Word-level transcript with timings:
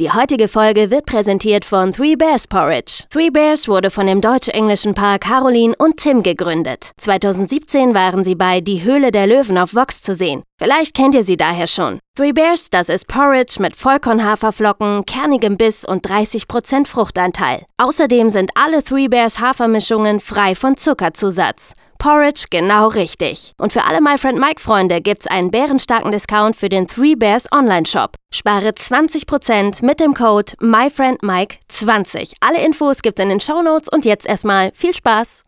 Die 0.00 0.10
heutige 0.10 0.48
Folge 0.48 0.90
wird 0.90 1.04
präsentiert 1.04 1.66
von 1.66 1.92
Three 1.92 2.16
Bears 2.16 2.46
Porridge. 2.46 3.04
Three 3.10 3.28
Bears 3.28 3.68
wurde 3.68 3.90
von 3.90 4.06
dem 4.06 4.22
deutsch-englischen 4.22 4.94
Paar 4.94 5.18
Caroline 5.18 5.74
und 5.76 5.98
Tim 5.98 6.22
gegründet. 6.22 6.92
2017 6.96 7.92
waren 7.92 8.24
sie 8.24 8.34
bei 8.34 8.62
Die 8.62 8.82
Höhle 8.82 9.10
der 9.10 9.26
Löwen 9.26 9.58
auf 9.58 9.74
Vox 9.74 10.00
zu 10.00 10.14
sehen. 10.14 10.42
Vielleicht 10.58 10.94
kennt 10.94 11.14
ihr 11.14 11.22
sie 11.22 11.36
daher 11.36 11.66
schon. 11.66 11.98
Three 12.16 12.32
Bears, 12.32 12.70
das 12.70 12.88
ist 12.88 13.08
Porridge 13.08 13.56
mit 13.60 13.76
Vollkornhaferflocken, 13.76 15.04
kernigem 15.04 15.58
Biss 15.58 15.84
und 15.84 16.08
30% 16.08 16.86
Fruchtanteil. 16.86 17.66
Außerdem 17.76 18.30
sind 18.30 18.52
alle 18.54 18.82
Three 18.82 19.08
Bears 19.08 19.38
Hafermischungen 19.38 20.20
frei 20.20 20.54
von 20.54 20.78
Zuckerzusatz. 20.78 21.74
Porridge 22.00 22.46
genau 22.50 22.88
richtig. 22.88 23.52
Und 23.58 23.74
für 23.74 23.84
alle 23.84 24.00
My 24.00 24.16
Friend 24.16 24.38
Mike 24.38 24.60
Freunde 24.60 25.02
gibt's 25.02 25.26
einen 25.26 25.50
bärenstarken 25.50 26.10
Discount 26.10 26.56
für 26.56 26.70
den 26.70 26.88
Three 26.88 27.14
Bears 27.14 27.46
Online 27.52 27.84
Shop. 27.84 28.16
Spare 28.32 28.70
20% 28.70 29.84
mit 29.84 30.00
dem 30.00 30.14
Code 30.14 30.54
MyFriendMike20. 30.60 32.32
Alle 32.40 32.64
Infos 32.64 33.02
gibt's 33.02 33.20
in 33.20 33.28
den 33.28 33.40
Show 33.40 33.60
Notes 33.60 33.86
und 33.92 34.06
jetzt 34.06 34.26
erstmal 34.26 34.72
viel 34.72 34.94
Spaß. 34.94 35.44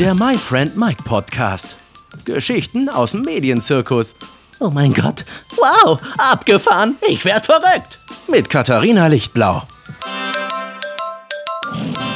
Der 0.00 0.14
My 0.16 0.36
Friend 0.36 0.76
Mike 0.76 1.04
Podcast. 1.04 1.76
Geschichten 2.24 2.88
aus 2.88 3.12
dem 3.12 3.22
Medienzirkus. 3.22 4.16
Oh 4.62 4.68
mein 4.68 4.92
Gott. 4.92 5.24
Wow, 5.56 5.98
abgefahren. 6.18 6.98
Ich 7.08 7.24
werd 7.24 7.46
verrückt. 7.46 7.98
Mit 8.28 8.50
Katharina 8.50 9.06
Lichtblau. 9.06 9.62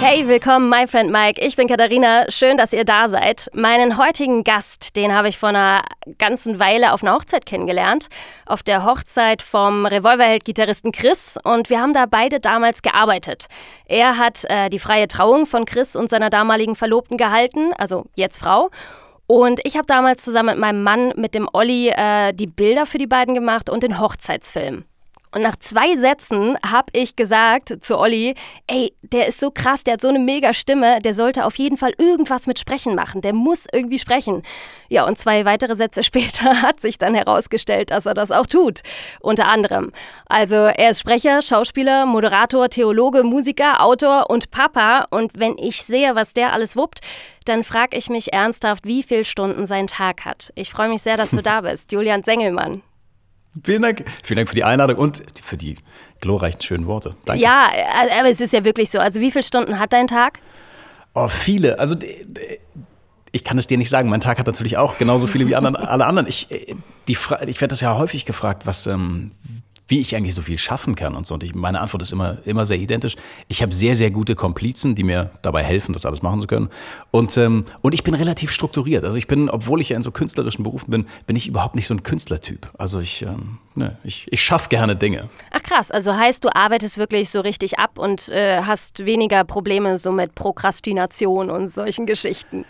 Hey, 0.00 0.28
willkommen, 0.28 0.68
my 0.68 0.86
friend 0.86 1.10
Mike. 1.10 1.40
Ich 1.40 1.56
bin 1.56 1.68
Katharina. 1.68 2.30
Schön, 2.30 2.58
dass 2.58 2.74
ihr 2.74 2.84
da 2.84 3.08
seid. 3.08 3.48
Meinen 3.54 3.96
heutigen 3.96 4.44
Gast, 4.44 4.94
den 4.94 5.14
habe 5.14 5.30
ich 5.30 5.38
vor 5.38 5.48
einer 5.48 5.84
ganzen 6.18 6.60
Weile 6.60 6.92
auf 6.92 7.02
einer 7.02 7.14
Hochzeit 7.14 7.46
kennengelernt. 7.46 8.08
Auf 8.44 8.62
der 8.62 8.84
Hochzeit 8.84 9.40
vom 9.40 9.86
Revolverheld-Gitarristen 9.86 10.92
Chris. 10.92 11.38
Und 11.42 11.70
wir 11.70 11.80
haben 11.80 11.94
da 11.94 12.04
beide 12.04 12.40
damals 12.40 12.82
gearbeitet. 12.82 13.46
Er 13.86 14.18
hat 14.18 14.44
äh, 14.50 14.68
die 14.68 14.78
freie 14.78 15.08
Trauung 15.08 15.46
von 15.46 15.64
Chris 15.64 15.96
und 15.96 16.10
seiner 16.10 16.28
damaligen 16.28 16.76
Verlobten 16.76 17.16
gehalten, 17.16 17.72
also 17.78 18.04
jetzt 18.16 18.36
Frau. 18.36 18.68
Und 19.26 19.60
ich 19.64 19.76
habe 19.76 19.86
damals 19.86 20.24
zusammen 20.24 20.50
mit 20.50 20.58
meinem 20.58 20.82
Mann, 20.82 21.12
mit 21.16 21.34
dem 21.34 21.48
Olli, 21.52 21.88
äh, 21.88 22.32
die 22.32 22.46
Bilder 22.46 22.86
für 22.86 22.98
die 22.98 23.06
beiden 23.06 23.34
gemacht 23.34 23.70
und 23.70 23.82
den 23.82 23.98
Hochzeitsfilm. 23.98 24.84
Und 25.34 25.42
nach 25.42 25.56
zwei 25.56 25.96
Sätzen 25.96 26.56
habe 26.64 26.86
ich 26.92 27.16
gesagt 27.16 27.82
zu 27.82 27.98
Olli, 27.98 28.36
ey, 28.68 28.94
der 29.02 29.26
ist 29.26 29.40
so 29.40 29.50
krass, 29.50 29.82
der 29.82 29.94
hat 29.94 30.00
so 30.00 30.08
eine 30.08 30.20
mega 30.20 30.52
Stimme, 30.52 31.00
der 31.00 31.12
sollte 31.12 31.44
auf 31.44 31.56
jeden 31.56 31.76
Fall 31.76 31.92
irgendwas 31.98 32.46
mit 32.46 32.60
Sprechen 32.60 32.94
machen, 32.94 33.20
der 33.20 33.32
muss 33.32 33.66
irgendwie 33.72 33.98
sprechen. 33.98 34.44
Ja, 34.88 35.04
und 35.04 35.18
zwei 35.18 35.44
weitere 35.44 35.74
Sätze 35.74 36.02
später 36.04 36.62
hat 36.62 36.80
sich 36.80 36.98
dann 36.98 37.16
herausgestellt, 37.16 37.90
dass 37.90 38.06
er 38.06 38.14
das 38.14 38.30
auch 38.30 38.46
tut, 38.46 38.82
unter 39.20 39.48
anderem. 39.48 39.90
Also 40.26 40.54
er 40.54 40.90
ist 40.90 41.00
Sprecher, 41.00 41.42
Schauspieler, 41.42 42.06
Moderator, 42.06 42.68
Theologe, 42.68 43.24
Musiker, 43.24 43.82
Autor 43.82 44.30
und 44.30 44.52
Papa. 44.52 45.08
Und 45.10 45.32
wenn 45.36 45.58
ich 45.58 45.82
sehe, 45.82 46.14
was 46.14 46.34
der 46.34 46.52
alles 46.52 46.76
wuppt, 46.76 47.00
dann 47.44 47.64
frage 47.64 47.96
ich 47.96 48.08
mich 48.08 48.32
ernsthaft, 48.32 48.86
wie 48.86 49.02
viele 49.02 49.24
Stunden 49.24 49.66
sein 49.66 49.88
Tag 49.88 50.24
hat. 50.24 50.52
Ich 50.54 50.70
freue 50.70 50.88
mich 50.88 51.02
sehr, 51.02 51.16
dass 51.16 51.30
du 51.30 51.42
da 51.42 51.60
bist, 51.62 51.90
Julian 51.90 52.22
Sengelmann. 52.22 52.82
Vielen 53.62 53.82
Dank. 53.82 54.04
Vielen 54.22 54.36
Dank 54.36 54.48
für 54.48 54.54
die 54.54 54.64
Einladung 54.64 54.96
und 54.96 55.22
für 55.42 55.56
die 55.56 55.76
glorreichen 56.20 56.60
schönen 56.60 56.86
Worte. 56.86 57.14
Danke. 57.24 57.42
Ja, 57.42 57.70
äh, 57.72 58.18
aber 58.18 58.30
es 58.30 58.40
ist 58.40 58.52
ja 58.52 58.64
wirklich 58.64 58.90
so. 58.90 58.98
Also 58.98 59.20
wie 59.20 59.30
viele 59.30 59.44
Stunden 59.44 59.78
hat 59.78 59.92
dein 59.92 60.08
Tag? 60.08 60.40
Oh, 61.14 61.28
viele. 61.28 61.78
Also 61.78 61.94
ich 63.30 63.44
kann 63.44 63.58
es 63.58 63.66
dir 63.66 63.78
nicht 63.78 63.90
sagen. 63.90 64.08
Mein 64.08 64.20
Tag 64.20 64.38
hat 64.38 64.46
natürlich 64.46 64.76
auch 64.76 64.98
genauso 64.98 65.26
viele 65.26 65.46
wie 65.46 65.54
anderen, 65.54 65.76
alle 65.76 66.06
anderen. 66.06 66.28
Ich, 66.28 66.50
äh, 66.50 66.74
ich 67.06 67.30
werde 67.30 67.68
das 67.68 67.80
ja 67.80 67.96
häufig 67.96 68.24
gefragt, 68.24 68.66
was, 68.66 68.86
ähm, 68.86 69.32
wie 69.86 70.00
ich 70.00 70.16
eigentlich 70.16 70.34
so 70.34 70.42
viel 70.42 70.58
schaffen 70.58 70.94
kann 70.94 71.14
und 71.14 71.26
so. 71.26 71.34
Und 71.34 71.42
ich, 71.42 71.54
meine 71.54 71.80
Antwort 71.80 72.02
ist 72.02 72.12
immer, 72.12 72.38
immer 72.46 72.64
sehr 72.64 72.78
identisch. 72.78 73.16
Ich 73.48 73.62
habe 73.62 73.74
sehr, 73.74 73.96
sehr 73.96 74.10
gute 74.10 74.34
Komplizen, 74.34 74.94
die 74.94 75.02
mir 75.02 75.30
dabei 75.42 75.62
helfen, 75.62 75.92
das 75.92 76.06
alles 76.06 76.22
machen 76.22 76.40
zu 76.40 76.46
können. 76.46 76.70
Und, 77.10 77.36
ähm, 77.36 77.66
und 77.82 77.92
ich 77.92 78.02
bin 78.02 78.14
relativ 78.14 78.50
strukturiert. 78.50 79.04
Also 79.04 79.18
ich 79.18 79.26
bin, 79.26 79.50
obwohl 79.50 79.80
ich 79.80 79.90
ja 79.90 79.96
in 79.96 80.02
so 80.02 80.10
künstlerischen 80.10 80.62
Berufen 80.62 80.90
bin, 80.90 81.06
bin 81.26 81.36
ich 81.36 81.46
überhaupt 81.46 81.74
nicht 81.74 81.86
so 81.86 81.94
ein 81.94 82.02
Künstlertyp. 82.02 82.70
Also 82.78 83.00
ich, 83.00 83.22
ähm, 83.22 83.58
ne, 83.74 83.98
ich, 84.04 84.26
ich 84.30 84.42
schaffe 84.42 84.68
gerne 84.70 84.96
Dinge. 84.96 85.28
Ach 85.50 85.62
krass, 85.62 85.90
also 85.90 86.14
heißt, 86.14 86.44
du 86.44 86.48
arbeitest 86.54 86.96
wirklich 86.96 87.28
so 87.30 87.40
richtig 87.40 87.78
ab 87.78 87.98
und 87.98 88.30
äh, 88.30 88.62
hast 88.62 89.04
weniger 89.04 89.44
Probleme 89.44 89.98
so 89.98 90.12
mit 90.12 90.34
Prokrastination 90.34 91.50
und 91.50 91.66
solchen 91.66 92.06
Geschichten. 92.06 92.64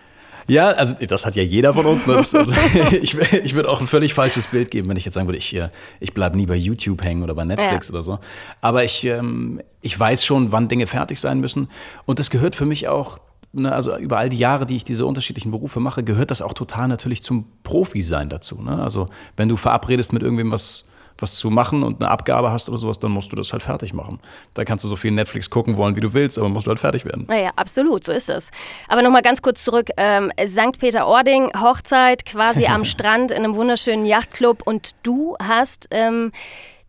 Ja, 0.46 0.68
also 0.68 0.94
das 1.06 1.26
hat 1.26 1.36
ja 1.36 1.42
jeder 1.42 1.74
von 1.74 1.86
uns. 1.86 2.06
Ne? 2.06 2.16
Also, 2.16 2.52
ich 2.90 3.16
ich 3.16 3.54
würde 3.54 3.68
auch 3.68 3.80
ein 3.80 3.86
völlig 3.86 4.14
falsches 4.14 4.46
Bild 4.46 4.70
geben, 4.70 4.88
wenn 4.88 4.96
ich 4.96 5.04
jetzt 5.04 5.14
sagen 5.14 5.26
würde, 5.26 5.38
ich, 5.38 5.54
äh, 5.54 5.70
ich 6.00 6.12
bleibe 6.12 6.36
nie 6.36 6.46
bei 6.46 6.56
YouTube 6.56 7.02
hängen 7.02 7.22
oder 7.22 7.34
bei 7.34 7.44
Netflix 7.44 7.88
ja. 7.88 7.94
oder 7.94 8.02
so. 8.02 8.18
Aber 8.60 8.84
ich, 8.84 9.04
ähm, 9.04 9.60
ich 9.80 9.98
weiß 9.98 10.24
schon, 10.24 10.52
wann 10.52 10.68
Dinge 10.68 10.86
fertig 10.86 11.20
sein 11.20 11.40
müssen. 11.40 11.68
Und 12.04 12.18
das 12.18 12.30
gehört 12.30 12.54
für 12.54 12.66
mich 12.66 12.88
auch 12.88 13.18
Ne, 13.56 13.72
also 13.72 13.96
über 13.98 14.18
all 14.18 14.28
die 14.28 14.38
Jahre, 14.38 14.66
die 14.66 14.74
ich 14.74 14.82
diese 14.82 15.06
unterschiedlichen 15.06 15.52
Berufe 15.52 15.78
mache, 15.78 16.02
gehört 16.02 16.32
das 16.32 16.42
auch 16.42 16.54
total 16.54 16.88
natürlich 16.88 17.22
zum 17.22 17.46
Profi-Sein 17.62 18.28
dazu. 18.28 18.60
Ne? 18.60 18.82
Also 18.82 19.08
wenn 19.36 19.48
du 19.48 19.56
verabredest 19.56 20.12
mit 20.12 20.22
irgendwem 20.22 20.50
was 20.50 20.86
was 21.18 21.36
zu 21.36 21.50
machen 21.50 21.82
und 21.82 22.00
eine 22.00 22.10
Abgabe 22.10 22.50
hast 22.50 22.68
oder 22.68 22.78
sowas, 22.78 22.98
dann 22.98 23.12
musst 23.12 23.30
du 23.32 23.36
das 23.36 23.52
halt 23.52 23.62
fertig 23.62 23.92
machen. 23.92 24.18
Da 24.54 24.64
kannst 24.64 24.84
du 24.84 24.88
so 24.88 24.96
viel 24.96 25.10
Netflix 25.10 25.48
gucken 25.50 25.76
wollen, 25.76 25.96
wie 25.96 26.00
du 26.00 26.12
willst, 26.12 26.38
aber 26.38 26.48
musst 26.48 26.66
halt 26.66 26.80
fertig 26.80 27.04
werden. 27.04 27.24
Naja, 27.28 27.50
absolut, 27.56 28.04
so 28.04 28.12
ist 28.12 28.28
es. 28.28 28.50
Aber 28.88 29.02
nochmal 29.02 29.22
ganz 29.22 29.42
kurz 29.42 29.64
zurück. 29.64 29.88
Ähm, 29.96 30.32
St. 30.44 30.78
Peter-Ording, 30.78 31.52
Hochzeit 31.60 32.26
quasi 32.26 32.66
am 32.66 32.84
Strand 32.84 33.30
in 33.30 33.38
einem 33.38 33.54
wunderschönen 33.54 34.06
Yachtclub 34.06 34.62
und 34.66 34.90
du 35.02 35.36
hast... 35.40 35.88
Ähm, 35.90 36.32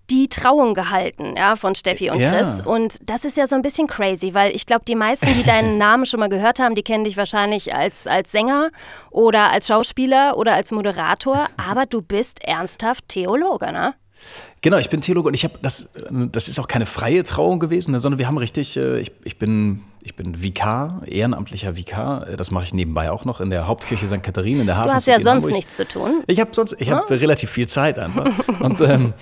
die 0.10 0.28
Trauung 0.28 0.74
gehalten, 0.74 1.36
ja, 1.36 1.56
von 1.56 1.74
Steffi 1.74 2.10
und 2.10 2.20
Chris. 2.20 2.60
Ja. 2.60 2.66
Und 2.66 2.98
das 3.10 3.26
ist 3.26 3.38
ja 3.38 3.48
so 3.48 3.56
ein 3.56 3.62
bisschen 3.62 3.88
crazy, 3.88 4.34
weil 4.34 4.56
ich 4.56 4.66
glaube, 4.66 4.86
die 4.86 4.96
meisten, 4.96 5.34
die 5.34 5.44
deinen 5.44 5.78
Namen 5.80 6.06
schon 6.06 6.20
mal 6.20 6.30
gehört 6.30 6.60
haben, 6.60 6.76
die 6.76 6.84
kennen 6.84 7.04
dich 7.04 7.18
wahrscheinlich 7.18 7.74
als, 7.74 8.06
als 8.06 8.32
Sänger 8.32 8.70
oder 9.10 9.52
als 9.52 9.68
Schauspieler 9.68 10.38
oder 10.38 10.54
als 10.54 10.72
Moderator, 10.72 11.48
aber 11.58 11.86
du 11.86 12.02
bist 12.02 12.44
ernsthaft 12.44 13.08
Theologe, 13.08 13.72
ne? 13.72 13.96
Genau, 14.62 14.78
ich 14.78 14.90
bin 14.90 15.02
Theologe 15.02 15.28
und 15.28 15.34
ich 15.34 15.44
habe 15.44 15.56
das, 15.62 15.94
das 16.32 16.48
ist 16.48 16.60
auch 16.60 16.68
keine 16.68 16.86
freie 16.86 17.24
Trauung 17.24 17.60
gewesen, 17.60 17.92
ne, 17.92 18.00
sondern 18.00 18.20
wir 18.20 18.28
haben 18.28 18.38
richtig, 18.38 18.78
äh, 18.78 19.00
ich, 19.00 19.12
ich 19.24 19.38
bin 19.38 19.82
ich 20.06 20.16
bin 20.16 20.40
Vikar, 20.40 21.02
ehrenamtlicher 21.08 21.76
Vikar. 21.76 22.28
Das 22.38 22.52
mache 22.52 22.66
ich 22.66 22.74
nebenbei 22.76 23.10
auch 23.10 23.26
noch 23.26 23.42
in 23.42 23.50
der 23.50 23.66
Hauptkirche 23.66 24.08
St. 24.08 24.22
Katharina 24.22 24.62
in 24.62 24.68
der 24.68 24.78
Hafen. 24.78 24.90
Du 24.90 24.94
hast 24.94 25.08
ja 25.08 25.20
sonst 25.20 25.50
nichts 25.50 25.76
zu 25.76 25.88
tun. 25.88 26.24
Ich 26.28 26.40
habe 26.40 26.52
sonst, 26.54 26.76
ich 26.80 26.92
habe 26.92 27.10
relativ 27.10 27.50
viel 27.50 27.68
Zeit 27.68 27.98
einfach. 27.98 28.32
und 28.60 28.80
ähm, 28.82 29.14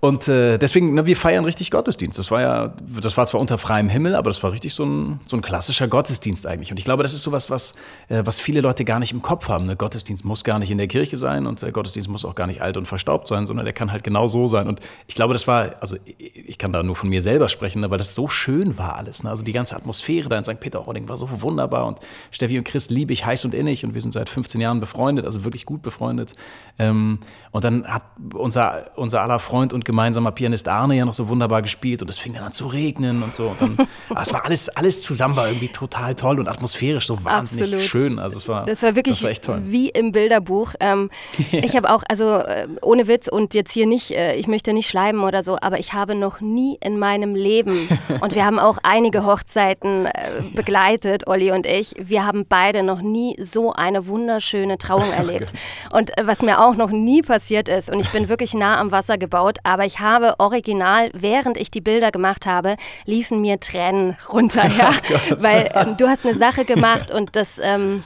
und 0.00 0.28
äh, 0.28 0.58
deswegen, 0.58 0.94
na, 0.94 1.06
wir 1.06 1.16
feiern 1.16 1.44
richtig 1.44 1.72
Gottesdienst. 1.72 2.20
Das 2.20 2.30
war 2.30 2.40
ja, 2.40 2.72
das 3.02 3.16
war 3.16 3.26
zwar 3.26 3.40
unter 3.40 3.58
freiem 3.58 3.88
Himmel, 3.88 4.14
aber 4.14 4.30
das 4.30 4.44
war 4.44 4.52
richtig 4.52 4.72
so 4.72 4.84
ein, 4.84 5.20
so 5.24 5.36
ein 5.36 5.42
klassischer 5.42 5.88
Gottesdienst 5.88 6.46
eigentlich. 6.46 6.70
Und 6.70 6.78
ich 6.78 6.84
glaube, 6.84 7.02
das 7.02 7.14
ist 7.14 7.24
sowas, 7.24 7.50
was, 7.50 7.74
äh, 8.08 8.22
was 8.24 8.38
viele 8.38 8.60
Leute 8.60 8.84
gar 8.84 9.00
nicht 9.00 9.10
im 9.10 9.22
Kopf 9.22 9.48
haben. 9.48 9.66
Ne? 9.66 9.74
Gottesdienst 9.74 10.24
muss 10.24 10.44
gar 10.44 10.60
nicht 10.60 10.70
in 10.70 10.78
der 10.78 10.86
Kirche 10.86 11.16
sein 11.16 11.46
und 11.46 11.62
der 11.62 11.72
Gottesdienst 11.72 12.08
muss 12.08 12.24
auch 12.24 12.36
gar 12.36 12.46
nicht 12.46 12.62
alt 12.62 12.76
und 12.76 12.86
verstaubt 12.86 13.26
sein, 13.26 13.48
sondern 13.48 13.64
der 13.64 13.72
kann 13.72 13.90
halt 13.90 14.04
genau 14.04 14.28
so 14.28 14.46
sein. 14.46 14.68
Und 14.68 14.78
ich 15.08 15.16
glaube, 15.16 15.32
das 15.32 15.48
war, 15.48 15.74
also 15.80 15.96
ich 16.06 16.58
kann 16.58 16.72
da 16.72 16.84
nur 16.84 16.94
von 16.94 17.08
mir 17.08 17.20
selber 17.20 17.48
sprechen, 17.48 17.80
ne, 17.80 17.90
weil 17.90 17.98
das 17.98 18.14
so 18.14 18.28
schön 18.28 18.78
war 18.78 18.94
alles. 18.94 19.24
Ne? 19.24 19.30
Also 19.30 19.42
die 19.42 19.52
ganze 19.52 19.74
Atmosphäre 19.74 20.27
da 20.28 20.38
in 20.38 20.44
St. 20.44 20.60
Peter-Ording 20.60 21.08
war 21.08 21.16
so 21.16 21.28
wunderbar. 21.40 21.86
Und 21.86 21.98
Steffi 22.30 22.58
und 22.58 22.64
Chris 22.64 22.90
liebe 22.90 23.12
ich 23.12 23.24
heiß 23.24 23.44
und 23.44 23.54
innig 23.54 23.84
und 23.84 23.94
wir 23.94 24.00
sind 24.00 24.12
seit 24.12 24.28
15 24.28 24.60
Jahren 24.60 24.80
befreundet, 24.80 25.24
also 25.24 25.44
wirklich 25.44 25.66
gut 25.66 25.82
befreundet. 25.82 26.34
Ähm, 26.78 27.20
und 27.50 27.64
dann 27.64 27.86
hat 27.86 28.02
unser, 28.34 28.90
unser 28.96 29.22
aller 29.22 29.38
Freund 29.38 29.72
und 29.72 29.84
gemeinsamer 29.84 30.32
Pianist 30.32 30.68
Arne 30.68 30.96
ja 30.96 31.04
noch 31.04 31.14
so 31.14 31.28
wunderbar 31.28 31.62
gespielt 31.62 32.02
und 32.02 32.10
es 32.10 32.18
fing 32.18 32.34
dann 32.34 32.44
an 32.44 32.52
zu 32.52 32.66
regnen 32.66 33.22
und 33.22 33.34
so. 33.34 33.48
Und 33.48 33.60
dann, 33.60 33.88
es 34.20 34.32
war 34.32 34.44
alles, 34.44 34.68
alles 34.68 35.02
zusammen 35.02 35.36
war 35.36 35.48
irgendwie 35.48 35.68
total 35.68 36.14
toll 36.14 36.38
und 36.38 36.48
atmosphärisch 36.48 37.06
so 37.06 37.24
wahnsinnig 37.24 37.64
Absolut. 37.64 37.84
schön. 37.84 38.18
Also 38.18 38.38
es 38.38 38.48
war, 38.48 38.64
das 38.64 38.82
war 38.82 38.94
wirklich 38.94 39.16
das 39.16 39.22
war 39.22 39.30
echt 39.30 39.44
toll. 39.44 39.62
wie 39.64 39.88
im 39.88 40.12
Bilderbuch. 40.12 40.74
Ähm, 40.80 41.10
ja. 41.50 41.58
Ich 41.68 41.76
habe 41.76 41.90
auch, 41.90 42.02
also 42.08 42.38
äh, 42.38 42.66
ohne 42.80 43.08
Witz 43.08 43.28
und 43.28 43.52
jetzt 43.52 43.72
hier 43.72 43.86
nicht, 43.86 44.12
äh, 44.12 44.36
ich 44.36 44.46
möchte 44.46 44.72
nicht 44.72 44.88
schleimen 44.88 45.22
oder 45.22 45.42
so, 45.42 45.58
aber 45.60 45.78
ich 45.78 45.92
habe 45.92 46.14
noch 46.14 46.40
nie 46.40 46.78
in 46.82 46.98
meinem 46.98 47.34
Leben 47.34 47.88
und 48.20 48.34
wir 48.34 48.46
haben 48.46 48.58
auch 48.58 48.78
einige 48.82 49.26
Hochzeiten 49.26 50.06
äh, 50.18 50.42
begleitet, 50.54 51.26
Olli 51.26 51.52
und 51.52 51.66
ich. 51.66 51.94
Wir 51.98 52.26
haben 52.26 52.44
beide 52.46 52.82
noch 52.82 53.00
nie 53.00 53.36
so 53.40 53.72
eine 53.72 54.06
wunderschöne 54.06 54.78
Trauung 54.78 55.10
erlebt. 55.16 55.52
Und 55.92 56.16
äh, 56.18 56.26
was 56.26 56.42
mir 56.42 56.60
auch 56.60 56.74
noch 56.74 56.90
nie 56.90 57.22
passiert 57.22 57.68
ist, 57.68 57.90
und 57.90 58.00
ich 58.00 58.10
bin 58.10 58.28
wirklich 58.28 58.54
nah 58.54 58.78
am 58.78 58.92
Wasser 58.92 59.16
gebaut, 59.16 59.58
aber 59.62 59.84
ich 59.84 60.00
habe 60.00 60.18
habe 60.18 60.34
original, 60.38 61.10
während 61.14 61.56
ich 61.56 61.70
die 61.70 61.80
Bilder 61.80 62.10
gemacht 62.10 62.46
habe, 62.46 62.76
liefen 63.04 63.40
mir 63.40 63.60
Tränen 63.60 64.16
runter. 64.32 64.66
Ja? 64.66 64.90
Oh 64.90 65.34
Weil 65.38 65.70
ähm, 65.74 65.96
du 65.96 66.08
hast 66.08 66.26
eine 66.26 66.36
Sache 66.36 66.64
gemacht 66.64 67.10
und 67.10 67.36
das. 67.36 67.60
Ähm, 67.62 68.04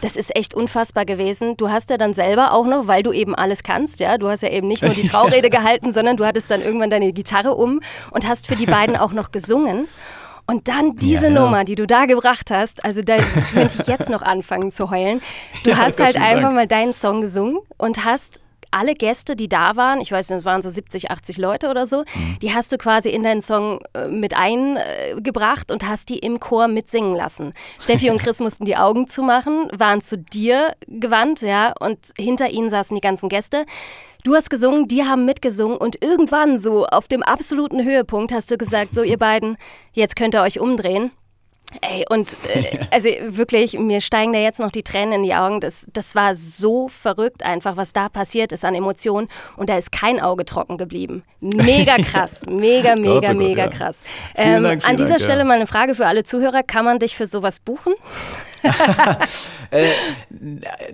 das 0.00 0.14
ist 0.14 0.34
echt 0.36 0.54
unfassbar 0.54 1.04
gewesen. 1.04 1.56
Du 1.56 1.68
hast 1.68 1.90
ja 1.90 1.98
dann 1.98 2.14
selber 2.14 2.52
auch 2.52 2.64
noch, 2.64 2.86
weil 2.86 3.02
du 3.02 3.12
eben 3.12 3.34
alles 3.34 3.64
kannst, 3.64 3.98
ja, 3.98 4.16
du 4.16 4.28
hast 4.28 4.42
ja 4.44 4.50
eben 4.50 4.68
nicht 4.68 4.84
nur 4.84 4.94
die 4.94 5.02
Traurede 5.02 5.50
gehalten, 5.50 5.90
sondern 5.90 6.16
du 6.16 6.24
hattest 6.24 6.48
dann 6.50 6.62
irgendwann 6.62 6.90
deine 6.90 7.12
Gitarre 7.12 7.54
um 7.56 7.80
und 8.12 8.26
hast 8.26 8.46
für 8.46 8.54
die 8.54 8.66
beiden 8.66 8.96
auch 8.96 9.12
noch 9.12 9.32
gesungen. 9.32 9.88
Und 10.50 10.66
dann 10.68 10.96
diese 10.96 11.26
Ja, 11.26 11.32
ja. 11.34 11.40
Nummer, 11.40 11.64
die 11.64 11.74
du 11.74 11.86
da 11.86 12.06
gebracht 12.06 12.50
hast, 12.50 12.82
also 12.84 13.02
da 13.02 13.18
könnte 13.52 13.82
ich 13.82 13.86
jetzt 13.86 14.08
noch 14.08 14.22
anfangen 14.22 14.70
zu 14.70 14.90
heulen. 14.90 15.20
Du 15.62 15.70
Ja, 15.70 15.76
hast 15.76 16.00
halt 16.00 16.16
einfach 16.16 16.42
Dank. 16.44 16.54
mal 16.54 16.66
deinen 16.66 16.94
Song 16.94 17.20
gesungen 17.20 17.58
und 17.76 18.04
hast 18.06 18.40
alle 18.70 18.94
Gäste, 18.94 19.36
die 19.36 19.48
da 19.48 19.76
waren, 19.76 20.00
ich 20.00 20.12
weiß 20.12 20.28
nicht, 20.30 20.38
es 20.38 20.44
waren 20.44 20.62
so 20.62 20.70
70, 20.70 21.10
80 21.10 21.38
Leute 21.38 21.68
oder 21.68 21.86
so, 21.86 22.04
Mhm. 22.14 22.38
die 22.42 22.54
hast 22.54 22.70
du 22.72 22.78
quasi 22.78 23.10
in 23.10 23.22
deinen 23.22 23.40
Song 23.40 23.80
äh, 23.94 24.08
mit 24.08 24.34
eingebracht 24.36 25.70
und 25.70 25.88
hast 25.88 26.08
die 26.08 26.18
im 26.18 26.40
Chor 26.40 26.68
mitsingen 26.68 27.14
lassen. 27.14 27.52
Steffi 27.80 28.10
und 28.10 28.18
Chris 28.18 28.40
mussten 28.40 28.64
die 28.64 28.76
Augen 28.76 29.06
zumachen, 29.08 29.68
waren 29.76 30.00
zu 30.00 30.18
dir 30.18 30.74
gewandt, 30.86 31.42
ja, 31.42 31.72
und 31.80 31.98
hinter 32.18 32.50
ihnen 32.50 32.70
saßen 32.70 32.94
die 32.94 33.00
ganzen 33.00 33.28
Gäste. 33.28 33.64
Du 34.24 34.34
hast 34.34 34.50
gesungen, 34.50 34.88
die 34.88 35.04
haben 35.04 35.24
mitgesungen 35.24 35.76
und 35.78 36.02
irgendwann 36.02 36.58
so 36.58 36.86
auf 36.86 37.06
dem 37.08 37.22
absoluten 37.22 37.84
Höhepunkt 37.84 38.32
hast 38.32 38.50
du 38.50 38.58
gesagt, 38.58 38.92
so 38.94 39.02
ihr 39.02 39.18
beiden, 39.18 39.56
jetzt 39.92 40.16
könnt 40.16 40.34
ihr 40.34 40.42
euch 40.42 40.58
umdrehen. 40.60 41.12
Ey, 41.82 42.04
und 42.08 42.36
äh, 42.54 42.86
also 42.90 43.08
wirklich, 43.28 43.78
mir 43.78 44.00
steigen 44.00 44.32
da 44.32 44.38
jetzt 44.38 44.58
noch 44.58 44.72
die 44.72 44.82
Tränen 44.82 45.14
in 45.14 45.22
die 45.22 45.34
Augen. 45.34 45.60
Das, 45.60 45.86
das 45.92 46.14
war 46.14 46.34
so 46.34 46.88
verrückt 46.88 47.42
einfach, 47.42 47.76
was 47.76 47.92
da 47.92 48.08
passiert 48.08 48.52
ist 48.52 48.64
an 48.64 48.74
Emotionen. 48.74 49.28
Und 49.56 49.68
da 49.68 49.76
ist 49.76 49.92
kein 49.92 50.20
Auge 50.20 50.44
trocken 50.44 50.78
geblieben. 50.78 51.24
Mega 51.40 51.96
krass, 52.02 52.44
mega, 52.46 52.96
mega, 52.96 53.20
Gott, 53.20 53.24
oh 53.24 53.26
Gott, 53.26 53.36
mega 53.36 53.64
ja. 53.64 53.68
krass. 53.68 54.02
Vielen 54.34 54.56
Ähm, 54.56 54.62
Dank, 54.62 54.82
vielen 54.82 54.90
an 54.90 54.96
dieser 54.96 55.08
Dank, 55.10 55.20
ja. 55.20 55.24
Stelle 55.24 55.44
mal 55.44 55.54
eine 55.54 55.66
Frage 55.66 55.94
für 55.94 56.06
alle 56.06 56.24
Zuhörer. 56.24 56.62
Kann 56.62 56.84
man 56.84 56.98
dich 56.98 57.16
für 57.16 57.26
sowas 57.26 57.60
buchen? 57.60 57.94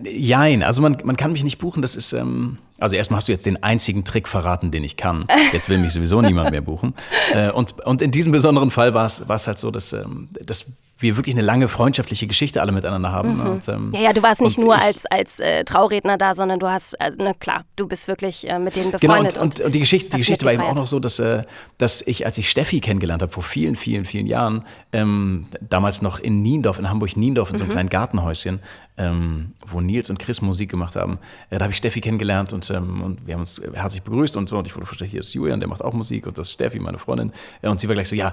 Jein, 0.02 0.62
also 0.62 0.82
man, 0.82 0.96
man 1.05 1.16
kann 1.16 1.32
mich 1.32 1.44
nicht 1.44 1.58
buchen, 1.58 1.82
das 1.82 1.96
ist, 1.96 2.12
ähm, 2.12 2.58
also 2.78 2.96
erstmal 2.96 3.19
hast 3.19 3.28
du 3.28 3.32
jetzt 3.32 3.46
den 3.46 3.62
einzigen 3.62 4.05
Trick 4.05 4.28
verraten, 4.28 4.70
den 4.70 4.84
ich 4.84 4.96
kann. 4.96 5.26
Jetzt 5.52 5.69
will 5.69 5.78
mich 5.78 5.93
sowieso 5.93 6.22
niemand 6.22 6.50
mehr 6.50 6.61
buchen. 6.61 6.94
Äh, 7.32 7.50
und, 7.50 7.84
und 7.84 8.02
in 8.02 8.11
diesem 8.11 8.32
besonderen 8.32 8.70
Fall 8.70 8.94
war 8.94 9.06
es 9.06 9.46
halt 9.46 9.58
so, 9.58 9.70
dass, 9.70 9.93
ähm, 9.93 10.28
dass 10.44 10.66
wir 10.99 11.17
wirklich 11.17 11.35
eine 11.35 11.43
lange 11.44 11.67
freundschaftliche 11.69 12.26
Geschichte 12.29 12.61
alle 12.62 12.70
miteinander 12.73 13.11
haben. 13.11 13.37
ne? 13.38 13.50
Und, 13.50 13.69
ähm, 13.69 13.88
Mhm. 13.88 13.94
Ja, 13.94 14.00
ja, 14.00 14.12
du 14.12 14.23
warst 14.23 14.41
nicht 14.41 14.58
nur 14.61 14.76
als, 14.81 15.06
als 15.06 15.41
äh, 15.41 15.64
Trauredner 15.64 16.17
da, 16.19 16.35
sondern 16.35 16.61
du 16.61 16.69
hast, 16.70 16.99
also, 17.00 17.17
na 17.20 17.35
klar, 17.35 17.64
du 17.76 17.88
bist 17.88 18.06
wirklich 18.06 18.49
äh, 18.49 18.58
mit 18.61 18.76
denen 18.76 18.93
Genau, 18.93 18.99
befreundet. 19.14 19.37
und, 19.37 19.58
und, 19.58 19.67
und 19.67 19.75
die 19.75 19.81
Geschichte, 19.81 20.11
die 20.11 20.19
Geschichte 20.19 20.44
war 20.46 20.52
eben 20.52 20.62
auch 20.62 20.75
noch 20.76 20.87
so, 20.87 21.00
dass, 21.00 21.19
äh, 21.19 21.43
dass 21.79 22.00
ich, 22.02 22.25
als 22.26 22.38
ich 22.38 22.49
Steffi 22.49 22.81
kennengelernt 22.81 23.23
habe, 23.23 23.32
vor 23.32 23.43
vielen, 23.43 23.75
vielen, 23.75 24.05
vielen 24.05 24.26
Jahren, 24.26 24.64
ähm, 24.93 25.49
damals 25.69 26.00
noch 26.00 26.20
in 26.20 26.43
Niendorf, 26.43 26.79
in 26.79 26.88
Hamburg-Niendorf, 26.88 27.50
in 27.50 27.58
so 27.58 27.64
einem 27.64 27.73
kleinen 27.73 27.91
Gartenhäuschen, 27.91 28.61
ähm, 28.96 29.52
wo 29.67 29.81
Nils 29.81 30.08
und 30.11 30.20
Chris 30.20 30.41
Musik 30.43 30.70
gemacht 30.70 30.94
haben, 30.94 31.19
äh, 31.50 31.58
da 31.58 31.64
habe 31.64 31.73
ich 31.73 31.79
Steffi 31.79 32.00
kennengelernt 32.00 32.52
und, 32.52 32.70
ähm, 32.70 33.02
und 33.02 33.26
wir 33.26 33.35
haben 33.35 33.41
uns 33.41 33.61
herzlich 33.73 34.02
begrüßt 34.02 34.37
und 34.37 34.49
so. 34.49 34.58
Und 34.58 34.69
ich 34.69 34.75
wurde 34.76 34.87
vorgestellt, 34.87 35.11
hier 35.11 35.20
ist 35.20 35.35
Julian, 35.35 35.58
der 35.58 35.69
macht 35.69 35.82
auch 35.82 35.93
Musik 35.93 36.26
und 36.29 36.38
das 36.38 36.46
ist 36.49 36.52
Steffi, 36.55 36.79
meine 36.79 36.99
Freundin. 36.99 37.32
Äh, 37.62 37.69
und 37.69 37.81
sie 37.81 37.88
war 37.88 37.94
gleich 37.96 38.08
so, 38.08 38.14
ja, 38.14 38.32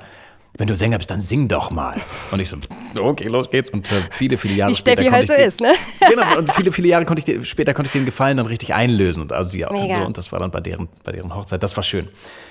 wenn 0.57 0.68
du 0.68 0.75
Sänger 0.75 0.98
bist, 0.98 1.09
dann 1.09 1.21
sing 1.21 1.48
doch 1.48 1.71
mal. 1.71 1.95
Und 2.31 2.39
ich 2.39 2.50
so, 2.50 2.57
okay, 3.00 3.27
los 3.27 3.50
geht's. 3.50 3.69
Und 3.69 3.92
äh, 3.92 3.95
viele, 4.12 4.38
viele 4.38 4.53
Jahre 4.56 4.71
Wie 4.71 4.75
später 4.75 5.01
Steffi 5.03 5.09
konnte 5.18 5.33
halt 5.33 5.48
ich 5.50 5.57
so 5.57 5.63
den- 5.65 5.74
ist, 5.74 5.80
ne? 6.01 6.09
Genau, 6.09 6.38
und 6.39 6.53
viele, 6.53 6.71
viele 6.71 6.88
Jahre 6.89 7.06
konnte 7.06 7.19
ich 7.19 7.25
den, 7.25 7.45
später 7.45 7.74
konnte 7.74 7.88
ich 7.88 7.94
den 7.94 8.06
Gefallen 8.06 8.38
dann 8.38 8.45
richtig 8.45 8.74
einlösen. 8.74 9.21
Und, 9.24 9.31
also 9.31 9.50
sie 9.50 9.65
auch, 9.65 9.71
Mega. 9.71 10.03
und 10.03 10.18
das 10.18 10.31
war 10.31 10.39
dann 10.39 10.51
bei 10.51 10.59
deren, 10.59 10.89
bei 11.03 11.12
deren 11.13 11.33
Hochzeit. 11.33 11.63
Das 11.63 11.75
war 11.77 11.83
schön. 11.83 12.09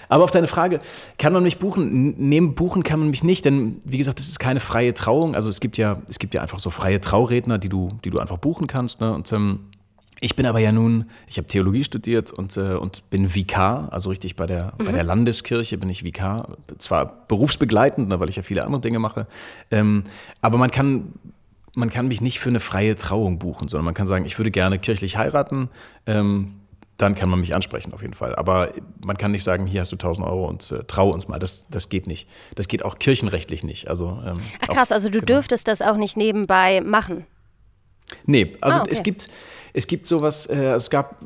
Aber 0.08 0.25
auf 0.25 0.31
deine 0.31 0.47
Frage, 0.47 0.81
kann 1.19 1.32
man 1.32 1.43
mich 1.43 1.58
buchen? 1.58 2.14
Neben 2.19 2.55
buchen 2.55 2.82
kann 2.82 3.00
man 3.00 3.11
mich 3.11 3.23
nicht, 3.23 3.44
denn 3.44 3.81
wie 3.85 3.99
gesagt, 3.99 4.19
das 4.19 4.26
ist 4.29 4.38
keine 4.41 4.61
freie 4.61 4.94
Trauung. 4.94 5.35
Also 5.35 5.50
es 5.50 5.61
gibt 5.61 5.76
ja, 5.76 6.00
es 6.08 6.19
gibt 6.19 6.35
ja 6.35 6.41
einfach 6.43 6.58
so 6.58 6.70
freie 6.70 7.00
Trauredner, 7.00 7.58
die 7.58 7.69
du, 7.69 7.91
die 8.05 8.11
du 8.11 8.19
einfach 8.19 8.38
buchen 8.38 8.67
kannst. 8.67 9.00
Ne? 9.00 9.12
Und 9.14 9.31
ähm, 9.32 9.61
ich 10.20 10.37
bin 10.37 10.44
aber 10.46 10.58
ja 10.58 10.70
nun, 10.72 11.06
ich 11.26 11.38
habe 11.38 11.46
Theologie 11.49 11.82
studiert 11.84 12.31
und, 12.31 12.56
äh, 12.56 12.75
und 12.75 13.08
bin 13.11 13.34
Vikar, 13.34 13.88
also 13.93 14.11
richtig 14.11 14.37
bei 14.37 14.46
der, 14.46 14.75
bei 14.78 14.93
der 14.93 15.02
Landeskirche 15.05 15.78
bin 15.78 15.88
ich 15.88 16.05
Vikar. 16.05 16.56
Zwar 16.78 17.26
berufsbegleitend, 17.26 18.08
ne, 18.08 18.20
weil 18.20 18.28
ich 18.28 18.37
ja 18.37 18.43
viele 18.43 18.64
andere 18.64 18.81
Dinge 18.82 18.99
mache, 18.99 19.26
ähm, 19.70 20.05
aber 20.43 20.58
man 20.58 20.70
kann, 20.70 21.12
man 21.75 21.88
kann 21.90 22.08
mich 22.08 22.20
nicht 22.20 22.38
für 22.40 22.50
eine 22.50 22.61
freie 22.61 22.96
Trauung 22.96 23.38
buchen, 23.38 23.69
sondern 23.69 23.84
man 23.87 23.94
kann 23.94 24.06
sagen, 24.06 24.25
ich 24.26 24.38
würde 24.38 24.50
gerne 24.50 24.78
kirchlich 24.78 25.17
heiraten. 25.17 25.69
Ähm, 26.06 26.55
dann 26.96 27.14
kann 27.14 27.31
man 27.31 27.40
mich 27.40 27.55
ansprechen 27.55 27.94
auf 27.94 28.02
jeden 28.02 28.12
Fall. 28.12 28.37
Aber 28.37 28.73
man 29.02 29.16
kann 29.16 29.31
nicht 29.32 29.43
sagen, 29.43 29.66
hier 29.66 29.81
hast 29.81 29.90
du 29.90 29.96
1000 29.96 30.26
Euro 30.26 30.46
und 30.46 30.70
äh, 30.70 30.84
trau 30.87 31.08
uns 31.08 31.28
mal. 31.28 31.38
Das, 31.38 31.66
das 31.69 31.88
geht 31.88 32.06
nicht. 32.06 32.28
Das 32.56 32.69
geht 32.69 32.84
auch 32.84 32.99
kirchenrechtlich 32.99 33.64
nicht. 33.64 33.88
Also, 33.88 34.20
ähm, 34.26 34.40
Ach 34.61 34.69
krass, 34.69 34.90
auch- 34.90 34.96
also 34.96 35.08
du 35.08 35.20
genau. 35.20 35.25
dürftest 35.38 35.66
das 35.66 35.81
auch 35.81 35.96
nicht 35.96 36.19
nebenbei 36.19 36.82
machen. 36.82 37.25
Nee, 38.26 38.56
also 38.61 38.81
Ah, 38.81 38.82
okay. 38.82 38.90
es 38.93 39.02
gibt 39.02 39.31
es 39.72 39.87
gibt 39.87 40.06
sowas, 40.06 40.46
äh, 40.46 40.72
es 40.72 40.90
gab, 40.90 41.17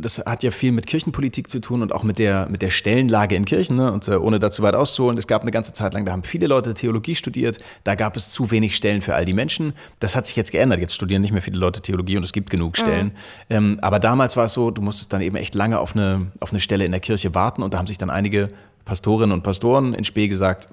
das 0.00 0.18
hat 0.18 0.42
ja 0.42 0.50
viel 0.50 0.72
mit 0.72 0.86
Kirchenpolitik 0.86 1.50
zu 1.50 1.60
tun 1.60 1.82
und 1.82 1.92
auch 1.92 2.02
mit 2.02 2.18
der, 2.18 2.48
mit 2.48 2.62
der 2.62 2.70
Stellenlage 2.70 3.34
in 3.34 3.44
Kirchen. 3.44 3.76
Ne? 3.76 3.92
Und 3.92 4.08
äh, 4.08 4.16
ohne 4.16 4.38
dazu 4.38 4.62
weit 4.62 4.74
auszuholen, 4.74 5.18
es 5.18 5.26
gab 5.26 5.42
eine 5.42 5.50
ganze 5.50 5.72
Zeit 5.72 5.94
lang, 5.94 6.04
da 6.04 6.12
haben 6.12 6.22
viele 6.22 6.46
Leute 6.46 6.74
Theologie 6.74 7.14
studiert, 7.14 7.58
da 7.84 7.94
gab 7.94 8.16
es 8.16 8.30
zu 8.30 8.50
wenig 8.50 8.76
Stellen 8.76 9.02
für 9.02 9.14
all 9.14 9.24
die 9.24 9.32
Menschen. 9.32 9.72
Das 10.00 10.16
hat 10.16 10.26
sich 10.26 10.36
jetzt 10.36 10.52
geändert. 10.52 10.80
Jetzt 10.80 10.94
studieren 10.94 11.22
nicht 11.22 11.32
mehr 11.32 11.42
viele 11.42 11.58
Leute 11.58 11.80
Theologie 11.80 12.16
und 12.16 12.24
es 12.24 12.32
gibt 12.32 12.50
genug 12.50 12.76
Stellen. 12.76 13.12
Ähm, 13.50 13.78
aber 13.82 13.98
damals 13.98 14.36
war 14.36 14.46
es 14.46 14.52
so, 14.52 14.70
du 14.70 14.82
musstest 14.82 15.12
dann 15.12 15.20
eben 15.20 15.36
echt 15.36 15.54
lange 15.54 15.78
auf 15.78 15.94
eine, 15.94 16.26
auf 16.40 16.50
eine 16.50 16.60
Stelle 16.60 16.84
in 16.84 16.92
der 16.92 17.00
Kirche 17.00 17.34
warten 17.34 17.62
und 17.62 17.74
da 17.74 17.78
haben 17.78 17.86
sich 17.86 17.98
dann 17.98 18.10
einige 18.10 18.50
Pastorinnen 18.84 19.32
und 19.32 19.42
Pastoren 19.42 19.94
in 19.94 20.04
Spee 20.04 20.28
gesagt, 20.28 20.68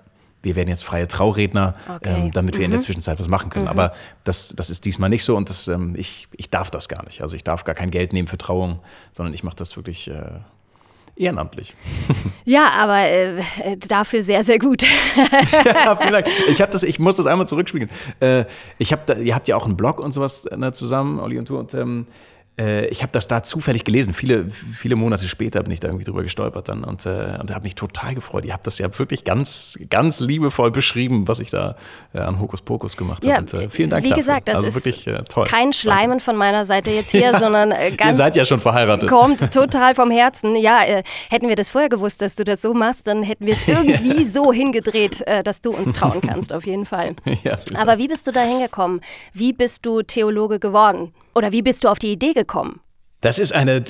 wir 0.45 0.55
werden 0.55 0.69
jetzt 0.69 0.85
freie 0.85 1.07
Trauredner, 1.07 1.75
Okay. 1.89 2.13
ähm, 2.15 2.31
damit 2.31 2.57
wir 2.57 2.63
in 2.63 2.71
der 2.71 2.79
Zwischenzeit 2.79 3.19
was 3.19 3.27
machen 3.27 3.49
können. 3.49 3.67
Aber 3.67 3.93
das, 4.23 4.53
das 4.55 4.69
ist 4.69 4.85
diesmal 4.85 5.09
nicht 5.09 5.23
so 5.25 5.35
und 5.35 5.49
das, 5.49 5.67
ähm, 5.67 5.95
ich, 5.97 6.27
ich 6.37 6.49
darf 6.49 6.71
das 6.71 6.87
gar 6.87 7.03
nicht. 7.03 7.21
Also 7.21 7.35
ich 7.35 7.43
darf 7.43 7.63
gar 7.65 7.75
kein 7.75 7.91
Geld 7.91 8.13
nehmen 8.13 8.27
für 8.27 8.37
Trauung, 8.37 8.79
sondern 9.11 9.33
ich 9.33 9.43
mache 9.43 9.55
das 9.55 9.75
wirklich 9.75 10.07
äh, 10.09 10.39
ehrenamtlich. 11.15 11.75
Ja, 12.47 12.69
aber 12.77 12.99
äh, 12.99 13.39
äh, 13.39 13.41
dafür 13.87 14.21
sehr, 14.21 14.43
sehr 14.43 14.59
gut. 14.59 14.83
ja, 15.65 15.95
vielen 15.95 16.11
Dank. 16.11 16.27
Ich, 16.47 16.57
das, 16.57 16.83
ich 16.83 16.99
muss 16.99 17.15
das 17.15 17.25
einmal 17.25 17.47
zurückspiegeln. 17.47 17.89
Äh, 18.19 18.45
ich 18.77 18.93
hab 18.93 19.07
da, 19.07 19.15
ihr 19.15 19.33
habt 19.33 19.47
ja 19.47 19.55
auch 19.55 19.65
einen 19.65 19.75
Blog 19.75 19.99
und 19.99 20.11
sowas 20.11 20.47
ne, 20.55 20.71
zusammen, 20.71 21.19
Olli 21.19 21.39
und 21.39 21.49
du, 21.49 21.57
und 21.57 21.73
ähm, 21.73 22.05
äh, 22.57 22.87
ich 22.87 23.01
habe 23.01 23.11
das 23.11 23.27
da 23.27 23.43
zufällig 23.43 23.83
gelesen. 23.83 24.13
Viele, 24.13 24.45
viele 24.49 24.95
Monate 24.95 25.27
später 25.27 25.61
bin 25.63 25.71
ich 25.71 25.79
da 25.79 25.89
irgendwie 25.89 26.05
drüber 26.05 26.23
gestolpert 26.23 26.69
dann 26.69 26.83
und, 26.83 27.05
äh, 27.05 27.37
und 27.39 27.51
habe 27.51 27.63
mich 27.63 27.75
total 27.75 28.15
gefreut. 28.15 28.45
Ihr 28.45 28.53
habt 28.53 28.65
das 28.65 28.77
ja 28.77 28.87
wirklich 28.97 29.23
ganz, 29.23 29.77
ganz 29.89 30.19
liebevoll 30.19 30.71
beschrieben, 30.71 31.27
was 31.27 31.39
ich 31.39 31.51
da 31.51 31.75
äh, 32.13 32.19
an 32.19 32.39
Hokuspokus 32.39 32.95
gemacht 32.95 33.23
habe. 33.23 33.27
Ja, 33.27 33.39
und, 33.39 33.53
äh, 33.53 33.69
vielen 33.69 33.89
Dank 33.89 34.03
wie 34.03 34.09
dafür. 34.09 34.21
gesagt, 34.21 34.47
das 34.47 34.55
also 34.57 34.67
ist 34.69 34.75
wirklich 34.75 35.05
äh, 35.07 35.23
toll. 35.23 35.45
kein 35.47 35.73
Schleimen 35.73 36.19
von 36.19 36.37
meiner 36.37 36.63
Seite 36.65 36.91
jetzt 36.91 37.11
hier, 37.11 37.37
sondern 37.39 37.71
äh, 37.71 37.89
Ihr 37.89 37.97
ganz 37.97 38.17
seid 38.17 38.35
ja 38.35 38.45
schon 38.45 38.61
verheiratet. 38.61 39.09
kommt 39.09 39.51
total 39.53 39.93
vom 39.95 40.11
Herzen. 40.11 40.55
Ja, 40.55 40.79
hätten 41.29 41.49
wir 41.49 41.55
das 41.55 41.69
vorher 41.69 41.89
gewusst, 41.89 42.21
dass 42.21 42.35
du 42.35 42.43
das 42.43 42.61
so 42.61 42.73
machst, 42.73 43.07
dann 43.07 43.23
hätten 43.23 43.45
wir 43.45 43.53
es 43.53 43.67
irgendwie 43.67 44.23
so 44.23 44.53
hingedreht, 44.53 45.23
dass 45.43 45.61
du 45.61 45.71
uns 45.71 45.91
trauen 45.91 46.21
kannst, 46.21 46.53
auf 46.53 46.65
jeden 46.65 46.85
Fall. 46.85 47.15
Ja, 47.43 47.57
Aber 47.75 47.97
wie 47.97 48.07
bist 48.07 48.27
du 48.27 48.31
da 48.31 48.41
hingekommen? 48.41 49.01
Wie 49.33 49.53
bist 49.53 49.85
du 49.85 50.01
Theologe 50.01 50.59
geworden? 50.59 51.13
Oder 51.35 51.51
wie 51.51 51.61
bist 51.61 51.83
du 51.83 51.89
auf 51.89 51.99
die 51.99 52.11
Idee 52.11 52.33
gekommen? 52.33 52.79
Das 53.21 53.39
ist 53.39 53.53
eine. 53.53 53.83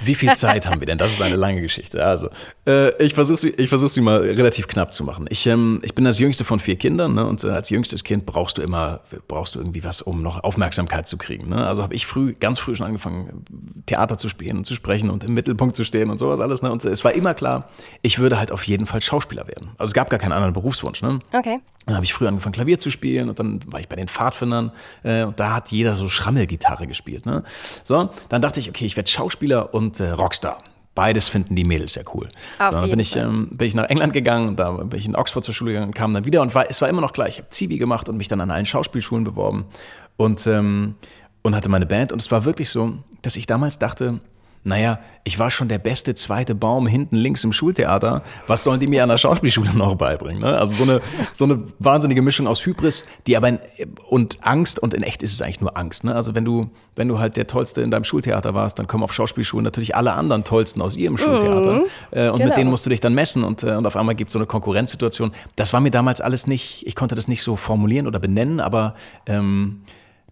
Wie 0.00 0.14
viel 0.14 0.32
Zeit 0.32 0.66
haben 0.66 0.80
wir 0.80 0.86
denn? 0.86 0.98
Das 0.98 1.12
ist 1.12 1.22
eine 1.22 1.36
lange 1.36 1.60
Geschichte. 1.60 2.04
Also, 2.04 2.28
äh, 2.66 2.96
ich 3.02 3.14
versuche 3.14 3.38
sie, 3.38 3.50
ich 3.50 3.68
versuch 3.68 3.88
sie 3.88 4.00
mal 4.00 4.20
relativ 4.20 4.68
knapp 4.68 4.92
zu 4.92 5.04
machen. 5.04 5.26
Ich, 5.30 5.46
ähm, 5.46 5.80
ich 5.82 5.94
bin 5.94 6.04
das 6.04 6.18
jüngste 6.18 6.44
von 6.44 6.60
vier 6.60 6.76
Kindern 6.76 7.14
ne? 7.14 7.26
und 7.26 7.42
äh, 7.44 7.48
als 7.48 7.70
jüngstes 7.70 8.04
Kind 8.04 8.26
brauchst 8.26 8.58
du 8.58 8.62
immer 8.62 9.00
brauchst 9.28 9.54
du 9.54 9.58
irgendwie 9.58 9.84
was, 9.84 10.02
um 10.02 10.22
noch 10.22 10.42
Aufmerksamkeit 10.44 11.08
zu 11.08 11.16
kriegen. 11.16 11.48
Ne? 11.48 11.66
Also 11.66 11.82
habe 11.82 11.94
ich 11.94 12.06
früh, 12.06 12.34
ganz 12.34 12.58
früh 12.58 12.74
schon 12.74 12.86
angefangen, 12.86 13.44
Theater 13.86 14.18
zu 14.18 14.28
spielen 14.28 14.58
und 14.58 14.64
zu 14.64 14.74
sprechen 14.74 15.10
und 15.10 15.24
im 15.24 15.34
Mittelpunkt 15.34 15.76
zu 15.76 15.84
stehen 15.84 16.10
und 16.10 16.18
sowas 16.18 16.40
alles. 16.40 16.62
Ne? 16.62 16.70
Und 16.70 16.84
es 16.84 17.04
war 17.04 17.12
immer 17.12 17.34
klar, 17.34 17.68
ich 18.02 18.18
würde 18.18 18.38
halt 18.38 18.52
auf 18.52 18.64
jeden 18.64 18.86
Fall 18.86 19.00
Schauspieler 19.00 19.46
werden. 19.48 19.70
Also 19.78 19.90
es 19.90 19.94
gab 19.94 20.10
gar 20.10 20.18
keinen 20.18 20.32
anderen 20.32 20.52
Berufswunsch. 20.52 21.02
Ne? 21.02 21.20
Okay. 21.32 21.60
Dann 21.86 21.94
habe 21.94 22.04
ich 22.04 22.12
früh 22.12 22.26
angefangen, 22.26 22.52
Klavier 22.52 22.80
zu 22.80 22.90
spielen 22.90 23.28
und 23.28 23.38
dann 23.38 23.60
war 23.66 23.78
ich 23.78 23.88
bei 23.88 23.94
den 23.94 24.08
Pfadfindern 24.08 24.72
äh, 25.04 25.22
und 25.22 25.38
da 25.38 25.54
hat 25.54 25.70
jeder 25.70 25.94
so 25.94 26.08
Schrammelgitarre 26.08 26.88
gespielt. 26.88 27.26
Ne? 27.26 27.44
So, 27.84 28.10
dann 28.28 28.42
dachte 28.42 28.58
ich, 28.58 28.68
okay, 28.68 28.86
ich 28.86 28.96
werde 28.96 29.08
Schauspieler 29.08 29.72
und 29.76 30.00
äh, 30.00 30.10
Rockstar. 30.10 30.58
Beides 30.94 31.28
finden 31.28 31.54
die 31.54 31.64
Mädels 31.64 31.94
ja 31.94 32.02
cool. 32.14 32.28
Auf 32.58 32.72
so, 32.72 32.80
dann 32.80 32.90
bin 32.90 32.98
ich, 32.98 33.14
ähm, 33.16 33.50
bin 33.50 33.68
ich 33.68 33.74
nach 33.74 33.84
England 33.90 34.14
gegangen, 34.14 34.48
und 34.48 34.56
da 34.58 34.70
bin 34.72 34.98
ich 34.98 35.06
in 35.06 35.14
Oxford 35.14 35.44
zur 35.44 35.52
Schule 35.52 35.72
gegangen, 35.72 35.92
kam 35.92 36.14
dann 36.14 36.24
wieder 36.24 36.40
und 36.40 36.54
war, 36.54 36.70
es 36.70 36.80
war 36.80 36.88
immer 36.88 37.02
noch 37.02 37.12
gleich. 37.12 37.34
Ich 37.34 37.38
habe 37.40 37.50
Zivi 37.50 37.76
gemacht 37.76 38.08
und 38.08 38.16
mich 38.16 38.28
dann 38.28 38.40
an 38.40 38.50
allen 38.50 38.64
Schauspielschulen 38.64 39.22
beworben 39.22 39.66
und, 40.16 40.46
ähm, 40.46 40.94
und 41.42 41.54
hatte 41.54 41.68
meine 41.68 41.84
Band. 41.84 42.12
Und 42.12 42.22
es 42.22 42.32
war 42.32 42.46
wirklich 42.46 42.70
so, 42.70 42.94
dass 43.20 43.36
ich 43.36 43.46
damals 43.46 43.78
dachte, 43.78 44.20
naja, 44.66 44.98
ich 45.22 45.38
war 45.38 45.48
schon 45.52 45.68
der 45.68 45.78
beste 45.78 46.16
zweite 46.16 46.56
Baum 46.56 46.88
hinten 46.88 47.14
links 47.14 47.44
im 47.44 47.52
Schultheater. 47.52 48.22
Was 48.48 48.64
sollen 48.64 48.80
die 48.80 48.88
mir 48.88 49.04
an 49.04 49.08
der 49.08 49.16
Schauspielschule 49.16 49.72
noch 49.76 49.94
beibringen? 49.94 50.42
Ne? 50.42 50.58
Also 50.58 50.74
so 50.84 50.90
eine, 50.90 51.00
so 51.32 51.44
eine 51.44 51.62
wahnsinnige 51.78 52.20
Mischung 52.20 52.48
aus 52.48 52.66
Hybris, 52.66 53.06
die 53.28 53.36
aber 53.36 53.48
in, 53.48 53.58
und 54.08 54.38
Angst 54.44 54.80
und 54.80 54.92
in 54.92 55.04
echt 55.04 55.22
ist 55.22 55.32
es 55.32 55.40
eigentlich 55.40 55.60
nur 55.60 55.76
Angst. 55.76 56.02
Ne? 56.02 56.12
Also 56.16 56.34
wenn 56.34 56.44
du, 56.44 56.68
wenn 56.96 57.06
du 57.06 57.20
halt 57.20 57.36
der 57.36 57.46
Tollste 57.46 57.80
in 57.80 57.92
deinem 57.92 58.02
Schultheater 58.02 58.54
warst, 58.54 58.80
dann 58.80 58.88
kommen 58.88 59.04
auf 59.04 59.12
Schauspielschulen 59.12 59.62
natürlich 59.62 59.94
alle 59.94 60.14
anderen 60.14 60.42
Tollsten 60.42 60.82
aus 60.82 60.96
ihrem 60.96 61.16
Schultheater. 61.16 61.84
Äh, 62.10 62.28
und 62.28 62.38
Genau. 62.38 62.48
mit 62.48 62.56
denen 62.56 62.70
musst 62.70 62.84
du 62.86 62.90
dich 62.90 63.00
dann 63.00 63.14
messen 63.14 63.44
und, 63.44 63.62
äh, 63.62 63.76
und 63.76 63.86
auf 63.86 63.96
einmal 63.96 64.16
gibt 64.16 64.30
es 64.30 64.32
so 64.32 64.40
eine 64.40 64.46
Konkurrenzsituation. 64.46 65.30
Das 65.54 65.72
war 65.72 65.80
mir 65.80 65.92
damals 65.92 66.20
alles 66.20 66.48
nicht, 66.48 66.84
ich 66.88 66.96
konnte 66.96 67.14
das 67.14 67.28
nicht 67.28 67.44
so 67.44 67.54
formulieren 67.54 68.08
oder 68.08 68.18
benennen, 68.18 68.58
aber 68.58 68.94
ähm, 69.26 69.82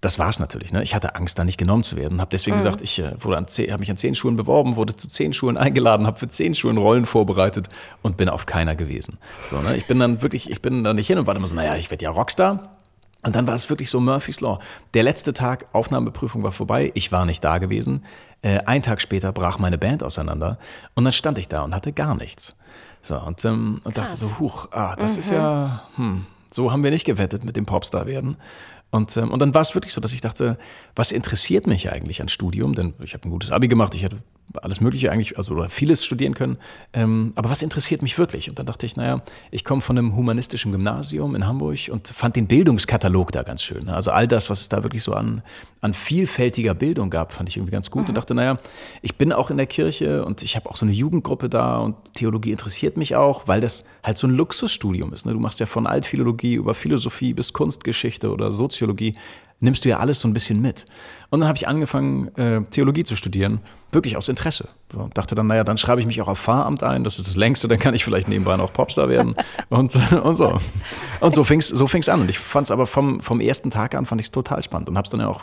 das 0.04 0.18
war 0.18 0.28
es 0.28 0.38
natürlich. 0.38 0.72
Ne? 0.72 0.82
Ich 0.82 0.94
hatte 0.94 1.14
Angst, 1.14 1.38
da 1.38 1.44
nicht 1.44 1.56
genommen 1.56 1.82
zu 1.82 1.96
werden. 1.96 2.20
Habe 2.20 2.30
deswegen 2.30 2.56
mhm. 2.56 2.58
gesagt, 2.58 2.82
ich 2.82 2.98
äh, 2.98 3.12
habe 3.12 3.78
mich 3.78 3.90
an 3.90 3.96
zehn 3.96 4.14
Schulen 4.14 4.36
beworben, 4.36 4.76
wurde 4.76 4.94
zu 4.96 5.08
zehn 5.08 5.32
Schulen 5.32 5.56
eingeladen, 5.56 6.06
habe 6.06 6.18
für 6.18 6.28
zehn 6.28 6.54
Schulen 6.54 6.76
Rollen 6.76 7.06
vorbereitet 7.06 7.68
und 8.02 8.16
bin 8.16 8.28
auf 8.28 8.46
keiner 8.46 8.76
gewesen. 8.76 9.18
So, 9.48 9.60
ne? 9.60 9.76
Ich 9.76 9.86
bin 9.86 9.98
dann 9.98 10.20
wirklich, 10.20 10.50
ich 10.50 10.60
bin 10.60 10.84
da 10.84 10.92
nicht 10.92 11.06
hin 11.06 11.18
und 11.18 11.26
war 11.26 11.34
immer 11.34 11.46
so, 11.46 11.54
naja, 11.54 11.76
ich 11.76 11.90
werde 11.90 12.04
ja 12.04 12.10
Rockstar. 12.10 12.76
Und 13.22 13.34
dann 13.34 13.46
war 13.46 13.54
es 13.54 13.70
wirklich 13.70 13.88
so 13.88 14.00
Murphy's 14.00 14.42
Law. 14.42 14.58
Der 14.92 15.02
letzte 15.02 15.32
Tag 15.32 15.66
Aufnahmeprüfung 15.72 16.42
war 16.42 16.52
vorbei. 16.52 16.92
Ich 16.94 17.10
war 17.10 17.24
nicht 17.24 17.42
da 17.42 17.56
gewesen. 17.56 18.04
Äh, 18.42 18.58
ein 18.66 18.82
Tag 18.82 19.00
später 19.00 19.32
brach 19.32 19.58
meine 19.58 19.78
Band 19.78 20.02
auseinander. 20.02 20.58
Und 20.94 21.04
dann 21.04 21.14
stand 21.14 21.38
ich 21.38 21.48
da 21.48 21.62
und 21.62 21.74
hatte 21.74 21.92
gar 21.92 22.14
nichts. 22.14 22.54
So, 23.00 23.18
und, 23.18 23.42
ähm, 23.46 23.80
und 23.84 23.96
dachte 23.96 24.16
so, 24.16 24.38
huch, 24.38 24.68
ah, 24.72 24.96
das 24.96 25.14
mhm. 25.14 25.18
ist 25.18 25.30
ja, 25.30 25.82
hm, 25.96 26.26
so 26.50 26.70
haben 26.70 26.84
wir 26.84 26.90
nicht 26.90 27.04
gewettet 27.04 27.44
mit 27.44 27.56
dem 27.56 27.64
Popstar 27.64 28.06
werden. 28.06 28.36
Und, 28.94 29.16
ähm, 29.16 29.32
und 29.32 29.40
dann 29.40 29.52
war 29.54 29.62
es 29.62 29.74
wirklich 29.74 29.92
so, 29.92 30.00
dass 30.00 30.12
ich 30.12 30.20
dachte, 30.20 30.56
was 30.94 31.10
interessiert 31.10 31.66
mich 31.66 31.90
eigentlich 31.90 32.22
an 32.22 32.28
Studium? 32.28 32.76
Denn 32.76 32.94
ich 33.02 33.12
habe 33.12 33.26
ein 33.26 33.30
gutes 33.30 33.50
Abi 33.50 33.66
gemacht, 33.66 33.92
ich 33.96 34.04
hätte 34.04 34.18
alles 34.62 34.80
Mögliche 34.80 35.10
eigentlich, 35.10 35.36
also 35.36 35.54
oder 35.54 35.68
vieles 35.68 36.04
studieren 36.04 36.34
können. 36.34 36.58
Ähm, 36.92 37.32
aber 37.34 37.50
was 37.50 37.62
interessiert 37.62 38.02
mich 38.02 38.18
wirklich? 38.18 38.48
Und 38.48 38.58
dann 38.58 38.66
dachte 38.66 38.86
ich, 38.86 38.96
naja, 38.96 39.22
ich 39.50 39.64
komme 39.64 39.80
von 39.80 39.98
einem 39.98 40.14
humanistischen 40.14 40.70
Gymnasium 40.72 41.34
in 41.34 41.46
Hamburg 41.46 41.78
und 41.90 42.08
fand 42.08 42.36
den 42.36 42.46
Bildungskatalog 42.46 43.32
da 43.32 43.42
ganz 43.42 43.62
schön. 43.62 43.88
Also 43.88 44.10
all 44.10 44.28
das, 44.28 44.50
was 44.50 44.60
es 44.60 44.68
da 44.68 44.82
wirklich 44.82 45.02
so 45.02 45.14
an, 45.14 45.42
an 45.80 45.94
vielfältiger 45.94 46.74
Bildung 46.74 47.10
gab, 47.10 47.32
fand 47.32 47.48
ich 47.48 47.56
irgendwie 47.56 47.72
ganz 47.72 47.90
gut. 47.90 48.02
Mhm. 48.02 48.08
Und 48.10 48.14
dachte, 48.16 48.34
naja, 48.34 48.58
ich 49.02 49.16
bin 49.16 49.32
auch 49.32 49.50
in 49.50 49.56
der 49.56 49.66
Kirche 49.66 50.24
und 50.24 50.42
ich 50.42 50.56
habe 50.56 50.70
auch 50.70 50.76
so 50.76 50.86
eine 50.86 50.94
Jugendgruppe 50.94 51.48
da 51.48 51.78
und 51.78 52.14
Theologie 52.14 52.52
interessiert 52.52 52.96
mich 52.96 53.16
auch, 53.16 53.48
weil 53.48 53.60
das 53.60 53.86
halt 54.02 54.18
so 54.18 54.26
ein 54.26 54.34
Luxusstudium 54.34 55.12
ist. 55.12 55.26
Ne? 55.26 55.32
Du 55.32 55.40
machst 55.40 55.58
ja 55.60 55.66
von 55.66 55.86
Altphilologie 55.86 56.54
über 56.54 56.74
Philosophie 56.74 57.34
bis 57.34 57.52
Kunstgeschichte 57.52 58.30
oder 58.30 58.52
Soziologie 58.52 59.14
nimmst 59.60 59.84
du 59.84 59.88
ja 59.88 59.98
alles 59.98 60.20
so 60.20 60.28
ein 60.28 60.32
bisschen 60.32 60.60
mit. 60.60 60.86
Und 61.30 61.40
dann 61.40 61.48
habe 61.48 61.56
ich 61.56 61.66
angefangen, 61.66 62.28
äh, 62.36 62.62
Theologie 62.70 63.04
zu 63.04 63.16
studieren, 63.16 63.60
wirklich 63.94 64.16
aus 64.16 64.28
Interesse. 64.28 64.68
So, 64.92 65.08
dachte 65.14 65.34
dann, 65.34 65.46
naja, 65.46 65.64
dann 65.64 65.78
schreibe 65.78 66.00
ich 66.00 66.06
mich 66.06 66.20
auch 66.20 66.28
auf 66.28 66.38
Pfarramt 66.38 66.82
ein, 66.82 67.04
das 67.04 67.18
ist 67.18 67.28
das 67.28 67.36
längste, 67.36 67.68
dann 67.68 67.78
kann 67.78 67.94
ich 67.94 68.04
vielleicht 68.04 68.28
nebenbei 68.28 68.56
noch 68.56 68.72
Popstar 68.72 69.08
werden. 69.08 69.34
und, 69.70 69.96
und 70.12 70.36
so. 70.36 70.58
Und 71.20 71.34
so 71.34 71.44
fing 71.44 71.60
es 71.60 71.68
so 71.68 71.86
fing's 71.86 72.08
an. 72.08 72.20
Und 72.20 72.30
ich 72.30 72.38
fand 72.38 72.66
es 72.66 72.70
aber 72.70 72.86
vom, 72.86 73.20
vom 73.20 73.40
ersten 73.40 73.70
Tag 73.70 73.94
an, 73.94 74.06
fand 74.06 74.20
ich 74.20 74.26
es 74.26 74.30
total 74.30 74.62
spannend 74.62 74.88
und 74.88 74.96
habe 74.96 75.06
es 75.06 75.10
dann 75.10 75.20
ja 75.20 75.28
auch 75.28 75.42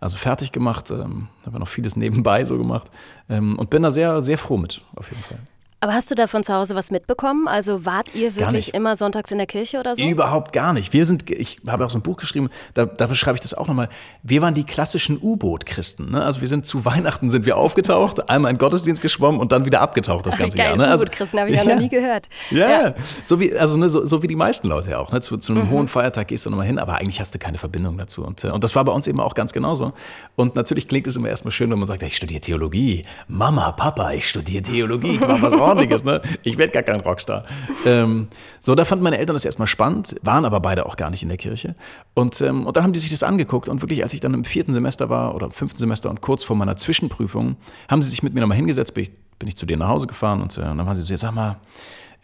also 0.00 0.16
fertig 0.16 0.52
gemacht, 0.52 0.90
ähm, 0.90 1.28
habe 1.44 1.58
noch 1.58 1.68
vieles 1.68 1.96
nebenbei 1.96 2.44
so 2.44 2.56
gemacht 2.56 2.90
ähm, 3.28 3.58
und 3.58 3.70
bin 3.70 3.82
da 3.82 3.90
sehr, 3.90 4.22
sehr 4.22 4.38
froh 4.38 4.56
mit, 4.56 4.82
auf 4.94 5.10
jeden 5.10 5.22
Fall. 5.22 5.38
Aber 5.80 5.94
hast 5.94 6.10
du 6.10 6.16
da 6.16 6.26
von 6.26 6.42
zu 6.42 6.52
Hause 6.52 6.74
was 6.74 6.90
mitbekommen? 6.90 7.46
Also 7.46 7.84
wart 7.84 8.12
ihr 8.14 8.34
wirklich 8.34 8.74
immer 8.74 8.96
sonntags 8.96 9.30
in 9.30 9.38
der 9.38 9.46
Kirche 9.46 9.78
oder 9.78 9.94
so? 9.94 10.02
Überhaupt 10.02 10.52
gar 10.52 10.72
nicht. 10.72 10.92
Wir 10.92 11.06
sind, 11.06 11.30
ich 11.30 11.58
habe 11.68 11.86
auch 11.86 11.90
so 11.90 11.98
ein 11.98 12.02
Buch 12.02 12.16
geschrieben, 12.16 12.48
da, 12.74 12.84
da 12.84 13.06
beschreibe 13.06 13.36
ich 13.36 13.40
das 13.40 13.54
auch 13.54 13.68
nochmal. 13.68 13.88
Wir 14.24 14.42
waren 14.42 14.54
die 14.54 14.64
klassischen 14.64 15.18
U-Boot-Christen. 15.22 16.10
Ne? 16.10 16.24
Also 16.24 16.40
wir 16.40 16.48
sind 16.48 16.66
zu 16.66 16.84
Weihnachten 16.84 17.30
sind 17.30 17.46
wir 17.46 17.56
aufgetaucht, 17.56 18.28
einmal 18.28 18.50
in 18.50 18.58
Gottesdienst 18.58 19.00
geschwommen 19.00 19.40
und 19.40 19.52
dann 19.52 19.66
wieder 19.66 19.80
abgetaucht 19.80 20.26
das 20.26 20.36
ganze 20.36 20.56
Geil, 20.56 20.70
Jahr. 20.70 20.76
Ne? 20.76 20.88
Also, 20.88 21.04
U-Boot-Christen 21.04 21.38
habe 21.38 21.50
ich 21.50 21.56
ja, 21.56 21.62
noch 21.62 21.76
nie 21.76 21.88
gehört. 21.88 22.28
Ja, 22.50 22.68
ja. 22.68 22.94
so 23.22 23.38
wie 23.38 23.56
also 23.56 23.76
ne, 23.76 23.88
so, 23.88 24.04
so, 24.04 24.20
wie 24.22 24.26
die 24.26 24.36
meisten 24.36 24.66
Leute 24.66 24.90
ja 24.90 24.98
auch. 24.98 25.12
Ne? 25.12 25.20
Zu, 25.20 25.36
zu 25.36 25.52
einem 25.52 25.66
mhm. 25.66 25.70
hohen 25.70 25.88
Feiertag 25.88 26.26
gehst 26.26 26.44
du 26.44 26.50
nochmal 26.50 26.66
hin, 26.66 26.80
aber 26.80 26.96
eigentlich 26.96 27.20
hast 27.20 27.36
du 27.36 27.38
keine 27.38 27.58
Verbindung 27.58 27.96
dazu. 27.98 28.24
Und, 28.24 28.42
äh, 28.42 28.48
und 28.48 28.64
das 28.64 28.74
war 28.74 28.84
bei 28.84 28.92
uns 28.92 29.06
eben 29.06 29.20
auch 29.20 29.34
ganz 29.34 29.52
genauso. 29.52 29.92
Und 30.34 30.56
natürlich 30.56 30.88
klingt 30.88 31.06
es 31.06 31.14
immer 31.14 31.28
erstmal 31.28 31.52
schön, 31.52 31.70
wenn 31.70 31.78
man 31.78 31.86
sagt, 31.86 32.02
ich 32.02 32.16
studiere 32.16 32.40
Theologie. 32.40 33.04
Mama, 33.28 33.70
Papa, 33.70 34.10
ich 34.10 34.28
studiere 34.28 34.64
Theologie. 34.64 35.14
Ich 35.14 35.20
mache 35.20 35.42
was 35.42 35.54
Ordentliches. 35.68 36.04
Ne? 36.04 36.22
ich 36.42 36.58
werde 36.58 36.72
gar 36.72 36.82
kein 36.82 37.00
Rockstar. 37.00 37.44
ähm, 37.86 38.28
so, 38.60 38.74
da 38.74 38.84
fanden 38.84 39.04
meine 39.04 39.18
Eltern 39.18 39.34
das 39.34 39.44
erstmal 39.44 39.68
spannend, 39.68 40.16
waren 40.22 40.44
aber 40.44 40.60
beide 40.60 40.86
auch 40.86 40.96
gar 40.96 41.10
nicht 41.10 41.22
in 41.22 41.28
der 41.28 41.38
Kirche. 41.38 41.74
Und, 42.14 42.40
ähm, 42.40 42.66
und 42.66 42.76
dann 42.76 42.84
haben 42.84 42.92
die 42.92 43.00
sich 43.00 43.10
das 43.10 43.22
angeguckt 43.22 43.68
und 43.68 43.82
wirklich, 43.82 44.02
als 44.02 44.12
ich 44.14 44.20
dann 44.20 44.34
im 44.34 44.44
vierten 44.44 44.72
Semester 44.72 45.08
war 45.08 45.34
oder 45.34 45.46
im 45.46 45.52
fünften 45.52 45.78
Semester 45.78 46.10
und 46.10 46.20
kurz 46.20 46.42
vor 46.44 46.56
meiner 46.56 46.76
Zwischenprüfung, 46.76 47.56
haben 47.88 48.02
sie 48.02 48.10
sich 48.10 48.22
mit 48.22 48.34
mir 48.34 48.40
nochmal 48.40 48.56
hingesetzt, 48.56 48.94
bin 48.94 49.04
ich, 49.04 49.12
bin 49.38 49.48
ich 49.48 49.56
zu 49.56 49.66
denen 49.66 49.80
nach 49.80 49.88
Hause 49.88 50.06
gefahren 50.06 50.42
und, 50.42 50.56
äh, 50.58 50.62
und 50.62 50.78
dann 50.78 50.86
waren 50.86 50.96
sie 50.96 51.02
so, 51.02 51.16
sag 51.16 51.32
mal, 51.32 51.58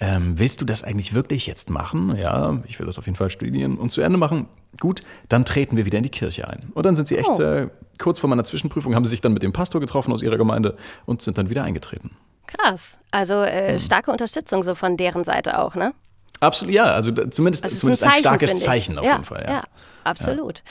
ähm, 0.01 0.39
willst 0.39 0.61
du 0.61 0.65
das 0.65 0.83
eigentlich 0.83 1.15
wirklich 1.15 1.47
jetzt 1.47 1.71
machen? 1.71 2.17
Ja, 2.17 2.61
ich 2.67 2.79
will 2.79 2.87
das 2.87 2.99
auf 2.99 3.07
jeden 3.07 3.17
Fall 3.17 3.31
studieren 3.31 3.77
und 3.77 3.91
zu 3.91 4.01
Ende 4.01 4.19
machen. 4.19 4.47
Gut, 4.81 5.03
dann 5.29 5.45
treten 5.45 5.77
wir 5.77 5.87
wieder 5.87 5.99
in 5.99 6.05
die 6.05 6.11
Kirche 6.11 6.49
ein. 6.49 6.73
Und 6.75 6.85
dann 6.85 6.97
sind 6.97 7.07
sie 7.07 7.17
echt 7.17 7.31
oh. 7.31 7.41
äh, 7.41 7.69
kurz 7.99 8.19
vor 8.19 8.29
meiner 8.29 8.45
Zwischenprüfung, 8.45 8.95
haben 8.95 9.05
sie 9.05 9.11
sich 9.11 9.21
dann 9.21 9.33
mit 9.33 9.45
dem 9.45 9.53
Pastor 9.53 9.81
getroffen 9.81 10.13
aus 10.13 10.23
ihrer 10.23 10.37
Gemeinde 10.37 10.77
und 11.07 11.23
sind 11.23 11.39
dann 11.39 11.49
wieder 11.49 11.63
eingetreten. 11.63 12.11
Krass. 12.47 12.99
Also 13.11 13.43
äh, 13.43 13.73
hm. 13.73 13.79
starke 13.79 14.11
Unterstützung 14.11 14.63
so 14.63 14.75
von 14.75 14.97
deren 14.97 15.25
Seite 15.25 15.59
auch, 15.59 15.75
ne? 15.75 15.93
Absolut, 16.41 16.75
ja. 16.75 16.85
Also 16.85 17.13
zumindest, 17.13 17.65
also 17.65 17.77
zumindest 17.77 18.05
ein, 18.05 18.11
Zeichen, 18.11 18.17
ein, 18.17 18.39
starkes 18.39 18.61
Zeichen 18.61 18.99
auf 18.99 19.05
ja, 19.05 19.13
jeden 19.13 19.25
Fall. 19.25 19.45
Ja, 19.47 19.53
ja 19.53 19.63
absolut. 20.05 20.59
Ja. 20.59 20.65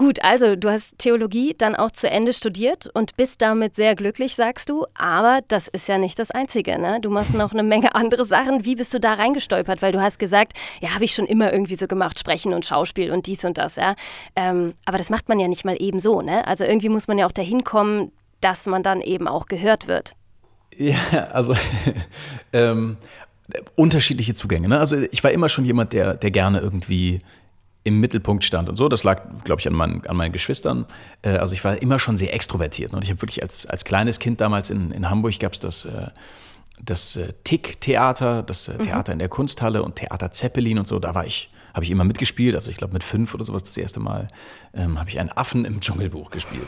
Gut, 0.00 0.24
also 0.24 0.56
du 0.56 0.70
hast 0.70 0.98
Theologie 0.98 1.54
dann 1.58 1.76
auch 1.76 1.90
zu 1.90 2.08
Ende 2.08 2.32
studiert 2.32 2.88
und 2.94 3.18
bist 3.18 3.42
damit 3.42 3.76
sehr 3.76 3.94
glücklich, 3.94 4.34
sagst 4.34 4.70
du. 4.70 4.86
Aber 4.94 5.40
das 5.48 5.68
ist 5.68 5.88
ja 5.88 5.98
nicht 5.98 6.18
das 6.18 6.30
Einzige. 6.30 6.78
Ne? 6.78 7.00
Du 7.02 7.10
machst 7.10 7.34
noch 7.34 7.52
eine 7.52 7.62
Menge 7.62 7.94
andere 7.94 8.24
Sachen. 8.24 8.64
Wie 8.64 8.76
bist 8.76 8.94
du 8.94 8.98
da 8.98 9.12
reingestolpert? 9.12 9.82
Weil 9.82 9.92
du 9.92 10.00
hast 10.00 10.18
gesagt, 10.18 10.54
ja, 10.80 10.94
habe 10.94 11.04
ich 11.04 11.12
schon 11.12 11.26
immer 11.26 11.52
irgendwie 11.52 11.74
so 11.76 11.86
gemacht, 11.86 12.18
Sprechen 12.18 12.54
und 12.54 12.64
Schauspiel 12.64 13.10
und 13.10 13.26
dies 13.26 13.44
und 13.44 13.58
das. 13.58 13.76
Ja? 13.76 13.94
Ähm, 14.36 14.72
aber 14.86 14.96
das 14.96 15.10
macht 15.10 15.28
man 15.28 15.38
ja 15.38 15.48
nicht 15.48 15.66
mal 15.66 15.76
eben 15.78 16.00
so. 16.00 16.22
Ne? 16.22 16.46
Also 16.46 16.64
irgendwie 16.64 16.88
muss 16.88 17.06
man 17.06 17.18
ja 17.18 17.26
auch 17.26 17.32
dahin 17.32 17.62
kommen, 17.62 18.10
dass 18.40 18.64
man 18.64 18.82
dann 18.82 19.02
eben 19.02 19.28
auch 19.28 19.44
gehört 19.44 19.86
wird. 19.86 20.14
Ja, 20.76 21.28
also 21.32 21.54
ähm, 22.52 22.96
unterschiedliche 23.76 24.34
Zugänge. 24.34 24.68
Ne? 24.68 24.78
Also 24.78 24.96
ich 25.10 25.22
war 25.24 25.30
immer 25.30 25.48
schon 25.48 25.64
jemand, 25.64 25.92
der, 25.92 26.14
der 26.14 26.30
gerne 26.30 26.60
irgendwie 26.60 27.20
im 27.82 28.00
Mittelpunkt 28.00 28.44
stand 28.44 28.68
und 28.68 28.76
so. 28.76 28.88
Das 28.88 29.04
lag, 29.04 29.22
glaube 29.44 29.60
ich, 29.60 29.68
an 29.68 29.74
meinen, 29.74 30.06
an 30.06 30.16
meinen 30.16 30.32
Geschwistern. 30.32 30.86
Äh, 31.22 31.30
also 31.30 31.54
ich 31.54 31.64
war 31.64 31.80
immer 31.80 31.98
schon 31.98 32.16
sehr 32.16 32.34
extrovertiert. 32.34 32.92
Ne? 32.92 32.96
Und 32.96 33.04
ich 33.04 33.10
habe 33.10 33.22
wirklich 33.22 33.42
als, 33.42 33.66
als 33.66 33.84
kleines 33.84 34.18
Kind 34.18 34.40
damals 34.40 34.70
in, 34.70 34.90
in 34.90 35.08
Hamburg 35.08 35.38
gab 35.38 35.52
es 35.54 35.60
das, 35.60 35.84
äh, 35.86 36.08
das 36.82 37.16
äh, 37.16 37.32
Tick-Theater, 37.44 38.42
das 38.42 38.68
äh, 38.68 38.78
Theater 38.78 39.12
mhm. 39.12 39.14
in 39.14 39.18
der 39.20 39.28
Kunsthalle 39.28 39.82
und 39.82 39.96
Theater 39.96 40.30
Zeppelin 40.30 40.78
und 40.78 40.88
so. 40.88 40.98
Da 40.98 41.14
war 41.14 41.26
ich 41.26 41.50
habe 41.74 41.84
ich 41.84 41.90
immer 41.90 42.04
mitgespielt. 42.04 42.54
Also 42.54 42.70
ich 42.70 42.76
glaube 42.76 42.92
mit 42.92 43.04
fünf 43.04 43.34
oder 43.34 43.44
sowas 43.44 43.62
das 43.64 43.76
erste 43.76 44.00
Mal 44.00 44.28
ähm, 44.74 44.98
habe 44.98 45.10
ich 45.10 45.18
einen 45.18 45.30
Affen 45.30 45.64
im 45.64 45.80
Dschungelbuch 45.80 46.30
gespielt 46.30 46.66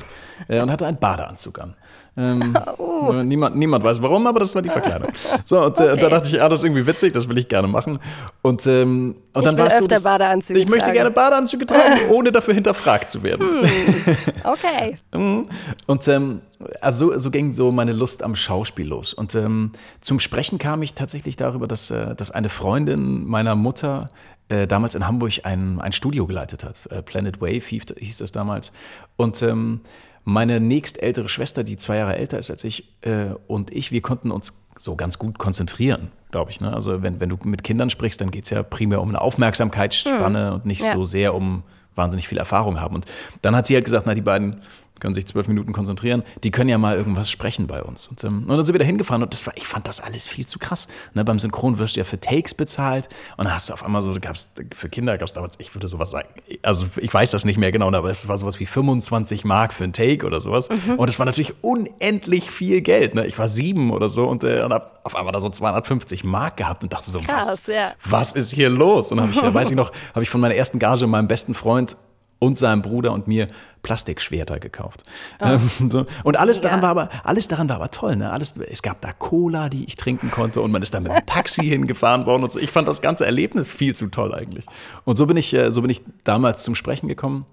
äh, 0.48 0.60
und 0.60 0.70
hatte 0.70 0.86
einen 0.86 0.98
Badeanzug 0.98 1.58
an. 1.58 1.74
Ähm, 2.14 2.54
oh. 2.78 3.12
niemand, 3.12 3.56
niemand 3.56 3.84
weiß 3.84 4.02
warum, 4.02 4.26
aber 4.26 4.40
das 4.40 4.54
war 4.54 4.60
die 4.60 4.68
Verkleidung. 4.68 5.10
So, 5.44 5.64
und, 5.64 5.80
äh, 5.80 5.84
okay. 5.84 6.00
da 6.00 6.08
dachte 6.10 6.28
ich, 6.28 6.42
ah, 6.42 6.48
das 6.48 6.60
ist 6.60 6.64
irgendwie 6.64 6.86
witzig, 6.86 7.12
das 7.12 7.28
will 7.28 7.38
ich 7.38 7.48
gerne 7.48 7.68
machen. 7.68 8.00
Und, 8.42 8.66
ähm, 8.66 9.16
und 9.32 9.46
dann 9.46 9.56
war 9.56 9.68
es 9.68 9.78
so, 9.78 9.86
dass, 9.86 10.02
Badeanzüge 10.02 10.60
ich 10.60 10.68
möchte 10.68 10.92
gerne 10.92 11.10
Badeanzüge 11.10 11.64
tragen, 11.64 12.00
ohne 12.10 12.30
dafür 12.30 12.54
hinterfragt 12.54 13.10
zu 13.10 13.22
werden. 13.22 13.62
Hm. 13.62 14.14
Okay. 14.44 14.98
Mhm. 15.12 15.46
und 15.86 16.08
ähm, 16.08 16.40
also 16.80 17.12
so, 17.12 17.18
so, 17.18 17.30
ging 17.30 17.52
so 17.52 17.70
meine 17.70 17.92
Lust 17.92 18.22
am 18.22 18.34
Schauspiel 18.34 18.86
los. 18.86 19.12
Und 19.12 19.34
ähm, 19.34 19.72
zum 20.00 20.20
Sprechen 20.20 20.58
kam 20.58 20.82
ich 20.82 20.94
tatsächlich 20.94 21.36
darüber, 21.36 21.66
dass, 21.66 21.90
äh, 21.90 22.14
dass 22.14 22.30
eine 22.30 22.48
Freundin 22.48 23.26
meiner 23.26 23.56
Mutter 23.56 24.10
äh, 24.52 24.66
damals 24.66 24.94
in 24.94 25.06
Hamburg 25.06 25.40
ein, 25.44 25.80
ein 25.80 25.92
Studio 25.92 26.26
geleitet 26.26 26.62
hat. 26.62 26.86
Äh, 26.90 27.02
Planet 27.02 27.40
Wave 27.40 27.64
hieß, 27.64 28.18
das 28.18 28.32
damals. 28.32 28.70
Und 29.16 29.40
ähm, 29.42 29.80
meine 30.24 30.60
nächstältere 30.60 31.28
Schwester, 31.30 31.64
die 31.64 31.78
zwei 31.78 31.96
Jahre 31.96 32.16
älter 32.16 32.38
ist 32.38 32.50
als 32.50 32.62
ich, 32.62 32.92
äh, 33.00 33.30
und 33.46 33.72
ich, 33.72 33.92
wir 33.92 34.02
konnten 34.02 34.30
uns 34.30 34.62
so 34.76 34.94
ganz 34.94 35.18
gut 35.18 35.38
konzentrieren, 35.38 36.12
glaube 36.30 36.50
ich. 36.50 36.60
Ne? 36.60 36.72
Also 36.72 37.02
wenn, 37.02 37.18
wenn 37.18 37.30
du 37.30 37.38
mit 37.44 37.64
Kindern 37.64 37.88
sprichst, 37.88 38.20
dann 38.20 38.30
geht 38.30 38.44
es 38.44 38.50
ja 38.50 38.62
primär 38.62 39.00
um 39.00 39.08
eine 39.08 39.22
Aufmerksamkeitsspanne 39.22 40.48
hm. 40.48 40.54
und 40.54 40.66
nicht 40.66 40.82
ja. 40.82 40.92
so 40.92 41.04
sehr 41.04 41.34
um 41.34 41.62
wahnsinnig 41.94 42.28
viel 42.28 42.38
Erfahrung 42.38 42.78
haben. 42.78 42.96
Und 42.96 43.06
dann 43.40 43.56
hat 43.56 43.66
sie 43.66 43.74
halt 43.74 43.86
gesagt, 43.86 44.06
na, 44.06 44.14
die 44.14 44.20
beiden 44.20 44.60
können 45.02 45.14
sich 45.14 45.26
zwölf 45.26 45.48
Minuten 45.48 45.72
konzentrieren, 45.72 46.22
die 46.44 46.52
können 46.52 46.70
ja 46.70 46.78
mal 46.78 46.96
irgendwas 46.96 47.28
sprechen 47.28 47.66
bei 47.66 47.82
uns. 47.82 48.06
Und, 48.06 48.22
ähm, 48.22 48.44
und 48.44 48.56
dann 48.56 48.64
sind 48.64 48.72
wir 48.72 48.78
da 48.78 48.84
hingefahren 48.84 49.22
und 49.22 49.34
das 49.34 49.44
war, 49.46 49.54
ich 49.56 49.66
fand 49.66 49.88
das 49.88 50.00
alles 50.00 50.28
viel 50.28 50.46
zu 50.46 50.60
krass. 50.60 50.86
Ne, 51.12 51.24
beim 51.24 51.40
Synchron 51.40 51.78
wirst 51.78 51.96
du 51.96 52.00
ja 52.00 52.04
für 52.04 52.20
Takes 52.20 52.54
bezahlt 52.54 53.08
und 53.36 53.44
dann 53.44 53.54
hast 53.54 53.68
du 53.68 53.74
auf 53.74 53.84
einmal 53.84 54.00
so, 54.00 54.14
gab's, 54.20 54.50
für 54.74 54.88
Kinder 54.88 55.18
gab 55.18 55.26
es 55.26 55.32
damals, 55.34 55.56
ich 55.58 55.74
würde 55.74 55.88
sowas 55.88 56.10
sagen, 56.10 56.28
also 56.62 56.86
ich 56.96 57.12
weiß 57.12 57.32
das 57.32 57.44
nicht 57.44 57.58
mehr 57.58 57.72
genau, 57.72 57.88
aber 57.92 58.10
es 58.10 58.28
war 58.28 58.38
sowas 58.38 58.60
wie 58.60 58.66
25 58.66 59.44
Mark 59.44 59.74
für 59.74 59.84
ein 59.84 59.92
Take 59.92 60.24
oder 60.24 60.40
sowas. 60.40 60.68
Mhm. 60.70 60.94
Und 60.94 61.08
es 61.08 61.18
war 61.18 61.26
natürlich 61.26 61.52
unendlich 61.62 62.48
viel 62.48 62.80
Geld. 62.80 63.16
Ne? 63.16 63.26
Ich 63.26 63.36
war 63.38 63.48
sieben 63.48 63.90
oder 63.90 64.08
so 64.08 64.28
und, 64.28 64.44
äh, 64.44 64.62
und 64.62 64.72
hab 64.72 65.00
auf 65.04 65.16
einmal 65.16 65.32
da 65.32 65.40
so 65.40 65.50
250 65.50 66.22
Mark 66.22 66.58
gehabt 66.58 66.84
und 66.84 66.92
dachte 66.92 67.10
so, 67.10 67.18
krass, 67.20 67.48
was, 67.48 67.66
ja. 67.66 67.92
was 68.04 68.34
ist 68.34 68.52
hier 68.52 68.70
los? 68.70 69.10
Und 69.10 69.18
dann 69.18 69.34
habe 69.34 69.48
ich, 69.48 69.54
weiß 69.54 69.70
ich 69.70 69.76
noch, 69.76 69.90
habe 70.14 70.22
ich 70.22 70.30
von 70.30 70.40
meiner 70.40 70.54
ersten 70.54 70.78
Gage 70.78 71.08
meinem 71.08 71.26
besten 71.26 71.54
Freund 71.54 71.96
und 72.42 72.58
seinem 72.58 72.82
Bruder 72.82 73.12
und 73.12 73.28
mir 73.28 73.46
Plastikschwerter 73.84 74.58
gekauft. 74.58 75.04
Oh. 75.38 75.44
Ähm, 75.46 75.70
so. 75.90 76.06
Und 76.24 76.36
alles 76.36 76.60
daran 76.60 76.80
ja. 76.80 76.82
war 76.82 76.90
aber, 76.90 77.08
alles 77.22 77.46
daran 77.46 77.68
war 77.68 77.76
aber 77.76 77.92
toll. 77.92 78.16
Ne? 78.16 78.32
Alles, 78.32 78.56
es 78.56 78.82
gab 78.82 79.00
da 79.00 79.12
Cola, 79.12 79.68
die 79.68 79.84
ich 79.84 79.94
trinken 79.94 80.28
konnte 80.32 80.60
und 80.60 80.72
man 80.72 80.82
ist 80.82 80.92
da 80.92 80.98
mit 80.98 81.12
dem 81.12 81.24
Taxi 81.24 81.62
hingefahren 81.68 82.26
worden 82.26 82.42
und 82.42 82.50
so. 82.50 82.58
Ich 82.58 82.72
fand 82.72 82.88
das 82.88 83.00
ganze 83.00 83.24
Erlebnis 83.24 83.70
viel 83.70 83.94
zu 83.94 84.08
toll 84.08 84.34
eigentlich. 84.34 84.66
Und 85.04 85.16
so 85.16 85.26
bin 85.26 85.36
ich, 85.36 85.54
äh, 85.54 85.70
so 85.70 85.82
bin 85.82 85.90
ich 85.90 86.02
damals 86.24 86.64
zum 86.64 86.74
Sprechen 86.74 87.06
gekommen. 87.06 87.46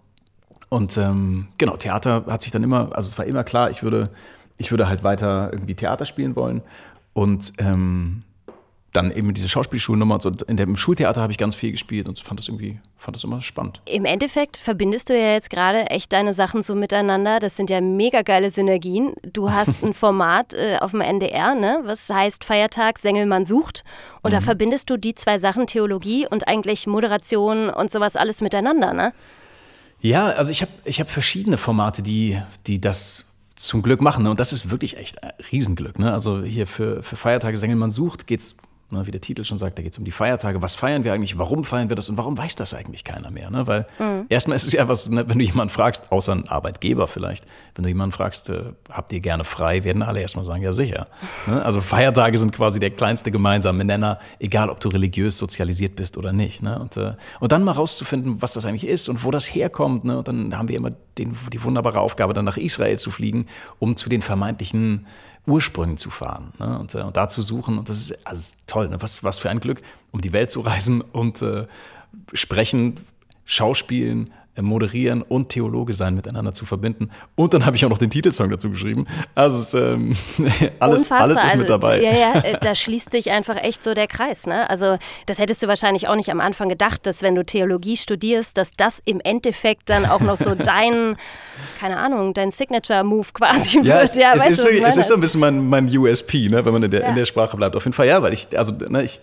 Und 0.69 0.97
ähm, 0.97 1.49
genau, 1.59 1.77
Theater 1.77 2.25
hat 2.25 2.41
sich 2.41 2.51
dann 2.51 2.63
immer, 2.63 2.89
also 2.95 3.09
es 3.09 3.17
war 3.19 3.25
immer 3.25 3.43
klar, 3.43 3.69
ich 3.69 3.83
würde, 3.83 4.09
ich 4.57 4.71
würde 4.71 4.89
halt 4.89 5.03
weiter 5.03 5.49
irgendwie 5.53 5.75
Theater 5.75 6.07
spielen 6.07 6.35
wollen. 6.35 6.63
Und 7.13 7.53
ähm, 7.59 8.23
dann 8.93 9.11
eben 9.11 9.33
diese 9.33 9.47
Schauspielschulnummer 9.47 10.15
und 10.15 10.21
so. 10.21 10.31
In 10.47 10.57
dem 10.57 10.77
Schultheater 10.77 11.21
habe 11.21 11.31
ich 11.31 11.37
ganz 11.37 11.55
viel 11.55 11.71
gespielt 11.71 12.07
und 12.07 12.19
fand 12.19 12.39
das 12.39 12.47
irgendwie, 12.47 12.79
fand 12.97 13.15
das 13.15 13.23
immer 13.23 13.41
spannend. 13.41 13.81
Im 13.85 14.05
Endeffekt 14.05 14.57
verbindest 14.57 15.09
du 15.09 15.17
ja 15.17 15.33
jetzt 15.33 15.49
gerade 15.49 15.89
echt 15.89 16.11
deine 16.11 16.33
Sachen 16.33 16.61
so 16.61 16.75
miteinander. 16.75 17.39
Das 17.39 17.55
sind 17.55 17.69
ja 17.69 17.81
mega 17.81 18.23
geile 18.23 18.49
Synergien. 18.49 19.13
Du 19.31 19.51
hast 19.51 19.83
ein 19.83 19.93
Format 19.93 20.53
äh, 20.53 20.77
auf 20.79 20.91
dem 20.91 21.01
NDR, 21.01 21.55
ne? 21.55 21.81
was 21.83 22.09
heißt 22.09 22.43
Feiertag 22.43 22.97
Sengelmann 22.97 23.45
sucht. 23.45 23.83
Und 24.21 24.31
mhm. 24.31 24.37
da 24.37 24.41
verbindest 24.41 24.89
du 24.89 24.97
die 24.97 25.15
zwei 25.15 25.37
Sachen, 25.37 25.67
Theologie 25.67 26.27
und 26.27 26.47
eigentlich 26.47 26.87
Moderation 26.87 27.69
und 27.69 27.91
sowas 27.91 28.15
alles 28.15 28.41
miteinander, 28.41 28.93
ne? 28.93 29.13
Ja, 30.01 30.27
also 30.27 30.51
ich 30.51 30.61
habe 30.61 30.71
ich 30.85 31.01
hab 31.01 31.09
verschiedene 31.09 31.57
Formate, 31.57 32.01
die, 32.01 32.41
die 32.67 32.79
das 32.79 33.25
zum 33.55 33.81
Glück 33.81 34.01
machen. 34.01 34.23
Ne? 34.23 34.31
Und 34.31 34.39
das 34.39 34.53
ist 34.53 34.71
wirklich 34.71 34.97
echt 34.97 35.21
ein 35.23 35.31
Riesenglück. 35.51 35.99
Ne? 35.99 36.11
Also 36.11 36.41
hier 36.41 36.67
für, 36.67 37.03
für 37.03 37.15
Feiertage 37.15 37.57
Sengelmann 37.57 37.91
sucht 37.91 38.25
geht 38.25 38.39
es 38.39 38.55
Ne, 38.91 39.05
wie 39.05 39.11
der 39.11 39.21
Titel 39.21 39.43
schon 39.43 39.59
sagt, 39.59 39.77
da 39.77 39.83
geht 39.83 39.91
es 39.91 39.99
um 39.99 40.03
die 40.03 40.09
Feiertage. 40.09 40.63
Was 40.63 40.73
feiern 40.73 41.03
wir 41.03 41.13
eigentlich? 41.13 41.37
Warum 41.37 41.63
feiern 41.63 41.89
wir 41.89 41.95
das? 41.95 42.09
Und 42.09 42.17
warum 42.17 42.35
weiß 42.35 42.55
das 42.55 42.73
eigentlich 42.73 43.03
keiner 43.03 43.29
mehr? 43.29 43.51
Ne? 43.51 43.67
Weil 43.67 43.85
mhm. 43.99 44.25
erstmal 44.29 44.55
ist 44.55 44.65
es 44.65 44.73
ja 44.73 44.87
was, 44.87 45.07
ne, 45.09 45.29
wenn 45.29 45.37
du 45.37 45.45
jemanden 45.45 45.71
fragst, 45.71 46.11
außer 46.11 46.31
ein 46.31 46.47
Arbeitgeber 46.47 47.07
vielleicht, 47.07 47.45
wenn 47.75 47.83
du 47.83 47.89
jemanden 47.89 48.13
fragst, 48.13 48.49
äh, 48.49 48.73
habt 48.89 49.13
ihr 49.13 49.19
gerne 49.19 49.43
frei, 49.43 49.83
werden 49.83 50.01
alle 50.01 50.21
erstmal 50.21 50.43
sagen, 50.43 50.63
ja 50.63 50.71
sicher. 50.71 51.05
Ne? 51.45 51.63
Also 51.63 51.81
Feiertage 51.81 52.39
sind 52.39 52.51
quasi 52.51 52.79
der 52.79 52.89
kleinste 52.89 53.29
gemeinsame 53.29 53.85
Nenner, 53.85 54.17
egal 54.39 54.71
ob 54.71 54.79
du 54.79 54.89
religiös 54.89 55.37
sozialisiert 55.37 55.95
bist 55.95 56.17
oder 56.17 56.33
nicht. 56.33 56.63
Ne? 56.63 56.79
Und, 56.79 56.97
äh, 56.97 57.13
und 57.39 57.51
dann 57.51 57.63
mal 57.63 57.73
rauszufinden, 57.73 58.41
was 58.41 58.53
das 58.53 58.65
eigentlich 58.65 58.87
ist 58.87 59.07
und 59.07 59.23
wo 59.23 59.29
das 59.29 59.53
herkommt. 59.53 60.03
Ne? 60.03 60.17
Und 60.17 60.27
dann 60.27 60.57
haben 60.57 60.67
wir 60.67 60.75
immer 60.75 60.89
den, 61.19 61.37
die 61.53 61.63
wunderbare 61.63 61.99
Aufgabe, 61.99 62.33
dann 62.33 62.45
nach 62.45 62.57
Israel 62.57 62.97
zu 62.97 63.11
fliegen, 63.11 63.45
um 63.77 63.95
zu 63.95 64.09
den 64.09 64.23
vermeintlichen 64.23 65.05
Ursprüngen 65.49 65.97
zu 65.97 66.09
fahren 66.09 66.53
ne? 66.59 66.79
und, 66.79 66.95
äh, 66.95 67.01
und 67.01 67.17
da 67.17 67.27
zu 67.27 67.41
suchen. 67.41 67.77
Und 67.77 67.89
das 67.89 67.99
ist, 67.99 68.27
also 68.27 68.55
toll, 68.67 68.89
ne? 68.89 69.01
was, 69.01 69.23
was 69.23 69.39
für 69.39 69.49
ein 69.49 69.59
Glück, 69.59 69.81
um 70.11 70.21
die 70.21 70.33
Welt 70.33 70.51
zu 70.51 70.61
reisen 70.69 71.01
und 71.01 71.41
äh, 71.41 71.67
sprechen, 72.33 72.99
schauspielen, 73.45 74.31
moderieren 74.61 75.21
und 75.21 75.49
Theologe 75.49 75.93
sein 75.93 76.15
miteinander 76.15 76.53
zu 76.53 76.65
verbinden. 76.65 77.09
Und 77.35 77.53
dann 77.53 77.65
habe 77.65 77.75
ich 77.75 77.85
auch 77.85 77.89
noch 77.89 77.97
den 77.97 78.09
Titelsong 78.09 78.49
dazu 78.49 78.69
geschrieben. 78.69 79.05
Also 79.35 79.59
es, 79.59 79.73
ähm, 79.73 80.15
alles, 80.79 81.11
alles 81.11 81.39
ist 81.39 81.55
mit 81.55 81.69
also, 81.69 81.73
dabei. 81.73 82.01
Ja, 82.01 82.11
ja, 82.11 82.39
äh, 82.41 82.57
da 82.61 82.75
schließt 82.75 83.11
sich 83.11 83.31
einfach 83.31 83.57
echt 83.57 83.83
so 83.83 83.93
der 83.93 84.07
Kreis. 84.07 84.45
Ne? 84.45 84.69
Also 84.69 84.97
das 85.25 85.39
hättest 85.39 85.63
du 85.63 85.67
wahrscheinlich 85.67 86.07
auch 86.07 86.15
nicht 86.15 86.29
am 86.31 86.39
Anfang 86.39 86.69
gedacht, 86.69 87.05
dass 87.05 87.21
wenn 87.21 87.35
du 87.35 87.43
Theologie 87.43 87.97
studierst, 87.97 88.57
dass 88.57 88.71
das 88.75 89.01
im 89.05 89.19
Endeffekt 89.21 89.89
dann 89.89 90.05
auch 90.05 90.21
noch 90.21 90.37
so 90.37 90.55
dein, 90.55 91.17
keine 91.79 91.97
Ahnung, 91.97 92.33
dein 92.33 92.51
Signature-Move 92.51 93.27
quasi 93.33 93.81
ja. 93.81 94.01
Es, 94.01 94.15
ja, 94.15 94.33
es, 94.35 94.45
ist, 94.45 94.63
wirklich, 94.63 94.83
es 94.83 94.97
ist 94.97 95.07
so 95.07 95.15
ein 95.15 95.21
bisschen 95.21 95.39
mein, 95.39 95.67
mein 95.67 95.97
USP, 95.97 96.49
ne, 96.49 96.63
wenn 96.65 96.73
man 96.73 96.83
in 96.83 96.91
der, 96.91 97.01
ja. 97.01 97.09
in 97.09 97.15
der 97.15 97.25
Sprache 97.25 97.55
bleibt. 97.57 97.75
Auf 97.75 97.83
jeden 97.83 97.93
Fall, 97.95 98.07
ja, 98.07 98.21
weil 98.21 98.33
ich, 98.33 98.57
also 98.57 98.73
ne, 98.87 99.03
ich 99.03 99.21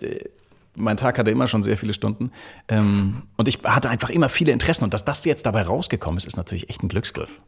mein 0.76 0.96
Tag 0.96 1.18
hatte 1.18 1.30
immer 1.30 1.48
schon 1.48 1.62
sehr 1.62 1.76
viele 1.76 1.94
Stunden. 1.94 2.30
Ähm, 2.68 3.22
und 3.36 3.48
ich 3.48 3.60
hatte 3.64 3.90
einfach 3.90 4.10
immer 4.10 4.28
viele 4.28 4.52
Interessen. 4.52 4.84
Und 4.84 4.94
dass 4.94 5.04
das 5.04 5.24
jetzt 5.24 5.46
dabei 5.46 5.62
rausgekommen 5.62 6.18
ist, 6.18 6.26
ist 6.26 6.36
natürlich 6.36 6.70
echt 6.70 6.82
ein 6.82 6.88
Glücksgriff. 6.88 7.40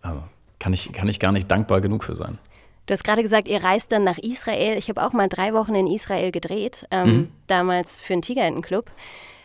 Also 0.00 0.22
kann 0.58 0.72
ich, 0.72 0.92
kann 0.92 1.08
ich 1.08 1.20
gar 1.20 1.32
nicht 1.32 1.50
dankbar 1.50 1.80
genug 1.80 2.04
für 2.04 2.14
sein. 2.14 2.38
Du 2.86 2.92
hast 2.92 3.04
gerade 3.04 3.22
gesagt, 3.22 3.48
ihr 3.48 3.62
reist 3.62 3.92
dann 3.92 4.04
nach 4.04 4.18
Israel. 4.18 4.76
Ich 4.76 4.88
habe 4.88 5.02
auch 5.02 5.12
mal 5.12 5.28
drei 5.28 5.54
Wochen 5.54 5.74
in 5.74 5.86
Israel 5.86 6.32
gedreht, 6.32 6.86
ähm, 6.90 7.08
mhm. 7.08 7.28
damals 7.46 8.00
für 8.00 8.12
einen 8.12 8.22
Tigerentenclub. 8.22 8.90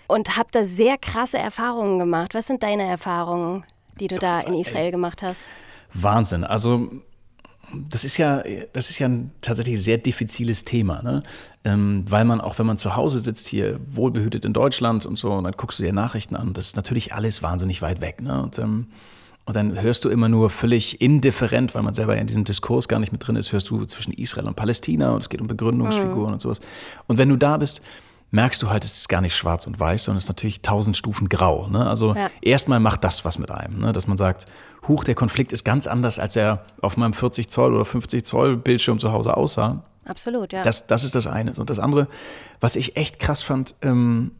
Und 0.07 0.37
habe 0.37 0.49
da 0.51 0.65
sehr 0.65 0.97
krasse 0.97 1.37
Erfahrungen 1.37 1.99
gemacht. 1.99 2.33
Was 2.33 2.47
sind 2.47 2.63
deine 2.63 2.83
Erfahrungen, 2.83 3.65
die 3.99 4.07
du 4.07 4.15
da 4.15 4.39
in 4.39 4.53
Israel 4.53 4.89
gemacht 4.89 5.21
hast? 5.21 5.41
Wahnsinn. 5.93 6.43
Also 6.43 6.89
das 7.73 8.03
ist 8.03 8.17
ja, 8.17 8.43
das 8.73 8.89
ist 8.89 8.99
ja 8.99 9.07
ein 9.07 9.31
tatsächlich 9.41 9.83
sehr 9.83 9.97
diffiziles 9.97 10.63
Thema, 10.63 11.01
ne? 11.03 11.23
Ähm, 11.67 12.05
weil 12.07 12.23
man 12.23 12.39
auch, 12.39 12.59
wenn 12.59 12.65
man 12.65 12.77
zu 12.77 12.95
Hause 12.95 13.19
sitzt, 13.19 13.47
hier 13.47 13.77
wohlbehütet 13.93 14.45
in 14.45 14.53
Deutschland 14.53 15.05
und 15.05 15.17
so, 15.17 15.33
und 15.33 15.43
dann 15.43 15.51
guckst 15.51 15.79
du 15.79 15.83
dir 15.83 15.91
Nachrichten 15.91 16.37
an, 16.37 16.53
das 16.53 16.67
ist 16.67 16.75
natürlich 16.77 17.13
alles 17.13 17.43
wahnsinnig 17.43 17.81
weit 17.81 17.99
weg. 17.99 18.21
Ne? 18.21 18.41
Und, 18.41 18.57
ähm, 18.57 18.87
und 19.43 19.53
dann 19.53 19.81
hörst 19.81 20.05
du 20.05 20.09
immer 20.09 20.29
nur 20.29 20.49
völlig 20.49 21.01
indifferent, 21.01 21.75
weil 21.75 21.83
man 21.83 21.93
selber 21.93 22.15
ja 22.15 22.21
in 22.21 22.27
diesem 22.27 22.45
Diskurs 22.45 22.87
gar 22.87 22.99
nicht 22.99 23.11
mit 23.11 23.27
drin 23.27 23.35
ist, 23.35 23.51
hörst 23.51 23.69
du 23.69 23.83
zwischen 23.83 24.13
Israel 24.13 24.47
und 24.47 24.55
Palästina 24.55 25.11
und 25.11 25.21
es 25.21 25.27
geht 25.27 25.41
um 25.41 25.47
Begründungsfiguren 25.47 26.27
mhm. 26.27 26.33
und 26.33 26.41
sowas. 26.41 26.61
Und 27.07 27.17
wenn 27.17 27.27
du 27.27 27.35
da 27.35 27.57
bist, 27.57 27.81
merkst 28.31 28.61
du 28.61 28.69
halt, 28.69 28.85
es 28.85 28.95
ist 28.97 29.09
gar 29.09 29.21
nicht 29.21 29.35
schwarz 29.35 29.67
und 29.67 29.77
weiß, 29.77 30.05
sondern 30.05 30.19
es 30.19 30.25
ist 30.25 30.29
natürlich 30.29 30.61
tausend 30.61 30.95
Stufen 30.95 31.27
grau. 31.27 31.67
Ne? 31.67 31.85
Also 31.85 32.15
ja. 32.15 32.29
erstmal 32.41 32.79
macht 32.79 33.03
das 33.03 33.25
was 33.25 33.39
mit 33.39 33.51
einem, 33.51 33.79
ne? 33.79 33.91
dass 33.91 34.07
man 34.07 34.15
sagt, 34.15 34.45
huch, 34.87 35.03
der 35.03 35.15
Konflikt 35.15 35.51
ist 35.51 35.65
ganz 35.65 35.85
anders, 35.85 36.17
als 36.17 36.37
er 36.37 36.65
auf 36.81 36.95
meinem 36.95 37.13
40 37.13 37.49
Zoll 37.49 37.73
oder 37.73 37.83
50 37.83 38.23
Zoll 38.23 38.55
Bildschirm 38.55 38.99
zu 38.99 39.11
Hause 39.11 39.35
aussah. 39.35 39.83
Absolut, 40.07 40.53
ja. 40.53 40.63
Das, 40.63 40.87
das 40.87 41.03
ist 41.03 41.15
das 41.15 41.27
eine. 41.27 41.51
Und 41.57 41.69
das 41.69 41.79
andere, 41.79 42.07
was 42.59 42.75
ich 42.75 42.97
echt 42.97 43.19
krass 43.19 43.43
fand, 43.43 43.75
ähm, 43.81 44.31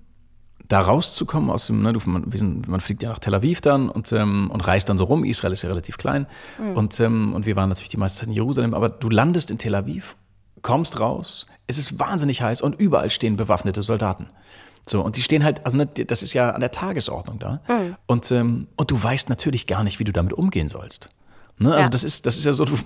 da 0.67 0.81
rauszukommen 0.81 1.49
aus 1.49 1.67
dem, 1.67 1.81
ne, 1.81 1.93
du, 1.93 1.99
man, 2.05 2.29
sind, 2.31 2.67
man, 2.67 2.81
fliegt 2.81 3.03
ja 3.03 3.09
nach 3.09 3.19
Tel 3.19 3.33
Aviv 3.33 3.61
dann 3.61 3.89
und, 3.89 4.11
ähm, 4.11 4.51
und 4.51 4.67
reist 4.67 4.89
dann 4.89 4.97
so 4.97 5.05
rum. 5.05 5.23
Israel 5.23 5.53
ist 5.53 5.61
ja 5.61 5.69
relativ 5.69 5.97
klein. 5.97 6.27
Mhm. 6.59 6.77
Und, 6.77 6.99
ähm, 6.99 7.33
und 7.33 7.45
wir 7.45 7.55
waren 7.55 7.69
natürlich 7.69 7.89
die 7.89 7.97
meiste 7.97 8.19
Zeit 8.19 8.27
in 8.27 8.33
Jerusalem, 8.33 8.73
aber 8.73 8.89
du 8.89 9.09
landest 9.09 9.51
in 9.51 9.57
Tel 9.57 9.75
Aviv, 9.75 10.15
kommst 10.61 10.99
raus, 10.99 11.45
es 11.67 11.77
ist 11.77 11.99
wahnsinnig 11.99 12.41
heiß 12.41 12.61
und 12.61 12.79
überall 12.79 13.09
stehen 13.09 13.37
bewaffnete 13.37 13.81
Soldaten. 13.81 14.29
So, 14.85 15.01
und 15.01 15.17
die 15.17 15.21
stehen 15.21 15.43
halt, 15.43 15.65
also 15.65 15.77
ne, 15.77 15.85
das 15.85 16.23
ist 16.23 16.33
ja 16.33 16.51
an 16.51 16.61
der 16.61 16.71
Tagesordnung 16.71 17.39
da. 17.39 17.61
Mhm. 17.67 17.95
Und, 18.05 18.31
ähm, 18.31 18.67
und 18.77 18.91
du 18.91 19.01
weißt 19.01 19.29
natürlich 19.29 19.67
gar 19.67 19.83
nicht, 19.83 19.99
wie 19.99 20.05
du 20.05 20.13
damit 20.13 20.33
umgehen 20.33 20.69
sollst. 20.69 21.09
Ne? 21.59 21.69
Also 21.69 21.81
ja. 21.81 21.89
das 21.89 22.03
ist, 22.03 22.25
das 22.25 22.37
ist 22.37 22.45
ja 22.45 22.53
so, 22.53 22.65
du, 22.65 22.77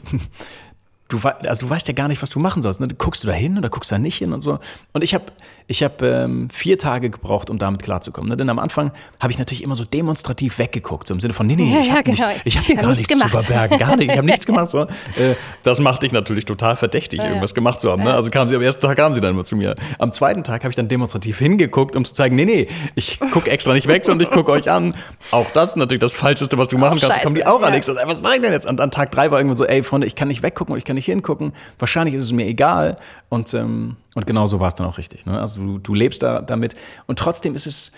du, 1.11 1.19
also 1.47 1.67
du 1.67 1.69
weißt 1.69 1.87
ja 1.87 1.93
gar 1.93 2.07
nicht, 2.07 2.21
was 2.21 2.29
du 2.29 2.39
machen 2.39 2.61
sollst. 2.61 2.79
Ne? 2.79 2.87
Guckst 2.97 3.23
du 3.23 3.27
da 3.27 3.33
hin 3.33 3.57
oder 3.57 3.69
guckst 3.69 3.91
da 3.91 3.97
nicht 3.97 4.17
hin 4.17 4.33
und 4.33 4.41
so. 4.41 4.59
Und 4.93 5.03
ich 5.03 5.13
habe 5.13 5.25
ich 5.67 5.83
hab, 5.83 6.01
ähm, 6.01 6.49
vier 6.49 6.77
Tage 6.77 7.09
gebraucht, 7.09 7.49
um 7.49 7.57
damit 7.57 7.83
klarzukommen. 7.83 8.29
Ne? 8.29 8.37
Denn 8.37 8.49
am 8.49 8.59
Anfang 8.59 8.91
habe 9.19 9.31
ich 9.31 9.39
natürlich 9.39 9.63
immer 9.63 9.75
so 9.75 9.85
demonstrativ 9.85 10.59
weggeguckt, 10.59 11.07
so 11.07 11.13
im 11.13 11.19
Sinne 11.19 11.33
von, 11.33 11.47
nee, 11.47 11.55
nee, 11.55 11.79
ich 11.79 11.91
habe 11.91 11.97
ja, 11.97 12.01
genau. 12.01 12.27
nicht, 12.43 12.57
hab 12.57 12.65
hier 12.65 12.75
hab 12.77 12.83
gar 12.83 12.89
nichts, 12.95 13.09
nichts 13.09 13.23
zu 13.23 13.29
verbergen, 13.29 13.79
gar 13.79 13.95
nicht, 13.95 14.09
ich 14.11 14.17
habe 14.17 14.27
nichts 14.27 14.45
gemacht. 14.47 14.69
So. 14.69 14.81
Äh, 14.81 15.35
das 15.63 15.79
macht 15.79 16.03
dich 16.03 16.11
natürlich 16.11 16.45
total 16.45 16.75
verdächtig, 16.75 17.19
ja, 17.19 17.27
irgendwas 17.27 17.53
gemacht 17.53 17.79
zu 17.79 17.91
haben. 17.91 18.03
Ne? 18.03 18.13
Also 18.13 18.29
kamen 18.29 18.49
sie 18.49 18.55
am 18.55 18.61
ersten 18.61 18.81
Tag 18.81 18.97
kamen 18.97 19.15
sie 19.15 19.21
dann 19.21 19.31
immer 19.33 19.45
zu 19.45 19.55
mir. 19.55 19.75
Am 19.99 20.11
zweiten 20.11 20.43
Tag 20.43 20.63
habe 20.63 20.69
ich 20.69 20.75
dann 20.75 20.87
demonstrativ 20.87 21.39
hingeguckt, 21.39 21.95
um 21.95 22.05
zu 22.05 22.13
zeigen, 22.13 22.35
nee, 22.35 22.45
nee, 22.45 22.67
ich 22.95 23.19
gucke 23.31 23.49
extra 23.49 23.73
nicht 23.73 23.87
weg, 23.87 24.05
sondern 24.05 24.27
ich 24.27 24.33
gucke 24.33 24.51
euch 24.51 24.69
an. 24.69 24.95
Auch 25.31 25.49
das 25.51 25.71
ist 25.71 25.75
natürlich 25.77 26.01
das 26.01 26.13
Falscheste, 26.13 26.57
was 26.57 26.67
du 26.67 26.77
machen 26.77 26.99
kannst. 26.99 27.15
Scheiße. 27.15 27.23
Kommen 27.23 27.35
die 27.35 27.45
auch, 27.45 27.61
Alex. 27.61 27.89
Und, 27.89 27.97
was 28.05 28.21
mache 28.21 28.35
ich 28.35 28.41
denn 28.41 28.53
jetzt? 28.53 28.67
Und 28.67 28.81
an 28.81 28.91
Tag 28.91 29.11
drei 29.11 29.31
war 29.31 29.39
irgendwo 29.39 29.55
so, 29.55 29.65
ey, 29.65 29.83
Freunde, 29.83 30.07
ich 30.07 30.15
kann 30.15 30.27
nicht 30.27 30.43
weggucken 30.43 30.73
und 30.73 30.77
ich 30.77 30.85
kann 30.85 30.95
nicht 30.95 31.00
nicht 31.01 31.07
hingucken. 31.07 31.53
Wahrscheinlich 31.79 32.15
ist 32.15 32.23
es 32.23 32.31
mir 32.31 32.45
egal. 32.45 32.97
Und, 33.29 33.53
ähm, 33.53 33.97
und 34.15 34.27
genau 34.27 34.47
so 34.47 34.59
war 34.59 34.67
es 34.67 34.75
dann 34.75 34.87
auch 34.87 34.97
richtig. 34.97 35.25
Ne? 35.25 35.39
Also 35.39 35.61
du, 35.61 35.77
du 35.79 35.93
lebst 35.93 36.23
da 36.23 36.41
damit. 36.41 36.75
Und 37.07 37.19
trotzdem 37.19 37.55
ist 37.55 37.67
es, 37.67 37.91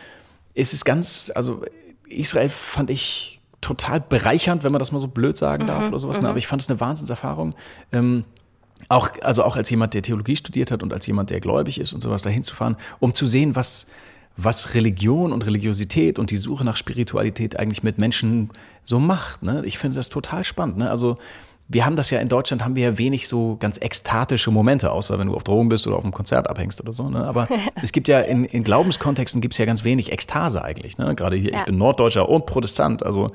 ist 0.54 0.74
es 0.74 0.86
ganz, 0.86 1.32
also 1.36 1.64
Israel 2.08 2.50
fand 2.50 2.90
ich 2.90 3.42
total 3.62 4.02
bereichernd, 4.02 4.64
wenn 4.64 4.72
man 4.72 4.80
das 4.80 4.92
mal 4.92 5.00
so 5.00 5.08
blöd 5.08 5.38
sagen 5.38 5.68
darf 5.68 5.84
mhm, 5.84 5.88
oder 5.90 6.00
sowas. 6.00 6.18
Ne? 6.18 6.24
Mhm. 6.24 6.30
Aber 6.30 6.38
ich 6.38 6.48
fand 6.48 6.62
es 6.62 6.70
eine 6.70 6.80
Wahnsinnserfahrung. 6.80 7.56
Ähm, 7.92 8.26
auch, 8.90 9.10
also 9.22 9.44
auch 9.44 9.56
als 9.56 9.70
jemand, 9.70 9.94
der 9.94 10.02
Theologie 10.02 10.36
studiert 10.36 10.72
hat 10.72 10.84
und 10.84 10.94
als 10.94 11.08
jemand, 11.08 11.30
der 11.30 11.40
gläubig 11.40 11.80
ist 11.80 11.94
und 11.94 12.02
sowas, 12.02 12.22
da 12.22 12.30
hinzufahren, 12.30 12.76
um 13.00 13.14
zu 13.14 13.26
sehen, 13.26 13.56
was, 13.56 13.88
was 14.36 14.74
Religion 14.74 15.32
und 15.32 15.46
Religiosität 15.46 16.20
und 16.20 16.32
die 16.32 16.38
Suche 16.38 16.64
nach 16.66 16.76
Spiritualität 16.76 17.58
eigentlich 17.58 17.84
mit 17.84 17.98
Menschen 17.98 18.50
so 18.84 19.00
macht. 19.00 19.44
Ne? 19.44 19.64
Ich 19.66 19.78
finde 19.78 19.96
das 19.96 20.10
total 20.10 20.44
spannend. 20.44 20.78
Ne? 20.78 20.90
Also 20.90 21.18
wir 21.74 21.86
haben 21.86 21.96
das 21.96 22.10
ja 22.10 22.20
in 22.20 22.30
Deutschland, 22.30 22.64
haben 22.64 22.76
wir 22.76 22.84
ja 22.84 22.98
wenig 22.98 23.28
so 23.28 23.58
ganz 23.60 23.78
ekstatische 23.80 24.52
Momente, 24.52 24.92
außer 24.92 25.18
wenn 25.20 25.28
du 25.28 25.36
auf 25.36 25.44
Drogen 25.44 25.70
bist 25.70 25.88
oder 25.88 25.98
auf 25.98 26.04
einem 26.04 26.14
Konzert 26.14 26.50
abhängst 26.50 26.80
oder 26.82 26.94
so. 26.94 27.10
Ne? 27.10 27.24
Aber 27.26 27.48
es 27.82 27.92
gibt 27.92 28.08
ja 28.08 28.20
in, 28.20 28.46
in 28.46 28.64
Glaubenskontexten 28.64 29.42
gibt 29.42 29.54
es 29.54 29.58
ja 29.58 29.66
ganz 29.66 29.84
wenig 29.84 30.12
Ekstase 30.12 30.64
eigentlich. 30.64 30.98
Ne? 30.98 31.16
Gerade 31.16 31.36
hier, 31.36 31.52
ja. 31.52 31.60
ich 31.60 31.66
bin 31.66 31.78
Norddeutscher 31.78 32.30
und 32.30 32.46
Protestant, 32.46 33.04
also 33.04 33.32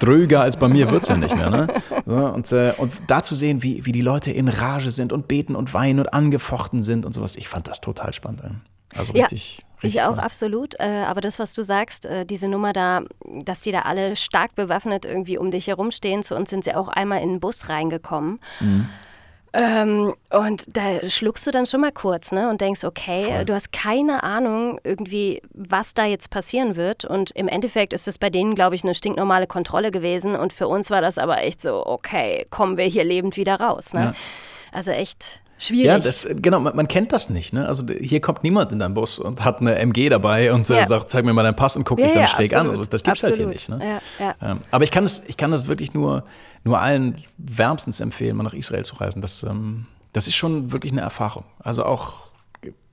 dröger 0.00 0.40
als 0.40 0.56
bei 0.56 0.68
mir 0.68 0.90
wird 0.90 1.02
es 1.02 1.08
ja 1.08 1.16
nicht 1.16 1.36
mehr. 1.36 1.50
Ne? 1.50 1.66
So, 2.06 2.14
und, 2.14 2.50
äh, 2.52 2.72
und 2.78 2.90
da 3.06 3.22
zu 3.22 3.34
sehen, 3.34 3.62
wie, 3.62 3.84
wie 3.84 3.92
die 3.92 4.00
Leute 4.00 4.30
in 4.30 4.48
Rage 4.48 4.90
sind 4.90 5.12
und 5.12 5.28
beten 5.28 5.54
und 5.54 5.74
weinen 5.74 6.00
und 6.00 6.14
angefochten 6.14 6.82
sind 6.82 7.04
und 7.04 7.12
sowas, 7.12 7.36
ich 7.36 7.48
fand 7.48 7.66
das 7.68 7.82
total 7.82 8.14
spannend. 8.14 8.42
Also 8.96 9.12
richtig. 9.12 9.58
Ja. 9.58 9.64
Richtig 9.82 10.00
ich 10.00 10.06
auch, 10.06 10.18
absolut. 10.18 10.74
Äh, 10.80 11.04
aber 11.06 11.20
das, 11.20 11.38
was 11.38 11.54
du 11.54 11.62
sagst, 11.62 12.04
äh, 12.04 12.26
diese 12.26 12.48
Nummer 12.48 12.72
da, 12.72 13.02
dass 13.24 13.60
die 13.60 13.70
da 13.70 13.82
alle 13.82 14.16
stark 14.16 14.56
bewaffnet 14.56 15.04
irgendwie 15.04 15.38
um 15.38 15.52
dich 15.52 15.68
herumstehen, 15.68 16.24
zu 16.24 16.34
uns 16.34 16.50
sind 16.50 16.64
sie 16.64 16.74
auch 16.74 16.88
einmal 16.88 17.22
in 17.22 17.28
den 17.28 17.40
Bus 17.40 17.68
reingekommen. 17.68 18.40
Mhm. 18.58 18.88
Ähm, 19.52 20.14
und 20.30 20.76
da 20.76 21.08
schluckst 21.08 21.46
du 21.46 21.50
dann 21.50 21.64
schon 21.64 21.80
mal 21.80 21.92
kurz 21.92 22.32
ne, 22.32 22.50
und 22.50 22.60
denkst, 22.60 22.84
okay, 22.84 23.24
Voll. 23.24 23.44
du 23.46 23.54
hast 23.54 23.72
keine 23.72 24.22
Ahnung 24.22 24.78
irgendwie, 24.84 25.40
was 25.54 25.94
da 25.94 26.04
jetzt 26.04 26.30
passieren 26.30 26.76
wird. 26.76 27.04
Und 27.04 27.30
im 27.30 27.48
Endeffekt 27.48 27.92
ist 27.92 28.08
es 28.08 28.18
bei 28.18 28.30
denen, 28.30 28.54
glaube 28.54 28.74
ich, 28.74 28.84
eine 28.84 28.94
stinknormale 28.94 29.46
Kontrolle 29.46 29.90
gewesen. 29.90 30.36
Und 30.36 30.52
für 30.52 30.68
uns 30.68 30.90
war 30.90 31.00
das 31.00 31.18
aber 31.18 31.42
echt 31.42 31.62
so, 31.62 31.86
okay, 31.86 32.44
kommen 32.50 32.76
wir 32.76 32.84
hier 32.84 33.04
lebend 33.04 33.36
wieder 33.36 33.58
raus. 33.58 33.94
Ne? 33.94 34.00
Ja. 34.00 34.14
Also 34.72 34.90
echt 34.90 35.40
Schwierig. 35.58 35.86
Ja, 35.86 35.98
das, 35.98 36.26
genau, 36.36 36.60
man, 36.60 36.76
man, 36.76 36.86
kennt 36.86 37.12
das 37.12 37.30
nicht. 37.30 37.52
Ne? 37.52 37.66
Also 37.66 37.84
hier 38.00 38.20
kommt 38.20 38.44
niemand 38.44 38.70
in 38.70 38.78
deinen 38.78 38.94
Bus 38.94 39.18
und 39.18 39.44
hat 39.44 39.60
eine 39.60 39.74
MG 39.76 40.08
dabei 40.08 40.52
und 40.52 40.70
äh, 40.70 40.76
ja. 40.76 40.86
sagt, 40.86 41.10
zeig 41.10 41.24
mir 41.24 41.32
mal 41.32 41.42
deinen 41.42 41.56
Pass 41.56 41.76
und 41.76 41.84
guckt 41.84 42.00
ja, 42.00 42.06
dich 42.06 42.14
dann 42.14 42.22
ja, 42.22 42.28
schräg 42.28 42.52
absolut. 42.54 42.74
an. 42.74 42.78
Also, 42.78 42.90
das 42.90 43.02
gibt's 43.02 43.24
absolut. 43.24 43.36
halt 43.36 43.36
hier 43.36 43.46
nicht. 43.46 43.68
Ne? 43.68 44.00
Ähm, 44.40 44.60
aber 44.70 44.84
ich 44.84 44.92
kann, 44.92 45.02
das, 45.04 45.26
ich 45.26 45.36
kann 45.36 45.50
das 45.50 45.66
wirklich 45.66 45.94
nur, 45.94 46.24
nur 46.62 46.80
allen 46.80 47.16
wärmstens 47.38 47.98
empfehlen, 47.98 48.36
mal 48.36 48.44
nach 48.44 48.54
Israel 48.54 48.84
zu 48.84 48.96
reisen. 48.96 49.20
Das, 49.20 49.42
ähm, 49.42 49.86
das 50.12 50.28
ist 50.28 50.36
schon 50.36 50.70
wirklich 50.70 50.92
eine 50.92 51.00
Erfahrung. 51.00 51.44
Also 51.58 51.84
auch 51.84 52.27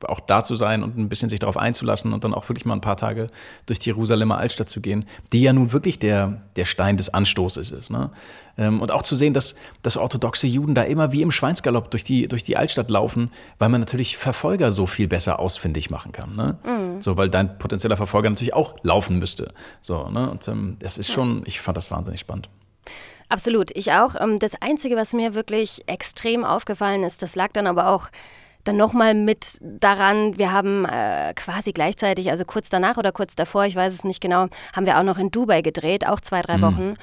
auch 0.08 0.20
da 0.20 0.44
zu 0.44 0.56
sein 0.56 0.84
und 0.84 0.98
ein 0.98 1.10
bisschen 1.10 1.30
sich 1.30 1.40
darauf 1.40 1.58
einzulassen 1.58 2.14
und 2.14 2.24
dann 2.24 2.34
auch 2.34 2.48
wirklich 2.50 2.66
mal 2.66 2.74
ein 2.74 2.82
paar 2.82 2.98
Tage 2.98 3.28
durch 3.66 3.80
die 3.80 3.90
Jerusalemer 3.90 4.38
Altstadt 4.38 4.70
zu 4.70 4.82
gehen, 4.82 5.06
die 5.34 5.42
ja 5.42 5.54
nun 5.54 5.72
wirklich 5.72 6.00
der, 6.00 6.42
der 6.56 6.66
Stein 6.66 6.98
des 6.98 7.14
Anstoßes 7.14 7.72
ist. 7.72 7.90
Ne? 7.90 8.12
Ähm, 8.58 8.82
und 8.82 8.92
auch 8.92 9.02
zu 9.02 9.16
sehen, 9.16 9.34
dass, 9.34 9.56
dass 9.82 9.98
orthodoxe 9.98 10.48
Juden 10.48 10.76
da 10.76 10.84
immer 10.84 11.12
wie 11.12 11.22
im 11.22 11.32
Schweinsgalopp 11.32 11.92
durch 11.92 12.04
die, 12.04 12.28
durch 12.28 12.44
die 12.44 12.58
Altstadt 12.58 12.90
laufen, 12.90 13.32
weil 13.58 13.70
man 13.70 13.82
natürlich 13.82 14.18
Verfolger 14.18 14.72
so 14.72 14.86
viel 14.86 15.08
besser 15.08 15.40
ausfindig 15.40 15.90
machen 15.90 16.12
kann. 16.12 16.36
Ne? 16.36 16.58
Mhm. 16.64 17.02
So, 17.02 17.18
weil 17.18 17.30
dein 17.30 17.58
potenzieller 17.58 17.98
Verfolger 17.98 18.30
natürlich 18.30 18.54
auch 18.54 18.76
laufen 18.84 19.20
müsste. 19.20 19.54
So, 19.82 20.10
ne? 20.10 20.30
Und 20.30 20.48
ähm, 20.48 20.78
das 20.80 20.98
ist 20.98 21.12
schon, 21.12 21.44
ich 21.46 21.62
fand 21.62 21.78
das 21.78 21.90
wahnsinnig 21.90 22.20
spannend. 22.20 22.50
Absolut, 23.28 23.72
ich 23.76 23.92
auch. 23.92 24.16
Ähm, 24.20 24.40
das 24.40 24.62
Einzige, 24.62 24.96
was 24.96 25.14
mir 25.14 25.34
wirklich 25.34 25.84
extrem 25.88 26.44
aufgefallen 26.44 27.04
ist, 27.04 27.24
das 27.24 27.36
lag 27.36 27.52
dann 27.54 27.68
aber 27.68 27.90
auch 27.90 28.10
dann 28.66 28.78
nochmal 28.78 29.14
mit 29.14 29.60
daran, 29.62 30.38
wir 30.38 30.52
haben 30.52 30.86
äh, 30.86 31.34
quasi 31.36 31.72
gleichzeitig, 31.72 32.30
also 32.30 32.44
kurz 32.44 32.70
danach 32.70 32.98
oder 32.98 33.12
kurz 33.12 33.36
davor, 33.36 33.66
ich 33.66 33.76
weiß 33.76 33.94
es 33.94 34.04
nicht 34.04 34.20
genau, 34.20 34.48
haben 34.76 34.86
wir 34.86 35.00
auch 35.00 35.04
noch 35.04 35.18
in 35.18 35.32
Dubai 35.32 35.62
gedreht, 35.62 36.06
auch 36.06 36.20
zwei, 36.20 36.42
drei 36.42 36.58
mhm. 36.58 36.62
Wochen. 36.62 36.94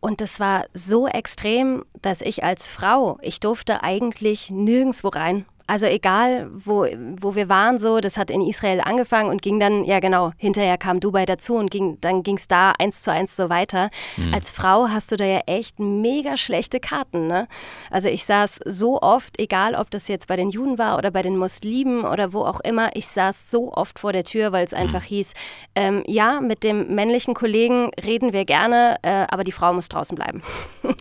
Und 0.00 0.22
das 0.22 0.40
war 0.40 0.64
so 0.72 1.06
extrem, 1.06 1.84
dass 2.00 2.22
ich 2.22 2.42
als 2.42 2.66
Frau, 2.66 3.18
ich 3.20 3.38
durfte 3.38 3.82
eigentlich 3.82 4.50
nirgendwo 4.50 5.08
rein. 5.08 5.44
Also 5.70 5.86
egal, 5.86 6.50
wo, 6.52 6.84
wo 7.20 7.36
wir 7.36 7.48
waren, 7.48 7.78
so, 7.78 8.00
das 8.00 8.16
hat 8.16 8.28
in 8.28 8.40
Israel 8.40 8.80
angefangen 8.80 9.30
und 9.30 9.40
ging 9.40 9.60
dann, 9.60 9.84
ja 9.84 10.00
genau, 10.00 10.32
hinterher 10.36 10.76
kam 10.76 10.98
Dubai 10.98 11.26
dazu 11.26 11.54
und 11.54 11.70
ging, 11.70 11.96
dann 12.00 12.24
ging 12.24 12.38
es 12.38 12.48
da 12.48 12.72
eins 12.72 13.02
zu 13.02 13.12
eins 13.12 13.36
so 13.36 13.50
weiter. 13.50 13.88
Mhm. 14.16 14.34
Als 14.34 14.50
Frau 14.50 14.88
hast 14.88 15.12
du 15.12 15.16
da 15.16 15.24
ja 15.24 15.42
echt 15.46 15.78
mega 15.78 16.36
schlechte 16.36 16.80
Karten. 16.80 17.28
Ne? 17.28 17.46
Also 17.88 18.08
ich 18.08 18.24
saß 18.24 18.58
so 18.66 19.00
oft, 19.00 19.38
egal 19.38 19.76
ob 19.76 19.92
das 19.92 20.08
jetzt 20.08 20.26
bei 20.26 20.34
den 20.34 20.50
Juden 20.50 20.76
war 20.76 20.98
oder 20.98 21.12
bei 21.12 21.22
den 21.22 21.36
Muslimen 21.36 22.04
oder 22.04 22.32
wo 22.32 22.44
auch 22.44 22.58
immer, 22.58 22.90
ich 22.96 23.06
saß 23.06 23.52
so 23.52 23.72
oft 23.72 24.00
vor 24.00 24.12
der 24.12 24.24
Tür, 24.24 24.50
weil 24.50 24.66
es 24.66 24.72
mhm. 24.72 24.78
einfach 24.78 25.04
hieß, 25.04 25.34
ähm, 25.76 26.02
ja, 26.08 26.40
mit 26.40 26.64
dem 26.64 26.96
männlichen 26.96 27.32
Kollegen 27.32 27.92
reden 28.04 28.32
wir 28.32 28.44
gerne, 28.44 28.96
äh, 29.02 29.26
aber 29.30 29.44
die 29.44 29.52
Frau 29.52 29.72
muss 29.72 29.88
draußen 29.88 30.16
bleiben. 30.16 30.42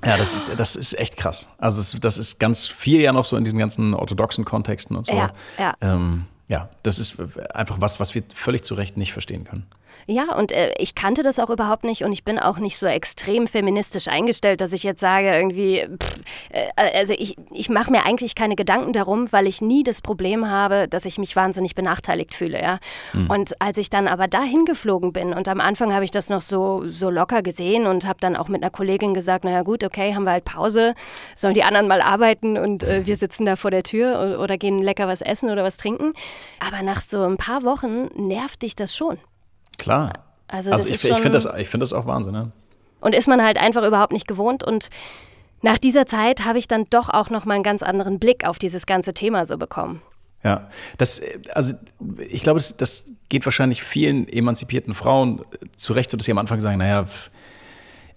Ja, 0.05 0.15
das 0.15 0.36
ist, 0.36 0.51
das 0.55 0.75
ist 0.75 0.97
echt 0.97 1.17
krass. 1.17 1.47
Also 1.58 1.79
das, 1.79 1.97
das 1.99 2.17
ist 2.19 2.39
ganz 2.39 2.67
viel 2.67 3.01
ja 3.01 3.12
noch 3.12 3.25
so 3.25 3.36
in 3.36 3.43
diesen 3.43 3.58
ganzen 3.58 3.95
orthodoxen 3.95 4.45
Kontext 4.45 4.59
Kontexten 4.60 4.98
und 4.98 5.06
so. 5.06 5.13
Ja, 5.13 5.32
ja. 5.58 5.74
Ähm, 5.82 6.26
ja, 6.50 6.69
das 6.84 7.00
ist 7.00 7.17
einfach 7.54 7.80
was, 7.80 8.00
was 8.00 8.13
wir 8.15 8.24
völlig 8.34 8.63
zu 8.63 8.74
Recht 8.74 8.98
nicht 8.98 9.13
verstehen 9.13 9.45
können. 9.45 9.65
Ja, 10.08 10.36
und 10.36 10.52
äh, 10.52 10.73
ich 10.78 10.95
kannte 10.95 11.23
das 11.23 11.39
auch 11.39 11.49
überhaupt 11.49 11.84
nicht 11.84 12.04
und 12.04 12.12
ich 12.12 12.23
bin 12.23 12.39
auch 12.39 12.58
nicht 12.58 12.78
so 12.78 12.88
extrem 12.88 13.47
feministisch 13.47 14.08
eingestellt, 14.08 14.62
dass 14.62 14.73
ich 14.73 14.84
jetzt 14.84 14.99
sage, 14.99 15.28
irgendwie, 15.34 15.88
pff, 16.02 16.19
äh, 16.49 16.69
also 16.97 17.13
ich, 17.17 17.36
ich 17.52 17.69
mache 17.69 17.91
mir 17.91 18.06
eigentlich 18.06 18.36
keine 18.36 18.56
Gedanken 18.56 18.93
darum, 18.93 19.32
weil 19.32 19.47
ich 19.47 19.62
nie 19.62 19.84
das 19.84 20.02
Problem 20.02 20.49
habe, 20.49 20.88
dass 20.88 21.06
ich 21.06 21.17
mich 21.17 21.36
wahnsinnig 21.36 21.75
benachteiligt 21.75 22.34
fühle. 22.36 22.62
Ja? 22.62 22.80
Mhm. 23.13 23.30
Und 23.30 23.62
als 23.62 23.78
ich 23.78 23.89
dann 23.89 24.08
aber 24.08 24.28
dahin 24.28 24.65
geflogen 24.65 25.13
bin 25.13 25.34
und 25.34 25.47
am 25.47 25.62
Anfang 25.62 25.93
habe 25.93 26.06
ich 26.06 26.12
das 26.12 26.30
noch 26.30 26.41
so, 26.41 26.84
so 26.86 27.10
locker 27.10 27.41
gesehen 27.41 27.86
und 27.86 28.08
habe 28.08 28.19
dann 28.19 28.36
auch 28.36 28.47
mit 28.47 28.63
einer 28.63 28.71
Kollegin 28.71 29.13
gesagt, 29.13 29.43
naja 29.43 29.62
gut, 29.63 29.84
okay, 29.84 30.15
haben 30.15 30.23
wir 30.23 30.32
halt 30.32 30.45
Pause, 30.45 30.93
sollen 31.36 31.54
die 31.54 31.63
anderen 31.63 31.88
mal 31.88 32.02
arbeiten 32.02 32.58
und 32.58 32.84
äh, 32.84 33.06
wir 33.06 33.15
sitzen 33.15 33.45
da 33.45 33.56
vor 33.56 33.71
der 33.71 33.84
Tür 33.84 34.19
oder, 34.19 34.39
oder 34.41 34.58
gehen 34.58 34.80
lecker 34.80 35.08
was 35.08 35.21
essen 35.21 35.49
oder 35.49 35.63
was 35.63 35.78
trinken. 35.78 36.13
Aber 36.60 36.84
nach 36.84 37.02
so 37.02 37.23
ein 37.23 37.38
paar 37.38 37.63
Wochen 37.63 38.10
nervt 38.15 38.62
dich 38.62 38.75
das 38.75 38.95
schon. 38.95 39.17
Klar. 39.79 40.13
Also, 40.47 40.71
also 40.71 40.87
ich, 40.87 41.03
ich 41.03 41.13
finde 41.13 41.31
das, 41.31 41.47
find 41.47 41.81
das 41.81 41.93
auch 41.93 42.05
Wahnsinn. 42.05 42.33
Ne? 42.33 42.51
Und 43.01 43.15
ist 43.15 43.27
man 43.27 43.43
halt 43.43 43.57
einfach 43.57 43.85
überhaupt 43.85 44.13
nicht 44.13 44.27
gewohnt. 44.27 44.63
Und 44.63 44.89
nach 45.61 45.77
dieser 45.77 46.05
Zeit 46.05 46.45
habe 46.45 46.59
ich 46.59 46.67
dann 46.67 46.85
doch 46.89 47.09
auch 47.09 47.29
noch 47.29 47.45
mal 47.45 47.55
einen 47.55 47.63
ganz 47.63 47.83
anderen 47.83 48.19
Blick 48.19 48.45
auf 48.45 48.59
dieses 48.59 48.85
ganze 48.85 49.13
Thema 49.13 49.45
so 49.45 49.57
bekommen. 49.57 50.01
Ja, 50.43 50.69
das, 50.97 51.21
also 51.53 51.73
ich 52.29 52.43
glaube, 52.43 52.59
das, 52.59 52.77
das 52.77 53.11
geht 53.27 53.45
wahrscheinlich 53.45 53.83
vielen 53.83 54.27
emanzipierten 54.27 54.93
Frauen 54.93 55.43
zurecht, 55.75 56.13
dass 56.13 56.23
sie 56.23 56.31
am 56.31 56.37
Anfang 56.37 56.61
sagen, 56.61 56.77
naja, 56.77 57.05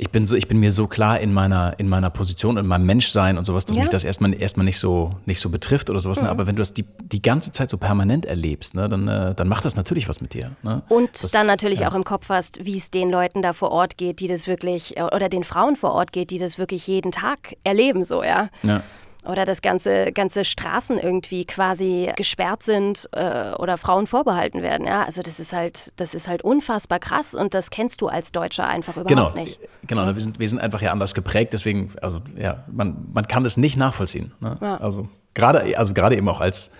ich 0.03 0.11
bin 0.11 0.27
so, 0.27 0.35
ich 0.35 0.49
bin 0.49 0.59
mir 0.59 0.73
so 0.73 0.89
klar 0.89 1.21
in 1.21 1.33
meiner, 1.33 1.79
in 1.79 1.89
meiner 1.89 2.11
Position, 2.11 2.57
in 2.57 2.67
meinem 2.67 2.87
Menschsein 2.87 3.39
und 3.39 3.45
sowas, 3.45 3.67
dass 3.67 3.77
ja. 3.77 3.83
mich 3.83 3.89
das 3.89 4.03
erstmal, 4.03 4.35
erstmal 4.35 4.65
nicht 4.65 4.81
so, 4.81 5.15
nicht 5.27 5.39
so 5.39 5.49
betrifft 5.49 5.91
oder 5.91 6.01
sowas. 6.01 6.19
Ne? 6.19 6.23
Mhm. 6.23 6.27
Ne? 6.27 6.31
Aber 6.33 6.47
wenn 6.49 6.57
du 6.57 6.61
das 6.61 6.75
die, 6.75 6.85
die 7.01 7.23
ganze 7.23 7.53
Zeit 7.53 7.71
so 7.71 7.79
permanent 7.79 8.27
erlebst, 8.27 8.75
ne, 8.75 8.89
dann, 8.89 9.07
äh, 9.07 9.33
dann 9.37 9.47
macht 9.47 9.65
das 9.65 9.77
natürlich 9.77 10.09
was 10.09 10.21
mit 10.21 10.35
dir. 10.35 10.57
Ne? 10.65 10.83
Und 10.89 11.23
das, 11.23 11.31
dann 11.31 11.47
natürlich 11.47 11.81
ja. 11.81 11.89
auch 11.89 11.95
im 11.95 12.03
Kopf 12.03 12.31
hast, 12.31 12.65
wie 12.65 12.77
es 12.77 12.91
den 12.91 13.11
Leuten 13.11 13.43
da 13.43 13.53
vor 13.53 13.71
Ort 13.71 13.97
geht, 13.97 14.19
die 14.19 14.27
das 14.27 14.49
wirklich, 14.49 14.97
oder 15.01 15.29
den 15.29 15.45
Frauen 15.45 15.77
vor 15.77 15.93
Ort 15.93 16.13
geht, 16.13 16.31
die 16.31 16.41
das 16.41 16.59
wirklich 16.59 16.85
jeden 16.89 17.13
Tag 17.13 17.55
erleben, 17.63 18.03
so, 18.03 18.25
ja. 18.25 18.49
Ja 18.65 18.83
oder 19.25 19.45
dass 19.45 19.63
ganze, 19.63 20.13
ganze 20.13 20.45
Straßen 20.45 20.99
irgendwie 20.99 21.45
quasi 21.45 22.11
gesperrt 22.17 22.63
sind 22.63 23.09
äh, 23.13 23.53
oder 23.59 23.79
Frauen 23.79 24.07
vorbehalten 24.07 24.63
werden. 24.63 24.87
Ja? 24.87 25.05
Also 25.05 25.23
das 25.23 25.39
ist 25.39 25.53
halt, 25.53 25.93
das 26.01 26.15
ist 26.15 26.29
halt 26.29 26.43
unfassbar 26.43 26.99
krass 26.99 27.35
und 27.35 27.55
das 27.55 27.71
kennst 27.71 28.01
du 28.01 28.09
als 28.09 28.33
Deutscher 28.33 28.67
einfach 28.67 28.97
überhaupt 28.97 29.09
genau, 29.09 29.31
nicht. 29.33 29.61
Genau, 29.87 30.07
wir 30.07 30.21
sind, 30.21 30.39
wir 30.39 30.49
sind 30.49 30.59
einfach 30.59 30.83
ja 30.83 30.91
anders 30.91 31.15
geprägt, 31.15 31.53
deswegen, 31.53 31.93
also 32.03 32.21
ja, 32.37 32.65
man, 32.71 33.09
man 33.13 33.29
kann 33.29 33.45
es 33.45 33.57
nicht 33.57 33.77
nachvollziehen. 33.77 34.33
Ne? 34.41 34.57
Ja. 34.61 34.77
Also 34.79 35.09
gerade, 35.35 35.79
also 35.79 35.95
gerade 35.95 36.17
eben 36.17 36.29
auch 36.29 36.41
als 36.41 36.73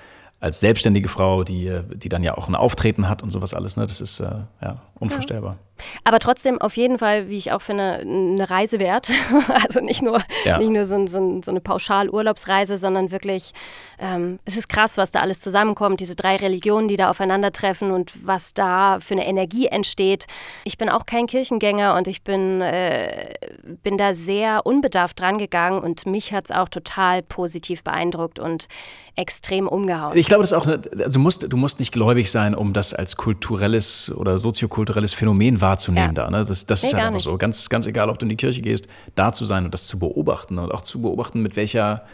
als 0.43 0.59
selbstständige 0.59 1.09
Frau, 1.09 1.45
die, 1.45 1.83
die 1.95 2.09
dann 2.09 2.25
ja 2.25 2.37
auch 2.37 2.49
ein 2.49 2.57
Auftreten 2.57 3.09
hat 3.09 3.23
und 3.23 3.31
sowas 3.31 3.55
alles. 3.55 3.77
Ne? 3.77 3.87
Das 3.87 4.01
ist 4.01 4.19
äh, 4.19 4.29
ja 4.61 4.83
unvorstellbar. 4.99 5.53
Ja. 5.53 5.59
Aber 6.05 6.19
trotzdem 6.19 6.61
auf 6.61 6.77
jeden 6.77 6.99
Fall, 6.99 7.29
wie 7.29 7.39
ich 7.39 7.53
auch 7.53 7.63
finde, 7.63 8.01
eine 8.01 8.51
Reise 8.51 8.81
wert. 8.81 9.11
also 9.49 9.81
nicht 9.81 10.03
nur, 10.03 10.21
ja. 10.45 10.59
nicht 10.59 10.71
nur 10.71 10.85
so, 10.85 11.07
so, 11.07 11.41
so 11.43 11.51
eine 11.51 11.61
Pauschal-Urlaubsreise, 11.61 12.79
sondern 12.79 13.11
wirklich, 13.11 13.53
ähm, 13.99 14.39
es 14.45 14.57
ist 14.57 14.69
krass, 14.69 14.97
was 14.97 15.11
da 15.11 15.21
alles 15.21 15.41
zusammenkommt, 15.41 16.01
diese 16.01 16.17
drei 16.17 16.37
Religionen, 16.37 16.89
die 16.89 16.97
da 16.97 17.11
aufeinandertreffen 17.11 17.91
und 17.91 18.13
was 18.27 18.55
da 18.55 18.99
für 19.01 19.15
eine 19.15 19.27
Energie 19.27 19.67
entsteht. 19.67 20.27
Ich 20.65 20.79
bin 20.79 20.89
auch 20.89 21.07
kein 21.07 21.27
Kirchengänger 21.27 21.95
und 21.97 22.09
ich 22.09 22.23
bin, 22.23 22.61
äh, 22.61 23.35
bin 23.83 23.99
da 23.99 24.15
sehr 24.15 24.67
unbedarft 24.67 25.21
dran 25.21 25.39
gegangen 25.39 25.81
und 25.81 26.07
mich 26.07 26.33
hat 26.33 26.47
es 26.47 26.51
auch 26.51 26.69
total 26.69 27.23
positiv 27.23 27.85
beeindruckt 27.85 28.39
und 28.39 28.69
extrem 29.15 29.69
umgehauen. 29.69 30.17
Ich 30.17 30.27
glaube, 30.27 30.43
das 30.43 30.53
ist 30.53 30.59
auch, 30.59 30.67
also 30.67 30.81
du 30.81 31.21
musst, 31.21 31.53
du 31.53 31.57
musst 31.57 31.81
nicht 31.81 31.93
gläubig 31.93 32.31
sein, 32.31 32.55
um 32.55 32.73
das 32.73 32.95
als 32.95 33.17
kulturelles 33.17 34.11
oder 34.15 34.39
soziokulturelles 34.39 35.13
Phänomen 35.13 35.61
wahrzunehmen 35.61 35.72
ja. 35.97 36.13
da. 36.13 36.31
Ne? 36.31 36.45
Das, 36.45 36.67
das 36.67 36.83
nee, 36.83 36.89
ist 36.89 36.95
halt 36.95 37.05
einfach 37.05 37.15
nicht. 37.15 37.25
so. 37.25 37.39
Ganz, 37.39 37.69
ganz 37.69 37.87
egal, 37.87 38.11
ob 38.11 38.19
du 38.19 38.25
in 38.25 38.31
die 38.31 38.37
Kirche 38.37 38.63
gehst, 38.63 38.87
da 39.15 39.33
zu 39.33 39.45
sein 39.45 39.65
und 39.65 39.75
das 39.75 39.87
zu 39.87 39.99
beobachten 39.99 40.59
und 40.59 40.73
auch 40.73 40.83
zu 40.83 41.03
beobachten, 41.03 41.41
mit 41.41 41.57
welcher 41.57 42.05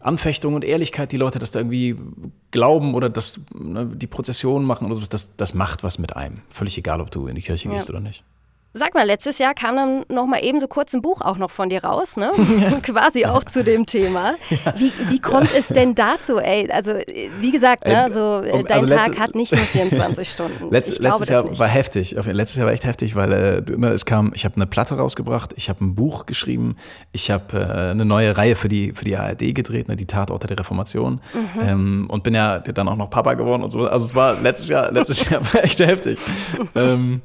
Anfechtung 0.00 0.54
und 0.54 0.64
Ehrlichkeit 0.64 1.12
die 1.12 1.16
Leute 1.16 1.38
das 1.38 1.50
da 1.50 1.60
irgendwie 1.60 1.96
glauben 2.50 2.94
oder 2.94 3.08
das, 3.08 3.40
ne, 3.54 3.86
die 3.86 4.06
Prozessionen 4.06 4.66
machen 4.66 4.86
oder 4.86 4.96
sowas, 4.96 5.08
das, 5.08 5.36
das 5.36 5.54
macht 5.54 5.82
was 5.82 5.98
mit 5.98 6.14
einem. 6.14 6.42
Völlig 6.50 6.76
egal, 6.76 7.00
ob 7.00 7.10
du 7.10 7.26
in 7.26 7.34
die 7.34 7.42
Kirche 7.42 7.68
ja. 7.68 7.74
gehst 7.74 7.88
oder 7.88 8.00
nicht. 8.00 8.22
Sag 8.76 8.92
mal, 8.92 9.06
letztes 9.06 9.38
Jahr 9.38 9.54
kam 9.54 9.76
dann 9.76 10.04
noch 10.08 10.26
mal 10.26 10.42
eben 10.42 10.58
so 10.58 10.66
kurz 10.66 10.94
ein 10.94 11.00
Buch 11.00 11.20
auch 11.20 11.38
noch 11.38 11.52
von 11.52 11.68
dir 11.68 11.84
raus, 11.84 12.16
ne? 12.16 12.32
Quasi 12.82 13.24
auch 13.24 13.44
zu 13.44 13.62
dem 13.62 13.86
Thema. 13.86 14.34
Wie, 14.74 14.92
wie 15.10 15.20
kommt 15.20 15.54
es 15.56 15.68
denn 15.68 15.94
dazu, 15.94 16.38
ey? 16.38 16.68
Also, 16.72 16.90
wie 17.40 17.52
gesagt, 17.52 17.86
ne, 17.86 18.08
so, 18.10 18.40
äh, 18.40 18.64
dein 18.64 18.80
also 18.80 18.86
Tag 18.88 19.06
letzte, 19.06 19.20
hat 19.20 19.34
nicht 19.36 19.52
nur 19.52 19.62
24 19.62 20.28
Stunden. 20.32 20.70
Letz, 20.70 20.98
letztes 20.98 21.28
Jahr 21.28 21.44
nicht. 21.44 21.60
war 21.60 21.68
heftig. 21.68 22.16
Letztes 22.26 22.56
Jahr 22.56 22.66
war 22.66 22.72
echt 22.72 22.84
heftig, 22.84 23.14
weil 23.14 23.32
äh, 23.32 23.76
ne, 23.76 23.90
es 23.90 24.06
kam, 24.06 24.32
ich 24.34 24.44
habe 24.44 24.56
eine 24.56 24.66
Platte 24.66 24.96
rausgebracht, 24.96 25.52
ich 25.54 25.68
habe 25.68 25.84
ein 25.84 25.94
Buch 25.94 26.26
geschrieben, 26.26 26.74
ich 27.12 27.30
habe 27.30 27.56
äh, 27.56 27.90
eine 27.92 28.04
neue 28.04 28.36
Reihe 28.36 28.56
für 28.56 28.68
die, 28.68 28.92
für 28.92 29.04
die 29.04 29.16
ARD 29.16 29.54
gedreht, 29.54 29.86
ne, 29.86 29.94
die 29.94 30.06
Tatorte 30.06 30.48
der 30.48 30.58
Reformation. 30.58 31.20
Mhm. 31.32 31.60
Ähm, 31.62 32.06
und 32.10 32.24
bin 32.24 32.34
ja 32.34 32.58
dann 32.58 32.88
auch 32.88 32.96
noch 32.96 33.08
Papa 33.08 33.34
geworden 33.34 33.62
und 33.62 33.70
so. 33.70 33.86
Also 33.86 34.06
es 34.06 34.16
war 34.16 34.40
letztes 34.40 34.68
Jahr, 34.68 34.90
letztes 34.90 35.30
Jahr 35.30 35.42
war 35.54 35.62
echt 35.62 35.78
heftig. 35.78 36.18
ähm, 36.74 37.22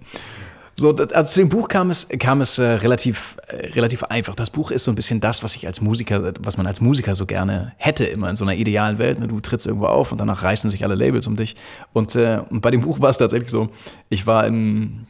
so, 0.80 0.96
also 0.96 1.24
zu 1.24 1.40
dem 1.40 1.50
Buch 1.50 1.68
kam 1.68 1.90
es, 1.90 2.08
kam 2.20 2.42
es 2.42 2.58
äh, 2.58 2.64
relativ, 2.64 3.38
äh, 3.48 3.68
relativ 3.74 4.04
einfach. 4.06 4.36
Das 4.36 4.50
Buch 4.50 4.72
ist 4.72 4.86
so 4.86 4.92
ein 4.92 4.96
bisschen 4.96 5.20
das, 5.20 5.44
was 5.44 5.56
ich 5.56 5.68
als 5.68 5.82
Musiker, 5.82 6.34
was 6.40 6.58
man 6.58 6.66
als 6.68 6.82
Musiker 6.82 7.16
so 7.16 7.26
gerne 7.26 7.74
hätte, 7.78 8.06
immer 8.06 8.30
in 8.30 8.36
so 8.36 8.46
einer 8.46 8.56
idealen 8.56 8.98
Welt. 8.98 9.20
Ne? 9.20 9.28
Du 9.28 9.40
trittst 9.40 9.68
irgendwo 9.68 9.88
auf 9.88 10.12
und 10.12 10.20
danach 10.20 10.44
reißen 10.44 10.70
sich 10.70 10.84
alle 10.84 10.96
Labels 10.96 11.28
um 11.28 11.36
dich. 11.36 11.56
Und, 11.94 12.16
äh, 12.16 12.42
und 12.50 12.62
bei 12.62 12.72
dem 12.72 12.82
Buch 12.82 13.02
war 13.02 13.10
es 13.10 13.18
tatsächlich 13.18 13.52
so, 13.52 13.70
ich 14.10 14.26
war 14.26 14.48
in, 14.48 15.08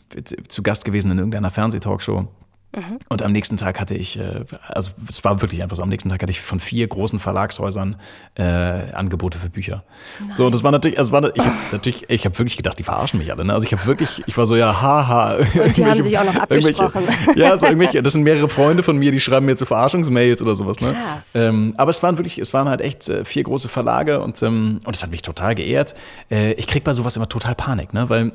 zu 0.48 0.64
Gast 0.64 0.86
gewesen 0.86 1.12
in 1.12 1.18
irgendeiner 1.18 1.52
Fernsehtalkshow 1.52 2.28
Mhm. 2.76 3.00
Und 3.10 3.24
am 3.24 3.32
nächsten 3.32 3.58
Tag 3.58 3.80
hatte 3.80 3.96
ich, 3.96 4.20
äh, 4.20 4.46
also 4.68 4.92
es 5.10 5.24
war 5.24 5.42
wirklich 5.42 5.64
einfach 5.64 5.76
so, 5.76 5.82
am 5.82 5.90
nächsten 5.90 6.10
Tag 6.10 6.22
hatte 6.22 6.32
ich 6.32 6.40
von 6.40 6.60
vier 6.60 6.88
großen 6.88 7.20
Verlagshäusern 7.20 7.96
äh, 8.36 8.44
Angebote 8.44 9.40
für 9.40 9.50
Bücher. 9.50 9.84
Nein. 10.20 10.38
So, 10.38 10.46
und 10.46 10.54
das 10.54 10.62
war 10.62 10.72
natürlich, 10.72 11.00
also 11.00 11.12
war, 11.12 11.36
ich 11.36 11.44
habe 11.44 11.56
natürlich, 11.72 12.08
ich 12.10 12.26
habe 12.26 12.38
wirklich 12.38 12.58
gedacht, 12.58 12.78
die 12.78 12.84
verarschen 12.84 13.18
mich 13.18 13.32
alle. 13.32 13.44
Ne? 13.44 13.54
Also 13.54 13.66
ich 13.66 13.74
habe 13.74 13.86
wirklich, 13.88 14.22
ich 14.28 14.38
war 14.38 14.46
so, 14.46 14.56
ja, 14.56 14.82
haha. 14.82 15.38
Und 15.38 15.78
die 15.78 15.86
haben 15.86 16.02
sich 16.02 16.18
auch 16.20 16.26
noch 16.26 16.36
abgesprochen. 16.36 17.04
Ja, 17.36 17.58
so 17.58 17.66
irgendwelche, 17.66 18.04
das 18.04 18.14
sind 18.14 18.22
mehrere 18.22 18.50
Freunde 18.50 18.84
von 18.84 18.98
mir, 18.98 19.12
die 19.12 19.20
schreiben 19.20 19.48
mir 19.48 19.56
zu 19.56 19.66
Verarschungsmails 19.66 20.42
oder 20.42 20.56
sowas. 20.56 20.80
Ne? 20.80 20.94
Krass. 20.94 21.30
Ähm, 21.34 21.74
aber 21.78 21.90
es 21.90 22.04
waren 22.04 22.18
wirklich, 22.18 22.38
es 22.38 22.54
waren 22.54 22.70
halt 22.70 22.82
echt 22.82 23.10
äh, 23.10 23.26
vier 23.26 23.44
große 23.44 23.68
Verlage 23.68 24.22
und, 24.22 24.42
ähm, 24.44 24.80
und 24.86 24.96
das 24.96 25.02
hat 25.02 25.10
mich 25.10 25.24
total 25.24 25.56
geehrt. 25.56 25.96
Äh, 26.30 26.54
ich 26.54 26.68
krieg 26.68 26.84
bei 26.84 26.94
sowas 26.94 27.16
immer 27.16 27.30
total 27.30 27.56
Panik, 27.56 27.94
ne? 27.94 28.10
weil 28.10 28.32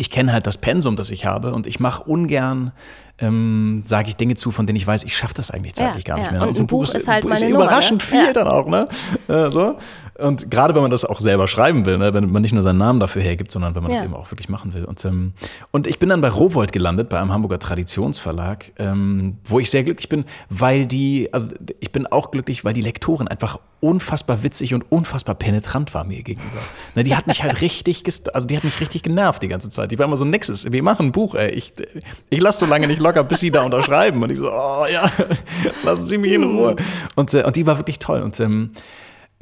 ich 0.00 0.08
kenne 0.10 0.32
halt 0.32 0.46
das 0.46 0.56
Pensum, 0.56 0.96
das 0.96 1.10
ich 1.10 1.26
habe 1.26 1.52
und 1.52 1.66
ich 1.66 1.78
mache 1.78 2.02
ungern, 2.04 2.72
ähm, 3.18 3.82
sage 3.84 4.08
ich 4.08 4.16
Dinge 4.16 4.34
zu, 4.34 4.50
von 4.50 4.66
denen 4.66 4.76
ich 4.76 4.86
weiß, 4.86 5.04
ich 5.04 5.14
schaffe 5.14 5.34
das 5.34 5.50
eigentlich 5.50 5.74
zeitlich 5.74 6.08
ja, 6.08 6.14
gar 6.14 6.18
nicht 6.18 6.26
ja. 6.26 6.32
mehr. 6.32 6.42
Und, 6.42 6.48
und 6.48 6.54
so 6.54 6.62
ein 6.62 6.66
Buch 6.66 6.84
ist, 6.84 6.94
ist 6.94 7.06
halt 7.06 7.22
ist 7.22 7.28
meine 7.28 7.48
überraschend 7.48 8.02
Nummer, 8.02 8.16
ne? 8.16 8.18
viel 8.18 8.26
ja. 8.26 8.32
dann 8.32 8.48
auch, 8.48 8.66
ne? 8.66 8.88
Äh, 9.28 9.50
so. 9.50 9.76
Und 10.20 10.50
gerade 10.50 10.74
wenn 10.74 10.82
man 10.82 10.90
das 10.90 11.04
auch 11.04 11.20
selber 11.20 11.48
schreiben 11.48 11.86
will, 11.86 11.98
ne? 11.98 12.12
wenn 12.14 12.30
man 12.30 12.42
nicht 12.42 12.52
nur 12.52 12.62
seinen 12.62 12.78
Namen 12.78 13.00
dafür 13.00 13.22
hergibt, 13.22 13.50
sondern 13.50 13.74
wenn 13.74 13.82
man 13.82 13.92
Ja. 13.92 13.98
das 13.98 14.04
eben 14.06 14.14
auch 14.14 14.30
wirklich 14.30 14.48
machen 14.48 14.74
will. 14.74 14.84
Und, 14.84 15.04
ähm, 15.04 15.32
und 15.70 15.86
ich 15.86 15.98
bin 15.98 16.08
dann 16.08 16.20
bei 16.20 16.28
Rowold 16.28 16.72
gelandet, 16.72 17.08
bei 17.08 17.18
einem 17.18 17.32
Hamburger 17.32 17.58
Traditionsverlag, 17.58 18.72
ähm, 18.78 19.38
wo 19.44 19.58
ich 19.60 19.70
sehr 19.70 19.82
glücklich 19.84 20.08
bin, 20.08 20.24
weil 20.48 20.86
die, 20.86 21.28
also 21.32 21.50
ich 21.80 21.92
bin 21.92 22.06
auch 22.06 22.30
glücklich, 22.30 22.64
weil 22.64 22.74
die 22.74 22.82
Lektorin 22.82 23.28
einfach 23.28 23.58
unfassbar 23.80 24.42
witzig 24.42 24.74
und 24.74 24.90
unfassbar 24.92 25.34
penetrant 25.34 25.94
war 25.94 26.04
mir 26.04 26.22
gegenüber. 26.22 26.60
Ne, 26.94 27.02
die 27.02 27.16
hat 27.16 27.26
mich 27.26 27.42
halt 27.42 27.60
richtig, 27.62 28.04
also 28.34 28.46
die 28.46 28.56
hat 28.56 28.64
mich 28.64 28.78
richtig 28.80 29.02
genervt 29.02 29.42
die 29.42 29.48
ganze 29.48 29.70
Zeit. 29.70 29.90
Die 29.90 29.98
war 29.98 30.04
immer 30.06 30.16
so, 30.18 30.24
nixes, 30.26 30.70
wir 30.70 30.82
machen 30.82 31.06
ein 31.06 31.12
Buch, 31.12 31.34
ey. 31.34 31.50
Ich, 31.50 31.72
ich 32.28 32.40
lasse 32.40 32.60
so 32.60 32.66
lange 32.66 32.86
nicht 32.86 33.00
locker, 33.00 33.24
bis 33.24 33.40
sie 33.40 33.50
da 33.50 33.62
unterschreiben. 33.62 34.22
Und 34.22 34.30
ich 34.30 34.38
so, 34.38 34.50
oh 34.52 34.84
ja, 34.92 35.10
lassen 35.84 36.04
Sie 36.04 36.18
mich 36.18 36.32
in 36.32 36.44
Ruhe. 36.44 36.76
Und, 37.16 37.32
äh, 37.32 37.42
und 37.44 37.56
die 37.56 37.66
war 37.66 37.78
wirklich 37.78 37.98
toll. 37.98 38.20
Und 38.20 38.38
ähm, 38.40 38.72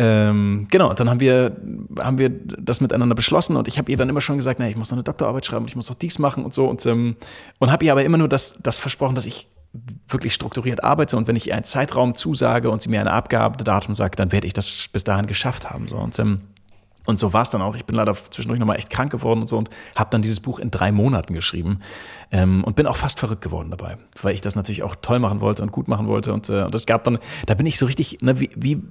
ähm, 0.01 0.69
genau, 0.71 0.93
dann 0.95 1.11
haben 1.11 1.19
wir, 1.19 1.57
haben 1.99 2.19
wir 2.19 2.31
das 2.31 2.81
miteinander 2.81 3.17
beschlossen 3.17 3.57
und 3.57 3.67
ich 3.67 3.79
habe 3.79 3.91
ihr 3.91 3.97
dann 3.97 4.09
immer 4.09 4.21
schon 4.21 4.37
gesagt, 4.37 4.61
na, 4.61 4.69
ich 4.69 4.77
muss 4.77 4.91
noch 4.91 4.97
eine 4.97 5.03
Doktorarbeit 5.03 5.45
schreiben, 5.45 5.67
ich 5.67 5.75
muss 5.75 5.89
noch 5.89 5.97
dies 5.97 6.21
machen 6.21 6.45
und 6.45 6.55
so 6.55 6.67
und, 6.67 6.87
ähm, 6.87 7.17
und 7.59 7.73
habe 7.73 7.85
ihr 7.85 7.91
aber 7.91 8.05
immer 8.05 8.19
nur 8.19 8.29
das, 8.29 8.59
das 8.63 8.79
versprochen, 8.79 9.17
dass 9.17 9.27
ich 9.27 9.49
wirklich 10.09 10.35
strukturiert 10.35 10.85
arbeite 10.85 11.17
und 11.17 11.27
wenn 11.27 11.35
ich 11.35 11.49
ihr 11.49 11.55
einen 11.55 11.65
Zeitraum 11.65 12.15
zusage 12.15 12.71
und 12.71 12.81
sie 12.81 12.89
mir 12.89 13.01
ein 13.01 13.09
Abgabedatum 13.09 13.95
sagt, 13.97 14.21
dann 14.21 14.31
werde 14.31 14.47
ich 14.47 14.53
das 14.53 14.89
bis 14.93 15.05
dahin 15.05 15.27
geschafft 15.27 15.69
haben. 15.69 15.89
So. 15.89 15.97
Und, 15.97 16.19
ähm, 16.19 16.43
und 17.05 17.19
so 17.19 17.33
war 17.33 17.43
es 17.43 17.51
dann 17.51 17.61
auch. 17.61 17.75
Ich 17.75 17.85
bin 17.85 17.97
leider 17.97 18.15
zwischendurch 18.15 18.61
nochmal 18.61 18.77
echt 18.77 18.91
krank 18.91 19.11
geworden 19.11 19.41
und 19.41 19.49
so 19.49 19.59
und 19.59 19.69
habe 19.97 20.11
dann 20.11 20.23
dieses 20.23 20.41
Buch 20.41 20.59
in 20.59 20.71
drei 20.71 20.93
Monaten 20.93 21.35
geschrieben 21.35 21.81
ähm, 22.31 22.65
und 22.65 22.77
bin 22.77 22.87
auch 22.87 22.97
fast 22.97 23.19
verrückt 23.19 23.43
geworden 23.43 23.71
dabei, 23.71 23.99
weil 24.23 24.35
ich 24.35 24.43
das 24.43 24.57
natürlich 24.57 24.83
auch 24.83 24.95
toll 24.95 25.19
machen 25.19 25.41
wollte 25.41 25.63
und 25.63 25.73
gut 25.73 25.89
machen 25.89 26.07
wollte. 26.07 26.33
Und, 26.33 26.49
äh, 26.49 26.63
und 26.63 26.75
es 26.75 26.87
gab 26.87 27.05
dann, 27.05 27.19
da 27.47 27.55
bin 27.55 27.67
ich 27.67 27.79
so 27.79 27.87
richtig, 27.87 28.19
ne, 28.21 28.39
wie, 28.41 28.51
wie 28.55 28.83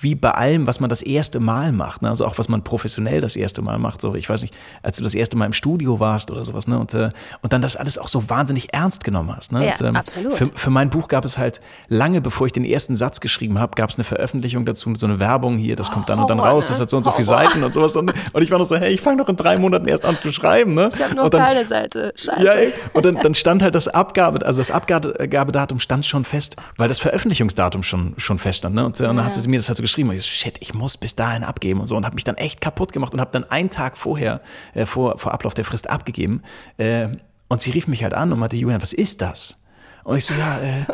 wie 0.00 0.14
bei 0.14 0.30
allem, 0.30 0.66
was 0.66 0.80
man 0.80 0.90
das 0.90 1.02
erste 1.02 1.40
Mal 1.40 1.72
macht, 1.72 2.02
ne? 2.02 2.08
also 2.08 2.26
auch 2.26 2.38
was 2.38 2.48
man 2.48 2.62
professionell 2.62 3.20
das 3.20 3.36
erste 3.36 3.62
Mal 3.62 3.78
macht, 3.78 4.00
so 4.00 4.14
ich 4.14 4.28
weiß 4.28 4.42
nicht, 4.42 4.54
als 4.82 4.96
du 4.96 5.02
das 5.02 5.14
erste 5.14 5.36
Mal 5.36 5.46
im 5.46 5.52
Studio 5.52 6.00
warst 6.00 6.30
oder 6.30 6.44
sowas, 6.44 6.66
ne? 6.66 6.78
und, 6.78 6.94
äh, 6.94 7.10
und 7.42 7.52
dann 7.52 7.62
das 7.62 7.76
alles 7.76 7.98
auch 7.98 8.08
so 8.08 8.28
wahnsinnig 8.30 8.72
ernst 8.72 9.04
genommen 9.04 9.34
hast. 9.36 9.52
Ne? 9.52 9.66
Ja, 9.66 9.72
und, 9.72 9.80
ähm, 9.82 9.96
absolut. 9.96 10.34
Für, 10.34 10.46
für 10.46 10.70
mein 10.70 10.90
Buch 10.90 11.08
gab 11.08 11.24
es 11.24 11.38
halt 11.38 11.60
lange, 11.88 12.20
bevor 12.20 12.46
ich 12.46 12.52
den 12.52 12.64
ersten 12.64 12.96
Satz 12.96 13.20
geschrieben 13.20 13.58
habe, 13.58 13.74
gab 13.74 13.90
es 13.90 13.96
eine 13.96 14.04
Veröffentlichung 14.04 14.64
dazu, 14.64 14.94
so 14.94 15.06
eine 15.06 15.20
Werbung 15.20 15.58
hier, 15.58 15.76
das 15.76 15.90
kommt 15.90 16.08
dann 16.08 16.18
und 16.18 16.30
dann 16.30 16.38
Horror, 16.38 16.52
raus, 16.52 16.64
ne? 16.64 16.70
das 16.70 16.80
hat 16.80 16.90
so 16.90 16.96
und 16.96 17.04
so 17.04 17.12
viele. 17.12 17.24
Seiten 17.24 17.62
und 17.62 17.74
sowas. 17.74 17.96
Und, 17.96 18.12
und 18.32 18.42
ich 18.42 18.50
war 18.50 18.58
noch 18.58 18.64
so, 18.64 18.76
hey, 18.76 18.92
ich 18.92 19.00
fange 19.00 19.18
doch 19.18 19.28
in 19.28 19.36
drei 19.36 19.58
Monaten 19.58 19.86
erst 19.86 20.04
an 20.04 20.18
zu 20.18 20.32
schreiben. 20.32 20.74
Ne? 20.74 20.90
Ich 20.94 21.02
habe 21.02 21.14
noch 21.14 21.28
dann, 21.28 21.40
keine 21.40 21.64
Seite. 21.64 22.12
Scheiße. 22.16 22.42
ja, 22.42 22.52
ey. 22.52 22.72
und 22.92 23.04
dann, 23.04 23.16
dann 23.16 23.34
stand 23.34 23.62
halt 23.62 23.74
das 23.74 23.88
Abgabe, 23.88 24.44
also 24.44 24.60
das 24.60 24.70
Abgabedatum 24.70 25.80
stand 25.80 26.06
schon 26.06 26.24
fest, 26.24 26.56
weil 26.76 26.88
das 26.88 27.00
Veröffentlichungsdatum 27.00 27.82
schon, 27.82 28.14
schon 28.18 28.38
feststand. 28.38 28.74
Ne? 28.74 28.84
Und, 28.84 28.98
äh, 29.00 29.06
und 29.06 29.16
dann 29.16 29.26
hat 29.26 29.34
sie 29.34 29.46
mir 29.48 29.58
das 29.58 29.68
halt 29.74 29.78
so 29.78 29.82
geschrieben. 29.82 30.12
Ich 30.12 30.22
so, 30.22 30.28
shit, 30.28 30.56
ich 30.60 30.74
muss 30.74 30.96
bis 30.96 31.16
dahin 31.16 31.44
abgeben 31.44 31.80
und 31.80 31.86
so. 31.86 31.96
Und 31.96 32.04
habe 32.04 32.14
mich 32.14 32.24
dann 32.24 32.36
echt 32.36 32.60
kaputt 32.60 32.92
gemacht 32.92 33.12
und 33.14 33.20
habe 33.20 33.30
dann 33.32 33.44
einen 33.44 33.70
Tag 33.70 33.96
vorher, 33.96 34.40
äh, 34.74 34.86
vor, 34.86 35.18
vor 35.18 35.32
Ablauf 35.32 35.54
der 35.54 35.64
Frist 35.64 35.90
abgegeben. 35.90 36.42
Äh, 36.76 37.08
und 37.48 37.60
sie 37.60 37.70
rief 37.70 37.88
mich 37.88 38.02
halt 38.02 38.14
an 38.14 38.32
und 38.32 38.38
meinte, 38.38 38.56
Julian, 38.56 38.82
was 38.82 38.92
ist 38.92 39.20
das? 39.20 39.60
Und 40.04 40.16
ich 40.16 40.24
so, 40.24 40.34
ja, 40.34 40.58
äh, 40.58 40.84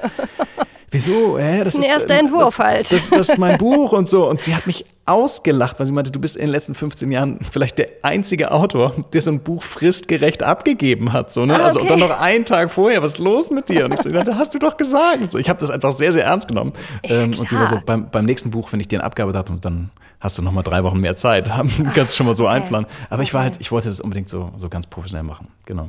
wieso? 0.91 1.39
Äh, 1.39 1.65
das 1.65 1.75
ist 1.75 1.85
ein 1.85 1.91
erster 1.91 2.15
äh, 2.15 2.19
Entwurf 2.19 2.57
das, 2.57 2.67
halt. 2.67 2.93
Das, 2.93 3.11
das 3.11 3.29
ist 3.31 3.39
mein 3.39 3.59
Buch 3.59 3.93
und 3.93 4.09
so. 4.09 4.29
Und 4.29 4.43
sie 4.43 4.55
hat 4.55 4.67
mich 4.67 4.85
ausgelacht, 5.07 5.79
weil 5.79 5.87
sie 5.87 5.93
meinte, 5.93 6.13
du 6.13 6.21
bist 6.21 6.37
in 6.37 6.43
den 6.43 6.51
letzten 6.51 6.75
15 6.75 7.11
Jahren 7.11 7.41
vielleicht 7.51 7.79
der 7.79 7.89
einzige 8.03 8.53
Autor, 8.53 8.95
der 9.13 9.21
so 9.23 9.31
ein 9.33 9.41
Buch 9.41 9.63
fristgerecht 9.63 10.43
abgegeben 10.43 11.13
hat. 11.13 11.33
So, 11.33 11.47
ne? 11.47 11.57
Ah, 11.57 11.65
Also 11.65 11.81
und 11.81 11.91
okay. 11.91 11.99
dann 12.01 12.09
noch 12.09 12.21
einen 12.21 12.45
Tag 12.45 12.71
vorher, 12.71 13.03
was 13.03 13.15
ist 13.15 13.19
los 13.19 13.51
mit 13.51 13.69
dir? 13.69 13.87
Und 13.87 13.95
ich 13.95 14.03
so, 14.03 14.09
ja, 14.09 14.23
das 14.23 14.37
hast 14.37 14.55
du 14.55 14.59
doch 14.59 14.77
gesagt. 14.77 15.21
Und 15.21 15.33
so, 15.33 15.39
ich 15.39 15.49
habe 15.49 15.59
das 15.59 15.71
einfach 15.71 15.93
sehr, 15.93 16.13
sehr 16.13 16.25
ernst 16.25 16.49
genommen. 16.49 16.73
Ähm, 17.03 17.35
und 17.39 17.49
sie 17.49 17.57
war 17.57 17.67
so, 17.67 17.81
beim, 17.85 18.11
beim 18.11 18.25
nächsten 18.25 18.51
Buch, 18.51 18.73
wenn 18.73 18.81
ich 18.81 18.89
dir 18.89 18.99
eine 19.01 19.05
Abgabe 19.05 19.37
hatte, 19.37 19.53
dann 19.61 19.91
hast 20.21 20.39
du 20.39 20.43
noch 20.43 20.53
mal 20.53 20.63
drei 20.63 20.85
Wochen 20.85 21.01
mehr 21.01 21.17
Zeit. 21.17 21.51
Kannst 21.95 22.13
du 22.15 22.17
schon 22.17 22.27
mal 22.27 22.35
so 22.35 22.47
einplanen. 22.47 22.87
Aber 23.09 23.23
ich 23.23 23.35
war 23.35 23.43
halt, 23.43 23.57
ich 23.59 23.73
wollte 23.73 23.89
das 23.89 24.01
unbedingt 24.01 24.29
so, 24.29 24.53
so 24.57 24.69
ganz 24.69 24.87
professionell 24.87 25.25
machen. 25.25 25.49
Genau. 25.65 25.89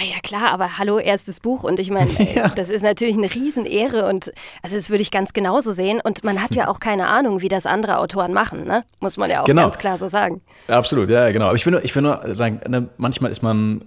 Ah 0.00 0.04
ja 0.04 0.20
klar, 0.22 0.52
aber 0.52 0.78
hallo, 0.78 0.98
erstes 1.00 1.40
Buch 1.40 1.64
und 1.64 1.80
ich 1.80 1.90
meine, 1.90 2.10
äh, 2.20 2.50
das 2.54 2.70
ist 2.70 2.82
natürlich 2.82 3.16
eine 3.16 3.34
Riesenehre 3.34 4.06
und 4.08 4.30
also 4.62 4.76
das 4.76 4.90
würde 4.90 5.02
ich 5.02 5.10
ganz 5.10 5.32
genauso 5.32 5.72
sehen 5.72 6.00
und 6.02 6.22
man 6.22 6.40
hat 6.40 6.54
ja 6.54 6.68
auch 6.68 6.78
keine 6.78 7.08
Ahnung, 7.08 7.40
wie 7.40 7.48
das 7.48 7.66
andere 7.66 7.98
Autoren 7.98 8.32
machen, 8.32 8.64
ne? 8.64 8.84
Muss 9.00 9.16
man 9.16 9.28
ja 9.28 9.42
auch 9.42 9.46
Genau. 9.46 9.62
ganz 9.62 9.78
klar 9.78 9.98
so 9.98 10.06
sagen. 10.06 10.40
Absolut, 10.68 11.08
ja, 11.10 11.26
ja, 11.26 11.32
genau. 11.32 11.46
Aber 11.46 11.56
ich 11.56 11.66
will 11.66 11.72
nur, 11.72 11.82
ich 11.84 11.92
will 11.96 12.02
nur 12.02 12.32
sagen, 12.34 12.60
ne, 12.68 12.88
manchmal 12.96 13.32
ist 13.32 13.42
man, 13.42 13.84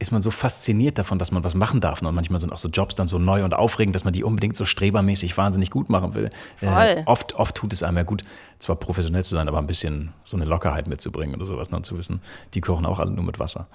ist 0.00 0.10
man 0.10 0.22
so 0.22 0.32
fasziniert 0.32 0.98
davon, 0.98 1.20
dass 1.20 1.30
man 1.30 1.44
was 1.44 1.54
machen 1.54 1.80
darf. 1.80 2.02
ne? 2.02 2.08
Und 2.08 2.16
manchmal 2.16 2.40
sind 2.40 2.52
auch 2.52 2.58
so 2.58 2.68
Jobs 2.68 2.96
dann 2.96 3.06
so 3.06 3.20
neu 3.20 3.44
und 3.44 3.54
aufregend, 3.54 3.94
dass 3.94 4.02
man 4.02 4.12
die 4.12 4.24
unbedingt 4.24 4.56
so 4.56 4.64
strebermäßig 4.64 5.36
wahnsinnig 5.38 5.70
gut 5.70 5.88
machen 5.88 6.14
will. 6.14 6.30
Voll. 6.56 6.72
Äh, 6.72 7.02
oft, 7.06 7.36
oft 7.36 7.54
tut 7.54 7.72
es 7.72 7.84
einem 7.84 7.98
ja 7.98 8.02
gut, 8.02 8.24
zwar 8.58 8.74
professionell 8.74 9.22
zu 9.22 9.36
sein, 9.36 9.46
aber 9.46 9.58
ein 9.58 9.68
bisschen 9.68 10.12
so 10.24 10.36
eine 10.36 10.46
Lockerheit 10.46 10.88
mitzubringen 10.88 11.36
oder 11.36 11.46
sowas, 11.46 11.70
ne? 11.70 11.76
und 11.76 11.86
zu 11.86 11.96
wissen, 11.96 12.20
die 12.54 12.60
kochen 12.60 12.84
auch 12.86 12.98
alle 12.98 13.12
nur 13.12 13.22
mit 13.22 13.38
Wasser. 13.38 13.68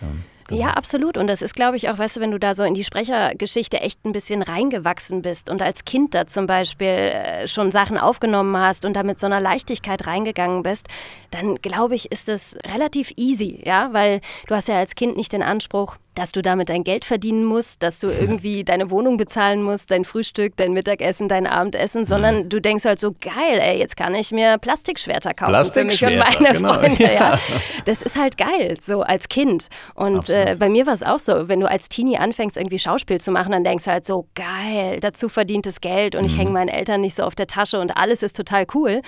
Ähm, 0.00 0.22
Ja, 0.50 0.70
absolut. 0.70 1.16
Und 1.16 1.26
das 1.26 1.42
ist, 1.42 1.54
glaube 1.54 1.76
ich, 1.76 1.88
auch, 1.88 1.98
weißt 1.98 2.16
du, 2.16 2.20
wenn 2.20 2.30
du 2.30 2.38
da 2.38 2.54
so 2.54 2.62
in 2.62 2.74
die 2.74 2.84
Sprechergeschichte 2.84 3.80
echt 3.80 4.04
ein 4.04 4.12
bisschen 4.12 4.42
reingewachsen 4.42 5.22
bist 5.22 5.50
und 5.50 5.62
als 5.62 5.84
Kind 5.84 6.14
da 6.14 6.26
zum 6.26 6.46
Beispiel 6.46 6.86
äh, 6.86 7.48
schon 7.48 7.70
Sachen 7.70 7.98
aufgenommen 7.98 8.56
hast 8.56 8.84
und 8.84 8.94
da 8.94 9.02
mit 9.02 9.18
so 9.18 9.26
einer 9.26 9.40
Leichtigkeit 9.40 10.06
reingegangen 10.06 10.62
bist, 10.62 10.88
dann 11.30 11.56
glaube 11.56 11.94
ich, 11.94 12.10
ist 12.12 12.28
das 12.28 12.56
relativ 12.66 13.12
easy, 13.16 13.62
ja, 13.64 13.92
weil 13.92 14.20
du 14.46 14.54
hast 14.54 14.68
ja 14.68 14.78
als 14.78 14.94
Kind 14.94 15.16
nicht 15.16 15.32
den 15.32 15.42
Anspruch, 15.42 15.96
dass 16.14 16.32
du 16.32 16.42
damit 16.42 16.68
dein 16.68 16.84
Geld 16.84 17.04
verdienen 17.04 17.44
musst, 17.44 17.82
dass 17.82 17.98
du 17.98 18.08
irgendwie 18.08 18.64
deine 18.64 18.90
Wohnung 18.90 19.16
bezahlen 19.16 19.62
musst, 19.62 19.90
dein 19.90 20.04
Frühstück, 20.04 20.56
dein 20.56 20.72
Mittagessen, 20.72 21.28
dein 21.28 21.46
Abendessen, 21.46 22.04
sondern 22.04 22.48
du 22.48 22.60
denkst 22.60 22.84
halt 22.84 22.98
so, 22.98 23.12
geil, 23.12 23.58
ey, 23.60 23.78
jetzt 23.78 23.96
kann 23.96 24.14
ich 24.14 24.30
mir 24.30 24.58
Plastikschwerter 24.58 25.34
kaufen 25.34 25.64
für 25.72 25.84
mich 25.84 26.04
und 26.04 26.14
Plastikschwerter, 26.14 26.42
meine 26.42 26.56
genau. 26.56 26.74
Freunde, 26.74 27.02
ja. 27.02 27.12
Ja. 27.12 27.38
Das 27.84 28.02
ist 28.02 28.16
halt 28.16 28.38
geil, 28.38 28.76
so 28.80 29.02
als 29.02 29.28
Kind. 29.28 29.68
Und 29.94 30.28
äh, 30.28 30.56
bei 30.58 30.68
mir 30.68 30.86
war 30.86 30.92
es 30.92 31.02
auch 31.02 31.18
so, 31.18 31.48
wenn 31.48 31.58
du 31.58 31.68
als 31.68 31.88
Teenie 31.88 32.16
anfängst, 32.16 32.56
irgendwie 32.56 32.78
Schauspiel 32.78 33.20
zu 33.20 33.32
machen, 33.32 33.50
dann 33.50 33.64
denkst 33.64 33.84
du 33.84 33.90
halt 33.90 34.06
so, 34.06 34.28
geil, 34.34 35.00
dazu 35.00 35.28
verdientes 35.28 35.80
Geld 35.80 36.14
und 36.14 36.24
ich 36.24 36.38
hänge 36.38 36.50
meinen 36.50 36.68
Eltern 36.68 37.00
nicht 37.00 37.16
so 37.16 37.24
auf 37.24 37.34
der 37.34 37.48
Tasche 37.48 37.80
und 37.80 37.96
alles 37.96 38.22
ist 38.22 38.36
total 38.36 38.66
cool. 38.74 39.02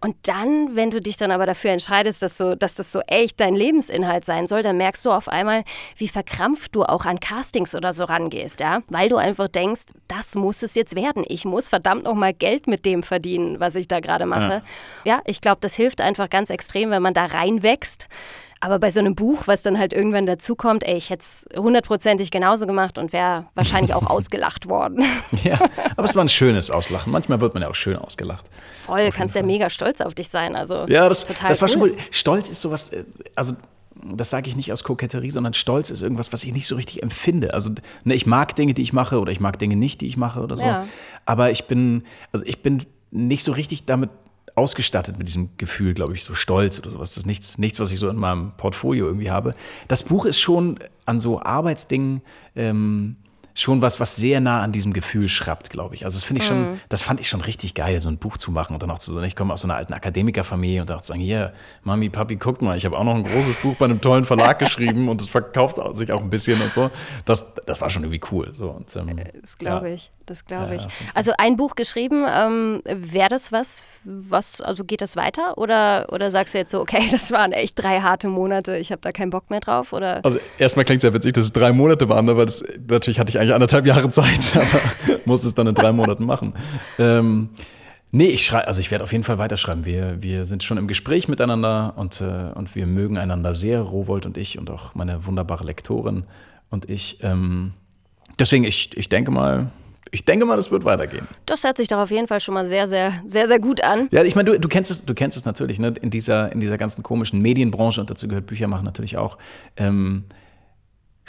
Und 0.00 0.16
dann, 0.22 0.76
wenn 0.76 0.90
du 0.90 1.00
dich 1.00 1.16
dann 1.16 1.30
aber 1.32 1.46
dafür 1.46 1.72
entscheidest, 1.72 2.22
dass, 2.22 2.36
so, 2.36 2.54
dass 2.54 2.74
das 2.74 2.92
so 2.92 3.00
echt 3.08 3.40
dein 3.40 3.54
Lebensinhalt 3.54 4.24
sein 4.24 4.46
soll, 4.46 4.62
dann 4.62 4.76
merkst 4.76 5.04
du 5.04 5.10
auf 5.10 5.28
einmal, 5.28 5.64
wie 5.96 6.08
verkrampft 6.08 6.49
du 6.72 6.84
auch 6.84 7.04
an 7.04 7.20
Castings 7.20 7.74
oder 7.74 7.92
so 7.92 8.04
rangehst, 8.04 8.60
ja? 8.60 8.80
Weil 8.88 9.08
du 9.08 9.16
einfach 9.16 9.48
denkst, 9.48 9.82
das 10.08 10.34
muss 10.34 10.62
es 10.62 10.74
jetzt 10.74 10.94
werden. 10.94 11.24
Ich 11.28 11.44
muss 11.44 11.68
verdammt 11.68 12.04
nochmal 12.04 12.32
Geld 12.34 12.66
mit 12.66 12.84
dem 12.86 13.02
verdienen, 13.02 13.60
was 13.60 13.74
ich 13.74 13.88
da 13.88 14.00
gerade 14.00 14.26
mache. 14.26 14.62
Ja, 15.04 15.20
ich 15.26 15.40
glaube, 15.40 15.58
das 15.60 15.74
hilft 15.74 16.00
einfach 16.00 16.30
ganz 16.30 16.50
extrem, 16.50 16.90
wenn 16.90 17.02
man 17.02 17.14
da 17.14 17.26
reinwächst. 17.26 18.08
Aber 18.62 18.78
bei 18.78 18.90
so 18.90 19.00
einem 19.00 19.14
Buch, 19.14 19.44
was 19.46 19.62
dann 19.62 19.78
halt 19.78 19.94
irgendwann 19.94 20.26
dazukommt, 20.26 20.84
ey, 20.84 20.94
ich 20.94 21.08
hätte 21.08 21.22
es 21.22 21.46
hundertprozentig 21.56 22.30
genauso 22.30 22.66
gemacht 22.66 22.98
und 22.98 23.10
wäre 23.14 23.46
wahrscheinlich 23.54 23.94
auch 23.94 24.06
ausgelacht 24.10 24.68
worden. 24.68 25.02
Ja, 25.42 25.58
aber 25.96 26.04
es 26.04 26.14
war 26.14 26.22
ein 26.22 26.28
schönes 26.28 26.70
Auslachen. 26.70 27.10
Manchmal 27.10 27.40
wird 27.40 27.54
man 27.54 27.62
ja 27.62 27.70
auch 27.70 27.74
schön 27.74 27.96
ausgelacht. 27.96 28.44
Voll, 28.74 29.10
kannst 29.10 29.34
ja 29.34 29.42
mega 29.42 29.70
stolz 29.70 30.02
auf 30.02 30.14
dich 30.14 30.28
sein. 30.28 30.54
Also 30.54 30.86
Ja, 30.88 31.08
das, 31.08 31.24
total 31.24 31.48
das 31.48 31.62
war 31.62 31.68
schon 31.68 31.80
cool. 31.80 31.90
cool. 31.92 31.98
Stolz 32.10 32.50
ist 32.50 32.60
sowas, 32.60 32.90
äh, 32.92 33.04
also 33.34 33.54
das 34.04 34.30
sage 34.30 34.48
ich 34.48 34.56
nicht 34.56 34.72
aus 34.72 34.84
Koketterie, 34.84 35.30
sondern 35.30 35.54
Stolz 35.54 35.90
ist 35.90 36.02
irgendwas, 36.02 36.32
was 36.32 36.44
ich 36.44 36.52
nicht 36.52 36.66
so 36.66 36.76
richtig 36.76 37.02
empfinde. 37.02 37.54
Also 37.54 37.70
ne, 38.04 38.14
ich 38.14 38.26
mag 38.26 38.54
Dinge, 38.56 38.74
die 38.74 38.82
ich 38.82 38.92
mache 38.92 39.20
oder 39.20 39.32
ich 39.32 39.40
mag 39.40 39.58
Dinge 39.58 39.76
nicht, 39.76 40.00
die 40.00 40.06
ich 40.06 40.16
mache 40.16 40.40
oder 40.40 40.56
so. 40.56 40.66
Ja. 40.66 40.86
Aber 41.26 41.50
ich 41.50 41.64
bin, 41.64 42.02
also 42.32 42.44
ich 42.46 42.62
bin 42.62 42.84
nicht 43.10 43.44
so 43.44 43.52
richtig 43.52 43.84
damit 43.84 44.10
ausgestattet 44.54 45.18
mit 45.18 45.28
diesem 45.28 45.50
Gefühl, 45.56 45.94
glaube 45.94 46.14
ich, 46.14 46.24
so 46.24 46.34
stolz 46.34 46.78
oder 46.78 46.90
sowas. 46.90 47.10
Das 47.10 47.18
ist 47.18 47.26
nichts, 47.26 47.58
nichts, 47.58 47.80
was 47.80 47.92
ich 47.92 47.98
so 47.98 48.08
in 48.08 48.16
meinem 48.16 48.52
Portfolio 48.56 49.06
irgendwie 49.06 49.30
habe. 49.30 49.52
Das 49.88 50.02
Buch 50.02 50.24
ist 50.24 50.40
schon 50.40 50.78
an 51.06 51.20
so 51.20 51.40
Arbeitsdingen 51.40 52.22
ähm, 52.56 53.16
schon 53.60 53.82
was, 53.82 54.00
was 54.00 54.16
sehr 54.16 54.40
nah 54.40 54.62
an 54.62 54.72
diesem 54.72 54.92
Gefühl 54.92 55.28
schrappt, 55.28 55.70
glaube 55.70 55.94
ich. 55.94 56.04
Also 56.04 56.16
das 56.16 56.24
finde 56.24 56.42
ich 56.42 56.48
schon, 56.48 56.80
das 56.88 57.02
fand 57.02 57.20
ich 57.20 57.28
schon 57.28 57.40
richtig 57.40 57.74
geil, 57.74 58.00
so 58.00 58.08
ein 58.08 58.18
Buch 58.18 58.36
zu 58.36 58.50
machen 58.50 58.72
und 58.74 58.82
dann 58.82 58.90
auch 58.90 58.98
zu 58.98 59.12
sagen, 59.12 59.26
ich 59.26 59.36
komme 59.36 59.52
aus 59.52 59.60
so 59.60 59.66
einer 59.66 59.76
alten 59.76 59.92
Akademikerfamilie 59.92 60.80
und 60.80 60.90
dann 60.90 60.98
auch 60.98 61.02
zu 61.02 61.08
sagen, 61.08 61.20
hier, 61.20 61.52
Mami, 61.82 62.08
Papi, 62.08 62.36
guckt 62.36 62.62
mal, 62.62 62.76
ich 62.76 62.84
habe 62.84 62.96
auch 62.96 63.04
noch 63.04 63.14
ein 63.14 63.24
großes 63.24 63.56
Buch 63.56 63.76
bei 63.76 63.84
einem 63.84 64.00
tollen 64.00 64.24
Verlag 64.24 64.58
geschrieben 64.58 65.08
und 65.08 65.20
es 65.20 65.28
verkauft 65.28 65.78
sich 65.94 66.12
auch 66.12 66.22
ein 66.22 66.30
bisschen 66.30 66.60
und 66.60 66.72
so. 66.72 66.90
Das, 67.24 67.54
das 67.66 67.80
war 67.80 67.90
schon 67.90 68.04
irgendwie 68.04 68.20
cool. 68.32 68.52
So. 68.52 68.70
Und, 68.70 68.94
ähm, 68.96 69.20
Das 69.40 69.58
glaube 69.58 69.88
ja. 69.88 69.94
ich, 69.94 70.10
das 70.26 70.44
glaube 70.44 70.76
ich. 70.76 70.82
ja. 70.82 70.88
Also 71.14 71.32
ein 71.38 71.56
Buch 71.56 71.74
geschrieben, 71.74 72.24
ähm, 72.28 72.82
wäre 72.86 73.28
das 73.28 73.52
was, 73.52 73.84
was, 74.04 74.60
also 74.60 74.84
geht 74.84 75.02
das 75.02 75.16
weiter? 75.16 75.58
Oder, 75.58 76.06
oder 76.12 76.30
sagst 76.30 76.54
du 76.54 76.58
jetzt 76.58 76.70
so, 76.70 76.80
okay, 76.80 77.02
das 77.10 77.30
waren 77.30 77.52
echt 77.52 77.78
drei 77.78 78.00
harte 78.00 78.28
Monate, 78.28 78.76
ich 78.76 78.90
habe 78.92 79.00
da 79.02 79.12
keinen 79.12 79.30
Bock 79.30 79.50
mehr 79.50 79.60
drauf? 79.60 79.92
Oder? 79.92 80.24
Also 80.24 80.38
erstmal 80.58 80.84
klingt 80.84 81.02
es 81.02 81.08
ja 81.08 81.14
witzig, 81.14 81.34
dass 81.34 81.44
es 81.46 81.52
drei 81.52 81.72
Monate 81.72 82.08
waren, 82.08 82.24
ne, 82.24 82.36
weil 82.36 82.46
das, 82.46 82.64
natürlich 82.88 83.18
hatte 83.18 83.30
ich 83.30 83.38
eigentlich 83.38 83.49
anderthalb 83.52 83.86
Jahre 83.86 84.08
Zeit, 84.10 84.52
aber 84.54 85.20
musste 85.24 85.46
es 85.46 85.54
dann 85.54 85.66
in 85.66 85.74
drei 85.74 85.92
Monaten 85.92 86.26
machen. 86.26 86.54
Ähm, 86.98 87.50
nee, 88.10 88.26
ich 88.26 88.44
schreibe, 88.44 88.68
also 88.68 88.80
ich 88.80 88.90
werde 88.90 89.04
auf 89.04 89.12
jeden 89.12 89.24
Fall 89.24 89.38
weiterschreiben. 89.38 89.84
Wir, 89.84 90.22
wir 90.22 90.44
sind 90.44 90.62
schon 90.62 90.78
im 90.78 90.88
Gespräch 90.88 91.28
miteinander 91.28 91.94
und, 91.96 92.20
äh, 92.20 92.52
und 92.54 92.74
wir 92.74 92.86
mögen 92.86 93.18
einander 93.18 93.54
sehr, 93.54 93.80
Rowold 93.80 94.26
und 94.26 94.36
ich 94.36 94.58
und 94.58 94.70
auch 94.70 94.94
meine 94.94 95.26
wunderbare 95.26 95.64
Lektorin 95.64 96.24
und 96.70 96.88
ich. 96.88 97.18
Ähm, 97.22 97.72
deswegen, 98.38 98.64
ich, 98.64 98.96
ich 98.96 99.08
denke 99.08 99.30
mal, 99.30 99.70
ich 100.12 100.24
denke 100.24 100.44
mal, 100.44 100.56
das 100.56 100.70
wird 100.70 100.84
weitergehen. 100.84 101.28
Das 101.46 101.62
hört 101.62 101.76
sich 101.76 101.88
doch 101.88 101.98
auf 101.98 102.10
jeden 102.10 102.26
Fall 102.26 102.40
schon 102.40 102.54
mal 102.54 102.66
sehr, 102.66 102.88
sehr, 102.88 103.12
sehr, 103.26 103.46
sehr 103.46 103.60
gut 103.60 103.82
an. 103.82 104.08
Ja, 104.10 104.24
ich 104.24 104.34
meine, 104.34 104.50
du, 104.50 104.58
du 104.58 104.68
kennst 104.68 104.90
es, 104.90 105.04
du 105.04 105.14
kennst 105.14 105.36
es 105.36 105.44
natürlich, 105.44 105.78
ne? 105.78 105.94
In 106.00 106.10
dieser, 106.10 106.50
in 106.52 106.60
dieser 106.60 106.78
ganzen 106.78 107.02
komischen 107.02 107.40
Medienbranche 107.40 108.00
und 108.00 108.10
dazu 108.10 108.26
gehört 108.26 108.46
Bücher 108.46 108.66
machen 108.66 108.84
natürlich 108.84 109.16
auch. 109.16 109.38
Ähm, 109.76 110.24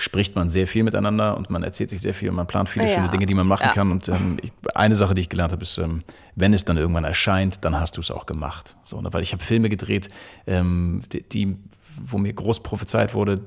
spricht 0.02 0.36
man 0.36 0.50
sehr 0.50 0.68
viel 0.68 0.84
miteinander 0.84 1.38
und 1.38 1.50
man 1.50 1.64
erzählt 1.64 1.90
sich 1.90 2.02
sehr 2.02 2.14
viel 2.14 2.30
und 2.30 2.36
man 2.36 2.48
plant 2.48 2.70
viele 2.70 2.86
Ja. 2.88 2.96
schöne 2.96 3.10
Dinge, 3.10 3.26
die 3.26 3.34
man 3.34 3.48
machen 3.48 3.66
Ja. 3.68 3.72
kann. 3.74 3.92
Und 3.92 4.10
ähm, 4.10 4.38
ich, 4.42 4.52
eine 4.76 4.96
Sache, 4.96 5.14
die 5.14 5.22
ich 5.22 5.30
gelernt 5.30 5.52
habe, 5.52 5.62
ist, 5.64 5.78
ähm, 5.78 6.04
wenn 6.36 6.54
es 6.54 6.66
dann 6.66 6.78
irgendwann 6.78 7.04
erscheint, 7.04 7.64
dann 7.64 7.80
hast 7.80 7.98
du 7.98 8.02
es 8.02 8.10
auch 8.12 8.26
gemacht. 8.26 8.76
So, 8.84 9.02
ne? 9.02 9.14
Weil 9.14 9.22
ich 9.22 9.32
habe 9.34 9.44
Filme 9.44 9.70
gedreht, 9.70 10.10
ähm, 10.48 11.02
die, 11.32 11.58
wo 12.06 12.18
mir 12.18 12.34
groß 12.34 12.64
prophezeit 12.64 13.14
wurde, 13.14 13.42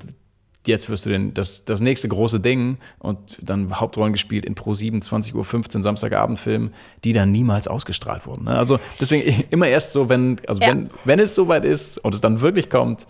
jetzt 0.67 0.89
wirst 0.89 1.05
du 1.05 1.09
denn 1.11 1.33
das, 1.33 1.65
das 1.65 1.79
nächste 1.81 2.07
große 2.07 2.39
Ding 2.39 2.77
und 2.99 3.37
dann 3.41 3.79
Hauptrollen 3.79 4.13
gespielt 4.13 4.45
in 4.45 4.55
Pro 4.55 4.73
7, 4.73 5.01
20 5.01 5.35
Uhr 5.35 5.45
15 5.45 5.83
Samstagabendfilmen, 5.83 6.73
die 7.03 7.13
dann 7.13 7.31
niemals 7.31 7.67
ausgestrahlt 7.67 8.25
wurden. 8.25 8.45
Ne? 8.45 8.57
Also 8.57 8.79
deswegen 8.99 9.43
immer 9.51 9.67
erst 9.67 9.91
so, 9.91 10.09
wenn, 10.09 10.39
also 10.47 10.61
Ja. 10.61 10.69
wenn, 10.69 10.89
wenn 11.03 11.19
es 11.19 11.35
soweit 11.35 11.65
ist 11.65 11.97
und 12.03 12.15
es 12.15 12.21
dann 12.21 12.41
wirklich 12.41 12.69
kommt, 12.69 13.05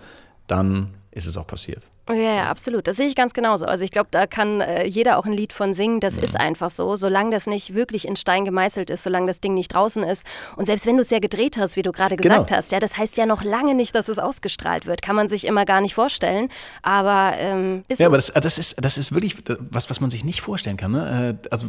dann 0.47 0.89
ist 1.11 1.27
es 1.27 1.37
auch 1.37 1.47
passiert. 1.47 1.83
Ja, 2.07 2.15
ja, 2.15 2.49
absolut. 2.51 2.85
Das 2.87 2.97
sehe 2.97 3.07
ich 3.07 3.15
ganz 3.15 3.33
genauso. 3.33 3.65
Also 3.65 3.83
ich 3.83 3.89
glaube, 3.89 4.09
da 4.11 4.27
kann 4.27 4.61
äh, 4.61 4.85
jeder 4.85 5.17
auch 5.17 5.25
ein 5.25 5.33
Lied 5.33 5.53
von 5.53 5.73
singen. 5.73 5.99
Das 5.99 6.17
ist 6.19 6.39
einfach 6.39 6.69
so. 6.69 6.95
Solange 6.95 7.31
das 7.31 7.47
nicht 7.47 7.73
wirklich 7.73 8.07
in 8.07 8.15
Stein 8.15 8.45
gemeißelt 8.45 8.91
ist, 8.91 9.01
solange 9.01 9.25
das 9.25 9.41
Ding 9.41 9.55
nicht 9.55 9.73
draußen 9.73 10.03
ist. 10.03 10.23
Und 10.55 10.65
selbst 10.67 10.85
wenn 10.85 10.97
du 10.97 11.01
es 11.01 11.09
ja 11.09 11.17
gedreht 11.17 11.57
hast, 11.57 11.77
wie 11.77 11.81
du 11.81 11.91
gerade 11.91 12.15
gesagt 12.15 12.47
Genau. 12.49 12.57
hast, 12.59 12.71
ja, 12.71 12.79
das 12.79 12.97
heißt 12.97 13.17
ja 13.17 13.25
noch 13.25 13.43
lange 13.43 13.73
nicht, 13.73 13.95
dass 13.95 14.07
es 14.07 14.19
ausgestrahlt 14.19 14.85
wird. 14.85 15.01
Kann 15.01 15.15
man 15.15 15.29
sich 15.29 15.45
immer 15.45 15.65
gar 15.65 15.81
nicht 15.81 15.95
vorstellen. 15.95 16.49
Aber 16.83 17.33
ähm, 17.37 17.81
ist 17.87 17.99
Ja, 17.99 18.03
so. 18.05 18.09
aber 18.09 18.17
das, 18.17 18.27
das, 18.33 18.59
ist, 18.59 18.85
das 18.85 18.99
ist 18.99 19.11
wirklich 19.13 19.37
was, 19.71 19.89
was 19.89 19.99
man 19.99 20.11
sich 20.11 20.23
nicht 20.23 20.41
vorstellen 20.41 20.77
kann. 20.77 20.91
Ne? 20.91 21.37
Äh, 21.43 21.47
Also, 21.49 21.67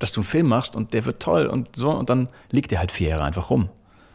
dass 0.00 0.10
du 0.12 0.22
einen 0.22 0.26
Film 0.28 0.48
machst 0.48 0.74
und 0.74 0.92
der 0.92 1.04
wird 1.04 1.22
toll 1.22 1.46
und 1.46 1.76
so 1.76 1.90
und 1.90 2.10
dann 2.10 2.28
liegt 2.50 2.72
der 2.72 2.80
halt 2.80 2.90
vier 2.90 3.10
Jahre 3.10 3.22
einfach 3.24 3.48
rum. 3.50 3.68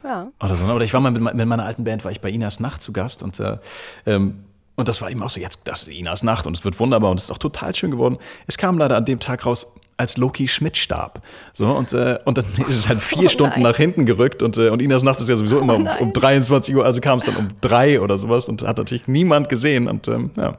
ja. 0.04 0.28
Oder 0.44 0.56
so. 0.56 0.66
ne? 0.66 0.74
Oder 0.74 0.84
ich 0.84 0.94
war 0.94 1.00
mal 1.00 1.12
mit, 1.12 1.34
mit 1.34 1.48
meiner 1.48 1.64
alten 1.66 1.86
Band, 1.86 2.04
war 2.04 2.12
ich 2.12 2.20
bei 2.20 2.30
Inas 2.30 2.60
Nacht 2.60 2.82
zu 2.82 2.92
Gast 2.92 3.24
und, 3.24 3.40
äh, 3.40 3.58
ähm, 4.06 4.44
und 4.82 4.88
das 4.88 5.02
war 5.02 5.10
eben 5.10 5.24
auch 5.24 5.30
so, 5.30 5.40
jetzt, 5.40 5.62
das 5.66 5.84
ist 5.84 5.88
Inas 5.88 6.24
Nacht 6.24 6.46
und 6.46 6.58
es 6.58 6.66
wird 6.66 6.80
wunderbar 6.80 7.12
und 7.12 7.18
es 7.18 7.26
ist 7.26 7.32
auch 7.32 7.38
total 7.38 7.74
schön 7.74 7.92
geworden. 7.92 8.18
Es 8.48 8.58
kam 8.58 8.78
leider 8.78 8.98
an 8.98 9.06
dem 9.06 9.20
Tag 9.20 9.46
raus, 9.46 9.68
als 10.02 10.18
Loki 10.18 10.48
Schmidt 10.48 10.78
starb. 10.78 11.22
So, 11.54 11.68
und, 11.68 11.94
äh, 11.94 12.18
und 12.26 12.38
dann 12.40 12.46
ist 12.68 12.76
es 12.76 12.90
halt 12.90 13.02
vier 13.02 13.26
Oh 13.26 13.30
Stunden 13.30 13.62
nach 13.62 13.78
hinten 13.78 14.06
gerückt 14.06 14.42
und, 14.42 14.58
äh, 14.58 14.70
und 14.70 14.82
Inas 14.82 15.04
Nacht 15.04 15.22
ist 15.22 15.30
ja 15.30 15.36
sowieso 15.36 15.60
immer 15.60 15.76
um, 15.76 15.84
nein. 15.84 16.00
um 16.00 16.12
23 16.12 16.76
Uhr, 16.76 16.84
also 16.84 17.00
kam 17.00 17.20
es 17.20 17.26
dann 17.26 17.36
um 17.36 17.48
drei 17.62 18.02
oder 18.02 18.18
sowas 18.18 18.50
und 18.50 18.64
hat 18.64 18.80
natürlich 18.80 19.08
niemand 19.08 19.48
gesehen. 19.48 19.88
Und 19.88 20.08
ähm, 20.08 20.32
ja, 20.36 20.58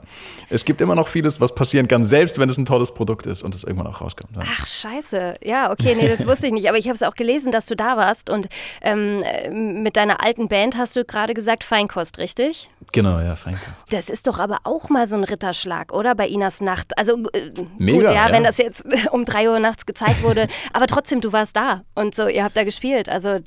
es 0.48 0.64
gibt 0.64 0.80
immer 0.80 0.94
noch 0.94 1.08
vieles, 1.08 1.40
was 1.40 1.54
passieren 1.54 1.88
kann, 1.88 2.04
selbst 2.04 2.38
wenn 2.38 2.48
es 2.48 2.56
ein 2.56 2.66
tolles 2.66 2.94
Produkt 2.94 3.26
ist 3.26 3.42
und 3.42 3.54
es 3.54 3.64
irgendwann 3.64 3.88
auch 3.88 4.00
rauskommt. 4.00 4.30
Ja. 4.36 4.42
Ach, 4.46 4.66
scheiße. 4.66 5.34
Ja, 5.42 5.72
okay, 5.72 5.96
nee, 5.96 6.08
das 6.08 6.26
wusste 6.26 6.46
ich 6.46 6.52
nicht. 6.52 6.68
Aber 6.68 6.78
ich 6.78 6.86
habe 6.86 6.94
es 6.94 7.02
auch 7.02 7.14
gelesen, 7.14 7.50
dass 7.50 7.66
du 7.66 7.74
da 7.74 7.96
warst. 7.96 8.30
Und 8.30 8.48
ähm, 8.80 9.22
äh, 9.24 9.50
mit 9.50 9.96
deiner 9.96 10.24
alten 10.24 10.46
Band 10.46 10.76
hast 10.76 10.94
du 10.94 11.04
gerade 11.04 11.34
gesagt 11.34 11.64
Feinkost, 11.64 12.18
richtig? 12.18 12.68
Genau, 12.92 13.20
ja, 13.20 13.36
Feinkost. 13.36 13.90
Das 13.90 14.10
ist 14.10 14.26
doch 14.26 14.38
aber 14.38 14.58
auch 14.64 14.88
mal 14.88 15.06
so 15.06 15.16
ein 15.16 15.24
Ritterschlag, 15.24 15.92
oder? 15.92 16.14
Bei 16.14 16.28
Inas 16.28 16.60
Nacht. 16.60 16.96
Also 16.98 17.18
äh, 17.32 17.52
Mega, 17.78 17.98
gut, 17.98 18.04
ja, 18.04 18.26
ja. 18.26 18.32
wenn 18.32 18.44
das 18.44 18.58
jetzt 18.58 18.84
um 19.12 19.24
drei 19.24 19.48
Uhr 19.48 19.58
nachts 19.58 19.86
gezeigt 19.86 20.22
wurde. 20.22 20.48
aber 20.72 20.86
trotzdem, 20.86 21.20
du 21.20 21.32
warst 21.32 21.56
da. 21.56 21.82
Und 21.94 22.14
so, 22.14 22.26
ihr 22.26 22.44
habt 22.44 22.56
da 22.56 22.64
gespielt. 22.64 23.08
Also 23.08 23.38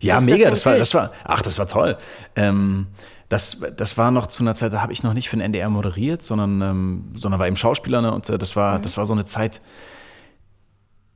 Ja, 0.00 0.16
das 0.16 0.24
mega, 0.24 0.50
das, 0.50 0.66
war, 0.66 0.76
das 0.76 0.94
war, 0.94 1.12
ach, 1.24 1.42
das 1.42 1.58
war 1.58 1.66
toll. 1.66 1.96
Ähm, 2.34 2.88
das, 3.28 3.60
das 3.76 3.98
war 3.98 4.10
noch 4.10 4.28
zu 4.28 4.42
einer 4.44 4.54
Zeit, 4.54 4.72
da 4.72 4.82
habe 4.82 4.92
ich 4.92 5.02
noch 5.02 5.12
nicht 5.12 5.28
für 5.28 5.36
den 5.36 5.42
NDR 5.42 5.68
moderiert, 5.68 6.22
sondern, 6.22 6.62
ähm, 6.62 7.12
sondern 7.16 7.40
war 7.40 7.46
eben 7.48 7.56
Schauspieler, 7.56 8.00
ne? 8.00 8.12
Und 8.12 8.28
äh, 8.28 8.38
das 8.38 8.54
war, 8.54 8.78
das 8.78 8.96
war 8.96 9.04
so 9.04 9.14
eine 9.14 9.24
Zeit, 9.24 9.60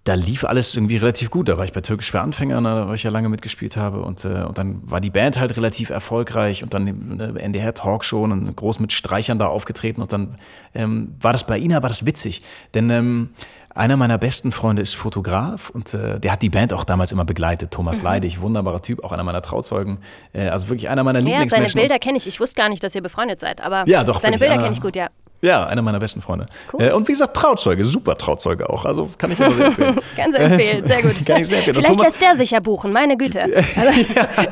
da 0.05 0.15
lief 0.15 0.45
alles 0.45 0.75
irgendwie 0.75 0.97
relativ 0.97 1.31
gut. 1.31 1.49
Da 1.49 1.59
war 1.59 1.65
ich 1.65 1.73
bei 1.73 1.83
Türkisch 1.83 2.11
für 2.11 2.21
Anfänger, 2.21 2.61
ne, 2.61 2.87
wo 2.89 2.95
ich 2.95 3.03
ja 3.03 3.11
lange 3.11 3.29
mitgespielt 3.29 3.77
habe. 3.77 4.01
Und, 4.01 4.25
äh, 4.25 4.43
und 4.43 4.57
dann 4.57 4.81
war 4.91 5.01
die 5.01 5.11
Band 5.11 5.39
halt 5.39 5.57
relativ 5.57 5.91
erfolgreich 5.91 6.63
und 6.63 6.73
dann 6.73 6.89
eine 6.89 7.39
NDR-Talkshow 7.39 8.23
und 8.23 8.57
groß 8.57 8.81
mit 8.81 8.93
Streichern 8.93 9.39
da 9.39 9.47
aufgetreten. 9.47 10.01
Und 10.01 10.13
dann 10.13 10.39
ähm, 10.75 11.15
war 11.21 11.33
das 11.33 11.47
bei 11.47 11.59
Ina, 11.59 11.83
war 11.83 11.91
das 11.91 12.07
witzig. 12.07 12.43
Denn 12.73 12.89
ähm, 12.89 13.31
einer 13.75 13.97
meiner 13.97 14.19
besten 14.19 14.53
Freunde 14.53 14.83
ist 14.83 14.95
Fotograf 14.95 15.71
und 15.71 15.95
äh, 15.95 16.19
der 16.19 16.33
hat 16.33 16.43
die 16.43 16.51
Band 16.51 16.73
auch 16.73 16.85
damals 16.85 17.13
immer 17.13 17.25
begleitet. 17.25 17.71
Thomas 17.71 18.03
Leidig, 18.03 18.41
wunderbarer 18.41 18.83
Typ, 18.83 19.05
auch 19.05 19.13
einer 19.13 19.23
meiner 19.23 19.43
Trauzeugen. 19.43 19.99
Äh, 20.33 20.49
also 20.49 20.69
wirklich 20.69 20.89
einer 20.89 21.05
meiner 21.05 21.21
ja, 21.21 21.25
seine 21.25 21.35
Lieblingsmenschen. 21.35 21.81
Bilder 21.81 21.99
kenne 21.99 22.17
ich. 22.17 22.27
Ich 22.27 22.41
wusste 22.41 22.57
gar 22.57 22.69
nicht, 22.69 22.83
dass 22.83 22.95
ihr 22.95 23.03
befreundet 23.03 23.39
seid. 23.39 23.61
Aber 23.61 23.87
Ja, 23.87 24.03
doch, 24.03 24.21
seine 24.21 24.39
Bilder 24.39 24.59
kenne 24.59 24.73
ich 24.73 24.81
gut, 24.81 24.97
ja. 24.97 25.09
Ja, 25.43 25.67
einer 25.67 25.81
meiner 25.81 25.99
besten 25.99 26.21
Freunde. 26.21 26.47
Cool. 26.73 26.83
Äh, 26.83 26.93
und 26.93 27.09
wie 27.09 27.13
gesagt, 27.13 27.35
Trauzeuge, 27.35 27.83
super 27.85 28.17
Trauzeuge 28.17 28.69
auch. 28.69 28.85
Also 28.85 29.09
kann 29.17 29.33
ich 29.33 29.41
immer 29.41 29.53
sehr 29.53 29.67
empfehlen. 29.67 29.99
Ganz 30.17 30.35
empfehlen, 30.35 30.87
sehr 30.87 31.03
gut. 31.03 31.15
Kann 31.27 31.41
ich 31.41 31.49
sehr 31.49 31.59
empfehlen. 31.59 31.77
Vielleicht 31.77 32.01
lässt 32.01 32.21
der 32.21 32.37
sich 32.37 32.51
ja 32.51 32.61
buchen, 32.61 32.93
meine 32.93 33.17
Güte. 33.17 33.41
Also, 33.81 33.93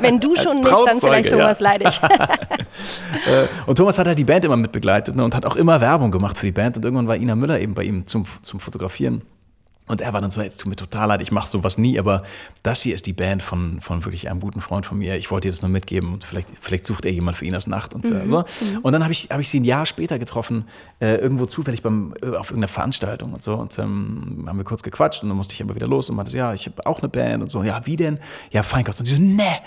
wenn 0.01 0.21
du 0.21 0.35
schon 0.37 0.61
nicht, 0.61 0.71
dann 0.87 0.99
vielleicht 0.99 1.31
Thomas 1.31 1.61
ja. 1.61 1.65
Leidig. 1.65 2.01
Und 3.67 3.77
Thomas 3.77 3.99
hat 3.99 4.07
halt 4.07 4.19
die 4.19 4.25
Band 4.25 4.45
immer 4.45 4.57
mit 4.57 4.73
begleitet 4.73 5.17
ne, 5.17 5.25
und 5.25 5.35
hat 5.35 5.45
auch 5.45 5.57
immer 5.57 5.81
Werbung 5.81 6.11
gemacht 6.11 6.39
für 6.39 6.47
die 6.47 6.53
Band. 6.53 6.77
Und 6.77 6.85
irgendwann 6.85 7.09
war 7.09 7.17
Ina 7.17 7.35
Müller 7.35 7.61
eben 7.61 7.75
bei 7.75 7.83
ihm 7.83 8.07
zum, 8.07 8.25
zum 8.43 8.61
Fotografieren. 8.61 9.23
Und 9.89 10.01
er 10.01 10.13
war 10.13 10.21
dann 10.21 10.31
so, 10.31 10.41
jetzt 10.41 10.61
tut 10.61 10.69
mir 10.69 10.77
total 10.77 11.09
leid, 11.09 11.23
ich 11.23 11.33
mache 11.33 11.49
sowas 11.49 11.79
nie, 11.79 11.99
aber 11.99 12.23
das 12.63 12.83
hier 12.83 12.95
ist 12.95 13.07
die 13.07 13.13
Band 13.13 13.43
von, 13.43 13.81
von 13.81 14.05
wirklich 14.05 14.31
einem 14.31 14.41
guten 14.41 14.61
Freund 14.61 14.87
von 14.87 14.99
mir. 14.99 15.17
Ich 15.17 15.31
wollte 15.31 15.49
dir 15.49 15.53
das 15.53 15.63
nur 15.63 15.71
mitgeben 15.71 16.13
und 16.13 16.25
vielleicht, 16.25 16.51
vielleicht 16.61 16.85
sucht 16.85 17.07
er 17.07 17.13
jemand 17.13 17.37
für 17.37 17.47
Inas 17.47 17.67
Nacht 17.67 17.95
und 17.95 18.05
äh, 18.05 18.29
so. 18.29 18.45
Und 18.83 18.93
dann 18.93 19.03
habe 19.03 19.13
ich, 19.13 19.29
hab 19.31 19.41
ich 19.41 19.49
sie 19.49 19.61
ein 19.61 19.65
Jahr 19.65 19.87
später 19.87 20.19
getroffen, 20.19 20.67
äh, 21.01 21.17
irgendwo 21.17 21.47
zufällig 21.47 21.83
beim, 21.83 22.15
äh, 22.23 22.37
auf 22.37 22.51
irgendeiner 22.51 22.69
Veranstaltung 22.69 23.33
und 23.33 23.43
so. 23.43 23.55
Und 23.55 23.79
ähm, 23.79 24.45
haben 24.47 24.59
wir 24.59 24.65
kurz 24.65 24.83
gequatscht 24.83 25.23
und 25.23 25.29
dann 25.29 25.37
musste 25.37 25.55
ich 25.55 25.63
aber 25.63 25.75
wieder 25.75 25.89
los 25.89 26.11
und 26.11 26.17
meinte, 26.17 26.37
ja, 26.37 26.53
ich 26.53 26.67
habe 26.67 26.87
auch 26.87 27.01
eine 27.01 27.09
Band 27.09 27.43
und 27.43 27.51
so. 27.51 27.63
Ja, 27.63 27.87
wie 27.87 27.97
denn? 27.97 28.19
Ja, 28.51 28.63
Feinkost. 28.63 29.01
Und 29.01 29.07
sie 29.07 29.17
so, 29.17 29.23
ne, 29.23 29.59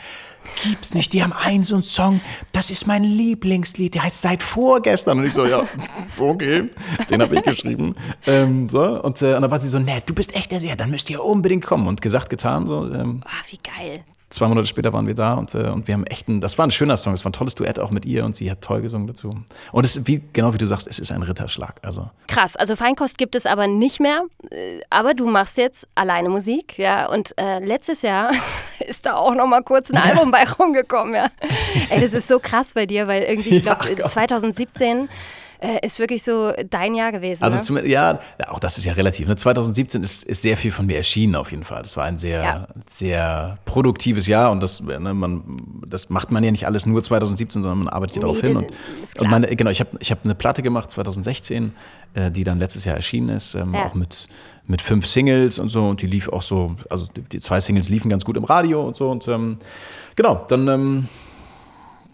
gibt's 0.63 0.93
nicht. 0.93 1.13
Die 1.13 1.23
haben 1.23 1.33
einen 1.33 1.63
so 1.63 1.75
einen 1.75 1.83
Song, 1.83 2.21
das 2.51 2.71
ist 2.71 2.87
mein 2.87 3.03
Lieblingslied, 3.03 3.93
der 3.95 4.03
heißt 4.03 4.21
Seit 4.21 4.43
vorgestern. 4.43 5.19
Und 5.19 5.25
ich 5.25 5.33
so, 5.33 5.45
ja, 5.45 5.65
okay, 6.19 6.69
den 7.09 7.21
habe 7.21 7.35
ich 7.35 7.43
geschrieben. 7.43 7.95
Ähm, 8.27 8.69
so, 8.69 8.81
und, 9.01 9.21
äh, 9.21 9.35
und 9.35 9.41
dann 9.41 9.51
war 9.51 9.59
sie 9.59 9.69
so, 9.69 9.79
ne, 9.79 10.01
du 10.05 10.13
bist 10.13 10.35
echt 10.35 10.51
der 10.51 10.59
Seher, 10.59 10.75
dann 10.75 10.91
müsst 10.91 11.09
ihr 11.09 11.23
unbedingt 11.23 11.65
kommen. 11.65 11.87
Und 11.87 12.01
gesagt, 12.01 12.29
getan. 12.29 12.67
So, 12.67 12.85
ähm, 12.93 13.21
Ah, 13.25 13.43
wie 13.49 13.57
geil. 13.57 14.03
Zwei 14.31 14.47
Monate 14.47 14.67
später 14.67 14.93
waren 14.93 15.07
wir 15.07 15.13
da 15.13 15.33
und, 15.33 15.53
äh, 15.53 15.69
und 15.69 15.87
wir 15.87 15.93
haben 15.93 16.05
echt 16.05 16.27
ein, 16.27 16.41
das 16.41 16.57
war 16.57 16.65
ein 16.65 16.71
schöner 16.71 16.97
Song, 16.97 17.13
es 17.13 17.23
war 17.23 17.29
ein 17.29 17.33
tolles 17.33 17.55
Duett 17.55 17.79
auch 17.79 17.91
mit 17.91 18.05
ihr 18.05 18.25
und 18.25 18.35
sie 18.35 18.49
hat 18.49 18.61
toll 18.61 18.81
gesungen 18.81 19.07
dazu. 19.07 19.35
Und 19.71 19.85
es 19.85 19.95
ist, 19.95 20.07
wie, 20.07 20.21
genau 20.33 20.53
wie 20.53 20.57
du 20.57 20.65
sagst, 20.67 20.87
es 20.87 20.99
ist 20.99 21.11
ein 21.11 21.21
Ritterschlag. 21.21 21.75
Also, 21.81 22.09
Krass, 22.27 22.55
also 22.55 22.75
Feinkost 22.75 23.17
gibt 23.17 23.35
es 23.35 23.45
aber 23.45 23.67
nicht 23.67 23.99
mehr, 23.99 24.23
äh, 24.49 24.79
aber 24.89 25.13
du 25.13 25.27
machst 25.27 25.57
jetzt 25.57 25.87
alleine 25.95 26.29
Musik, 26.29 26.77
ja, 26.77 27.07
und 27.09 27.37
äh, 27.37 27.59
letztes 27.59 28.01
Jahr 28.01 28.31
ist 28.79 29.05
da 29.05 29.15
auch 29.15 29.35
noch 29.35 29.47
mal 29.47 29.61
kurz 29.63 29.91
ein 29.91 29.97
Album 29.97 30.31
bei 30.31 30.43
rumgekommen, 30.59 31.13
ja. 31.13 31.29
Ey, 31.89 32.01
das 32.01 32.13
ist 32.13 32.27
so 32.27 32.39
krass 32.39 32.73
bei 32.73 32.85
dir, 32.85 33.07
weil 33.07 33.23
irgendwie, 33.23 33.57
ich 33.57 33.63
Ja, 33.65 33.75
glaube, 33.75 33.95
Gott. 33.95 34.11
2017 34.11 35.09
äh, 35.61 35.85
ist 35.85 35.99
wirklich 35.99 36.23
so 36.23 36.51
dein 36.69 36.95
Jahr 36.95 37.11
gewesen. 37.11 37.43
Also 37.43 37.57
ne? 37.57 37.63
zum, 37.63 37.85
ja, 37.85 38.19
auch 38.47 38.59
das 38.59 38.77
ist 38.79 38.85
ja 38.85 38.93
relativ. 38.93 39.27
Ne? 39.27 39.35
2017 39.35 40.03
ist, 40.03 40.23
ist 40.23 40.41
sehr 40.41 40.57
viel 40.57 40.71
von 40.71 40.87
mir 40.87 40.97
erschienen 40.97 41.35
auf 41.35 41.51
jeden 41.51 41.63
Fall. 41.63 41.83
Das 41.83 41.95
war 41.95 42.05
ein 42.05 42.17
sehr, 42.17 42.41
Ja. 42.43 42.67
sehr 42.91 43.57
produktives 43.65 44.25
Jahr 44.27 44.51
und 44.51 44.61
das, 44.61 44.81
ne, 44.81 45.13
man, 45.13 45.61
das 45.87 46.09
macht 46.09 46.31
man 46.31 46.43
ja 46.43 46.49
nicht 46.51 46.65
alles 46.65 46.85
nur 46.85 47.01
2017, 47.03 47.61
sondern 47.61 47.85
man 47.85 47.87
arbeitet 47.93 48.15
ja 48.17 48.21
Nee, 48.23 48.27
darauf 48.27 48.41
hin. 48.41 48.57
Und, 48.57 48.71
und 49.19 49.29
meine, 49.29 49.55
genau, 49.55 49.69
ich 49.69 49.79
habe 49.79 49.91
ich 49.99 50.11
hab 50.11 50.25
eine 50.25 50.33
Platte 50.35 50.63
gemacht 50.63 50.89
2016, 50.89 51.73
äh, 52.15 52.31
die 52.31 52.43
dann 52.43 52.57
letztes 52.59 52.83
Jahr 52.85 52.95
erschienen 52.95 53.29
ist, 53.29 53.53
ähm, 53.55 53.73
Ja. 53.75 53.85
auch 53.85 53.93
mit, 53.93 54.27
mit 54.65 54.81
fünf 54.81 55.05
Singles 55.05 55.59
und 55.59 55.69
so 55.69 55.83
und 55.85 56.01
die 56.01 56.07
lief 56.07 56.27
auch 56.29 56.41
so, 56.41 56.75
also 56.89 57.05
die, 57.15 57.21
die 57.21 57.39
zwei 57.39 57.59
Singles 57.59 57.87
liefen 57.87 58.09
ganz 58.09 58.25
gut 58.25 58.35
im 58.35 58.45
Radio 58.45 58.83
und 58.85 58.95
so 58.95 59.11
und 59.11 59.27
ähm, 59.27 59.57
genau, 60.15 60.43
dann 60.49 60.67
ähm, 60.67 61.07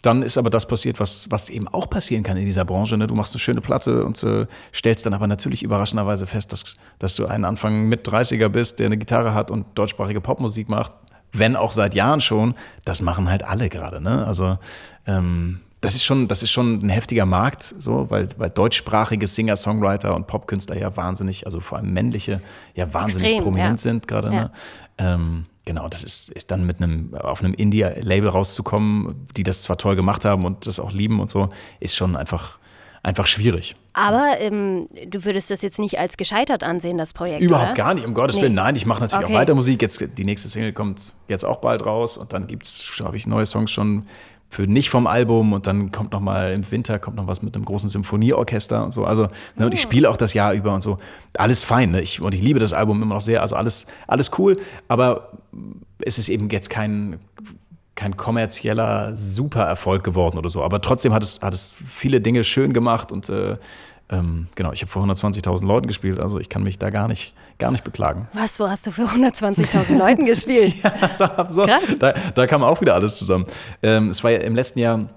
dann 0.02 0.22
ist 0.22 0.38
aber 0.38 0.50
das 0.50 0.68
passiert, 0.68 1.00
was, 1.00 1.30
was 1.32 1.50
eben 1.50 1.68
auch 1.68 1.90
passieren 1.90 2.24
kann 2.24 2.38
in 2.38 2.46
dieser 2.46 2.66
Branche. 2.66 2.98
Ne? 2.98 3.08
Du 3.08 3.16
machst 3.16 3.34
eine 3.34 3.40
schöne 3.40 3.62
Platte 3.62 4.06
und 4.06 4.22
äh, 4.24 4.46
stellst 4.74 5.06
dann 5.06 5.14
aber 5.14 5.28
natürlich 5.28 5.64
überraschenderweise 5.64 6.28
fest, 6.28 6.52
dass, 6.52 6.78
dass 7.00 7.16
du 7.16 7.26
einen 7.26 7.46
Anfang 7.46 7.88
mit 7.88 8.08
30er 8.08 8.50
bist, 8.50 8.80
der 8.80 8.88
eine 8.88 8.98
Gitarre 8.98 9.34
hat 9.34 9.52
und 9.52 9.66
deutschsprachige 9.76 10.22
Popmusik 10.22 10.70
macht. 10.70 10.94
Wenn 11.34 11.56
auch 11.56 11.72
seit 11.72 11.94
Jahren 11.94 12.22
schon. 12.22 12.56
Das 12.86 13.02
machen 13.02 13.30
halt 13.30 13.44
alle 13.44 13.70
gerade. 13.70 14.02
Ne? 14.02 14.26
Also 14.26 14.58
ähm, 15.06 15.62
das 15.82 15.96
ist 15.96 16.04
schon, 16.04 16.28
das 16.28 16.42
ist 16.42 16.52
schon 16.52 16.80
ein 16.80 16.90
heftiger 16.90 17.26
Markt, 17.26 17.64
so, 17.64 18.10
weil, 18.10 18.30
weil 18.38 18.50
deutschsprachige 18.50 19.28
Singer, 19.28 19.56
Songwriter 19.56 20.16
und 20.16 20.26
Popkünstler 20.28 20.78
ja 20.78 20.96
wahnsinnig, 20.98 21.46
also 21.46 21.60
vor 21.60 21.78
allem 21.78 21.94
männliche, 21.94 22.42
ja 22.74 22.92
wahnsinnig 22.94 23.32
Extrem, 23.32 23.44
prominent 23.44 23.80
ja. 23.80 23.84
sind 23.84 24.08
gerade. 24.08 24.28
Ja. 24.28 24.34
Ne? 24.34 24.52
Ähm, 24.98 25.46
genau, 25.68 25.88
das 25.88 26.04
ist, 26.04 26.30
ist 26.30 26.50
dann 26.50 26.66
mit 26.66 26.82
einem, 26.82 27.14
auf 27.14 27.44
einem 27.44 27.54
Indie-Label 27.54 28.30
rauszukommen, 28.30 29.28
die 29.38 29.44
das 29.44 29.62
zwar 29.62 29.78
toll 29.78 29.96
gemacht 29.96 30.26
haben 30.26 30.46
und 30.46 30.66
das 30.66 30.80
auch 30.80 30.92
lieben 30.92 31.20
und 31.20 31.30
so, 31.30 31.50
ist 31.80 31.96
schon 31.96 32.16
einfach, 32.16 32.58
einfach 33.04 33.28
schwierig. 33.28 33.76
aber 33.94 34.36
ähm, 34.40 34.88
du 35.10 35.24
würdest 35.26 35.52
das 35.52 35.62
jetzt 35.62 35.78
nicht 35.78 36.00
als 36.00 36.18
gescheitert 36.18 36.64
ansehen, 36.64 36.98
das 36.98 37.14
Projekt, 37.14 37.42
Überhaupt 37.42 37.74
oder? 37.74 37.78
gar 37.84 37.94
nicht, 37.94 38.06
um 38.08 38.14
Gottes 38.14 38.38
Nee. 38.38 38.44
Willen. 38.44 38.54
Nein, 38.56 38.76
ich 38.76 38.86
mache 38.86 39.02
natürlich 39.02 39.26
Okay. 39.26 39.36
auch 39.36 39.40
weiter 39.40 39.54
Musik. 39.56 39.82
Jetzt, 39.82 40.04
die 40.18 40.24
nächste 40.26 40.48
Single 40.50 40.74
kommt 40.74 41.14
jetzt 41.28 41.46
auch 41.46 41.58
bald 41.58 41.86
raus 41.86 42.18
und 42.18 42.32
dann 42.34 42.48
gibt's, 42.48 42.90
habe 43.04 43.18
ich 43.18 43.28
neue 43.28 43.46
Songs 43.46 43.70
schon 43.72 44.08
für 44.50 44.62
nicht 44.66 44.90
vom 44.90 45.08
Album 45.08 45.52
und 45.52 45.68
dann 45.68 45.92
kommt 45.92 46.14
noch 46.14 46.22
mal 46.22 46.54
im 46.54 46.64
Winter 46.72 47.00
kommt 47.00 47.18
noch 47.18 47.28
was 47.28 47.42
mit 47.42 47.54
einem 47.54 47.66
großen 47.66 47.90
Symphonieorchester 47.90 48.82
und 48.82 48.94
so. 48.94 49.04
Also 49.04 49.28
ne, 49.58 49.66
und 49.66 49.74
ich 49.74 49.82
Oh. 49.82 49.84
spiele 49.84 50.10
auch 50.10 50.16
das 50.16 50.34
Jahr 50.34 50.54
über 50.54 50.74
und 50.74 50.82
so. 50.82 51.00
Alles 51.38 51.66
fein. 51.66 51.92
Ne? 51.92 52.00
Ich, 52.02 52.22
und 52.22 52.34
ich 52.34 52.42
liebe 52.42 52.58
das 52.58 52.72
Album 52.72 53.02
immer 53.04 53.16
noch 53.16 53.22
sehr. 53.22 53.42
Also 53.42 53.58
alles, 53.58 53.88
alles 54.08 54.32
cool. 54.40 54.58
Aber 54.88 55.32
es 56.00 56.18
ist 56.18 56.30
eben 56.30 56.50
jetzt 56.50 56.70
kein 56.70 57.20
kein 57.96 58.16
kommerzieller 58.16 59.18
Supererfolg 59.18 60.04
geworden 60.04 60.38
oder 60.38 60.50
so. 60.50 60.64
Aber 60.64 60.82
trotzdem 60.82 61.14
hat 61.14 61.24
es, 61.24 61.42
hat 61.42 61.56
es 61.56 61.74
viele 61.92 62.22
Dinge 62.22 62.44
schön 62.44 62.72
gemacht 62.72 63.12
und 63.12 63.28
äh, 63.28 63.58
ähm, 64.10 64.48
genau, 64.56 64.72
ich 64.72 64.82
habe 64.82 64.92
vor 64.92 65.04
120.000 65.04 65.66
Leuten 65.66 65.88
gespielt, 65.88 66.20
also 66.20 66.40
ich 66.40 66.48
kann 66.48 66.64
mich 66.64 66.80
da 66.80 66.90
gar 66.92 67.10
nicht, 67.10 67.34
gar 67.58 67.72
nicht 67.72 67.84
beklagen. 67.84 68.30
Was, 68.34 68.60
wo 68.60 68.70
hast 68.70 68.88
du 68.88 68.92
für 68.92 69.04
120.000 69.04 69.98
Leuten 69.98 70.26
gespielt? 70.26 70.76
Also, 71.02 71.26
so, 71.48 71.66
Krass. 71.66 72.00
Da, 72.00 72.14
da 72.14 72.48
kam 72.48 72.64
auch 72.64 72.80
wieder 72.80 72.94
alles 72.94 73.18
zusammen. 73.18 73.46
Ähm, 73.84 74.10
es 74.10 74.24
war 74.24 74.32
ja 74.32 74.40
im 74.40 74.56
letzten 74.56 74.80
Jahr 74.80 75.10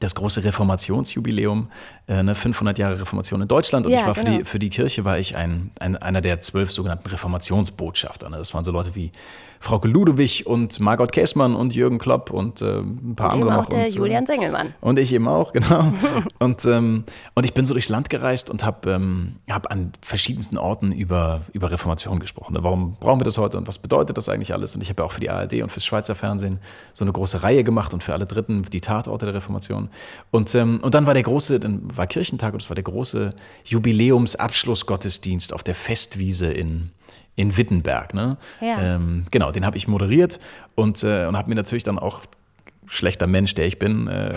das 0.00 0.14
große 0.14 0.44
Reformationsjubiläum, 0.44 1.70
äh, 2.08 2.22
ne, 2.22 2.34
500 2.34 2.78
Jahre 2.78 3.00
Reformation 3.00 3.42
in 3.42 3.48
Deutschland. 3.48 3.86
Und 3.86 3.92
Ja, 3.92 4.00
ich 4.00 4.06
war 4.06 4.14
für, 4.14 4.24
genau. 4.24 4.38
die, 4.38 4.44
für 4.44 4.58
die 4.58 4.70
Kirche 4.70 5.04
war 5.04 5.18
ich 5.18 5.36
ein, 5.36 5.70
ein, 5.80 5.96
einer 5.96 6.20
der 6.20 6.40
zwölf 6.40 6.70
sogenannten 6.70 7.08
Reformationsbotschafter. 7.08 8.30
Ne? 8.30 8.38
Das 8.38 8.54
waren 8.54 8.64
so 8.64 8.70
Leute 8.70 8.94
wie 8.94 9.10
Frauke 9.58 9.88
Ludewig 9.88 10.46
und 10.46 10.78
Margot 10.80 11.10
Käßmann 11.10 11.56
und 11.56 11.74
Jürgen 11.74 11.98
Klopp 11.98 12.30
und 12.30 12.60
äh, 12.62 12.78
ein 12.78 13.14
paar 13.16 13.32
Eben 13.32 13.42
andere 13.42 13.58
auch 13.58 13.62
noch. 13.62 13.68
der 13.70 13.80
und, 13.80 13.86
äh, 13.86 13.88
Julian 13.88 14.26
Sengelmann. 14.26 14.74
und 14.80 14.98
ich 14.98 15.12
eben 15.12 15.26
auch, 15.26 15.52
genau. 15.52 15.92
und, 16.38 16.64
ähm, 16.66 17.04
und 17.34 17.44
ich 17.44 17.54
bin 17.54 17.66
so 17.66 17.74
durchs 17.74 17.88
Land 17.88 18.10
gereist 18.10 18.50
und 18.50 18.64
habe 18.64 18.90
ähm, 18.92 19.36
hab 19.50 19.70
an 19.70 19.92
verschiedensten 20.02 20.58
Orten 20.58 20.92
über, 20.92 21.40
über 21.52 21.70
Reformation 21.70 22.20
gesprochen. 22.20 22.54
Ne? 22.54 22.62
Warum 22.62 22.96
brauchen 23.00 23.20
wir 23.20 23.24
das 23.24 23.38
heute 23.38 23.56
und 23.56 23.66
was 23.66 23.78
bedeutet 23.78 24.16
das 24.16 24.28
eigentlich 24.28 24.52
alles? 24.52 24.76
Und 24.76 24.82
ich 24.82 24.90
habe 24.90 25.02
ja 25.02 25.06
auch 25.06 25.12
für 25.12 25.20
die 25.20 25.30
ARD 25.30 25.62
und 25.62 25.72
fürs 25.72 25.84
Schweizer 25.84 26.14
Fernsehen 26.14 26.60
so 26.92 27.04
eine 27.04 27.12
große 27.12 27.42
Reihe 27.42 27.64
gemacht 27.64 27.92
und 27.94 28.04
für 28.04 28.12
alle 28.12 28.26
Dritten 28.26 28.62
die 28.64 28.80
Tatorte 28.80 29.26
der 29.26 29.34
Reformation. 29.34 29.88
Und, 30.30 30.54
ähm, 30.54 30.80
und 30.82 30.94
dann 30.94 31.06
war 31.06 31.14
der 31.14 31.22
große, 31.22 31.58
dann 31.58 31.95
war 31.96 32.06
Kirchentag 32.06 32.54
und 32.54 32.62
es 32.62 32.70
war 32.70 32.74
der 32.74 32.84
große 32.84 33.34
Jubiläumsabschlussgottesdienst 33.64 35.52
auf 35.52 35.62
der 35.62 35.74
Festwiese 35.74 36.46
in, 36.52 36.90
in 37.34 37.56
Wittenberg. 37.56 38.14
Ne? 38.14 38.36
Ja. 38.60 38.96
Ähm, 38.96 39.26
genau, 39.30 39.52
den 39.52 39.64
habe 39.66 39.76
ich 39.76 39.88
moderiert 39.88 40.40
und, 40.74 41.02
äh, 41.02 41.26
und 41.26 41.36
habe 41.36 41.48
mir 41.48 41.54
natürlich 41.54 41.84
dann 41.84 41.98
auch 41.98 42.22
schlechter 42.86 43.26
Mensch, 43.26 43.54
der 43.54 43.66
ich 43.66 43.78
bin, 43.78 44.06
äh, 44.06 44.34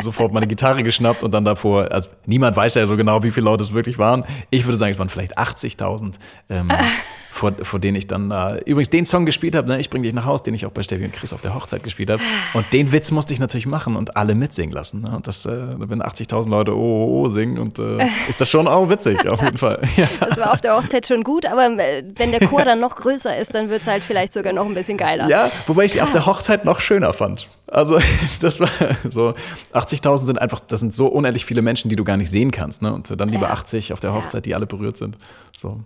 sofort 0.00 0.32
meine 0.32 0.46
Gitarre 0.46 0.82
geschnappt 0.82 1.22
und 1.22 1.32
dann 1.32 1.44
davor, 1.44 1.90
also 1.90 2.10
niemand 2.26 2.56
weiß 2.56 2.74
ja 2.74 2.86
so 2.86 2.96
genau, 2.96 3.22
wie 3.22 3.30
viele 3.30 3.44
Leute 3.44 3.62
es 3.62 3.72
wirklich 3.72 3.98
waren. 3.98 4.24
Ich 4.50 4.66
würde 4.66 4.76
sagen, 4.76 4.92
es 4.92 4.98
waren 4.98 5.08
vielleicht 5.08 5.38
80.000, 5.38 6.14
ähm, 6.50 6.70
vor, 7.30 7.52
vor 7.62 7.78
denen 7.78 7.96
ich 7.96 8.06
dann 8.06 8.30
da, 8.30 8.56
übrigens 8.58 8.90
den 8.90 9.06
Song 9.06 9.24
gespielt 9.24 9.54
habe, 9.54 9.68
ne, 9.68 9.78
ich 9.78 9.90
bring 9.90 10.02
dich 10.02 10.12
nach 10.12 10.24
Haus, 10.24 10.42
den 10.42 10.54
ich 10.54 10.66
auch 10.66 10.70
bei 10.70 10.82
Steffi 10.82 11.04
und 11.04 11.12
Chris 11.12 11.32
auf 11.32 11.40
der 11.40 11.54
Hochzeit 11.54 11.82
gespielt 11.82 12.10
habe. 12.10 12.20
Und 12.52 12.70
den 12.72 12.92
Witz 12.92 13.10
musste 13.10 13.32
ich 13.32 13.40
natürlich 13.40 13.66
machen 13.66 13.96
und 13.96 14.16
alle 14.16 14.34
mitsingen 14.34 14.74
lassen. 14.74 15.02
Ne? 15.02 15.16
Und 15.16 15.26
das, 15.26 15.46
äh, 15.46 15.50
wenn 15.78 16.02
80.000 16.02 16.48
Leute 16.48 16.76
oh, 16.76 16.78
oh, 16.78 17.22
oh 17.22 17.28
singen 17.28 17.58
und 17.58 17.78
äh, 17.78 18.06
ist 18.28 18.40
das 18.40 18.50
schon 18.50 18.68
auch 18.68 18.88
witzig, 18.90 19.26
auf 19.28 19.42
jeden 19.42 19.58
Fall. 19.58 19.80
Ja. 19.96 20.06
Das 20.20 20.38
war 20.38 20.52
auf 20.52 20.60
der 20.60 20.76
Hochzeit 20.76 21.06
schon 21.08 21.24
gut, 21.24 21.44
aber 21.44 21.66
äh, 21.66 22.04
wenn 22.14 22.30
der 22.30 22.46
Chor 22.46 22.64
dann 22.64 22.78
noch 22.78 22.94
größer 22.94 23.36
ist, 23.36 23.54
dann 23.54 23.68
wird 23.68 23.82
es 23.82 23.88
halt 23.88 24.04
vielleicht 24.04 24.32
sogar 24.32 24.52
noch 24.52 24.66
ein 24.66 24.74
bisschen 24.74 24.96
geiler. 24.96 25.28
Ja, 25.28 25.50
wobei 25.66 25.86
ich 25.86 25.92
sie 25.92 26.02
auf 26.02 26.12
der 26.12 26.24
Hochzeit 26.24 26.64
noch 26.64 26.78
schöner 26.78 27.12
fand. 27.12 27.48
Also, 27.70 27.98
das 28.40 28.60
war 28.60 28.68
so, 29.10 29.34
80.000 29.72 30.18
sind 30.18 30.40
einfach, 30.40 30.60
das 30.60 30.80
sind 30.80 30.92
so 30.92 31.06
unendlich 31.06 31.44
viele 31.44 31.62
Menschen, 31.62 31.88
die 31.88 31.96
du 31.96 32.04
gar 32.04 32.16
nicht 32.16 32.30
sehen 32.30 32.50
kannst. 32.50 32.82
Ne? 32.82 32.92
Und 32.92 33.18
dann 33.20 33.28
lieber 33.28 33.48
Ja. 33.48 33.52
80 33.52 33.92
auf 33.92 34.00
der 34.00 34.14
Hochzeit, 34.14 34.46
die 34.46 34.54
alle 34.54 34.66
berührt 34.66 34.96
sind. 34.96 35.16
So. 35.52 35.80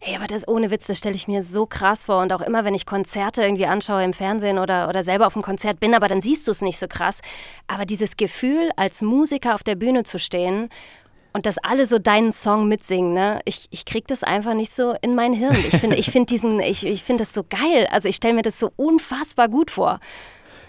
Ey, 0.00 0.16
aber 0.16 0.26
das 0.26 0.46
ohne 0.48 0.70
Witz, 0.70 0.86
das 0.86 0.98
stelle 0.98 1.14
ich 1.14 1.28
mir 1.28 1.42
so 1.42 1.66
krass 1.66 2.06
vor. 2.06 2.22
Und 2.22 2.32
auch 2.32 2.40
immer, 2.42 2.64
wenn 2.64 2.74
ich 2.74 2.86
Konzerte 2.86 3.42
irgendwie 3.42 3.66
anschaue 3.66 4.02
im 4.02 4.12
Fernsehen 4.12 4.58
oder, 4.58 4.88
oder 4.88 5.04
selber 5.04 5.26
auf 5.26 5.36
einem 5.36 5.42
Konzert 5.42 5.80
bin, 5.80 5.94
aber 5.94 6.08
dann 6.08 6.20
siehst 6.20 6.46
du 6.46 6.50
es 6.50 6.60
nicht 6.60 6.78
so 6.78 6.88
krass. 6.88 7.20
Aber 7.66 7.84
dieses 7.84 8.16
Gefühl, 8.16 8.70
als 8.76 9.02
Musiker 9.02 9.54
auf 9.54 9.62
der 9.62 9.74
Bühne 9.76 10.02
zu 10.02 10.18
stehen 10.18 10.68
und 11.32 11.46
dass 11.46 11.58
alle 11.58 11.86
so 11.86 11.98
deinen 11.98 12.32
Song 12.32 12.68
mitsingen, 12.68 13.12
ne? 13.12 13.40
Ich, 13.44 13.68
ich 13.70 13.84
krieg 13.84 14.06
das 14.08 14.24
einfach 14.24 14.54
nicht 14.54 14.72
so 14.72 14.94
in 15.02 15.14
mein 15.14 15.32
Hirn. 15.34 15.56
Ich 15.68 15.76
finde 15.76 15.96
ich 15.96 16.10
find 16.10 16.30
diesen, 16.30 16.58
ich, 16.60 16.84
ich 16.86 17.04
finde 17.04 17.22
das 17.24 17.34
so 17.34 17.44
geil. 17.48 17.86
Also 17.90 18.08
ich 18.08 18.16
stelle 18.16 18.34
mir 18.34 18.42
das 18.42 18.58
so 18.58 18.72
unfassbar 18.76 19.48
gut 19.48 19.70
vor. 19.70 20.00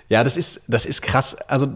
Ja, 0.09 0.23
das 0.23 0.37
ist, 0.37 0.63
das 0.67 0.85
ist 0.85 1.01
krass. 1.01 1.35
Also 1.47 1.67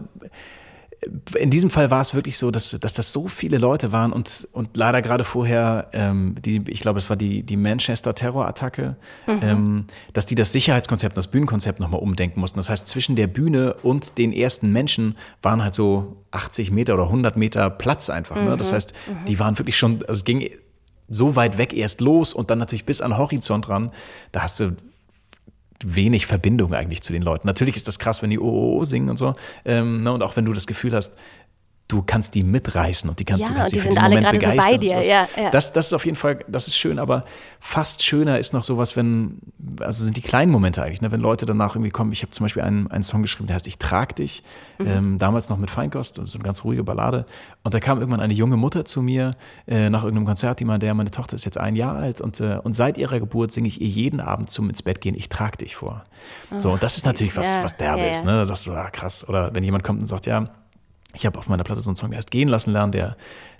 in 1.38 1.50
diesem 1.50 1.70
Fall 1.70 1.90
war 1.90 2.00
es 2.00 2.14
wirklich 2.14 2.38
so, 2.38 2.50
dass, 2.50 2.70
dass 2.80 2.94
das 2.94 3.12
so 3.12 3.28
viele 3.28 3.58
Leute 3.58 3.92
waren 3.92 4.12
und, 4.12 4.48
und 4.52 4.76
leider 4.76 5.02
gerade 5.02 5.24
vorher, 5.24 5.88
ähm, 5.92 6.36
die, 6.40 6.62
ich 6.68 6.80
glaube, 6.80 6.98
es 6.98 7.10
war 7.10 7.16
die, 7.16 7.42
die 7.42 7.56
Manchester-Terrorattacke, 7.56 8.96
ähm, 9.26 9.86
dass 10.12 10.26
die 10.26 10.34
das 10.34 10.52
Sicherheitskonzept, 10.52 11.16
das 11.16 11.28
Bühnenkonzept 11.28 11.80
nochmal 11.80 12.00
umdenken 12.00 12.40
mussten. 12.40 12.58
Das 12.58 12.70
heißt, 12.70 12.88
zwischen 12.88 13.16
der 13.16 13.26
Bühne 13.26 13.74
und 13.82 14.18
den 14.18 14.32
ersten 14.32 14.72
Menschen 14.72 15.16
waren 15.42 15.62
halt 15.62 15.74
so 15.74 16.16
80 16.30 16.70
Meter 16.70 16.94
oder 16.94 17.04
100 17.04 17.36
Meter 17.36 17.70
Platz 17.70 18.10
einfach. 18.10 18.36
Ne? 18.36 18.56
Das 18.56 18.72
heißt, 18.72 18.94
die 19.28 19.38
waren 19.38 19.58
wirklich 19.58 19.76
schon, 19.76 20.00
also 20.02 20.12
es 20.12 20.24
ging 20.24 20.48
so 21.08 21.36
weit 21.36 21.58
weg 21.58 21.74
erst 21.74 22.00
los 22.00 22.32
und 22.32 22.50
dann 22.50 22.58
natürlich 22.58 22.86
bis 22.86 23.00
an 23.00 23.18
Horizont 23.18 23.68
ran. 23.68 23.90
Da 24.32 24.42
hast 24.42 24.60
du 24.60 24.76
wenig 25.84 26.26
Verbindung 26.26 26.74
eigentlich 26.74 27.02
zu 27.02 27.12
den 27.12 27.22
Leuten. 27.22 27.46
Natürlich 27.46 27.76
ist 27.76 27.88
das 27.88 27.98
krass, 27.98 28.22
wenn 28.22 28.30
die 28.30 28.38
OOO 28.38 28.84
singen 28.84 29.10
und 29.10 29.16
so. 29.16 29.34
Ähm, 29.64 30.02
ne, 30.02 30.12
und 30.12 30.22
auch 30.22 30.36
wenn 30.36 30.44
du 30.44 30.52
das 30.52 30.66
Gefühl 30.66 30.94
hast, 30.94 31.16
du 31.86 32.02
kannst 32.02 32.34
die 32.34 32.42
mitreißen 32.44 33.10
und 33.10 33.18
die, 33.18 33.24
kann, 33.26 33.38
Ja, 33.38 33.48
du 33.48 33.54
kannst 33.54 33.72
die 33.74 33.76
für 33.78 33.82
sind 33.84 33.90
diesen 33.92 34.02
alle 34.04 34.14
Moment 34.16 34.40
gerade 34.40 34.40
so 34.40 34.50
begeistern. 34.50 34.72
bei 34.72 34.78
dir, 34.78 35.06
ja, 35.06 35.28
ja. 35.36 35.50
Das, 35.50 35.72
das 35.74 35.86
ist 35.88 35.92
auf 35.92 36.04
jeden 36.06 36.16
Fall, 36.16 36.38
das 36.48 36.66
ist 36.66 36.78
schön, 36.78 36.98
aber 36.98 37.24
fast 37.60 38.02
schöner 38.02 38.38
ist 38.38 38.54
noch 38.54 38.64
sowas, 38.64 38.96
wenn, 38.96 39.38
also 39.80 40.02
sind 40.04 40.16
die 40.16 40.22
kleinen 40.22 40.50
Momente 40.50 40.82
eigentlich, 40.82 41.02
ne? 41.02 41.12
wenn 41.12 41.20
Leute 41.20 41.44
danach 41.44 41.74
irgendwie 41.76 41.90
kommen. 41.90 42.10
Ich 42.12 42.22
habe 42.22 42.30
zum 42.32 42.44
Beispiel 42.44 42.62
einen, 42.62 42.90
einen 42.90 43.04
Song 43.04 43.20
geschrieben, 43.20 43.48
der 43.48 43.56
heißt 43.56 43.66
Ich 43.66 43.76
trag 43.78 44.16
dich, 44.16 44.42
Mhm. 44.78 44.86
ähm, 44.88 45.18
damals 45.18 45.50
noch 45.50 45.58
mit 45.58 45.70
Feinkost, 45.70 46.16
so 46.24 46.36
eine 46.38 46.42
ganz 46.44 46.64
ruhige 46.64 46.82
Ballade. 46.82 47.26
Und 47.62 47.74
da 47.74 47.80
kam 47.80 47.98
irgendwann 48.00 48.20
eine 48.20 48.32
junge 48.34 48.56
Mutter 48.56 48.84
zu 48.84 49.02
mir 49.02 49.36
äh, 49.68 49.88
nach 49.88 50.02
irgendeinem 50.02 50.26
Konzert, 50.26 50.58
die 50.58 50.64
meinte, 50.64 50.86
ja, 50.86 50.94
meine 50.94 51.12
Tochter 51.12 51.34
ist 51.36 51.44
jetzt 51.44 51.58
ein 51.58 51.76
Jahr 51.76 51.94
alt 51.96 52.20
und, 52.20 52.40
äh, 52.40 52.58
und 52.62 52.72
seit 52.72 52.98
ihrer 52.98 53.20
Geburt 53.20 53.52
singe 53.52 53.68
ich 53.68 53.80
ihr 53.80 53.86
jeden 53.88 54.20
Abend 54.20 54.50
zum 54.50 54.68
ins 54.68 54.82
Bett 54.82 55.00
gehen, 55.00 55.14
ich 55.14 55.28
trag 55.28 55.58
dich 55.58 55.76
vor. 55.76 56.02
So, 56.58 56.72
und 56.72 56.82
das 56.82 56.96
ist 56.96 57.06
natürlich 57.06 57.36
was, 57.36 57.62
was 57.62 57.76
derbe 57.76 58.06
ist, 58.06 58.24
ne? 58.24 58.32
Da 58.32 58.46
sagst 58.46 58.66
du, 58.66 58.72
ah, 58.72 58.90
krass. 58.90 59.28
Oder 59.28 59.54
wenn 59.54 59.62
jemand 59.62 59.84
kommt 59.84 60.00
und 60.00 60.06
sagt, 60.08 60.26
ja, 60.26 60.48
ich 61.14 61.26
habe 61.26 61.38
auf 61.38 61.48
meiner 61.48 61.64
Platte 61.64 61.80
so 61.80 61.90
einen 61.90 61.96
Song, 61.96 62.14
heißt 62.14 62.30
Gehen 62.30 62.48
lassen 62.48 62.72
lernen, 62.72 62.92
der, 62.92 63.16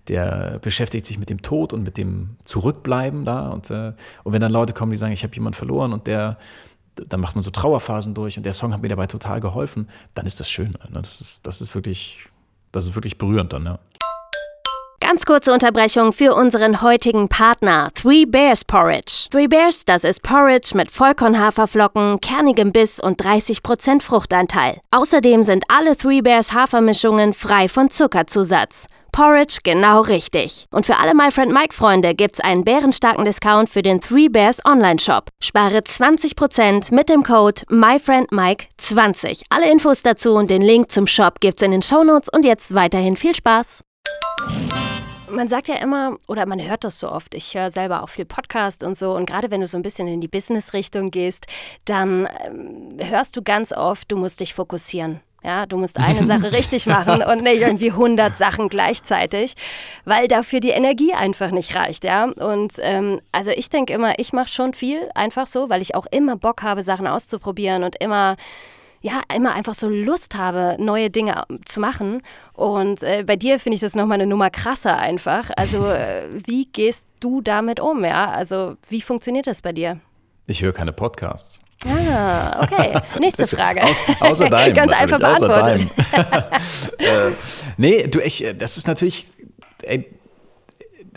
der 0.09 0.59
beschäftigt 0.61 1.07
sich 1.07 1.19
mit 1.19 1.31
dem 1.31 1.43
Tod 1.43 1.73
und 1.73 1.83
mit 1.83 1.97
dem 1.97 2.37
Zurückbleiben 2.45 3.25
da. 3.25 3.49
Und, 3.51 3.71
äh, 3.71 3.93
und 4.25 4.33
wenn 4.33 4.41
dann 4.41 4.53
Leute 4.53 4.73
kommen, 4.73 4.91
die 4.91 4.97
sagen, 4.97 5.13
ich 5.13 5.23
habe 5.23 5.35
jemanden 5.35 5.57
verloren 5.57 5.93
und 5.93 6.07
der, 6.07 6.39
dann 6.97 7.21
macht 7.21 7.35
man 7.35 7.43
so 7.43 7.51
Trauerphasen 7.51 8.15
durch 8.15 8.37
und 8.37 8.45
der 8.45 8.53
Song 8.53 8.73
hat 8.73 8.83
mir 8.83 8.89
dabei 8.89 9.07
total 9.07 9.41
geholfen, 9.41 9.89
dann 10.15 10.27
ist 10.27 10.41
das 10.41 10.51
schön. 10.51 10.73
Ne? 10.91 11.01
Das, 11.03 11.21
ist, 11.21 11.47
das 11.47 11.61
ist 11.61 11.75
wirklich, 11.75 12.29
das 12.73 12.87
ist 12.87 12.95
wirklich 12.95 13.19
berührend 13.19 13.53
dann, 13.53 13.65
ja. 13.65 13.79
Ganz 15.07 15.27
kurze 15.27 15.53
Unterbrechung 15.53 16.15
für 16.15 16.35
unseren 16.35 16.81
heutigen 16.81 17.29
Partner 17.29 17.91
Three 17.95 18.25
Bears 18.25 18.65
Porridge. 18.65 19.27
Three 19.31 19.49
Bears, 19.49 19.85
das 19.85 20.03
ist 20.03 20.23
Porridge 20.23 20.71
mit 20.75 20.91
Vollkornhaferflocken, 20.91 22.23
kernigem 22.23 22.73
Biss 22.73 23.01
und 23.01 23.23
30% 23.23 24.01
Fruchtanteil. 24.01 24.81
Außerdem 24.93 25.43
sind 25.43 25.65
alle 25.69 25.95
Three 25.95 26.23
Bears 26.23 26.55
Hafermischungen 26.55 27.35
frei 27.35 27.69
von 27.69 27.91
Zuckerzusatz. 27.91 28.87
Porridge 29.13 29.59
genau 29.63 30.01
richtig. 30.01 30.69
Und 30.71 30.87
für 30.87 30.97
alle 30.97 31.15
My 31.15 31.31
Friend 31.31 31.53
Mike 31.53 31.75
Freunde 31.75 32.15
gibt's 32.15 32.41
einen 32.41 32.65
bärenstarken 32.65 33.27
Discount 33.27 33.69
für 33.69 33.83
den 33.83 34.01
Three 34.01 34.31
Bears 34.31 34.65
Online 34.65 34.99
Shop. 34.99 35.29
Spare 35.43 35.81
20% 35.81 36.95
mit 36.95 37.11
dem 37.11 37.25
Code 37.25 37.61
MyFriendMike20. 37.69 39.43
Alle 39.51 39.71
Infos 39.71 40.03
dazu 40.03 40.33
und 40.33 40.49
den 40.49 40.63
Link 40.63 40.91
zum 40.91 41.07
Shop 41.07 41.41
gibt's 41.41 41.61
in 41.61 41.73
den 41.73 41.83
Shownotes 41.83 42.31
und 42.31 42.47
jetzt 42.47 42.75
weiterhin 42.75 43.17
viel 43.17 43.35
Spaß. 43.35 43.83
Man 45.35 45.49
sagt 45.49 45.69
ja 45.69 45.77
immer, 45.77 46.17
oder 46.29 46.47
man 46.47 46.63
hört 46.63 46.85
das 46.85 46.99
so 46.99 47.11
oft, 47.11 47.35
ich 47.35 47.55
höre 47.55 47.71
selber 47.71 48.03
auch 48.03 48.09
viel 48.09 48.25
Podcast 48.25 48.85
und 48.85 48.97
so, 48.97 49.15
und 49.17 49.27
gerade 49.27 49.51
wenn 49.51 49.61
du 49.61 49.67
so 49.67 49.77
ein 49.77 49.83
bisschen 49.83 50.07
in 50.07 50.21
die 50.21 50.29
Business-Richtung 50.29 51.11
gehst, 51.11 51.47
dann 51.85 52.29
ähm, 52.47 52.97
hörst 53.01 53.37
du 53.37 53.43
ganz 53.43 53.73
oft, 53.73 54.11
du 54.11 54.17
musst 54.17 54.41
dich 54.41 54.55
fokussieren. 54.55 55.21
Ja, 55.43 55.67
du 55.67 55.77
musst 55.77 55.99
eine 55.99 56.25
Sache 56.25 56.53
richtig 56.53 56.87
machen 56.87 57.23
und 57.23 57.43
nicht 57.43 57.61
irgendwie 57.61 57.91
100 57.91 58.37
Sachen 58.37 58.69
gleichzeitig, 58.69 59.55
weil 60.05 60.27
dafür 60.27 60.61
die 60.61 60.71
Energie 60.71 61.13
einfach 61.13 61.51
nicht 61.51 61.75
reicht, 61.75 62.05
ja. 62.05 62.25
Und 62.25 62.75
ähm, 62.81 63.21
also 63.31 63.51
ich 63.51 63.69
denke 63.69 63.93
immer, 63.93 64.19
ich 64.19 64.33
mache 64.33 64.49
schon 64.49 64.73
viel 64.73 65.07
einfach 65.15 65.47
so, 65.47 65.69
weil 65.69 65.83
ich 65.83 65.95
auch 65.95 66.07
immer 66.11 66.37
Bock 66.37 66.63
habe, 66.63 66.83
Sachen 66.83 67.07
auszuprobieren 67.07 67.85
und 67.85 67.97
immer 68.01 68.37
ja, 69.05 69.21
immer 69.37 69.53
einfach 69.53 69.75
so 69.75 69.91
Lust 69.91 70.35
habe, 70.35 70.77
neue 70.79 71.11
Dinge 71.11 71.45
zu 71.67 71.79
machen. 71.79 72.23
Und 72.55 73.03
äh, 73.03 73.23
bei 73.27 73.37
dir 73.37 73.61
finde 73.61 73.75
ich 73.75 73.83
das 73.83 73.95
nochmal 73.95 74.15
eine 74.15 74.27
Nummer 74.27 74.49
krasser 74.49 74.97
einfach. 74.99 75.51
Also, 75.57 75.85
äh, 75.91 76.27
wie 76.47 76.65
gehst 76.65 77.07
du 77.21 77.43
damit 77.43 77.81
um? 77.81 78.03
Ja, 78.03 78.31
also, 78.31 78.77
wie 78.89 79.03
funktioniert 79.03 79.47
das 79.47 79.61
bei 79.61 79.73
dir? 79.73 80.01
Ich 80.47 80.63
höre 80.63 80.73
keine 80.73 80.95
Podcasts. 80.95 81.61
Ah, 81.87 82.63
okay. 82.63 82.99
Nächste 83.21 83.47
Frage. 83.47 83.83
Aus, 83.83 84.03
außer 84.21 84.49
deinem. 84.49 84.75
Ganz 84.75 84.93
einfach 84.93 85.21
außer 85.21 85.49
beantwortet. 85.49 85.87
deinem. 86.11 86.31
äh, 86.97 87.33
nee, 87.77 88.07
du, 88.07 88.21
ich, 88.21 88.43
äh, 88.43 88.55
das 88.55 88.79
ist 88.79 88.87
natürlich, 88.87 89.27
ey, 89.83 90.11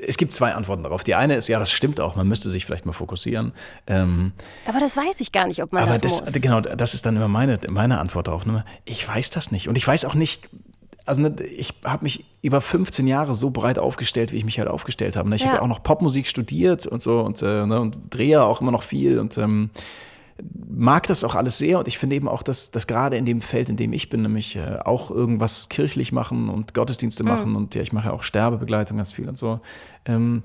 es 0.06 0.18
gibt 0.18 0.32
zwei 0.32 0.54
Antworten 0.54 0.84
darauf. 0.84 1.04
Die 1.04 1.16
eine 1.16 1.36
ist, 1.36 1.48
ja, 1.48 1.60
das 1.60 1.72
stimmt 1.72 2.00
auch, 2.00 2.16
man 2.16 2.28
müsste 2.28 2.50
sich 2.50 2.66
vielleicht 2.66 2.86
mal 2.86 2.94
fokussieren. 2.94 3.54
Ähm, 3.88 4.34
aber 4.68 4.80
das 4.80 4.98
weiß 4.98 5.20
ich 5.20 5.32
gar 5.32 5.48
nicht, 5.48 5.64
ob 5.64 5.74
man 5.74 5.84
aber 5.84 5.98
das, 5.98 6.22
das 6.22 6.34
muss. 6.34 6.42
Genau, 6.42 6.62
das 6.62 6.94
ist 6.94 7.06
dann 7.06 7.16
immer 7.16 7.28
meine, 7.28 7.60
meine 7.70 8.00
Antwort 8.00 8.28
darauf. 8.28 8.46
Ne? 8.46 8.64
Ich 8.86 9.08
weiß 9.08 9.30
das 9.30 9.52
nicht. 9.52 9.70
Und 9.70 9.78
ich 9.78 9.88
weiß 9.88 10.06
auch 10.06 10.14
nicht, 10.14 10.50
also 11.06 11.22
ne, 11.22 11.36
ich 11.42 11.74
habe 11.84 12.04
mich 12.04 12.26
über 12.42 12.62
15 12.62 13.08
Jahre 13.08 13.34
so 13.34 13.50
breit 13.50 13.80
aufgestellt, 13.80 14.32
wie 14.32 14.38
ich 14.38 14.46
mich 14.46 14.60
halt 14.60 14.70
aufgestellt 14.70 15.16
habe. 15.16 15.30
Ne? 15.30 15.36
Ich 15.36 15.42
ja. 15.42 15.48
habe 15.48 15.58
ja 15.58 15.64
auch 15.64 15.68
noch 15.68 15.84
Popmusik 15.84 16.28
studiert 16.28 16.86
und 16.86 17.02
so 17.02 17.22
und, 17.22 17.42
äh, 17.42 17.62
und 17.62 17.98
drehe 18.10 18.44
auch 18.44 18.62
immer 18.62 18.72
noch 18.72 18.84
viel 18.84 19.20
und 19.20 19.38
ähm, 19.38 19.70
mag 20.70 21.08
das 21.08 21.24
auch 21.24 21.36
alles 21.36 21.58
sehr 21.58 21.80
und 21.80 21.88
ich 21.88 21.98
finde 21.98 22.16
eben 22.16 22.28
auch, 22.28 22.44
dass, 22.44 22.72
dass 22.72 22.88
gerade 22.88 23.18
in 23.18 23.26
dem 23.26 23.42
Feld, 23.42 23.70
in 23.70 23.78
dem 23.78 23.94
ich 23.94 24.10
bin, 24.10 24.22
nämlich 24.22 24.56
äh, 24.56 24.78
auch 24.84 25.10
irgendwas 25.10 25.70
kirchlich 25.70 26.12
machen 26.12 26.50
und 26.50 26.74
Gottesdienste 26.74 27.24
mhm. 27.24 27.30
machen 27.30 27.56
und 27.56 27.76
ja, 27.76 27.82
ich 27.82 27.94
mache 27.94 28.08
ja 28.08 28.14
auch 28.14 28.24
Sterbebegleitung 28.24 28.98
ganz 28.98 29.12
viel 29.14 29.28
und 29.28 29.38
so. 29.38 29.60
Ähm, 30.06 30.44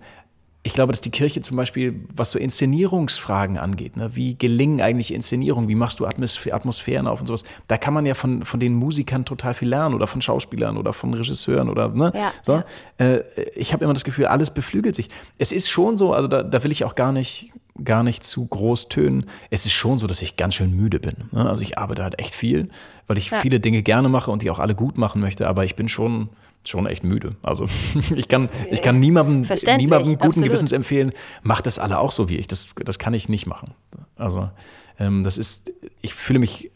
ich 0.64 0.74
glaube, 0.74 0.92
dass 0.92 1.00
die 1.00 1.10
Kirche 1.10 1.40
zum 1.40 1.56
Beispiel, 1.56 2.06
was 2.14 2.30
so 2.30 2.38
Inszenierungsfragen 2.38 3.58
angeht, 3.58 3.96
ne, 3.96 4.14
wie 4.14 4.38
gelingen 4.38 4.80
eigentlich 4.80 5.12
Inszenierungen, 5.12 5.68
wie 5.68 5.74
machst 5.74 5.98
du 5.98 6.06
Atmosphären 6.06 7.08
auf 7.08 7.20
und 7.20 7.26
sowas, 7.26 7.42
da 7.66 7.76
kann 7.76 7.92
man 7.92 8.06
ja 8.06 8.14
von, 8.14 8.44
von 8.44 8.60
den 8.60 8.74
Musikern 8.74 9.24
total 9.24 9.54
viel 9.54 9.68
lernen 9.68 9.94
oder 9.94 10.06
von 10.06 10.22
Schauspielern 10.22 10.76
oder 10.76 10.92
von 10.92 11.14
Regisseuren 11.14 11.68
oder, 11.68 11.88
ne? 11.88 12.12
Ja, 12.14 12.32
so. 12.46 12.52
ja. 12.52 12.64
Äh, 12.98 13.24
ich 13.56 13.72
habe 13.72 13.84
immer 13.84 13.94
das 13.94 14.04
Gefühl, 14.04 14.26
alles 14.26 14.52
beflügelt 14.52 14.94
sich. 14.94 15.08
Es 15.36 15.50
ist 15.50 15.68
schon 15.68 15.96
so, 15.96 16.12
also 16.12 16.28
da, 16.28 16.44
da 16.44 16.62
will 16.62 16.70
ich 16.70 16.84
auch 16.84 16.94
gar 16.94 17.10
nicht, 17.10 17.50
gar 17.82 18.02
nicht 18.02 18.22
zu 18.22 18.46
groß 18.46 18.88
tönen. 18.88 19.26
Es 19.50 19.66
ist 19.66 19.72
schon 19.72 19.98
so, 19.98 20.06
dass 20.06 20.22
ich 20.22 20.36
ganz 20.36 20.54
schön 20.54 20.74
müde 20.74 21.00
bin. 21.00 21.14
Ne? 21.32 21.48
Also 21.48 21.62
ich 21.62 21.78
arbeite 21.78 22.02
halt 22.02 22.18
echt 22.18 22.34
viel, 22.34 22.68
weil 23.06 23.18
ich 23.18 23.30
ja. 23.30 23.40
viele 23.40 23.60
Dinge 23.60 23.82
gerne 23.82 24.08
mache 24.08 24.30
und 24.30 24.42
die 24.42 24.50
auch 24.50 24.58
alle 24.58 24.74
gut 24.74 24.98
machen 24.98 25.20
möchte, 25.20 25.48
aber 25.48 25.64
ich 25.64 25.76
bin 25.76 25.88
schon 25.88 26.28
schon 26.64 26.86
echt 26.86 27.02
müde. 27.02 27.34
Also 27.42 27.66
ich 28.14 28.28
kann, 28.28 28.48
ich 28.70 28.82
kann 28.82 29.00
niemandem, 29.00 29.42
niemandem 29.78 30.12
guten 30.12 30.26
absolut. 30.26 30.48
Gewissens 30.48 30.72
empfehlen, 30.72 31.12
macht 31.42 31.66
das 31.66 31.78
alle 31.80 31.98
auch 31.98 32.12
so 32.12 32.28
wie 32.28 32.36
ich. 32.36 32.46
Das, 32.46 32.74
das 32.84 33.00
kann 33.00 33.14
ich 33.14 33.28
nicht 33.28 33.46
machen. 33.46 33.74
Also 34.16 34.48
ähm, 34.98 35.24
das 35.24 35.38
ist, 35.38 35.72
ich 36.02 36.14
fühle 36.14 36.38
mich, 36.38 36.70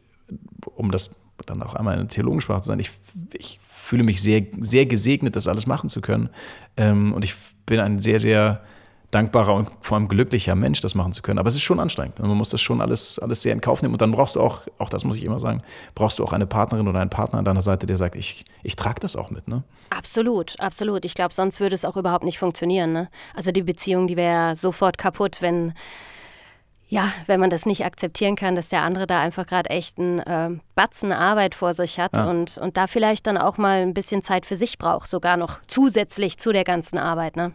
um 0.74 0.90
das 0.90 1.14
dann 1.44 1.62
auch 1.62 1.74
einmal 1.74 2.00
in 2.00 2.08
Theologensprache 2.08 2.62
zu 2.62 2.68
sein, 2.68 2.80
ich, 2.80 2.90
ich 3.32 3.60
fühle 3.68 4.02
mich 4.02 4.20
sehr, 4.20 4.44
sehr 4.58 4.86
gesegnet, 4.86 5.36
das 5.36 5.46
alles 5.46 5.66
machen 5.66 5.88
zu 5.88 6.00
können. 6.00 6.30
Ähm, 6.76 7.12
und 7.12 7.24
ich 7.24 7.34
bin 7.66 7.78
ein 7.78 8.02
sehr, 8.02 8.18
sehr 8.18 8.62
dankbarer 9.16 9.54
und 9.54 9.70
vor 9.80 9.96
allem 9.96 10.08
glücklicher 10.08 10.54
Mensch, 10.54 10.82
das 10.82 10.94
machen 10.94 11.14
zu 11.14 11.22
können. 11.22 11.38
Aber 11.38 11.48
es 11.48 11.56
ist 11.56 11.62
schon 11.62 11.80
anstrengend. 11.80 12.18
Man 12.18 12.36
muss 12.36 12.50
das 12.50 12.60
schon 12.60 12.82
alles, 12.82 13.18
alles 13.18 13.40
sehr 13.40 13.54
in 13.54 13.62
Kauf 13.62 13.80
nehmen. 13.80 13.94
Und 13.94 14.02
dann 14.02 14.12
brauchst 14.12 14.36
du 14.36 14.40
auch, 14.40 14.60
auch 14.78 14.90
das 14.90 15.04
muss 15.04 15.16
ich 15.16 15.24
immer 15.24 15.38
sagen, 15.38 15.62
brauchst 15.94 16.18
du 16.18 16.24
auch 16.24 16.34
eine 16.34 16.46
Partnerin 16.46 16.86
oder 16.86 17.00
einen 17.00 17.10
Partner 17.10 17.38
an 17.38 17.44
deiner 17.46 17.62
Seite, 17.62 17.86
der 17.86 17.96
sagt, 17.96 18.14
ich, 18.14 18.44
ich 18.62 18.76
trage 18.76 19.00
das 19.00 19.16
auch 19.16 19.30
mit. 19.30 19.48
Ne? 19.48 19.64
Absolut, 19.88 20.60
absolut. 20.60 21.06
Ich 21.06 21.14
glaube, 21.14 21.32
sonst 21.32 21.60
würde 21.60 21.74
es 21.74 21.86
auch 21.86 21.96
überhaupt 21.96 22.24
nicht 22.24 22.38
funktionieren. 22.38 22.92
Ne? 22.92 23.08
Also 23.34 23.52
die 23.52 23.62
Beziehung, 23.62 24.06
die 24.06 24.18
wäre 24.18 24.54
sofort 24.54 24.98
kaputt, 24.98 25.40
wenn, 25.40 25.72
ja, 26.86 27.10
wenn 27.26 27.40
man 27.40 27.48
das 27.48 27.64
nicht 27.64 27.86
akzeptieren 27.86 28.36
kann, 28.36 28.54
dass 28.54 28.68
der 28.68 28.82
andere 28.82 29.06
da 29.06 29.20
einfach 29.20 29.46
gerade 29.46 29.70
echt 29.70 29.98
einen 29.98 30.18
äh, 30.18 30.50
Batzen 30.74 31.12
Arbeit 31.12 31.54
vor 31.54 31.72
sich 31.72 31.98
hat 31.98 32.18
ja. 32.18 32.28
und, 32.28 32.58
und 32.58 32.76
da 32.76 32.86
vielleicht 32.86 33.26
dann 33.26 33.38
auch 33.38 33.56
mal 33.56 33.80
ein 33.80 33.94
bisschen 33.94 34.20
Zeit 34.20 34.44
für 34.44 34.56
sich 34.56 34.76
braucht, 34.76 35.08
sogar 35.08 35.38
noch 35.38 35.60
zusätzlich 35.66 36.36
zu 36.36 36.52
der 36.52 36.64
ganzen 36.64 36.98
Arbeit. 36.98 37.36
Ne? 37.36 37.52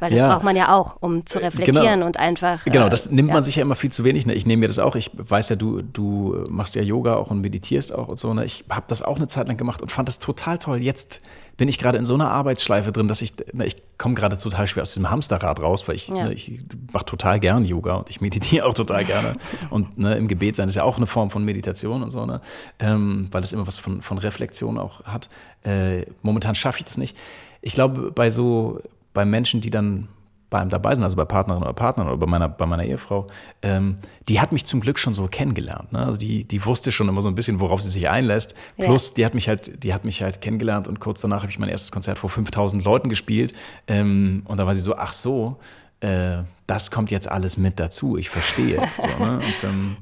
Weil 0.00 0.10
das 0.10 0.20
ja. 0.20 0.32
braucht 0.32 0.44
man 0.44 0.56
ja 0.56 0.74
auch, 0.74 0.96
um 1.00 1.26
zu 1.26 1.40
äh, 1.40 1.44
reflektieren 1.44 1.94
genau. 1.94 2.06
und 2.06 2.16
einfach. 2.18 2.64
Genau, 2.64 2.88
das 2.88 3.06
äh, 3.06 3.14
nimmt 3.14 3.28
ja. 3.28 3.34
man 3.34 3.42
sich 3.44 3.56
ja 3.56 3.62
immer 3.62 3.76
viel 3.76 3.92
zu 3.92 4.02
wenig. 4.02 4.26
Ne? 4.26 4.34
Ich 4.34 4.46
nehme 4.46 4.60
mir 4.60 4.66
das 4.66 4.78
auch. 4.78 4.96
Ich 4.96 5.10
weiß 5.14 5.50
ja, 5.50 5.56
du, 5.56 5.82
du 5.82 6.46
machst 6.48 6.74
ja 6.74 6.82
Yoga 6.82 7.16
auch 7.16 7.30
und 7.30 7.40
meditierst 7.40 7.94
auch 7.94 8.08
und 8.08 8.18
so. 8.18 8.32
Ne? 8.34 8.44
Ich 8.44 8.64
habe 8.70 8.86
das 8.88 9.02
auch 9.02 9.16
eine 9.16 9.28
Zeit 9.28 9.48
lang 9.48 9.58
gemacht 9.58 9.82
und 9.82 9.92
fand 9.92 10.08
das 10.08 10.18
total 10.18 10.58
toll. 10.58 10.78
Jetzt 10.78 11.20
bin 11.60 11.68
ich 11.68 11.78
gerade 11.78 11.98
in 11.98 12.06
so 12.06 12.14
einer 12.14 12.30
Arbeitsschleife 12.30 12.90
drin, 12.90 13.06
dass 13.06 13.20
ich, 13.20 13.34
ne, 13.52 13.66
ich 13.66 13.76
komme 13.98 14.14
gerade 14.14 14.38
total 14.38 14.66
schwer 14.66 14.82
aus 14.82 14.94
diesem 14.94 15.10
Hamsterrad 15.10 15.60
raus, 15.60 15.86
weil 15.86 15.96
ich, 15.96 16.08
ja. 16.08 16.24
ne, 16.24 16.32
ich 16.32 16.58
mache 16.90 17.04
total 17.04 17.38
gern 17.38 17.66
Yoga 17.66 17.96
und 17.96 18.08
ich 18.08 18.22
meditiere 18.22 18.64
auch 18.64 18.72
total 18.72 19.04
gerne. 19.04 19.34
und 19.70 19.98
ne, 19.98 20.14
im 20.14 20.26
Gebet 20.26 20.56
sein 20.56 20.70
ist 20.70 20.76
ja 20.76 20.84
auch 20.84 20.96
eine 20.96 21.06
Form 21.06 21.28
von 21.28 21.44
Meditation 21.44 22.02
und 22.02 22.08
so, 22.08 22.24
ne? 22.24 22.40
Ähm, 22.78 23.28
weil 23.30 23.42
es 23.42 23.52
immer 23.52 23.66
was 23.66 23.76
von, 23.76 24.00
von 24.00 24.16
Reflexion 24.16 24.78
auch 24.78 25.04
hat. 25.04 25.28
Äh, 25.62 26.06
momentan 26.22 26.54
schaffe 26.54 26.78
ich 26.78 26.86
das 26.86 26.96
nicht. 26.96 27.14
Ich 27.60 27.74
glaube, 27.74 28.10
bei 28.10 28.30
so 28.30 28.80
bei 29.12 29.24
Menschen, 29.24 29.60
die 29.60 29.70
dann 29.70 30.08
bei 30.50 30.58
einem 30.58 30.70
dabei 30.70 30.94
sind, 30.94 31.04
also 31.04 31.16
bei 31.16 31.24
Partnerin 31.24 31.62
oder 31.62 31.72
Partnern 31.72 32.08
oder 32.08 32.16
bei 32.16 32.26
meiner, 32.26 32.48
bei 32.48 32.66
meiner 32.66 32.84
Ehefrau, 32.84 33.28
ähm, 33.62 33.98
die 34.28 34.40
hat 34.40 34.50
mich 34.50 34.64
zum 34.64 34.80
Glück 34.80 34.98
schon 34.98 35.14
so 35.14 35.28
kennengelernt. 35.28 35.92
Ne? 35.92 36.00
Also 36.00 36.18
die, 36.18 36.44
die 36.44 36.64
wusste 36.64 36.90
schon 36.90 37.08
immer 37.08 37.22
so 37.22 37.28
ein 37.28 37.36
bisschen, 37.36 37.60
worauf 37.60 37.80
sie 37.80 37.88
sich 37.88 38.10
einlässt. 38.10 38.54
Plus, 38.76 39.10
ja. 39.10 39.14
die 39.14 39.26
hat 39.26 39.34
mich 39.34 39.48
halt, 39.48 39.84
die 39.84 39.94
hat 39.94 40.04
mich 40.04 40.22
halt 40.22 40.40
kennengelernt 40.40 40.88
und 40.88 40.98
kurz 40.98 41.20
danach 41.20 41.42
habe 41.42 41.52
ich 41.52 41.58
mein 41.60 41.68
erstes 41.68 41.92
Konzert 41.92 42.18
vor 42.18 42.28
5000 42.28 42.84
Leuten 42.84 43.08
gespielt. 43.08 43.54
Ähm, 43.86 44.42
und 44.46 44.58
da 44.58 44.66
war 44.66 44.74
sie 44.74 44.80
so, 44.80 44.96
ach 44.96 45.12
so, 45.12 45.58
äh, 46.00 46.38
das 46.70 46.92
kommt 46.92 47.10
jetzt 47.10 47.28
alles 47.28 47.56
mit 47.56 47.80
dazu, 47.80 48.16
ich 48.16 48.30
verstehe. 48.30 48.80
So, 49.00 49.24
ne? 49.24 49.38
und, 49.38 49.64
ähm, 49.64 49.96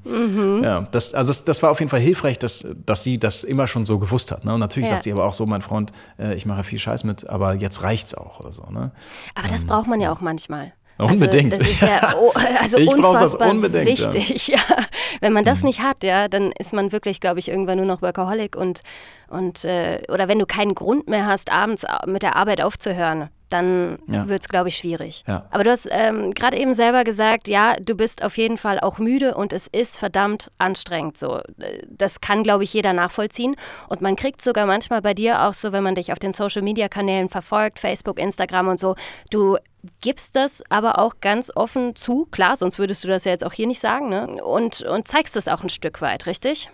mhm. 0.58 0.64
ja, 0.64 0.86
das, 0.90 1.14
also 1.14 1.30
das, 1.30 1.44
das, 1.44 1.62
war 1.62 1.70
auf 1.70 1.78
jeden 1.78 1.88
Fall 1.88 2.00
hilfreich, 2.00 2.38
dass, 2.38 2.66
dass 2.84 3.04
sie 3.04 3.18
das 3.18 3.44
immer 3.44 3.66
schon 3.66 3.84
so 3.84 3.98
gewusst 3.98 4.32
hat. 4.32 4.44
Ne? 4.44 4.52
Und 4.52 4.60
natürlich 4.60 4.88
ja. 4.88 4.96
sagt 4.96 5.04
sie 5.04 5.12
aber 5.12 5.24
auch 5.24 5.32
so, 5.32 5.46
mein 5.46 5.62
Freund, 5.62 5.92
äh, 6.18 6.34
ich 6.34 6.46
mache 6.46 6.64
viel 6.64 6.78
Scheiß 6.78 7.04
mit, 7.04 7.28
aber 7.28 7.54
jetzt 7.54 7.82
reicht's 7.82 8.14
auch 8.14 8.40
oder 8.40 8.52
so. 8.52 8.64
Ne? 8.70 8.90
Aber 9.34 9.48
das 9.48 9.62
ähm, 9.62 9.68
braucht 9.68 9.86
man 9.86 10.00
ja 10.00 10.12
auch 10.12 10.20
manchmal. 10.20 10.72
Unbedingt. 10.98 11.54
Also 11.54 11.64
das 11.64 11.72
ist 11.72 11.82
ja 11.82 12.14
also 12.60 12.78
ich 12.78 12.88
unfassbar 12.88 13.62
wichtig. 13.62 14.48
Ja. 14.48 14.56
ja. 14.68 14.84
Wenn 15.20 15.32
man 15.32 15.44
das 15.44 15.60
mhm. 15.60 15.68
nicht 15.68 15.80
hat, 15.80 16.02
ja, 16.02 16.28
dann 16.28 16.52
ist 16.58 16.72
man 16.72 16.92
wirklich, 16.92 17.20
glaube 17.20 17.38
ich, 17.38 17.48
irgendwann 17.48 17.78
nur 17.78 17.86
noch 17.86 18.02
Workaholic 18.02 18.56
und, 18.56 18.82
und 19.28 19.64
äh, 19.64 20.02
oder 20.08 20.28
wenn 20.28 20.38
du 20.38 20.46
keinen 20.46 20.74
Grund 20.74 21.08
mehr 21.08 21.26
hast, 21.26 21.50
abends 21.50 21.84
mit 22.06 22.22
der 22.22 22.36
Arbeit 22.36 22.60
aufzuhören, 22.60 23.30
dann 23.48 23.98
ja. 24.10 24.28
wird 24.28 24.42
es, 24.42 24.48
glaube 24.48 24.68
ich, 24.68 24.76
schwierig. 24.76 25.24
Ja. 25.26 25.46
Aber 25.50 25.64
du 25.64 25.70
hast 25.70 25.88
ähm, 25.90 26.32
gerade 26.32 26.56
eben 26.56 26.74
selber 26.74 27.04
gesagt, 27.04 27.48
ja, 27.48 27.74
du 27.76 27.94
bist 27.94 28.22
auf 28.22 28.36
jeden 28.36 28.58
Fall 28.58 28.80
auch 28.80 28.98
müde 28.98 29.34
und 29.34 29.52
es 29.52 29.66
ist 29.66 29.98
verdammt 29.98 30.50
anstrengend. 30.58 31.16
So, 31.16 31.40
das 31.88 32.20
kann, 32.20 32.42
glaube 32.42 32.64
ich, 32.64 32.72
jeder 32.72 32.92
nachvollziehen. 32.92 33.56
Und 33.88 34.00
man 34.00 34.16
kriegt 34.16 34.42
sogar 34.42 34.66
manchmal 34.66 35.02
bei 35.02 35.14
dir 35.14 35.42
auch 35.42 35.54
so, 35.54 35.72
wenn 35.72 35.82
man 35.82 35.94
dich 35.94 36.12
auf 36.12 36.18
den 36.18 36.32
Social-Media-Kanälen 36.32 37.28
verfolgt, 37.28 37.78
Facebook, 37.80 38.18
Instagram 38.18 38.68
und 38.68 38.80
so, 38.80 38.94
du 39.30 39.56
gibst 40.00 40.36
das 40.36 40.62
aber 40.70 40.98
auch 40.98 41.20
ganz 41.20 41.52
offen 41.54 41.94
zu, 41.96 42.26
klar, 42.26 42.56
sonst 42.56 42.78
würdest 42.78 43.04
du 43.04 43.08
das 43.08 43.24
ja 43.24 43.32
jetzt 43.32 43.44
auch 43.44 43.52
hier 43.52 43.66
nicht 43.66 43.80
sagen, 43.80 44.08
ne? 44.08 44.42
Und, 44.42 44.82
und 44.82 45.06
zeigst 45.06 45.36
das 45.36 45.48
auch 45.48 45.62
ein 45.62 45.68
Stück 45.68 46.00
weit, 46.02 46.26
richtig? 46.26 46.70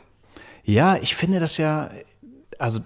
Ja, 0.64 0.96
ich 0.96 1.14
finde 1.14 1.40
das 1.40 1.58
ja, 1.58 1.90
also 2.58 2.80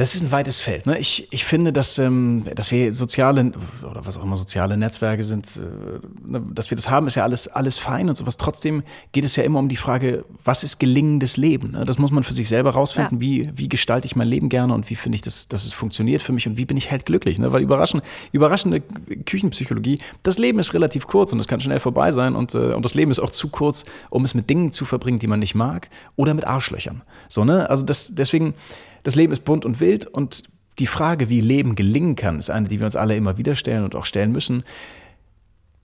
das 0.00 0.14
ist 0.14 0.22
ein 0.22 0.32
weites 0.32 0.60
Feld. 0.60 0.86
Ne? 0.86 0.98
Ich, 0.98 1.28
ich 1.30 1.44
finde, 1.44 1.74
dass, 1.74 1.98
ähm, 1.98 2.46
dass 2.54 2.72
wir 2.72 2.90
soziale 2.90 3.52
oder 3.82 4.06
was 4.06 4.16
auch 4.16 4.22
immer 4.22 4.38
soziale 4.38 4.78
Netzwerke 4.78 5.22
sind, 5.22 5.58
äh, 5.58 6.26
ne, 6.26 6.42
dass 6.54 6.70
wir 6.70 6.76
das 6.76 6.88
haben, 6.88 7.06
ist 7.06 7.16
ja 7.16 7.22
alles, 7.22 7.48
alles 7.48 7.78
fein 7.78 8.08
und 8.08 8.14
sowas. 8.14 8.38
Trotzdem 8.38 8.82
geht 9.12 9.26
es 9.26 9.36
ja 9.36 9.44
immer 9.44 9.58
um 9.58 9.68
die 9.68 9.76
Frage, 9.76 10.24
was 10.42 10.64
ist 10.64 10.80
gelingendes 10.80 11.36
Leben? 11.36 11.72
Ne? 11.72 11.84
Das 11.84 11.98
muss 11.98 12.12
man 12.12 12.24
für 12.24 12.32
sich 12.32 12.48
selber 12.48 12.70
rausfinden. 12.70 13.18
Ja. 13.18 13.20
Wie, 13.20 13.50
wie 13.54 13.68
gestalte 13.68 14.06
ich 14.06 14.16
mein 14.16 14.26
Leben 14.26 14.48
gerne 14.48 14.72
und 14.72 14.88
wie 14.88 14.94
finde 14.94 15.16
ich, 15.16 15.20
das, 15.20 15.48
dass 15.48 15.66
es 15.66 15.74
funktioniert 15.74 16.22
für 16.22 16.32
mich 16.32 16.46
und 16.46 16.56
wie 16.56 16.64
bin 16.64 16.78
ich 16.78 16.90
halt 16.90 17.04
glücklich? 17.04 17.38
Ne? 17.38 17.52
Weil 17.52 17.60
überraschend, 17.60 18.02
überraschende 18.32 18.80
Küchenpsychologie, 18.80 19.98
das 20.22 20.38
Leben 20.38 20.60
ist 20.60 20.72
relativ 20.72 21.08
kurz 21.08 21.30
und 21.32 21.36
das 21.36 21.46
kann 21.46 21.60
schnell 21.60 21.78
vorbei 21.78 22.10
sein 22.10 22.36
und, 22.36 22.54
äh, 22.54 22.72
und 22.72 22.86
das 22.86 22.94
Leben 22.94 23.10
ist 23.10 23.20
auch 23.20 23.28
zu 23.28 23.50
kurz, 23.50 23.84
um 24.08 24.24
es 24.24 24.32
mit 24.32 24.48
Dingen 24.48 24.72
zu 24.72 24.86
verbringen, 24.86 25.18
die 25.18 25.26
man 25.26 25.40
nicht 25.40 25.54
mag 25.54 25.90
oder 26.16 26.32
mit 26.32 26.46
Arschlöchern. 26.46 27.02
So, 27.28 27.44
ne? 27.44 27.68
Also 27.68 27.84
das, 27.84 28.14
deswegen 28.14 28.54
das 29.02 29.14
Leben 29.14 29.32
ist 29.32 29.44
bunt 29.44 29.64
und 29.64 29.80
wild 29.80 30.06
und 30.06 30.44
die 30.78 30.86
Frage, 30.86 31.28
wie 31.28 31.40
Leben 31.40 31.74
gelingen 31.74 32.16
kann, 32.16 32.38
ist 32.38 32.50
eine, 32.50 32.68
die 32.68 32.78
wir 32.78 32.86
uns 32.86 32.96
alle 32.96 33.16
immer 33.16 33.36
wieder 33.38 33.54
stellen 33.54 33.84
und 33.84 33.94
auch 33.94 34.06
stellen 34.06 34.32
müssen. 34.32 34.64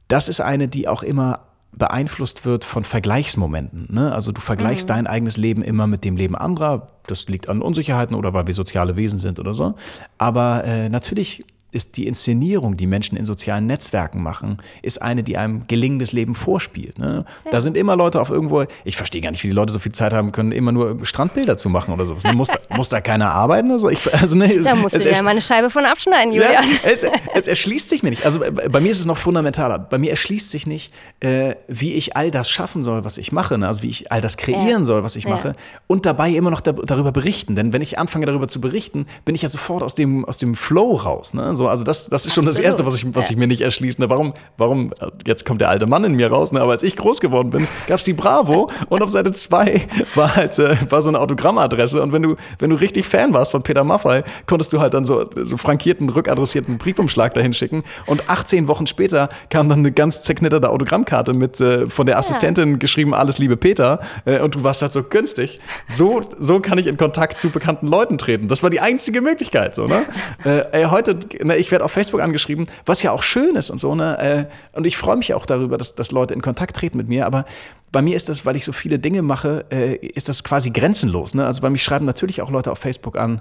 Das 0.08 0.28
ist 0.28 0.40
eine, 0.40 0.68
die 0.68 0.88
auch 0.88 1.02
immer 1.02 1.40
beeinflusst 1.72 2.46
wird 2.46 2.64
von 2.64 2.84
Vergleichsmomenten. 2.84 3.88
Ne? 3.90 4.12
Also 4.12 4.32
du 4.32 4.40
vergleichst 4.40 4.88
mhm. 4.88 4.92
dein 4.92 5.06
eigenes 5.06 5.36
Leben 5.36 5.62
immer 5.62 5.86
mit 5.86 6.04
dem 6.04 6.16
Leben 6.16 6.34
anderer. 6.34 6.86
Das 7.06 7.28
liegt 7.28 7.48
an 7.48 7.60
Unsicherheiten 7.60 8.16
oder 8.16 8.32
weil 8.32 8.46
wir 8.46 8.54
soziale 8.54 8.96
Wesen 8.96 9.18
sind 9.18 9.38
oder 9.38 9.52
so. 9.52 9.74
Aber 10.16 10.64
äh, 10.64 10.88
natürlich 10.88 11.44
ist 11.72 11.96
die 11.96 12.06
Inszenierung, 12.06 12.76
die 12.76 12.86
Menschen 12.86 13.18
in 13.18 13.26
sozialen 13.26 13.66
Netzwerken 13.66 14.22
machen, 14.22 14.58
ist 14.82 15.02
eine, 15.02 15.22
die 15.22 15.36
einem 15.36 15.66
gelingendes 15.66 16.12
Leben 16.12 16.34
vorspielt. 16.34 16.98
Ne? 16.98 17.24
Ja. 17.44 17.50
Da 17.50 17.60
sind 17.60 17.76
immer 17.76 17.96
Leute 17.96 18.20
auf 18.20 18.30
irgendwo, 18.30 18.64
ich 18.84 18.96
verstehe 18.96 19.20
gar 19.20 19.30
nicht, 19.30 19.42
wie 19.42 19.48
die 19.48 19.54
Leute 19.54 19.72
so 19.72 19.78
viel 19.78 19.92
Zeit 19.92 20.12
haben 20.12 20.32
können, 20.32 20.52
immer 20.52 20.72
nur 20.72 21.04
Strandbilder 21.04 21.58
zu 21.58 21.68
machen 21.68 21.92
oder 21.92 22.06
sowas. 22.06 22.22
Ne? 22.22 22.32
Muss, 22.32 22.48
da, 22.48 22.58
muss 22.74 22.88
da 22.88 23.00
keiner 23.00 23.32
arbeiten? 23.32 23.70
Also 23.72 23.90
ich, 23.90 24.12
also 24.14 24.36
ne, 24.36 24.60
da 24.62 24.74
musst 24.74 24.94
du 24.94 25.00
dir 25.00 25.12
ja 25.12 25.22
mal 25.22 25.30
eine 25.30 25.42
Scheibe 25.42 25.68
von 25.68 25.84
abschneiden, 25.84 26.32
Julian. 26.32 26.52
Ja, 26.52 26.62
es, 26.84 27.04
es, 27.34 27.48
erschließt 27.48 27.88
sich 27.90 28.02
mir 28.02 28.10
nicht. 28.10 28.24
Also 28.24 28.40
bei 28.40 28.80
mir 28.80 28.90
ist 28.90 29.00
es 29.00 29.06
noch 29.06 29.18
fundamentaler. 29.18 29.78
Bei 29.78 29.98
mir 29.98 30.10
erschließt 30.10 30.50
sich 30.50 30.66
nicht, 30.66 30.94
äh, 31.20 31.56
wie 31.68 31.92
ich 31.92 32.16
all 32.16 32.30
das 32.30 32.48
schaffen 32.48 32.82
soll, 32.82 33.04
was 33.04 33.18
ich 33.18 33.32
mache. 33.32 33.58
Ne? 33.58 33.68
Also 33.68 33.82
wie 33.82 33.88
ich 33.88 34.10
all 34.10 34.20
das 34.20 34.36
kreieren 34.36 34.68
ja. 34.80 34.84
soll, 34.84 35.02
was 35.02 35.16
ich 35.16 35.28
mache. 35.28 35.56
Und 35.86 36.06
dabei 36.06 36.30
immer 36.30 36.50
noch 36.50 36.60
da, 36.60 36.72
darüber 36.72 37.12
berichten. 37.12 37.54
Denn 37.54 37.72
wenn 37.72 37.82
ich 37.82 37.98
anfange, 37.98 38.24
darüber 38.24 38.48
zu 38.48 38.60
berichten, 38.60 39.06
bin 39.24 39.34
ich 39.34 39.42
ja 39.42 39.48
sofort 39.48 39.82
aus 39.82 39.94
dem, 39.94 40.24
aus 40.24 40.38
dem 40.38 40.54
Flow 40.54 40.94
raus. 40.94 41.34
Ne? 41.34 41.54
So, 41.56 41.65
So, 41.66 41.70
also 41.70 41.82
das, 41.82 42.08
das 42.08 42.26
ist 42.26 42.34
schon 42.34 42.46
das 42.46 42.60
Erste, 42.60 42.86
was 42.86 42.94
ich, 42.94 43.14
was 43.14 43.28
ich 43.28 43.36
mir 43.36 43.48
nicht 43.48 43.60
erschließe. 43.60 44.00
Ne? 44.00 44.08
Warum, 44.08 44.34
warum, 44.56 44.92
jetzt 45.26 45.44
kommt 45.44 45.60
der 45.60 45.68
alte 45.68 45.86
Mann 45.86 46.04
in 46.04 46.14
mir 46.14 46.28
raus, 46.28 46.52
ne? 46.52 46.60
aber 46.60 46.72
als 46.72 46.84
ich 46.84 46.96
groß 46.96 47.20
geworden 47.20 47.50
bin, 47.50 47.66
gab 47.88 47.98
es 47.98 48.04
die 48.04 48.12
Bravo 48.12 48.70
und 48.88 49.02
auf 49.02 49.10
Seite 49.10 49.32
2 49.32 49.88
war 50.14 50.36
halt 50.36 50.58
äh, 50.60 50.76
war 50.90 51.02
so 51.02 51.08
eine 51.08 51.18
Autogrammadresse 51.18 52.00
und 52.00 52.12
wenn 52.12 52.22
du, 52.22 52.36
wenn 52.60 52.70
du 52.70 52.76
richtig 52.76 53.08
Fan 53.08 53.34
warst 53.34 53.50
von 53.50 53.62
Peter 53.62 53.82
Maffay, 53.82 54.22
konntest 54.46 54.72
du 54.72 54.80
halt 54.80 54.94
dann 54.94 55.04
so, 55.04 55.28
so 55.42 55.56
frankierten, 55.56 56.08
rückadressierten 56.08 56.78
Briefumschlag 56.78 57.34
dahin 57.34 57.52
schicken 57.52 57.82
und 58.06 58.30
18 58.30 58.68
Wochen 58.68 58.86
später 58.86 59.28
kam 59.50 59.68
dann 59.68 59.80
eine 59.80 59.90
ganz 59.90 60.22
zerknitterte 60.22 60.70
Autogrammkarte 60.70 61.32
mit 61.32 61.60
äh, 61.60 61.90
von 61.90 62.06
der 62.06 62.18
Assistentin 62.18 62.72
ja. 62.72 62.76
geschrieben, 62.76 63.12
alles 63.12 63.38
liebe 63.38 63.56
Peter 63.56 64.00
äh, 64.24 64.38
und 64.38 64.54
du 64.54 64.62
warst 64.62 64.82
halt 64.82 64.92
so 64.92 65.02
günstig. 65.02 65.58
So, 65.88 66.22
so 66.38 66.60
kann 66.60 66.78
ich 66.78 66.86
in 66.86 66.96
Kontakt 66.96 67.40
zu 67.40 67.50
bekannten 67.50 67.88
Leuten 67.88 68.18
treten. 68.18 68.46
Das 68.46 68.62
war 68.62 68.70
die 68.70 68.80
einzige 68.80 69.20
Möglichkeit, 69.20 69.74
so, 69.74 69.86
ne? 69.86 70.04
äh, 70.44 70.62
ey, 70.70 70.84
heute, 70.84 71.18
ne, 71.46 71.56
ich 71.56 71.70
werde 71.70 71.84
auf 71.84 71.92
Facebook 71.92 72.20
angeschrieben, 72.20 72.66
was 72.84 73.02
ja 73.02 73.12
auch 73.12 73.22
schön 73.22 73.56
ist 73.56 73.70
und 73.70 73.78
so, 73.78 73.94
ne? 73.94 74.48
Äh, 74.72 74.76
und 74.76 74.86
ich 74.86 74.96
freue 74.96 75.16
mich 75.16 75.34
auch 75.34 75.46
darüber, 75.46 75.78
dass, 75.78 75.94
dass 75.94 76.12
Leute 76.12 76.34
in 76.34 76.42
Kontakt 76.42 76.76
treten 76.76 76.98
mit 76.98 77.08
mir, 77.08 77.26
aber 77.26 77.44
bei 77.92 78.02
mir 78.02 78.16
ist 78.16 78.28
das, 78.28 78.44
weil 78.44 78.56
ich 78.56 78.64
so 78.64 78.72
viele 78.72 78.98
Dinge 78.98 79.22
mache, 79.22 79.64
äh, 79.70 79.94
ist 79.94 80.28
das 80.28 80.44
quasi 80.44 80.70
grenzenlos. 80.70 81.34
Ne? 81.34 81.46
Also 81.46 81.62
bei 81.62 81.70
mich 81.70 81.82
schreiben 81.82 82.04
natürlich 82.04 82.42
auch 82.42 82.50
Leute 82.50 82.70
auf 82.70 82.78
Facebook 82.78 83.16
an, 83.16 83.40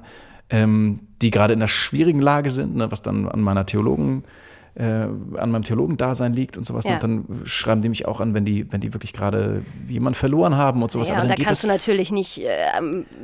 ähm, 0.49 0.99
die 1.21 1.31
gerade 1.31 1.53
in 1.53 1.59
einer 1.59 1.67
schwierigen 1.67 2.21
Lage 2.21 2.49
sind, 2.49 2.75
ne? 2.75 2.91
was 2.91 3.01
dann 3.01 3.27
an 3.27 3.41
meiner 3.41 3.65
Theologen 3.65 4.23
äh, 4.75 4.83
an 4.83 5.51
meinem 5.51 5.63
Theologendasein 5.63 6.33
liegt 6.33 6.57
und 6.57 6.65
sowas. 6.65 6.85
Ja. 6.85 6.95
Und 6.95 7.03
dann 7.03 7.25
schreiben 7.45 7.81
die 7.81 7.89
mich 7.89 8.05
auch 8.05 8.19
an, 8.19 8.33
wenn 8.33 8.43
die, 8.43 8.71
wenn 8.71 8.81
die 8.81 8.93
wirklich 8.93 9.13
gerade 9.13 9.63
jemanden 9.87 10.15
verloren 10.15 10.57
haben 10.57 10.83
und 10.83 10.91
sowas. 10.91 11.07
Ja, 11.07 11.21
und 11.21 11.29
da 11.29 11.35
kannst 11.35 11.63
du 11.63 11.67
natürlich 11.67 12.11
nicht 12.11 12.39
äh, 12.39 12.49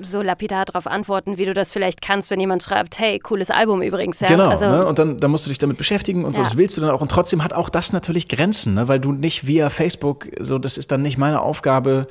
so 0.02 0.22
lapidar 0.22 0.66
darauf 0.66 0.88
antworten, 0.88 1.38
wie 1.38 1.46
du 1.46 1.54
das 1.54 1.74
vielleicht 1.74 2.02
kannst, 2.02 2.32
wenn 2.32 2.40
jemand 2.40 2.64
schreibt, 2.64 3.00
hey, 3.00 3.20
cooles 3.20 3.50
Album 3.52 3.82
übrigens. 3.82 4.22
Ja? 4.22 4.30
Genau, 4.30 4.50
also, 4.50 4.66
ne? 4.66 4.86
und 4.86 4.98
dann, 4.98 5.18
dann 5.18 5.30
musst 5.30 5.46
du 5.46 5.50
dich 5.50 5.60
damit 5.60 5.78
beschäftigen 5.78 6.24
und 6.24 6.36
so, 6.36 6.42
das 6.42 6.56
willst 6.56 6.78
du 6.78 6.82
dann 6.82 6.92
auch. 6.92 7.02
Und 7.02 7.12
trotzdem 7.12 7.44
hat 7.44 7.52
auch 7.52 7.70
das 7.70 7.92
natürlich 7.92 8.30
Grenzen, 8.30 8.76
ne? 8.76 8.88
weil 8.88 9.02
du 9.02 9.12
nicht 9.12 9.46
via 9.46 9.70
Facebook, 9.70 10.28
so 10.40 10.58
das 10.58 10.78
ist 10.78 10.92
dann 10.92 11.02
nicht 11.02 11.18
meine 11.18 11.42
Aufgabe, 11.42 12.08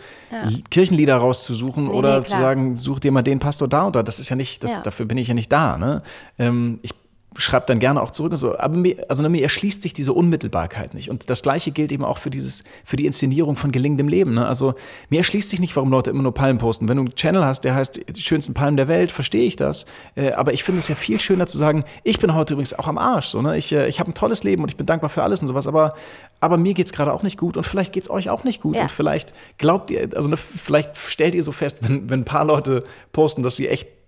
Kirchenlieder 0.71 1.17
rauszusuchen 1.17 1.85
nee, 1.85 1.91
oder 1.91 2.19
nee, 2.19 2.25
zu 2.25 2.33
sagen, 2.33 2.77
such 2.77 3.01
dir 3.01 3.11
mal 3.11 3.23
den 3.23 3.39
Pastor 3.39 3.69
da 3.69 3.87
oder 3.87 4.03
das 4.03 4.19
ist 4.19 4.29
ja 4.29 4.37
nicht, 4.37 4.63
das, 4.63 4.83
dafür 4.83 5.07
bin 5.07 5.17
ich 5.19 5.29
ja 5.29 5.35
nicht 5.35 5.51
da. 5.51 5.79
Ne? 5.79 6.03
Ähm, 6.39 6.79
ich 6.83 6.95
schreibt 7.37 7.71
dann 7.71 7.79
gerne 7.79 8.03
auch 8.03 8.11
zurück 8.11 8.33
und 8.33 8.39
so. 8.39 8.59
Aber 8.59 8.77
mir, 8.77 9.05
also 9.09 9.27
mir 9.29 9.43
erschließt 9.43 9.83
sich 9.83 9.95
diese 9.95 10.13
Unmittelbarkeit 10.13 10.95
nicht. 10.95 11.11
Und 11.11 11.31
das 11.31 11.43
Gleiche 11.43 11.71
gilt 11.71 11.93
eben 11.93 12.05
auch 12.05 12.19
für 12.19 12.31
dieses, 12.31 12.65
für 12.85 12.97
die 12.97 13.07
Inszenierung 13.07 13.57
von 13.57 13.71
gelingendem 13.71 14.09
Leben. 14.09 14.35
Ne? 14.35 14.47
Also 14.47 14.75
mir 15.11 15.19
erschließt 15.19 15.49
sich 15.49 15.61
nicht, 15.61 15.77
warum 15.77 15.91
Leute 15.91 16.11
immer 16.11 16.23
nur 16.23 16.35
Palmen 16.35 16.59
posten. 16.59 16.89
Wenn 16.89 16.97
du 16.97 17.03
einen 17.03 17.15
Channel 17.15 17.45
hast, 17.45 17.63
der 17.63 17.75
heißt 17.75 18.01
die 18.17 18.23
schönsten 18.23 18.53
Palmen 18.53 18.77
der 18.77 18.89
Welt, 18.89 19.13
verstehe 19.13 19.45
ich 19.45 19.57
das. 19.57 19.87
Äh, 20.17 20.33
aber 20.33 20.53
ich 20.53 20.65
finde 20.65 20.81
es 20.81 20.89
ja 20.89 20.97
viel 20.97 21.21
schöner 21.21 21.47
zu 21.47 21.57
sagen, 21.57 21.85
ich 22.03 22.19
bin 22.19 22.35
heute 22.35 22.55
übrigens 22.55 22.77
auch 22.77 22.89
am 22.89 22.99
Arsch. 22.99 23.27
So, 23.27 23.43
ne? 23.43 23.57
Ich, 23.57 23.71
äh, 23.73 23.87
ich 23.89 24.01
habe 24.01 24.11
ein 24.11 24.15
tolles 24.15 24.43
Leben 24.43 24.63
und 24.63 24.71
ich 24.71 24.77
bin 24.77 24.87
dankbar 24.87 25.09
für 25.09 25.23
alles 25.23 25.41
und 25.41 25.49
sowas. 25.49 25.69
Aber, 25.69 25.95
aber 26.41 26.57
mir 26.57 26.75
geht's 26.75 26.93
gerade 26.93 27.13
auch 27.13 27.23
nicht 27.23 27.39
gut 27.39 27.57
und 27.57 27.65
vielleicht 27.65 27.93
geht's 27.93 28.11
euch 28.11 28.29
auch 28.29 28.43
nicht 28.43 28.61
gut. 28.61 28.75
Ja. 28.75 28.83
Und 28.83 28.91
vielleicht 28.91 29.35
glaubt 29.57 29.91
ihr, 29.93 30.09
also 30.17 30.29
ne, 30.29 30.37
vielleicht 30.37 30.97
stellt 30.97 31.37
ihr 31.37 31.45
so 31.45 31.53
fest, 31.53 31.79
wenn, 31.83 32.11
wenn 32.11 32.21
ein 32.21 32.25
paar 32.25 32.45
Leute 32.45 32.85
posten, 33.13 33.45
dass 33.45 33.55
sie 33.55 33.69
echt 33.69 34.00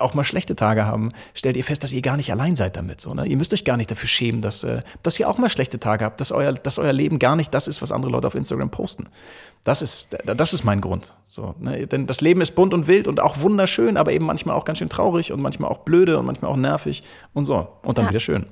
auch 0.00 0.14
mal 0.14 0.24
schlechte 0.24 0.56
Tage 0.56 0.86
haben, 0.86 1.12
stellt 1.34 1.56
ihr 1.56 1.64
fest, 1.64 1.84
dass 1.84 1.92
ihr 1.92 2.02
gar 2.02 2.16
nicht 2.16 2.30
allein 2.30 2.56
seid 2.56 2.76
damit. 2.76 3.00
So, 3.00 3.14
ne? 3.14 3.26
Ihr 3.26 3.36
müsst 3.36 3.52
euch 3.52 3.64
gar 3.64 3.76
nicht 3.76 3.90
dafür 3.90 4.08
schämen, 4.08 4.40
dass, 4.40 4.64
äh, 4.64 4.82
dass 5.02 5.18
ihr 5.18 5.28
auch 5.28 5.38
mal 5.38 5.50
schlechte 5.50 5.78
Tage 5.78 6.04
habt, 6.04 6.20
dass 6.20 6.32
euer, 6.32 6.52
dass 6.52 6.78
euer 6.78 6.92
Leben 6.92 7.18
gar 7.18 7.36
nicht 7.36 7.52
das 7.52 7.68
ist, 7.68 7.82
was 7.82 7.92
andere 7.92 8.10
Leute 8.10 8.26
auf 8.26 8.34
Instagram 8.34 8.70
posten. 8.70 9.08
Das 9.64 9.82
ist, 9.82 10.16
das 10.24 10.54
ist 10.54 10.64
mein 10.64 10.80
Grund. 10.80 11.14
So, 11.24 11.54
ne? 11.58 11.86
Denn 11.86 12.06
das 12.06 12.20
Leben 12.20 12.40
ist 12.40 12.52
bunt 12.52 12.72
und 12.72 12.86
wild 12.86 13.08
und 13.08 13.20
auch 13.20 13.40
wunderschön, 13.40 13.96
aber 13.96 14.12
eben 14.12 14.24
manchmal 14.24 14.56
auch 14.56 14.64
ganz 14.64 14.78
schön 14.78 14.88
traurig 14.88 15.32
und 15.32 15.40
manchmal 15.40 15.70
auch 15.70 15.78
blöde 15.78 16.18
und 16.18 16.26
manchmal 16.26 16.50
auch 16.50 16.56
nervig 16.56 17.02
und 17.34 17.44
so. 17.44 17.68
Und 17.82 17.98
dann 17.98 18.06
ja. 18.06 18.10
wieder 18.10 18.20
schön. 18.20 18.46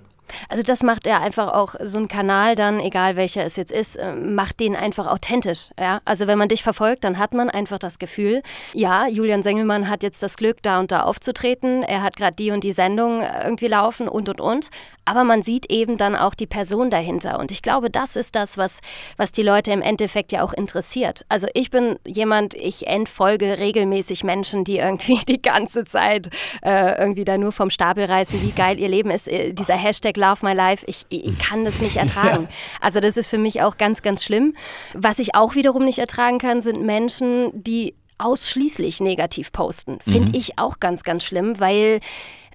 Also 0.49 0.63
das 0.63 0.83
macht 0.83 1.07
er 1.07 1.21
einfach 1.21 1.53
auch 1.53 1.75
so 1.81 1.99
ein 1.99 2.09
Kanal 2.09 2.55
dann, 2.55 2.81
egal 2.81 3.17
welcher 3.17 3.45
es 3.45 3.57
jetzt 3.57 3.73
ist, 3.73 3.97
äh, 3.97 4.13
macht 4.15 4.61
den 4.61 4.77
einfach 4.77 5.07
authentisch. 5.07 5.71
Ja? 5.79 6.01
Also 6.05 6.27
wenn 6.27 6.39
man 6.39 6.49
dich 6.49 6.63
verfolgt, 6.63 7.05
dann 7.05 7.19
hat 7.19 7.35
man 7.35 7.51
einfach 7.51 7.79
das 7.79 7.99
Gefühl, 7.99 8.43
ja, 8.73 9.07
Julian 9.07 9.43
Sengelmann 9.43 9.89
hat 9.89 10.03
jetzt 10.03 10.23
das 10.23 10.37
Glück, 10.37 10.63
da 10.63 10.79
und 10.79 10.93
da 10.93 11.03
aufzutreten. 11.03 11.83
Er 11.83 12.03
hat 12.03 12.17
gerade 12.17 12.37
die 12.37 12.51
und 12.51 12.65
die 12.65 12.73
Sendung 12.73 13.23
irgendwie 13.23 13.69
laufen 13.69 14.09
und 14.09 14.29
und 14.29 14.41
und 14.41 14.71
aber 15.09 15.25
man 15.25 15.43
sieht 15.43 15.73
eben 15.73 15.97
dann 15.97 16.15
auch 16.15 16.35
die 16.35 16.47
Person 16.47 16.91
dahinter. 16.91 17.39
Und 17.39 17.51
ich 17.51 17.63
glaube, 17.63 17.89
das 17.89 18.15
ist 18.15 18.37
das, 18.37 18.59
was, 18.59 18.81
was 19.17 19.33
die 19.33 19.43
Leute 19.43 19.73
im 19.73 19.81
Endeffekt 19.81 20.33
ja 20.33 20.43
auch 20.43 20.53
interessiert. 20.53 21.25
Also 21.31 21.47
ich 21.55 21.71
bin 21.71 21.99
jemand, 22.07 22.53
ich 22.53 22.87
entfolge 22.87 23.59
regelmäßig 23.59 24.23
Menschen, 24.23 24.65
die 24.65 24.77
irgendwie 24.77 25.19
die 25.29 25.41
ganze 25.41 25.85
Zeit 25.85 26.29
äh, 26.63 27.01
irgendwie 27.01 27.25
da 27.25 27.39
nur 27.39 27.53
vom 27.53 27.71
Stapel 27.71 28.05
reißen, 28.05 28.43
wie 28.43 28.51
geil 28.51 28.79
ihr 28.79 28.89
Leben 28.89 29.11
ist. 29.11 29.29
Äh, 29.29 29.55
dieser 29.55 29.77
Hashtag 29.77 30.19
Love 30.19 30.45
My 30.45 30.53
Life, 30.53 30.85
ich, 30.87 31.07
ich 31.09 31.39
kann 31.39 31.65
das 31.65 31.81
nicht 31.81 31.97
ertragen. 32.09 32.47
Also 32.83 33.01
das 33.01 33.17
ist 33.17 33.31
für 33.31 33.39
mich 33.39 33.63
auch 33.63 33.79
ganz, 33.79 34.03
ganz 34.03 34.23
schlimm. 34.23 34.55
Was 34.93 35.21
ich 35.21 35.35
auch 35.35 35.55
wiederum 35.55 35.87
nicht 35.87 36.01
ertragen 36.01 36.39
kann, 36.39 36.61
sind 36.61 36.83
Menschen, 36.83 37.51
die 37.55 37.95
ausschließlich 38.19 39.01
negativ 39.01 39.53
posten. 39.53 40.01
Finde 40.01 40.33
mhm. 40.33 40.39
ich 40.39 40.59
auch 40.59 40.81
ganz, 40.81 41.03
ganz 41.03 41.25
schlimm, 41.25 41.59
weil 41.61 42.01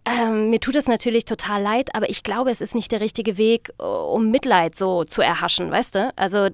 ähm, 0.05 0.49
mir 0.49 0.59
tut 0.59 0.75
es 0.75 0.87
natürlich 0.87 1.23
total 1.23 1.61
leid, 1.61 1.95
aber 1.95 2.09
ich 2.09 2.23
glaube, 2.23 2.51
es 2.51 2.59
ist 2.59 2.75
nicht 2.75 2.91
der 2.91 2.99
richtige 2.99 3.37
Weg, 3.37 3.73
äh, 3.79 3.83
um 3.83 4.31
Mitleid 4.31 4.75
so 4.75 5.05
zu 5.05 5.21
erhaschen, 5.21 5.71
weißt 5.71 5.95
du? 5.95 6.13
Also 6.17 6.49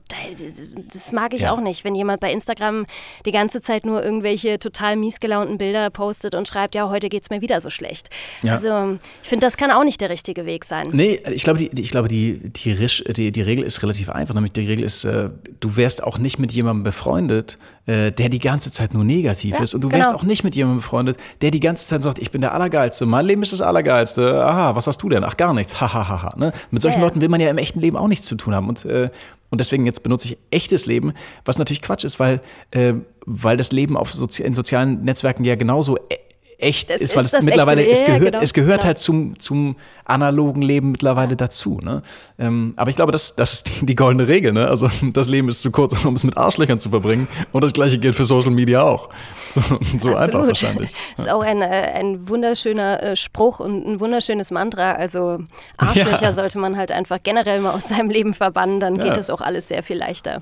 das 0.94 1.12
mag 1.12 1.34
ich 1.34 1.42
ja. 1.42 1.52
auch 1.52 1.60
nicht, 1.60 1.84
wenn 1.84 1.96
jemand 1.96 2.20
bei 2.20 2.32
Instagram 2.32 2.86
die 3.26 3.32
ganze 3.32 3.62
Zeit 3.62 3.86
nur 3.86 4.04
irgendwelche 4.04 4.60
total 4.60 4.96
mies 4.98 5.20
gelaunten 5.20 5.58
Bilder 5.58 5.90
postet 5.90 6.36
und 6.36 6.48
schreibt, 6.48 6.76
ja, 6.76 6.90
heute 6.90 7.10
geht 7.10 7.24
es 7.24 7.30
mir 7.32 7.42
wieder 7.42 7.60
so 7.60 7.72
schlecht. 7.72 8.10
Ja. 8.44 8.54
Also 8.54 9.00
ich 9.24 9.30
finde, 9.30 9.48
das 9.48 9.58
kann 9.58 9.72
auch 9.72 9.84
nicht 9.84 10.00
der 10.02 10.12
richtige 10.12 10.46
Weg 10.46 10.64
sein. 10.64 10.90
Nee, 10.92 11.22
ich 11.32 11.44
glaube, 11.44 11.58
die, 11.58 11.82
ich 11.82 11.90
glaube, 11.90 12.08
die, 12.08 12.52
die, 12.52 12.76
die, 12.76 13.32
die 13.32 13.42
Regel 13.42 13.66
ist 13.66 13.82
relativ 13.82 14.10
einfach. 14.10 14.36
Nämlich 14.36 14.54
die 14.54 14.62
Regel 14.68 14.84
ist, 14.84 15.06
äh, 15.06 15.30
du 15.60 15.76
wärst 15.76 16.04
auch 16.04 16.20
nicht 16.20 16.38
mit 16.38 16.52
jemandem 16.52 16.84
befreundet, 16.84 17.58
der 17.88 18.30
die 18.30 18.40
ganze 18.40 18.72
Zeit 18.72 18.94
nur 18.94 19.04
negativ 19.04 19.56
ja, 19.56 19.64
ist. 19.64 19.74
Und 19.74 19.82
du 19.82 19.92
wärst 19.92 20.10
genau. 20.10 20.20
auch 20.20 20.24
nicht 20.24 20.44
mit 20.44 20.56
jemandem 20.56 20.80
befreundet, 20.82 21.18
der 21.42 21.52
die 21.52 21.60
ganze 21.60 21.88
Zeit 21.88 22.04
sagt, 22.04 22.20
ich 22.20 22.32
bin 22.32 22.42
der 22.42 22.54
Allergeilste, 22.54 23.06
mein 23.06 23.26
Leben 23.26 23.42
ist 23.42 23.54
das 23.54 23.62
Allergeilste. 23.62 24.44
Aha, 24.44 24.76
was 24.76 24.88
hast 24.88 25.02
du 25.02 25.10
denn? 25.10 25.24
Ach, 25.24 25.38
gar 25.38 25.54
nichts. 25.54 25.80
Hahaha. 25.82 26.10
Ha, 26.10 26.24
ha, 26.24 26.36
ne? 26.38 26.54
Mit 26.72 26.82
solchen 26.82 27.00
ja, 27.00 27.06
Leuten 27.06 27.22
will 27.22 27.30
man 27.30 27.42
ja 27.42 27.50
im 27.50 27.58
echten 27.58 27.80
Leben 27.80 27.98
auch 27.98 28.08
nichts 28.08 28.26
zu 28.26 28.36
tun 28.36 28.54
haben. 28.54 28.70
Und, 28.70 28.86
äh, 28.86 29.10
und 29.50 29.60
deswegen 29.60 29.86
jetzt 29.86 30.04
benutze 30.04 30.28
ich 30.30 30.38
echtes 30.52 30.86
Leben, 30.86 31.14
was 31.46 31.58
natürlich 31.58 31.82
Quatsch 31.82 32.04
ist, 32.04 32.20
weil, 32.20 32.42
äh, 32.72 32.94
weil 33.26 33.58
das 33.58 33.72
Leben 33.72 33.98
auf 33.98 34.14
Sozi 34.14 34.44
in 34.44 34.54
sozialen 34.54 35.04
Netzwerken 35.04 35.44
ja 35.44 35.56
genauso 35.56 35.98
e- 35.98 36.18
echt 36.60 36.90
das 36.90 37.02
ist, 37.02 37.16
weil 37.16 37.24
ist 37.24 37.34
es 37.34 37.42
mittlerweile, 37.42 37.88
es 37.88 38.04
gehört, 38.04 38.22
genau. 38.22 38.40
es 38.42 38.54
gehört 38.54 38.82
genau. 38.82 38.88
halt 38.88 39.00
zum, 39.00 39.40
zum 39.40 39.76
analogen 40.04 40.62
Leben 40.62 40.92
mittlerweile 40.92 41.36
dazu. 41.36 41.80
Ne? 41.82 42.04
Ähm, 42.38 42.74
aber 42.76 42.90
ich 42.90 42.96
glaube, 42.96 43.12
das, 43.12 43.36
das 43.36 43.54
ist 43.54 43.70
die, 43.70 43.86
die, 43.86 43.96
goldene 43.96 44.28
Regel. 44.28 44.52
Ne? 44.52 44.68
Also 44.68 44.90
das 45.14 45.30
Leben 45.30 45.48
ist 45.48 45.62
zu 45.62 45.72
kurz, 45.72 46.04
um 46.04 46.16
es 46.16 46.24
mit 46.24 46.38
Arschlöchern 46.38 46.80
zu 46.80 46.90
verbringen. 46.90 47.28
Und 47.52 47.64
das 47.64 47.74
gleiche 47.74 47.98
gilt 47.98 48.16
für 48.16 48.26
Social 48.26 48.52
Media 48.52 48.82
auch. 48.82 49.10
So, 49.52 49.62
so 49.98 50.16
einfach 50.16 50.46
wahrscheinlich. 50.46 50.94
Das 51.16 51.26
ist 51.26 51.32
auch 51.32 51.42
ein, 51.42 51.62
äh, 51.62 51.66
ein 51.66 52.28
wunderschöner 52.28 53.02
äh, 53.02 53.16
Spruch 53.16 53.60
und 53.60 53.88
ein 53.88 54.00
wunderschönes 54.00 54.52
Mantra. 54.52 54.94
Also 54.94 55.40
Arschlöcher 55.78 56.22
ja. 56.22 56.34
sollte 56.34 56.60
man 56.60 56.78
halt 56.78 56.92
einfach 56.92 57.20
generell 57.24 57.62
mal 57.62 57.72
aus 57.72 57.88
seinem 57.88 58.10
Leben 58.10 58.34
verbannen, 58.34 58.80
dann 58.80 58.98
geht 58.98 59.18
es 59.18 59.30
auch 59.30 59.42
alles 59.42 59.70
sehr 59.70 59.82
viel 59.82 59.98
leichter. 59.98 60.42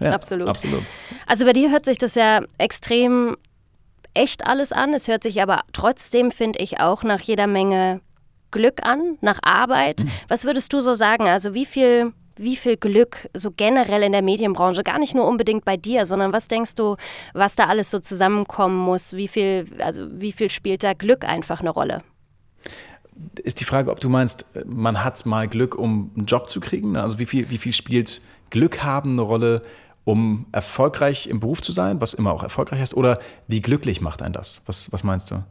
Ja, 0.00 0.12
absolut. 0.12 0.48
absolut. 0.48 0.82
Also 1.26 1.44
bei 1.44 1.52
dir 1.52 1.70
hört 1.70 1.84
sich 1.84 1.98
das 1.98 2.14
ja 2.16 2.40
extrem 2.58 3.36
echt 4.14 4.46
alles 4.46 4.72
an. 4.72 4.94
Es 4.94 5.08
hört 5.08 5.22
sich 5.22 5.42
aber 5.42 5.62
trotzdem, 5.72 6.30
finde 6.30 6.60
ich, 6.60 6.80
auch 6.80 7.02
nach 7.02 7.20
jeder 7.20 7.46
Menge 7.46 8.00
Glück 8.50 8.86
an, 8.86 9.18
nach 9.20 9.40
Arbeit. 9.42 10.04
Mhm. 10.04 10.10
Was 10.28 10.44
würdest 10.44 10.72
du 10.72 10.80
so 10.80 10.94
sagen? 10.94 11.26
Also 11.26 11.54
wie 11.54 11.66
viel, 11.66 12.12
wie 12.36 12.56
viel 12.56 12.76
Glück 12.76 13.28
so 13.34 13.50
generell 13.50 14.02
in 14.02 14.12
der 14.12 14.22
Medienbranche, 14.22 14.84
gar 14.84 14.98
nicht 14.98 15.14
nur 15.14 15.26
unbedingt 15.26 15.64
bei 15.64 15.76
dir, 15.76 16.06
sondern 16.06 16.32
was 16.32 16.48
denkst 16.48 16.76
du, 16.76 16.96
was 17.32 17.56
da 17.56 17.66
alles 17.66 17.90
so 17.90 17.98
zusammenkommen 17.98 18.76
muss? 18.76 19.14
Wie 19.14 19.28
viel, 19.28 19.66
also 19.80 20.06
wie 20.10 20.32
viel 20.32 20.50
spielt 20.50 20.84
da 20.84 20.94
Glück 20.94 21.24
einfach 21.24 21.60
eine 21.60 21.70
Rolle? 21.70 22.02
Ist 23.42 23.60
die 23.60 23.64
Frage, 23.64 23.90
ob 23.90 24.00
du 24.00 24.08
meinst, 24.08 24.46
man 24.66 25.04
hat 25.04 25.24
mal 25.26 25.46
Glück, 25.48 25.76
um 25.76 26.12
einen 26.16 26.26
Job 26.26 26.48
zu 26.48 26.60
kriegen? 26.60 26.96
Also 26.96 27.18
wie 27.18 27.26
viel, 27.26 27.50
wie 27.50 27.58
viel 27.58 27.72
spielt 27.72 28.22
Glück 28.50 28.82
haben 28.82 29.12
eine 29.12 29.22
Rolle 29.22 29.62
um 30.04 30.46
erfolgreich 30.52 31.26
im 31.26 31.40
Beruf 31.40 31.62
zu 31.62 31.72
sein, 31.72 32.00
was 32.00 32.14
immer 32.14 32.32
auch 32.32 32.42
erfolgreich 32.42 32.82
ist, 32.82 32.94
oder 32.94 33.18
wie 33.48 33.60
glücklich 33.60 34.00
macht 34.00 34.22
einen 34.22 34.34
das? 34.34 34.62
Was, 34.66 34.92
was 34.92 35.04
meinst 35.04 35.30
du? 35.30 35.42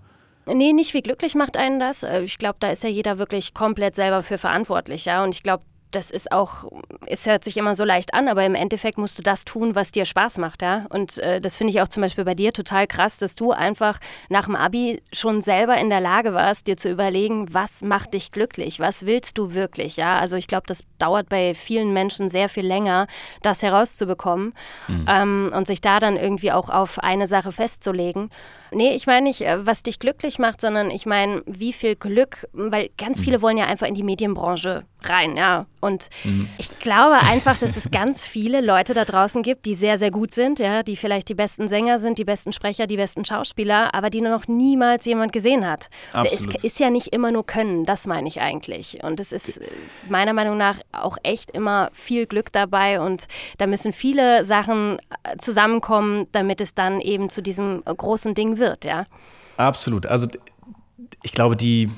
Nee, 0.46 0.74
nicht 0.74 0.94
wie 0.94 1.02
glücklich 1.02 1.36
macht 1.36 1.58
einen 1.58 1.80
das. 1.80 2.04
Äh, 2.04 2.22
ich 2.22 2.38
glaube, 2.38 2.58
da 2.60 2.70
ist 2.70 2.84
ja 2.84 2.90
jeder 2.90 3.18
wirklich 3.18 3.54
komplett 3.54 3.96
selber 3.96 4.24
für 4.24 4.38
verantwortlich, 4.38 5.06
ja. 5.06 5.24
Und 5.24 5.36
ich 5.36 5.44
glaube, 5.44 5.64
das 5.96 6.12
ist 6.12 6.32
auch, 6.32 6.66
es 7.06 7.26
hört 7.28 7.44
sich 7.44 7.58
immer 7.58 7.76
so 7.76 7.84
leicht 7.84 8.14
an, 8.14 8.28
aber 8.28 8.46
im 8.46 8.56
Endeffekt 8.56 8.98
musst 8.98 9.18
du 9.18 9.24
das 9.24 9.46
tun, 9.46 9.76
was 9.76 9.92
dir 9.92 10.06
Spaß 10.06 10.38
macht, 10.40 10.62
ja. 10.62 10.86
Und 10.90 11.20
äh, 11.20 11.40
das 11.40 11.58
finde 11.58 11.72
ich 11.72 11.82
auch 11.82 11.88
zum 11.88 12.02
Beispiel 12.02 12.26
bei 12.26 12.36
dir 12.36 12.52
total 12.52 12.88
krass, 12.88 13.18
dass 13.18 13.36
du 13.36 13.52
einfach 13.52 14.00
nach 14.30 14.46
dem 14.46 14.56
Abi 14.56 15.02
schon 15.12 15.42
selber 15.42 15.78
in 15.78 15.90
der 15.90 16.02
Lage 16.02 16.34
warst, 16.34 16.68
dir 16.68 16.78
zu 16.78 16.90
überlegen, 16.90 17.54
was 17.54 17.82
macht 17.82 18.14
dich 18.14 18.32
glücklich, 18.32 18.80
was 18.80 19.06
willst 19.06 19.38
du 19.38 19.54
wirklich, 19.54 19.98
ja. 19.98 20.20
Also 20.20 20.36
ich 20.36 20.48
glaube, 20.48 20.68
das 20.68 20.84
dauert 20.98 21.30
bei 21.30 21.54
vielen 21.54 21.94
Menschen 21.94 22.30
sehr 22.30 22.50
viel 22.50 22.66
länger, 22.66 23.08
das 23.42 23.62
herauszubekommen 23.62 24.54
mhm. 24.88 25.06
ähm, 25.08 25.52
und 25.56 25.68
sich 25.68 25.82
da 25.82 26.00
dann 26.00 26.18
irgendwie 26.18 26.52
auch 26.52 26.70
auf 26.70 27.00
eine 27.00 27.28
Sache 27.28 27.52
festzulegen. 27.52 28.30
nee, 28.72 28.96
ich 28.96 29.06
meine 29.06 29.28
nicht, 29.28 29.42
äh, 29.42 29.66
was 29.66 29.84
dich 29.84 30.00
glücklich 30.00 30.40
macht, 30.40 30.62
sondern 30.62 30.90
ich 30.90 31.06
meine, 31.06 31.44
wie 31.46 31.74
viel 31.74 31.96
Glück, 31.96 32.48
weil 32.54 32.90
ganz 32.98 33.22
viele 33.22 33.42
wollen 33.42 33.58
ja 33.58 33.66
einfach 33.66 33.88
in 33.88 33.96
die 33.96 34.04
Medienbranche 34.04 34.86
rein, 35.10 35.38
ja. 35.38 35.66
Und 35.80 36.10
mhm. 36.24 36.48
ich 36.58 36.80
glaube 36.80 37.16
einfach, 37.16 37.58
dass 37.58 37.76
es 37.76 37.92
ganz 37.92 38.24
viele 38.24 38.62
Leute 38.62 38.94
da 38.94 39.04
draußen 39.04 39.44
gibt, 39.44 39.66
die 39.66 39.76
sehr, 39.76 39.98
sehr 39.98 40.12
gut 40.12 40.34
sind, 40.34 40.60
ja, 40.60 40.82
die 40.82 40.96
vielleicht 40.96 41.30
die 41.30 41.36
besten 41.36 41.68
Sänger 41.68 42.00
sind, 42.00 42.18
die 42.18 42.24
besten 42.24 42.54
Sprecher, 42.54 42.88
die 42.88 42.96
besten 42.96 43.26
Schauspieler, 43.26 43.94
aber 43.94 44.10
die 44.10 44.22
noch 44.22 44.48
niemals 44.48 45.06
jemand 45.06 45.34
gesehen 45.34 45.68
hat. 45.68 45.90
Absolut. 46.14 46.56
Es 46.56 46.64
ist 46.64 46.80
ja 46.80 46.90
nicht 46.90 47.08
immer 47.08 47.32
nur 47.32 47.46
Können, 47.46 47.84
das 47.84 48.08
meine 48.08 48.28
ich 48.28 48.40
eigentlich. 48.40 49.04
Und 49.04 49.20
es 49.20 49.32
ist 49.32 49.60
meiner 50.10 50.34
Meinung 50.34 50.58
nach 50.58 50.80
auch 50.92 51.18
echt 51.24 51.52
immer 51.52 51.90
viel 51.92 52.28
Glück 52.28 52.52
dabei 52.52 53.02
und 53.02 53.26
da 53.58 53.68
müssen 53.68 53.92
viele 53.92 54.46
Sachen 54.46 55.00
äh, 55.24 55.38
zusammenkommen, 55.38 56.28
damit 56.32 56.62
es 56.62 56.74
dann 56.74 57.02
eben 57.02 57.30
zu 57.30 57.42
diesem 57.42 57.84
großen 57.84 58.34
Ding 58.36 58.58
wird, 58.58 58.86
ja. 58.86 59.06
Absolut. 59.58 60.06
Also 60.06 60.28
ich 61.22 61.32
glaube, 61.32 61.56
die 61.56 61.90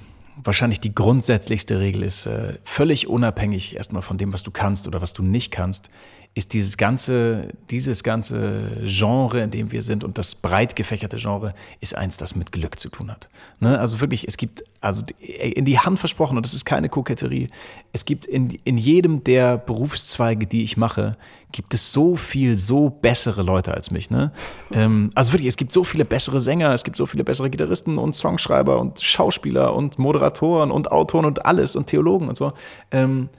wahrscheinlich 0.45 0.79
die 0.79 0.93
grundsätzlichste 0.93 1.79
Regel 1.79 2.03
ist, 2.03 2.25
äh, 2.25 2.57
völlig 2.63 3.07
unabhängig 3.07 3.75
erstmal 3.75 4.01
von 4.01 4.17
dem, 4.17 4.33
was 4.33 4.43
du 4.43 4.51
kannst 4.51 4.87
oder 4.87 5.01
was 5.01 5.13
du 5.13 5.23
nicht 5.23 5.51
kannst, 5.51 5.89
ist 6.37 6.51
dieses 6.51 6.75
ganze, 6.75 7.47
dieses 7.69 8.03
ganze 8.03 8.81
Genre, 8.83 9.39
in 9.39 9.51
dem 9.51 9.71
wir 9.71 9.81
sind 9.81 10.03
und 10.03 10.17
das 10.17 10.35
breit 10.35 10.75
gefächerte 10.75 11.15
Genre, 11.15 11.53
ist 11.79 11.95
eins, 11.95 12.17
das 12.17 12.35
mit 12.35 12.51
Glück 12.51 12.77
zu 12.77 12.89
tun 12.89 13.09
hat. 13.09 13.29
Ne? 13.61 13.79
Also 13.79 14.01
wirklich, 14.01 14.27
es 14.27 14.35
gibt, 14.35 14.65
also 14.81 15.01
in 15.21 15.63
die 15.63 15.79
Hand 15.79 15.97
versprochen, 15.97 16.35
und 16.35 16.45
das 16.45 16.53
ist 16.53 16.65
keine 16.65 16.89
Koketterie, 16.89 17.49
es 17.93 18.03
gibt 18.03 18.25
in, 18.25 18.49
in 18.65 18.77
jedem 18.77 19.23
der 19.23 19.57
Berufszweige, 19.57 20.45
die 20.45 20.63
ich 20.63 20.75
mache, 20.75 21.15
gibt 21.53 21.73
es 21.73 21.93
so 21.93 22.17
viel, 22.17 22.57
so 22.57 22.89
bessere 22.89 23.41
Leute 23.41 23.73
als 23.73 23.89
mich. 23.89 24.11
Ne? 24.11 24.33
Ähm, 24.73 25.11
also 25.15 25.31
wirklich, 25.31 25.47
es 25.47 25.55
gibt 25.55 25.71
so 25.71 25.85
viele 25.85 26.03
bessere 26.03 26.41
Sänger, 26.41 26.73
es 26.73 26.83
gibt 26.83 26.97
so 26.97 27.05
viele 27.05 27.23
bessere 27.23 27.49
Gitarristen 27.49 27.97
und 27.97 28.13
Songschreiber 28.13 28.77
und 28.77 28.99
Schauspieler 28.99 29.73
und 29.73 29.99
Moderatoren 29.99 30.69
und 30.69 30.91
Autoren 30.91 31.23
und 31.23 31.45
alles 31.45 31.77
und 31.77 31.87
Theologen 31.87 32.27
und 32.27 32.35
so. 32.35 32.51
Ähm, 32.91 33.29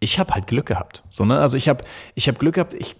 ich 0.00 0.18
habe 0.18 0.34
halt 0.34 0.46
Glück 0.46 0.66
gehabt. 0.66 1.04
So, 1.10 1.24
ne? 1.24 1.38
Also 1.38 1.56
ich 1.56 1.68
habe 1.68 1.84
ich 2.14 2.26
hab 2.28 2.38
Glück 2.38 2.54
gehabt, 2.54 2.74
ich, 2.74 2.96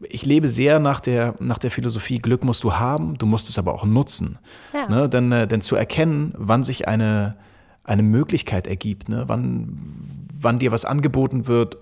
ich 0.00 0.24
lebe 0.24 0.48
sehr 0.48 0.80
nach 0.80 1.00
der, 1.00 1.34
nach 1.38 1.58
der 1.58 1.70
Philosophie, 1.70 2.18
Glück 2.18 2.42
musst 2.42 2.64
du 2.64 2.74
haben, 2.74 3.18
du 3.18 3.26
musst 3.26 3.48
es 3.48 3.58
aber 3.58 3.74
auch 3.74 3.84
nutzen. 3.84 4.38
Ja. 4.74 4.88
Ne? 4.88 5.08
Denn, 5.08 5.30
äh, 5.30 5.46
denn 5.46 5.60
zu 5.60 5.76
erkennen, 5.76 6.34
wann 6.36 6.64
sich 6.64 6.88
eine, 6.88 7.36
eine 7.84 8.02
Möglichkeit 8.02 8.66
ergibt, 8.66 9.08
ne? 9.08 9.24
wann, 9.26 10.26
wann 10.32 10.58
dir 10.58 10.72
was 10.72 10.86
angeboten 10.86 11.46
wird 11.46 11.76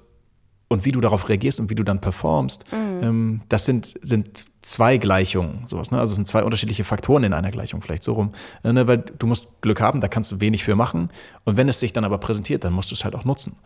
und 0.67 0.85
wie 0.85 0.93
du 0.93 1.01
darauf 1.01 1.29
reagierst 1.29 1.61
und 1.61 1.71
wie 1.71 1.75
du 1.77 1.85
dann 1.85 2.01
performst, 2.01 2.65
mhm. 2.73 3.03
ähm, 3.03 3.41
das 3.49 3.65
sind, 3.65 3.95
sind 4.03 4.47
zwei 4.63 4.99
Gleichungen, 4.99 5.67
sowas, 5.67 5.91
ne? 5.91 5.99
Also 5.99 6.13
es 6.13 6.17
sind 6.17 6.29
zwei 6.29 6.43
unterschiedliche 6.43 6.85
Faktoren 6.85 7.25
in 7.25 7.33
einer 7.33 7.51
Gleichung, 7.51 7.81
vielleicht 7.81 8.03
so 8.03 8.13
rum. 8.15 8.33
Äh, 8.65 8.73
ne? 8.73 8.87
Weil 8.87 8.99
du 8.99 9.27
musst 9.27 9.49
Glück 9.63 9.81
haben, 9.81 10.01
da 10.01 10.09
kannst 10.09 10.33
du 10.33 10.41
wenig 10.41 10.65
für 10.65 10.75
machen. 10.75 11.11
Und 11.45 11.57
wenn 11.57 11.69
es 11.69 11.81
sich 11.81 11.93
dann 11.93 12.05
aber 12.05 12.19
präsentiert, 12.19 12.65
dann 12.65 12.73
musst 12.73 12.91
du 12.91 12.95
es 12.95 13.05
halt 13.05 13.15
auch 13.15 13.25
nutzen. 13.25 13.57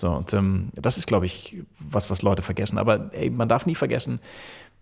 So, 0.00 0.10
und 0.10 0.32
ähm, 0.32 0.70
das 0.74 0.96
ist, 0.96 1.06
glaube 1.06 1.26
ich, 1.26 1.56
was, 1.80 2.08
was 2.08 2.22
Leute 2.22 2.42
vergessen. 2.42 2.78
Aber 2.78 3.12
ey, 3.12 3.30
man 3.30 3.48
darf 3.48 3.66
nie 3.66 3.74
vergessen, 3.74 4.20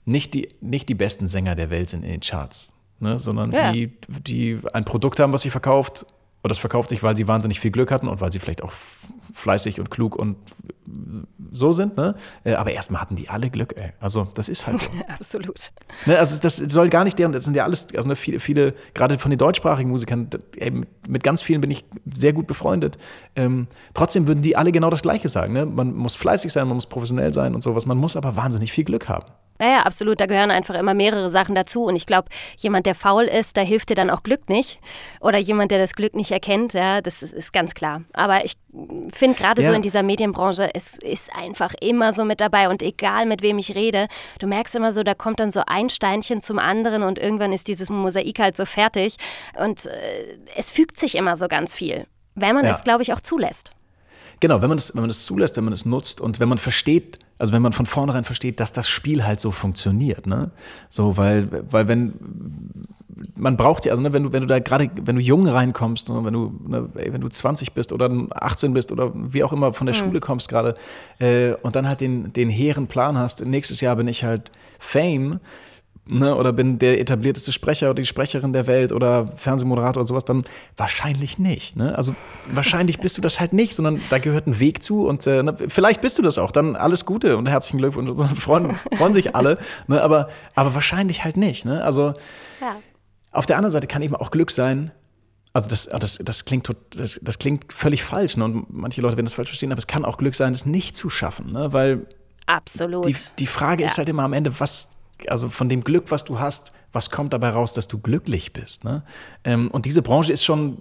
nicht 0.04 0.34
die, 0.34 0.48
nicht 0.60 0.88
die 0.88 0.94
besten 0.94 1.26
Sänger 1.26 1.54
der 1.54 1.70
Welt 1.70 1.90
sind 1.90 2.04
in 2.04 2.10
den 2.10 2.20
Charts, 2.20 2.72
ne? 3.00 3.18
sondern 3.18 3.50
ja. 3.52 3.72
die, 3.72 3.92
die 4.08 4.60
ein 4.72 4.84
Produkt 4.84 5.18
haben, 5.18 5.32
was 5.32 5.42
sie 5.42 5.50
verkauft. 5.50 6.06
Und 6.42 6.50
das 6.50 6.58
verkauft 6.58 6.90
sich, 6.90 7.02
weil 7.02 7.16
sie 7.16 7.26
wahnsinnig 7.26 7.58
viel 7.58 7.72
Glück 7.72 7.90
hatten 7.90 8.06
und 8.06 8.20
weil 8.20 8.30
sie 8.30 8.38
vielleicht 8.38 8.62
auch 8.62 8.72
fleißig 9.36 9.78
und 9.78 9.90
klug 9.90 10.16
und 10.16 10.36
so 11.50 11.72
sind, 11.72 11.96
ne? 11.96 12.14
Äh, 12.44 12.54
aber 12.54 12.72
erstmal 12.72 13.00
hatten 13.00 13.16
die 13.16 13.28
alle 13.28 13.50
Glück, 13.50 13.74
ey. 13.76 13.92
Also, 14.00 14.28
das 14.34 14.48
ist 14.48 14.66
halt 14.66 14.78
so. 14.78 14.86
Absolut. 15.08 15.72
Ne, 16.06 16.18
also, 16.18 16.40
das 16.40 16.56
soll 16.56 16.88
gar 16.88 17.04
nicht 17.04 17.18
deren, 17.18 17.32
das 17.32 17.44
sind 17.44 17.54
ja 17.54 17.64
alles, 17.64 17.88
also 17.94 18.08
ne, 18.08 18.16
viele, 18.16 18.40
viele, 18.40 18.74
gerade 18.94 19.18
von 19.18 19.30
den 19.30 19.38
deutschsprachigen 19.38 19.90
Musikern, 19.90 20.28
ey, 20.56 20.72
mit 21.06 21.22
ganz 21.22 21.42
vielen 21.42 21.60
bin 21.60 21.70
ich 21.70 21.84
sehr 22.14 22.32
gut 22.32 22.46
befreundet. 22.46 22.98
Ähm, 23.34 23.66
trotzdem 23.94 24.26
würden 24.26 24.42
die 24.42 24.56
alle 24.56 24.72
genau 24.72 24.90
das 24.90 25.02
Gleiche 25.02 25.28
sagen, 25.28 25.52
ne? 25.52 25.66
Man 25.66 25.94
muss 25.94 26.16
fleißig 26.16 26.52
sein, 26.52 26.66
man 26.68 26.76
muss 26.76 26.86
professionell 26.86 27.32
sein 27.32 27.54
und 27.54 27.62
sowas. 27.62 27.86
Man 27.86 27.98
muss 27.98 28.16
aber 28.16 28.36
wahnsinnig 28.36 28.72
viel 28.72 28.84
Glück 28.84 29.08
haben. 29.08 29.26
Ja, 29.60 29.68
ja, 29.68 29.82
absolut. 29.82 30.20
Da 30.20 30.26
gehören 30.26 30.50
einfach 30.50 30.74
immer 30.74 30.94
mehrere 30.94 31.30
Sachen 31.30 31.54
dazu. 31.54 31.84
Und 31.84 31.96
ich 31.96 32.06
glaube, 32.06 32.28
jemand, 32.56 32.86
der 32.86 32.94
faul 32.94 33.24
ist, 33.24 33.56
da 33.56 33.62
hilft 33.62 33.90
dir 33.90 33.94
dann 33.94 34.10
auch 34.10 34.22
Glück 34.22 34.48
nicht. 34.48 34.78
Oder 35.20 35.38
jemand, 35.38 35.70
der 35.70 35.78
das 35.78 35.94
Glück 35.94 36.14
nicht 36.14 36.30
erkennt, 36.30 36.72
ja, 36.74 37.00
das 37.00 37.22
ist, 37.22 37.34
ist 37.34 37.52
ganz 37.52 37.74
klar. 37.74 38.02
Aber 38.12 38.44
ich 38.44 38.56
finde 39.12 39.38
gerade 39.38 39.62
ja. 39.62 39.68
so 39.68 39.74
in 39.74 39.82
dieser 39.82 40.02
Medienbranche, 40.02 40.70
es 40.74 40.98
ist 40.98 41.34
einfach 41.34 41.74
immer 41.80 42.12
so 42.12 42.24
mit 42.24 42.40
dabei. 42.40 42.68
Und 42.68 42.82
egal 42.82 43.26
mit 43.26 43.42
wem 43.42 43.58
ich 43.58 43.74
rede, 43.74 44.08
du 44.38 44.46
merkst 44.46 44.74
immer 44.74 44.92
so, 44.92 45.02
da 45.02 45.14
kommt 45.14 45.40
dann 45.40 45.50
so 45.50 45.62
ein 45.66 45.88
Steinchen 45.88 46.42
zum 46.42 46.58
anderen 46.58 47.02
und 47.02 47.18
irgendwann 47.18 47.52
ist 47.52 47.68
dieses 47.68 47.90
Mosaik 47.90 48.38
halt 48.38 48.56
so 48.56 48.64
fertig. 48.64 49.16
Und 49.58 49.86
äh, 49.86 50.38
es 50.56 50.70
fügt 50.70 50.98
sich 50.98 51.14
immer 51.14 51.36
so 51.36 51.48
ganz 51.48 51.74
viel. 51.74 52.06
Wenn 52.34 52.54
man 52.54 52.64
ja. 52.64 52.70
es, 52.70 52.84
glaube 52.84 53.02
ich, 53.02 53.12
auch 53.12 53.20
zulässt. 53.20 53.72
Genau, 54.40 54.60
wenn 54.60 54.68
man 54.68 54.78
es 54.78 54.94
wenn 54.94 55.00
man 55.00 55.10
es 55.10 55.24
zulässt, 55.24 55.56
wenn 55.56 55.64
man 55.64 55.72
es 55.72 55.86
nutzt 55.86 56.20
und 56.20 56.40
wenn 56.40 56.48
man 56.48 56.58
versteht, 56.58 57.18
also 57.38 57.52
wenn 57.52 57.62
man 57.62 57.72
von 57.72 57.86
vornherein 57.86 58.24
versteht, 58.24 58.60
dass 58.60 58.72
das 58.72 58.88
Spiel 58.88 59.24
halt 59.24 59.40
so 59.40 59.50
funktioniert, 59.50 60.26
ne? 60.26 60.50
So, 60.88 61.16
weil, 61.16 61.48
weil 61.70 61.88
wenn 61.88 62.14
man 63.34 63.56
braucht 63.56 63.84
ja, 63.84 63.92
also 63.92 64.02
ne, 64.02 64.12
wenn 64.12 64.24
du, 64.24 64.32
wenn 64.32 64.42
du 64.42 64.46
da 64.46 64.58
gerade, 64.58 64.90
wenn 65.02 65.16
du 65.16 65.22
jung 65.22 65.48
reinkommst, 65.48 66.08
ne, 66.08 66.24
wenn 66.24 66.34
du, 66.34 66.52
ne, 66.66 66.88
ey, 66.96 67.12
wenn 67.12 67.20
du 67.20 67.28
20 67.28 67.72
bist 67.72 67.92
oder 67.92 68.10
18 68.30 68.72
bist 68.72 68.92
oder 68.92 69.12
wie 69.14 69.42
auch 69.42 69.52
immer 69.52 69.72
von 69.72 69.86
der 69.86 69.94
mhm. 69.94 70.00
Schule 70.00 70.20
kommst 70.20 70.48
gerade 70.48 70.74
äh, 71.18 71.52
und 71.62 71.76
dann 71.76 71.88
halt 71.88 72.00
den, 72.00 72.32
den 72.32 72.50
hehren 72.50 72.86
Plan 72.86 73.18
hast, 73.18 73.44
nächstes 73.44 73.80
Jahr 73.80 73.96
bin 73.96 74.08
ich 74.08 74.24
halt 74.24 74.52
Fame, 74.78 75.40
ne, 76.06 76.34
oder 76.36 76.52
bin 76.52 76.78
der 76.78 77.00
etablierteste 77.00 77.52
Sprecher 77.52 77.90
oder 77.90 78.00
die 78.02 78.06
Sprecherin 78.06 78.52
der 78.52 78.66
Welt 78.66 78.92
oder 78.92 79.26
Fernsehmoderator 79.26 80.00
oder 80.00 80.06
sowas, 80.06 80.24
dann 80.24 80.44
wahrscheinlich 80.76 81.38
nicht. 81.38 81.76
Ne? 81.76 81.96
Also 81.96 82.14
wahrscheinlich 82.46 82.98
bist 83.00 83.16
du 83.18 83.20
das 83.20 83.40
halt 83.40 83.52
nicht, 83.52 83.74
sondern 83.74 84.00
da 84.10 84.18
gehört 84.18 84.46
ein 84.46 84.58
Weg 84.58 84.82
zu 84.82 85.06
und 85.06 85.26
äh, 85.26 85.42
ne, 85.42 85.56
vielleicht 85.68 86.00
bist 86.00 86.18
du 86.18 86.22
das 86.22 86.38
auch. 86.38 86.52
Dann 86.52 86.76
alles 86.76 87.04
Gute 87.04 87.36
und 87.36 87.48
herzlichen 87.48 87.78
Glückwunsch 87.78 88.08
und 88.08 88.16
so, 88.16 88.24
freuen, 88.36 88.78
freuen 88.96 89.12
sich 89.12 89.34
alle, 89.34 89.58
ne? 89.86 90.00
aber, 90.00 90.28
aber 90.54 90.74
wahrscheinlich 90.74 91.24
halt 91.24 91.36
nicht. 91.36 91.64
Ne? 91.64 91.82
Also 91.82 92.14
ja. 92.60 92.76
auf 93.32 93.46
der 93.46 93.56
anderen 93.56 93.72
Seite 93.72 93.86
kann 93.86 94.02
eben 94.02 94.14
auch 94.14 94.30
Glück 94.30 94.50
sein, 94.50 94.92
also 95.52 95.70
das, 95.70 95.86
das, 95.86 96.18
das, 96.22 96.44
klingt, 96.44 96.68
das, 96.90 97.18
das 97.22 97.38
klingt 97.38 97.72
völlig 97.72 98.04
falsch 98.04 98.36
ne? 98.36 98.44
und 98.44 98.66
manche 98.68 99.00
Leute 99.00 99.16
werden 99.16 99.26
das 99.26 99.34
falsch 99.34 99.48
verstehen, 99.48 99.72
aber 99.72 99.78
es 99.78 99.86
kann 99.86 100.04
auch 100.04 100.18
Glück 100.18 100.34
sein, 100.34 100.52
es 100.52 100.66
nicht 100.66 100.96
zu 100.96 101.08
schaffen, 101.08 101.52
ne? 101.52 101.72
weil 101.72 102.06
Absolut. 102.46 103.06
Die, 103.06 103.16
die 103.40 103.46
Frage 103.46 103.82
ja. 103.82 103.88
ist 103.88 103.98
halt 103.98 104.08
immer 104.08 104.22
am 104.22 104.32
Ende, 104.32 104.60
was 104.60 104.95
also 105.28 105.48
von 105.48 105.68
dem 105.68 105.82
Glück, 105.82 106.10
was 106.10 106.24
du 106.24 106.38
hast, 106.38 106.72
was 106.92 107.10
kommt 107.10 107.32
dabei 107.32 107.50
raus, 107.50 107.72
dass 107.72 107.88
du 107.88 107.98
glücklich 107.98 108.52
bist. 108.52 108.84
Ne? 108.84 109.02
Ähm, 109.44 109.70
und 109.70 109.86
diese 109.86 110.02
Branche 110.02 110.32
ist 110.32 110.44
schon, 110.44 110.78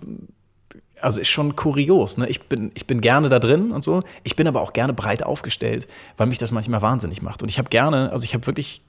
also 0.99 1.19
ist 1.19 1.29
schon 1.29 1.55
kurios. 1.55 2.17
Ne? 2.17 2.27
Ich, 2.29 2.41
bin, 2.47 2.71
ich 2.75 2.87
bin 2.87 3.01
gerne 3.01 3.29
da 3.29 3.39
drin 3.39 3.71
und 3.71 3.83
so. 3.83 4.03
Ich 4.23 4.35
bin 4.35 4.47
aber 4.47 4.61
auch 4.61 4.73
gerne 4.73 4.93
breit 4.93 5.23
aufgestellt, 5.23 5.87
weil 6.17 6.27
mich 6.27 6.37
das 6.37 6.51
manchmal 6.51 6.81
wahnsinnig 6.81 7.21
macht. 7.21 7.43
Und 7.43 7.49
ich 7.49 7.57
habe 7.57 7.69
gerne, 7.69 8.11
also 8.11 8.23
ich 8.25 8.33
habe 8.33 8.45
wirklich 8.47 8.81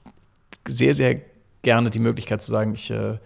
sehr, 0.67 0.93
sehr 0.93 1.21
gerne 1.61 1.89
die 1.89 1.99
Möglichkeit 1.99 2.41
zu 2.41 2.51
sagen, 2.51 2.73
ich, 2.73 2.91
äh, 2.91 3.17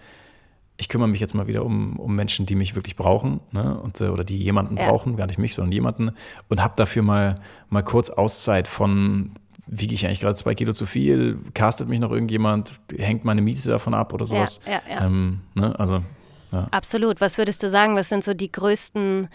ich 0.78 0.90
kümmere 0.90 1.10
mich 1.10 1.20
jetzt 1.20 1.36
mal 1.36 1.48
wieder 1.48 1.64
um, 1.64 1.98
um 2.00 2.16
Menschen, 2.16 2.48
die 2.48 2.56
mich 2.56 2.76
wirklich 2.76 2.96
brauchen 2.96 3.40
ne? 3.52 3.80
und, 3.80 4.02
äh, 4.02 4.08
oder 4.08 4.24
die 4.24 4.38
jemanden 4.38 4.78
ja. 4.78 4.90
brauchen, 4.90 5.16
gar 5.16 5.28
nicht 5.28 5.38
mich, 5.38 5.54
sondern 5.54 5.72
jemanden 5.72 6.12
und 6.50 6.62
habe 6.62 6.74
dafür 6.76 7.04
mal, 7.04 7.36
mal 7.70 7.84
kurz 7.84 8.10
Auszeit 8.10 8.68
von 8.68 9.32
wiege 9.72 9.96
ich 9.96 10.06
eigentlich 10.06 10.20
gerade 10.20 10.36
zwei 10.36 10.54
Kilo 10.54 10.74
zu 10.74 10.86
viel, 10.86 11.40
castet 11.54 11.88
mich 11.88 12.02
noch 12.02 12.12
irgendjemand, 12.12 12.80
hängt 12.96 13.24
meine 13.24 13.42
Miete 13.42 13.70
davon 13.70 13.94
ab 13.94 14.14
oder 14.14 14.26
sowas. 14.26 14.60
Ja, 14.66 14.74
ja, 14.74 14.82
ja. 14.96 15.06
Ähm, 15.06 15.42
ne? 15.56 15.78
also, 15.80 16.04
ja. 16.52 16.68
Absolut. 16.72 17.22
Was 17.22 17.38
würdest 17.38 17.64
du 17.64 17.70
sagen, 17.70 17.96
was 17.96 18.10
sind 18.10 18.26
so 18.26 18.34
die 18.34 18.52
größten, 18.52 19.30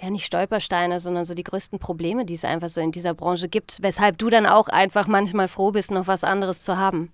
ja 0.00 0.10
nicht 0.10 0.24
Stolpersteine, 0.24 0.98
sondern 0.98 1.26
so 1.26 1.34
die 1.34 1.44
größten 1.44 1.78
Probleme, 1.78 2.24
die 2.24 2.34
es 2.34 2.44
einfach 2.44 2.70
so 2.70 2.80
in 2.80 2.90
dieser 2.90 3.12
Branche 3.12 3.50
gibt, 3.50 3.78
weshalb 3.82 4.16
du 4.16 4.30
dann 4.30 4.46
auch 4.46 4.68
einfach 4.68 5.06
manchmal 5.06 5.46
froh 5.46 5.72
bist, 5.72 5.90
noch 5.90 6.06
was 6.06 6.24
anderes 6.24 6.62
zu 6.62 6.78
haben? 6.78 7.12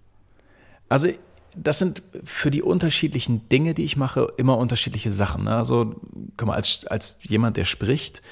Also 0.89 1.09
das 1.57 1.81
sind 1.81 2.03
für 2.22 2.53
die 2.53 2.62
unterschiedlichen 2.62 3.49
Dinge, 3.49 3.74
die 3.74 3.85
ich 3.85 3.97
mache, 3.97 4.29
immer 4.37 4.57
unterschiedliche 4.57 5.11
Sachen. 5.11 5.45
Ne? 5.45 5.57
Also, 5.57 5.97
guck 6.37 6.47
mal, 6.47 6.55
als, 6.55 6.87
als 6.87 7.18
jemand, 7.22 7.57
der 7.57 7.64
spricht, 7.64 8.22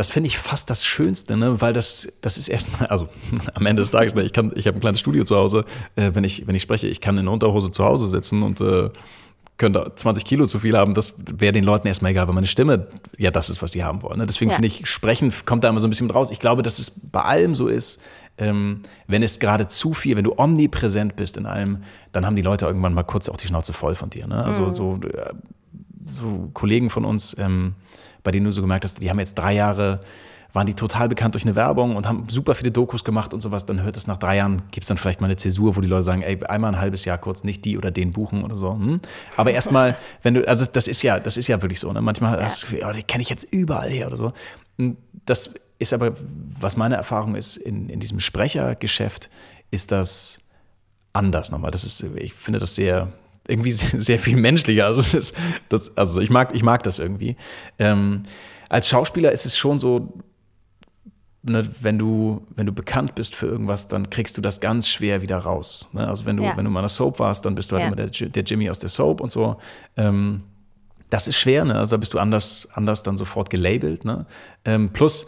das 0.00 0.08
finde 0.08 0.28
ich 0.28 0.38
fast 0.38 0.70
das 0.70 0.86
Schönste, 0.86 1.36
ne? 1.36 1.60
weil 1.60 1.74
das, 1.74 2.10
das 2.22 2.38
ist 2.38 2.48
erstmal, 2.48 2.86
also 2.88 3.10
am 3.54 3.66
Ende 3.66 3.82
des 3.82 3.90
Tages, 3.90 4.14
ne, 4.14 4.22
ich, 4.22 4.32
kann, 4.32 4.50
ich 4.54 4.66
habe 4.66 4.78
ein 4.78 4.80
kleines 4.80 4.98
Studio 4.98 5.24
zu 5.24 5.36
Hause, 5.36 5.66
äh, 5.94 6.12
wenn, 6.14 6.24
ich, 6.24 6.46
wenn 6.46 6.54
ich 6.54 6.62
spreche, 6.62 6.86
ich 6.86 7.02
kann 7.02 7.18
in 7.18 7.28
Unterhose 7.28 7.70
zu 7.70 7.84
Hause 7.84 8.08
sitzen 8.08 8.42
und 8.42 8.62
äh, 8.62 8.88
könnte 9.58 9.92
20 9.94 10.24
Kilo 10.24 10.46
zu 10.46 10.58
viel 10.58 10.74
haben, 10.74 10.94
das 10.94 11.16
wäre 11.36 11.52
den 11.52 11.64
Leuten 11.64 11.86
erstmal 11.86 12.12
egal, 12.12 12.26
weil 12.28 12.34
meine 12.34 12.46
Stimme 12.46 12.86
ja 13.18 13.30
das 13.30 13.50
ist, 13.50 13.60
was 13.60 13.72
die 13.72 13.84
haben 13.84 14.00
wollen. 14.00 14.16
Ne? 14.16 14.26
Deswegen 14.26 14.50
ja. 14.50 14.54
finde 14.54 14.68
ich, 14.68 14.86
Sprechen 14.86 15.34
kommt 15.44 15.64
da 15.64 15.68
immer 15.68 15.80
so 15.80 15.86
ein 15.86 15.90
bisschen 15.90 16.06
mit 16.06 16.16
raus. 16.16 16.30
Ich 16.30 16.38
glaube, 16.38 16.62
dass 16.62 16.78
es 16.78 16.90
bei 16.90 17.20
allem 17.20 17.54
so 17.54 17.68
ist, 17.68 18.00
ähm, 18.38 18.80
wenn 19.06 19.22
es 19.22 19.38
gerade 19.38 19.66
zu 19.66 19.92
viel, 19.92 20.16
wenn 20.16 20.24
du 20.24 20.32
omnipräsent 20.38 21.14
bist 21.14 21.36
in 21.36 21.44
allem, 21.44 21.82
dann 22.12 22.24
haben 22.24 22.36
die 22.36 22.42
Leute 22.42 22.64
irgendwann 22.64 22.94
mal 22.94 23.02
kurz 23.02 23.28
auch 23.28 23.36
die 23.36 23.48
Schnauze 23.48 23.74
voll 23.74 23.96
von 23.96 24.08
dir. 24.08 24.26
Ne? 24.26 24.42
Also 24.42 24.62
mhm. 24.64 24.72
so, 24.72 25.00
so 26.06 26.50
Kollegen 26.54 26.88
von 26.88 27.04
uns, 27.04 27.36
ähm, 27.38 27.74
bei 28.22 28.30
denen 28.30 28.44
du 28.44 28.50
so 28.50 28.60
gemerkt 28.60 28.84
hast, 28.84 29.00
die 29.00 29.10
haben 29.10 29.18
jetzt 29.18 29.34
drei 29.34 29.54
Jahre 29.54 30.00
waren 30.52 30.66
die 30.66 30.74
total 30.74 31.08
bekannt 31.08 31.34
durch 31.34 31.44
eine 31.44 31.54
Werbung 31.54 31.96
und 31.96 32.08
haben 32.08 32.28
super 32.28 32.54
viele 32.54 32.70
Dokus 32.70 33.04
gemacht 33.04 33.32
und 33.32 33.40
sowas. 33.40 33.66
Dann 33.66 33.82
hört 33.82 33.96
es 33.96 34.06
nach 34.06 34.18
drei 34.18 34.36
Jahren, 34.36 34.62
gibt 34.70 34.84
es 34.84 34.88
dann 34.88 34.96
vielleicht 34.96 35.20
mal 35.20 35.26
eine 35.26 35.36
Zäsur, 35.36 35.76
wo 35.76 35.80
die 35.80 35.88
Leute 35.88 36.02
sagen, 36.02 36.22
ey, 36.22 36.44
einmal 36.44 36.74
ein 36.74 36.80
halbes 36.80 37.04
Jahr 37.04 37.18
kurz 37.18 37.44
nicht 37.44 37.64
die 37.64 37.78
oder 37.78 37.90
den 37.90 38.12
buchen 38.12 38.42
oder 38.42 38.56
so. 38.56 38.72
Hm? 38.72 39.00
Aber 39.36 39.52
erstmal, 39.52 39.96
wenn 40.22 40.34
du, 40.34 40.48
also 40.48 40.64
das 40.64 40.88
ist 40.88 41.02
ja, 41.02 41.20
das 41.20 41.36
ist 41.36 41.48
ja 41.48 41.60
wirklich 41.62 41.80
so. 41.80 41.92
Ne? 41.92 42.00
Manchmal 42.00 42.38
ja. 42.38 42.44
hast 42.44 42.70
du, 42.70 42.76
oh, 42.84 42.92
die 42.92 43.02
kenne 43.02 43.22
ich 43.22 43.30
jetzt 43.30 43.44
überall 43.44 43.90
her 43.90 44.08
oder 44.08 44.16
so. 44.16 44.32
Das 45.24 45.54
ist 45.78 45.92
aber, 45.92 46.16
was 46.58 46.76
meine 46.76 46.96
Erfahrung 46.96 47.36
ist, 47.36 47.56
in, 47.56 47.88
in 47.88 48.00
diesem 48.00 48.20
Sprechergeschäft, 48.20 49.30
ist 49.70 49.92
das 49.92 50.40
anders 51.12 51.50
nochmal. 51.50 51.70
Das 51.70 51.84
ist, 51.84 52.02
ich 52.16 52.34
finde 52.34 52.58
das 52.58 52.74
sehr, 52.74 53.12
irgendwie 53.50 53.72
sehr, 53.72 54.00
sehr 54.00 54.18
viel 54.18 54.36
menschlicher. 54.36 54.86
Also, 54.86 55.02
das, 55.02 55.34
das, 55.68 55.96
also 55.96 56.20
ich, 56.20 56.30
mag, 56.30 56.54
ich 56.54 56.62
mag 56.62 56.82
das 56.82 56.98
irgendwie. 56.98 57.36
Ähm, 57.78 58.22
als 58.68 58.88
Schauspieler 58.88 59.32
ist 59.32 59.46
es 59.46 59.58
schon 59.58 59.78
so, 59.78 60.12
ne, 61.42 61.68
wenn, 61.80 61.98
du, 61.98 62.46
wenn 62.54 62.66
du 62.66 62.72
bekannt 62.72 63.14
bist 63.14 63.34
für 63.34 63.46
irgendwas, 63.46 63.88
dann 63.88 64.10
kriegst 64.10 64.36
du 64.36 64.40
das 64.40 64.60
ganz 64.60 64.88
schwer 64.88 65.22
wieder 65.22 65.38
raus. 65.38 65.88
Ne? 65.92 66.06
Also 66.06 66.26
wenn 66.26 66.36
du, 66.36 66.44
ja. 66.44 66.56
wenn 66.56 66.64
du 66.64 66.70
mal 66.70 66.80
in 66.80 66.84
der 66.84 66.88
Soap 66.88 67.18
warst, 67.18 67.44
dann 67.44 67.54
bist 67.54 67.70
du 67.70 67.76
halt 67.76 67.84
ja. 67.84 67.86
immer 67.88 67.96
der, 67.96 68.28
der, 68.28 68.42
Jimmy 68.42 68.70
aus 68.70 68.78
der 68.78 68.90
Soap 68.90 69.20
und 69.20 69.32
so. 69.32 69.56
Ähm, 69.96 70.42
das 71.10 71.26
ist 71.26 71.38
schwer, 71.38 71.64
ne? 71.64 71.74
Also 71.74 71.96
da 71.96 71.96
bist 71.96 72.14
du 72.14 72.18
anders, 72.18 72.68
anders 72.72 73.02
dann 73.02 73.16
sofort 73.16 73.50
gelabelt. 73.50 74.04
Ne? 74.04 74.26
Ähm, 74.64 74.90
plus, 74.92 75.26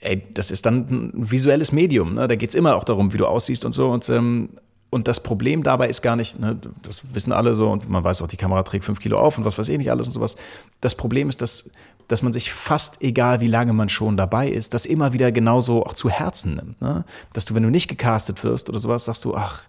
ey, 0.00 0.22
das 0.34 0.50
ist 0.50 0.66
dann 0.66 1.12
ein 1.14 1.30
visuelles 1.30 1.72
Medium. 1.72 2.14
Ne? 2.14 2.28
Da 2.28 2.36
geht 2.36 2.50
es 2.50 2.54
immer 2.54 2.76
auch 2.76 2.84
darum, 2.84 3.12
wie 3.14 3.16
du 3.16 3.26
aussiehst 3.26 3.64
und 3.64 3.72
so. 3.72 3.90
Und 3.90 4.08
ähm, 4.10 4.50
und 4.94 5.08
das 5.08 5.20
Problem 5.20 5.64
dabei 5.64 5.88
ist 5.88 6.02
gar 6.02 6.14
nicht, 6.14 6.38
ne, 6.38 6.56
das 6.82 7.02
wissen 7.12 7.32
alle 7.32 7.56
so, 7.56 7.68
und 7.68 7.90
man 7.90 8.04
weiß 8.04 8.22
auch, 8.22 8.28
die 8.28 8.36
Kamera 8.36 8.62
trägt 8.62 8.84
fünf 8.84 9.00
Kilo 9.00 9.18
auf 9.18 9.36
und 9.36 9.44
was 9.44 9.58
weiß 9.58 9.68
ich 9.68 9.76
nicht 9.76 9.90
alles 9.90 10.06
und 10.06 10.12
sowas. 10.12 10.36
Das 10.80 10.94
Problem 10.94 11.28
ist, 11.28 11.42
dass, 11.42 11.70
dass 12.06 12.22
man 12.22 12.32
sich 12.32 12.52
fast 12.52 13.02
egal, 13.02 13.40
wie 13.40 13.48
lange 13.48 13.72
man 13.72 13.88
schon 13.88 14.16
dabei 14.16 14.48
ist, 14.48 14.72
das 14.72 14.86
immer 14.86 15.12
wieder 15.12 15.32
genauso 15.32 15.84
auch 15.84 15.94
zu 15.94 16.08
Herzen 16.08 16.54
nimmt. 16.54 16.80
Ne? 16.80 17.04
Dass 17.32 17.44
du, 17.44 17.56
wenn 17.56 17.64
du 17.64 17.70
nicht 17.70 17.88
gecastet 17.88 18.44
wirst 18.44 18.68
oder 18.68 18.78
sowas, 18.78 19.04
sagst 19.04 19.24
du, 19.24 19.34
ach, 19.34 19.64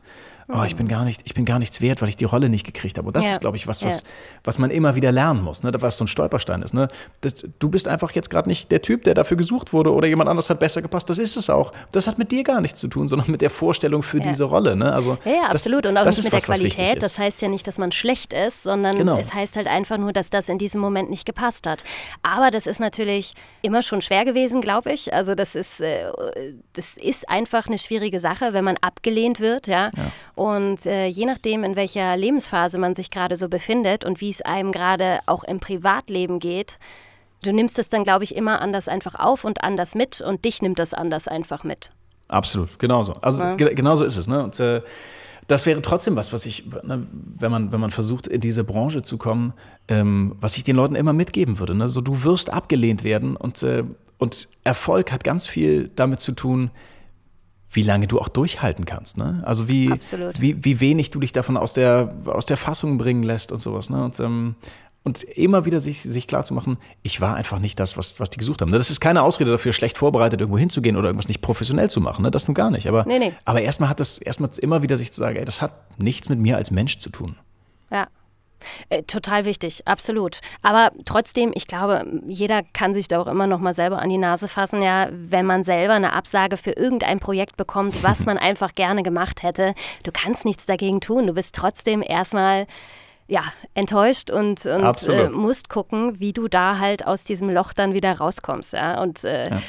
oh, 0.48 0.64
ich 0.64 0.76
bin 0.76 0.88
gar 0.88 1.06
nicht, 1.06 1.22
ich 1.26 1.34
bin 1.34 1.46
gar 1.46 1.60
nichts 1.60 1.82
wert, 1.82 2.02
weil 2.02 2.10
ich 2.10 2.18
die 2.18 2.26
Rolle 2.26 2.50
nicht 2.50 2.66
gekriegt 2.66 2.98
habe. 2.98 3.08
Und 3.08 3.16
das 3.16 3.26
ja. 3.26 3.32
ist, 3.32 3.41
glaube 3.41 3.58
ich, 3.58 3.68
was, 3.68 3.84
was, 3.84 4.02
ja. 4.02 4.08
was 4.43 4.60
man 4.60 4.70
immer 4.70 4.96
wieder 4.96 5.12
lernen 5.12 5.41
muss, 5.41 5.64
ne? 5.64 5.72
was 5.80 5.98
so 5.98 6.04
ein 6.04 6.08
Stolperstein 6.08 6.62
ist. 6.62 6.74
Ne? 6.74 6.88
Das, 7.22 7.46
du 7.60 7.70
bist 7.70 7.88
einfach 7.88 8.12
jetzt 8.12 8.30
gerade 8.30 8.48
nicht 8.48 8.72
der 8.72 8.82
Typ, 8.82 9.04
der 9.04 9.16
dafür 9.16 9.38
gesucht 9.38 9.74
wurde 9.74 9.91
oder 9.91 10.08
jemand 10.08 10.30
anders 10.30 10.50
hat 10.50 10.60
besser 10.60 10.82
gepasst. 10.82 11.10
Das 11.10 11.18
ist 11.18 11.36
es 11.36 11.50
auch. 11.50 11.72
Das 11.91 12.08
hat 12.08 12.18
mit 12.18 12.32
dir 12.32 12.43
gar 12.43 12.62
nichts 12.62 12.80
zu 12.80 12.88
tun, 12.88 13.08
sondern 13.08 13.32
mit 13.32 13.41
der 13.41 13.50
Vorstellung 13.50 14.04
für 14.04 14.20
ja. 14.20 14.28
diese 14.28 14.43
Rolle. 14.43 14.76
Ne? 14.76 14.93
Also, 14.93 15.18
ja, 15.26 15.32
ja 15.32 15.43
absolut. 15.50 15.86
Und 15.88 15.98
auch 15.98 16.06
nicht 16.06 16.24
mit 16.24 16.32
was, 16.32 16.43
der 16.43 16.56
Qualität. 16.56 17.02
Das 17.02 17.18
heißt 17.18 17.41
ja 17.41 17.48
nicht, 17.48 17.68
dass 17.68 17.78
man 17.78 17.91
schlecht 17.91 18.34
ist, 18.34 18.64
sondern 18.64 18.98
genau. 18.98 19.18
es 19.18 19.34
heißt 19.34 19.58
halt 19.58 19.68
einfach 19.68 19.98
nur, 19.98 20.14
dass 20.14 20.30
das 20.30 20.50
in 20.50 20.58
diesem 20.58 20.82
Moment 20.82 21.10
nicht 21.10 21.26
gepasst 21.26 21.66
hat. 21.66 21.84
Aber 22.22 22.52
das 22.52 22.68
ist 22.68 22.80
natürlich 22.80 23.34
immer 23.62 23.82
schon 23.82 24.02
schwer 24.02 24.26
gewesen, 24.26 24.62
glaube 24.62 24.91
ich. 24.91 25.14
Also 25.14 25.34
das 25.34 25.56
ist, 25.56 25.82
äh, 25.82 26.12
das 26.74 26.98
ist 26.98 27.28
einfach 27.30 27.68
eine 27.68 27.78
schwierige 27.78 28.20
Sache, 28.20 28.54
wenn 28.54 28.64
man 28.64 28.78
abgelehnt 28.82 29.39
wird, 29.39 29.68
ja. 29.68 29.91
Und 30.36 30.86
äh, 30.86 31.08
je 31.08 31.26
nachdem, 31.26 31.64
in 31.64 31.76
welcher 31.76 32.16
Lebensphase 32.18 32.78
man 32.78 32.94
sich 32.94 33.10
gerade 33.10 33.38
so 33.38 33.48
befindet 33.48 34.04
und 34.04 34.20
wie 34.20 34.30
es 34.30 34.42
einem 34.42 34.72
gerade 34.72 35.20
auch 35.28 35.44
im 35.46 35.60
Privatleben 35.60 36.40
geht, 36.40 36.76
du 37.44 37.54
nimmst 37.54 37.80
es 37.80 37.90
dann, 37.90 38.04
glaube 38.04 38.26
ich, 38.26 38.36
immer 38.36 38.62
anders 38.62 38.88
einfach 38.88 39.16
auf 39.16 39.46
und 39.46 39.64
anders 39.64 39.96
mit 39.96 40.20
und 40.20 40.44
dich 40.44 40.62
nimmt 40.62 40.80
das 40.80 40.94
anders 40.94 41.28
einfach 41.28 41.64
mit. 41.64 41.92
Absolut, 42.28 42.80
genauso. 42.80 43.14
Also 43.22 43.44
ja. 43.44 43.56
genauso 43.56 44.04
ist 44.04 44.18
es. 44.18 44.28
Ne? 44.28 44.44
Und 44.44 44.60
äh, 44.60 44.82
das 45.48 45.66
wäre 45.66 45.82
trotzdem 45.82 46.16
was, 46.16 46.34
was 46.34 46.46
ich, 46.46 46.66
ne, 46.84 47.06
wenn, 47.12 47.52
man, 47.52 47.72
wenn 47.72 47.80
man 47.80 47.92
versucht, 47.92 48.28
in 48.28 48.42
diese 48.42 48.64
Branche 48.64 49.04
zu 49.04 49.18
kommen, 49.18 49.54
ähm, 49.88 50.36
was 50.42 50.58
ich 50.58 50.64
den 50.64 50.76
Leuten 50.76 50.96
immer 50.96 51.14
mitgeben 51.14 51.60
würde. 51.60 51.76
Ne? 51.76 51.88
So, 51.88 52.02
du 52.02 52.24
wirst 52.24 52.52
abgelehnt 52.52 53.04
werden 53.04 53.36
und, 53.36 53.62
äh, 53.64 53.84
und 54.18 54.48
Erfolg 54.64 55.12
hat 55.12 55.24
ganz 55.24 55.48
viel 55.48 55.92
damit 55.96 56.20
zu 56.20 56.32
tun, 56.32 56.72
wie 57.76 57.84
lange 57.84 58.07
du 58.07 58.19
auch 58.19 58.30
durchhalten 58.30 58.86
kannst. 58.86 59.17
Ne? 59.17 59.43
Also 59.45 59.67
wie, 59.67 59.91
wie, 60.39 60.63
wie 60.63 60.80
wenig 60.80 61.11
du 61.11 61.19
dich 61.19 61.34
davon 61.34 61.57
aus 61.57 61.73
der, 61.73 62.13
aus 62.26 62.45
der 62.45 62.57
Fassung 62.57 62.97
bringen 62.97 63.23
lässt 63.23 63.51
und 63.51 63.61
sowas. 63.61 63.89
Ne? 63.89 64.03
Und, 64.03 64.19
ähm, 64.19 64.55
und 65.03 65.23
immer 65.23 65.65
wieder 65.65 65.80
sich, 65.80 66.01
sich 66.01 66.28
klar 66.28 66.43
zu 66.43 66.53
machen, 66.53 66.78
ich 67.03 67.21
war 67.21 67.36
einfach 67.36 67.59
nicht 67.59 67.80
das, 67.80 67.97
was, 67.97 68.19
was 68.19 68.30
die 68.30 68.39
gesucht 68.39 68.61
haben. 68.61 68.71
Das 68.71 68.89
ist 68.89 68.99
keine 68.99 69.21
Ausrede 69.21 69.51
dafür, 69.51 69.73
schlecht 69.73 69.97
vorbereitet 69.97 70.41
irgendwo 70.41 70.57
hinzugehen 70.57 70.97
oder 70.97 71.09
irgendwas 71.09 71.28
nicht 71.28 71.41
professionell 71.41 71.89
zu 71.89 72.01
machen. 72.01 72.23
Ne? 72.23 72.32
Das 72.32 72.47
nun 72.47 72.55
gar 72.55 72.71
nicht. 72.71 72.88
Aber, 72.88 73.05
nee, 73.05 73.19
nee. 73.19 73.34
aber 73.45 73.61
erstmal 73.61 73.89
hat 73.89 73.99
das 73.99 74.17
erstmal 74.17 74.49
immer 74.59 74.82
wieder 74.82 74.97
sich 74.97 75.11
zu 75.11 75.19
sagen, 75.19 75.38
ey, 75.38 75.45
das 75.45 75.61
hat 75.61 75.99
nichts 75.99 76.30
mit 76.30 76.39
mir 76.39 76.57
als 76.57 76.71
Mensch 76.71 76.97
zu 76.97 77.09
tun. 77.09 77.36
Ja. 77.91 78.07
Äh, 78.89 79.03
total 79.03 79.45
wichtig, 79.45 79.88
absolut. 79.88 80.41
Aber 80.61 80.91
trotzdem, 81.05 81.51
ich 81.55 81.68
glaube, 81.68 82.05
jeder 82.28 82.63
kann 82.74 82.93
sich 82.93 83.07
da 83.07 83.20
auch 83.20 83.28
immer 83.28 83.47
noch 83.47 83.59
mal 83.59 83.74
selber 83.74 83.99
an 83.99 84.09
die 84.09 84.18
Nase 84.18 84.47
fassen, 84.47 84.82
ja, 84.82 85.07
wenn 85.11 85.45
man 85.45 85.63
selber 85.63 85.93
eine 85.93 86.13
Absage 86.13 86.57
für 86.57 86.72
irgendein 86.72 87.20
Projekt 87.20 87.57
bekommt, 87.57 88.03
was 88.03 88.26
man 88.26 88.38
einfach 88.38 88.74
gerne 88.74 89.03
gemacht 89.03 89.43
hätte. 89.43 89.74
Du 90.03 90.11
kannst 90.11 90.45
nichts 90.45 90.66
dagegen 90.66 91.01
tun. 91.01 91.28
Du 91.28 91.34
bist 91.34 91.55
trotzdem 91.55 92.03
erstmal 92.05 92.68
ja, 93.28 93.43
enttäuscht 93.74 94.30
und, 94.30 94.66
und 94.66 95.09
äh, 95.09 95.30
musst 95.30 95.70
gucken, 95.70 96.20
wie 96.20 96.34
du 96.34 96.47
da 96.47 96.78
halt 96.78 97.07
aus 97.07 97.24
diesem 97.24 97.49
Loch 97.49 97.74
dann 97.74 97.93
wieder 97.93 98.18
rauskommst. 98.18 98.74
Ja? 98.74 99.01
Und 99.01 99.24
äh, 99.24 99.49
ja. 99.49 99.61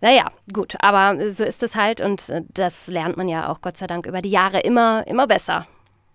Naja, 0.00 0.28
gut, 0.52 0.76
aber 0.78 1.32
so 1.32 1.42
ist 1.42 1.62
es 1.62 1.74
halt 1.74 2.00
und 2.00 2.28
äh, 2.28 2.42
das 2.48 2.86
lernt 2.86 3.16
man 3.16 3.28
ja 3.28 3.48
auch 3.48 3.60
Gott 3.60 3.76
sei 3.76 3.88
Dank 3.88 4.06
über 4.06 4.22
die 4.22 4.30
Jahre 4.30 4.60
immer, 4.60 5.04
immer 5.08 5.26
besser. 5.26 5.66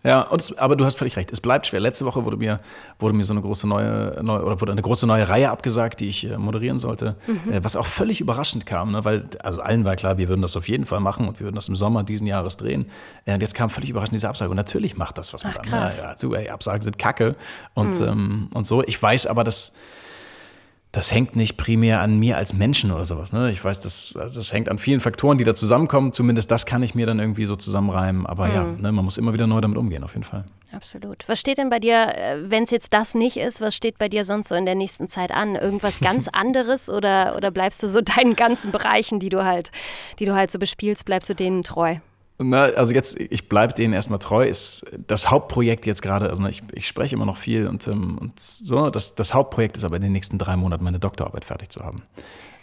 Ja, 0.04 0.28
es, 0.36 0.58
aber 0.58 0.76
du 0.76 0.84
hast 0.84 0.98
völlig 0.98 1.16
recht. 1.16 1.32
Es 1.32 1.40
bleibt 1.40 1.68
schwer. 1.68 1.80
Letzte 1.80 2.06
Woche 2.06 2.26
wurde 2.26 2.36
mir, 2.36 2.60
wurde 3.00 3.16
mir 3.16 3.24
so 3.24 3.34
eine 3.34 3.42
große 3.42 3.68
neue, 3.68 4.20
neue 4.22 4.44
oder 4.44 4.60
wurde 4.60 4.74
eine 4.74 4.82
große 4.82 5.08
neue 5.08 5.30
Reihe 5.30 5.50
abgesagt, 5.50 6.02
die 6.02 6.10
ich 6.10 6.30
äh, 6.30 6.38
moderieren 6.38 6.78
sollte, 6.78 7.16
mhm. 7.26 7.54
äh, 7.54 7.64
was 7.64 7.78
auch 7.78 7.86
völlig 7.86 8.20
überraschend 8.20 8.66
kam, 8.66 8.92
ne? 8.92 9.06
weil 9.06 9.26
also 9.42 9.62
allen 9.62 9.86
war 9.86 9.96
klar, 9.96 10.18
wir 10.18 10.28
würden 10.28 10.42
das 10.42 10.58
auf 10.58 10.68
jeden 10.68 10.86
Fall 10.86 11.00
machen 11.00 11.28
und 11.28 11.40
wir 11.40 11.46
würden 11.46 11.56
das 11.56 11.70
im 11.70 11.78
Sommer 11.78 12.04
diesen 12.04 12.28
Jahres 12.28 12.58
drehen. 12.58 12.90
Äh, 13.26 13.36
und 13.36 13.42
jetzt 13.42 13.56
kam 13.56 13.70
völlig 13.70 13.90
überraschend 13.90 14.16
diese 14.16 14.28
Absage. 14.28 14.52
Und 14.52 14.58
natürlich 14.58 14.98
macht 14.98 15.18
das 15.18 15.34
was 15.34 15.46
mit 15.46 15.58
einem. 15.58 15.72
Ja, 15.72 15.90
ja, 15.90 16.38
ey, 16.38 16.50
Absagen 16.50 16.82
sind 16.82 17.00
Kacke 17.00 17.36
und, 17.74 18.00
mhm. 18.00 18.08
ähm, 18.08 18.50
und 18.54 18.68
so. 18.68 18.84
Ich 18.84 19.02
weiß 19.02 19.28
aber, 19.28 19.46
dass 19.46 19.72
das 20.94 21.12
hängt 21.12 21.36
nicht 21.36 21.58
primär 21.58 22.02
an 22.02 22.20
mir 22.20 22.38
als 22.38 22.54
Menschen 22.54 22.92
oder 22.92 23.04
sowas. 23.04 23.34
Ne? 23.34 23.50
Ich 23.50 23.66
weiß, 23.66 23.80
das, 23.80 24.14
das 24.14 24.54
hängt 24.54 24.70
an 24.70 24.78
vielen 24.78 25.00
Faktoren, 25.00 25.40
die 25.40 25.44
da 25.44 25.56
zusammenkommen. 25.56 26.14
Zumindest 26.14 26.52
das 26.52 26.68
kann 26.68 26.84
ich 26.84 26.94
mir 26.94 27.08
dann 27.08 27.18
irgendwie 27.18 27.46
so 27.46 27.56
zusammenreimen. 27.56 28.28
Aber 28.28 28.46
mhm. 28.46 28.54
ja, 28.54 28.64
ne, 28.64 28.92
man 28.92 29.04
muss 29.04 29.18
immer 29.18 29.34
wieder 29.34 29.48
neu 29.48 29.60
damit 29.60 29.80
umgehen, 29.80 30.04
auf 30.04 30.14
jeden 30.14 30.24
Fall. 30.24 30.46
Absolut. 30.72 31.24
Was 31.28 31.40
steht 31.40 31.58
denn 31.58 31.72
bei 31.72 31.80
dir, 31.80 32.16
äh, 32.16 32.44
wenn 32.46 32.62
es 32.62 32.70
jetzt 32.70 32.94
das 32.94 33.16
nicht 33.16 33.38
ist, 33.38 33.60
was 33.60 33.76
steht 33.76 33.98
bei 33.98 34.08
dir 34.08 34.24
sonst 34.24 34.50
so 34.50 34.56
in 34.56 34.68
der 34.68 34.76
nächsten 34.76 35.08
Zeit 35.08 35.32
an? 35.32 35.56
Irgendwas 35.56 36.00
ganz 36.00 36.28
anderes 36.32 36.90
oder, 36.90 37.36
oder 37.36 37.50
bleibst 37.50 37.82
du 37.82 37.90
so 37.90 38.00
deinen 38.00 38.36
ganzen 38.36 38.72
Bereichen, 38.72 39.20
die 39.20 39.30
du 39.30 39.44
halt, 39.44 39.72
die 40.20 40.26
du 40.26 40.36
halt 40.36 40.52
so 40.52 40.60
bespielst, 40.60 41.06
bleibst 41.06 41.28
du 41.28 41.34
denen 41.34 41.64
treu? 41.64 41.96
Na, 42.40 42.64
also 42.64 42.94
jetzt, 42.94 43.20
ich 43.20 43.48
bleibe 43.48 43.74
denen 43.74 43.94
erstmal 43.94 44.20
treu, 44.20 44.46
ist 44.46 44.86
das 45.08 45.30
Hauptprojekt 45.30 45.86
jetzt 45.86 46.02
gerade, 46.02 46.30
also 46.30 46.44
ich, 46.48 46.64
ich 46.74 46.88
spreche 46.88 47.16
immer 47.16 47.26
noch 47.26 47.38
viel 47.38 47.68
und, 47.68 47.88
ähm, 47.88 48.18
und 48.18 48.40
so, 48.40 48.90
das, 48.90 49.16
das 49.16 49.34
Hauptprojekt 49.34 49.78
ist 49.78 49.84
aber 49.84 49.98
in 49.98 50.02
den 50.02 50.12
nächsten 50.12 50.40
drei 50.40 50.56
Monaten 50.56 50.84
meine 50.84 51.00
Doktorarbeit 51.00 51.46
fertig 51.46 51.70
zu 51.70 51.82
haben. 51.82 52.02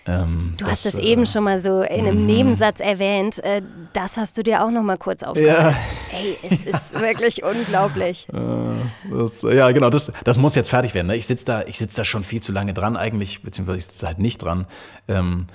Ähm, 0.06 0.54
du 0.56 0.64
das, 0.64 0.72
hast 0.72 0.86
es 0.86 0.94
äh, 0.94 1.02
eben 1.02 1.26
schon 1.26 1.44
mal 1.44 1.60
so 1.60 1.82
in 1.82 2.06
einem 2.06 2.22
mm. 2.22 2.26
Nebensatz 2.26 2.80
erwähnt. 2.80 3.38
Äh, 3.44 3.62
das 3.92 4.16
hast 4.16 4.36
du 4.38 4.42
dir 4.42 4.64
auch 4.64 4.70
noch 4.70 4.82
mal 4.82 4.96
kurz 4.96 5.22
aufgehört. 5.22 5.74
Ja. 5.74 5.76
Ey, 6.18 6.38
es 6.42 6.64
ist 6.64 6.98
wirklich 6.98 7.44
unglaublich. 7.44 8.26
Äh, 8.32 9.14
das, 9.14 9.42
ja, 9.42 9.70
genau, 9.70 9.90
das, 9.90 10.12
das 10.24 10.38
muss 10.38 10.54
jetzt 10.54 10.70
fertig 10.70 10.94
werden. 10.94 11.08
Ne? 11.08 11.16
Ich 11.16 11.26
sitze 11.26 11.44
da, 11.44 11.64
sitz 11.70 11.94
da 11.94 12.04
schon 12.04 12.24
viel 12.24 12.40
zu 12.40 12.50
lange 12.50 12.72
dran 12.72 12.96
eigentlich, 12.96 13.42
beziehungsweise 13.42 13.78
ich 13.78 13.84
sitze 13.84 14.06
halt 14.06 14.18
nicht 14.18 14.42
dran. 14.42 14.66
Ähm, 15.06 15.46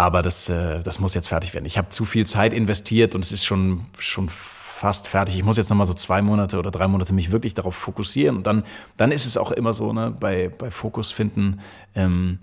aber 0.00 0.22
das, 0.22 0.48
äh, 0.48 0.80
das 0.80 0.98
muss 0.98 1.12
jetzt 1.12 1.28
fertig 1.28 1.52
werden. 1.52 1.66
Ich 1.66 1.76
habe 1.76 1.90
zu 1.90 2.06
viel 2.06 2.26
Zeit 2.26 2.54
investiert 2.54 3.14
und 3.14 3.22
es 3.22 3.32
ist 3.32 3.44
schon, 3.44 3.84
schon 3.98 4.30
fast 4.30 5.08
fertig. 5.08 5.34
Ich 5.34 5.44
muss 5.44 5.58
jetzt 5.58 5.68
noch 5.68 5.76
mal 5.76 5.84
so 5.84 5.92
zwei 5.92 6.22
Monate 6.22 6.58
oder 6.58 6.70
drei 6.70 6.88
Monate 6.88 7.12
mich 7.12 7.30
wirklich 7.30 7.52
darauf 7.52 7.74
fokussieren. 7.74 8.38
Und 8.38 8.46
dann, 8.46 8.64
dann 8.96 9.12
ist 9.12 9.26
es 9.26 9.36
auch 9.36 9.50
immer 9.50 9.74
so, 9.74 9.92
ne, 9.92 10.10
bei, 10.18 10.48
bei 10.48 10.70
Fokus 10.70 11.12
finden, 11.12 11.60
ähm, 11.94 12.38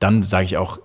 dann 0.00 0.24
sage 0.24 0.46
ich 0.46 0.56
auch, 0.56 0.80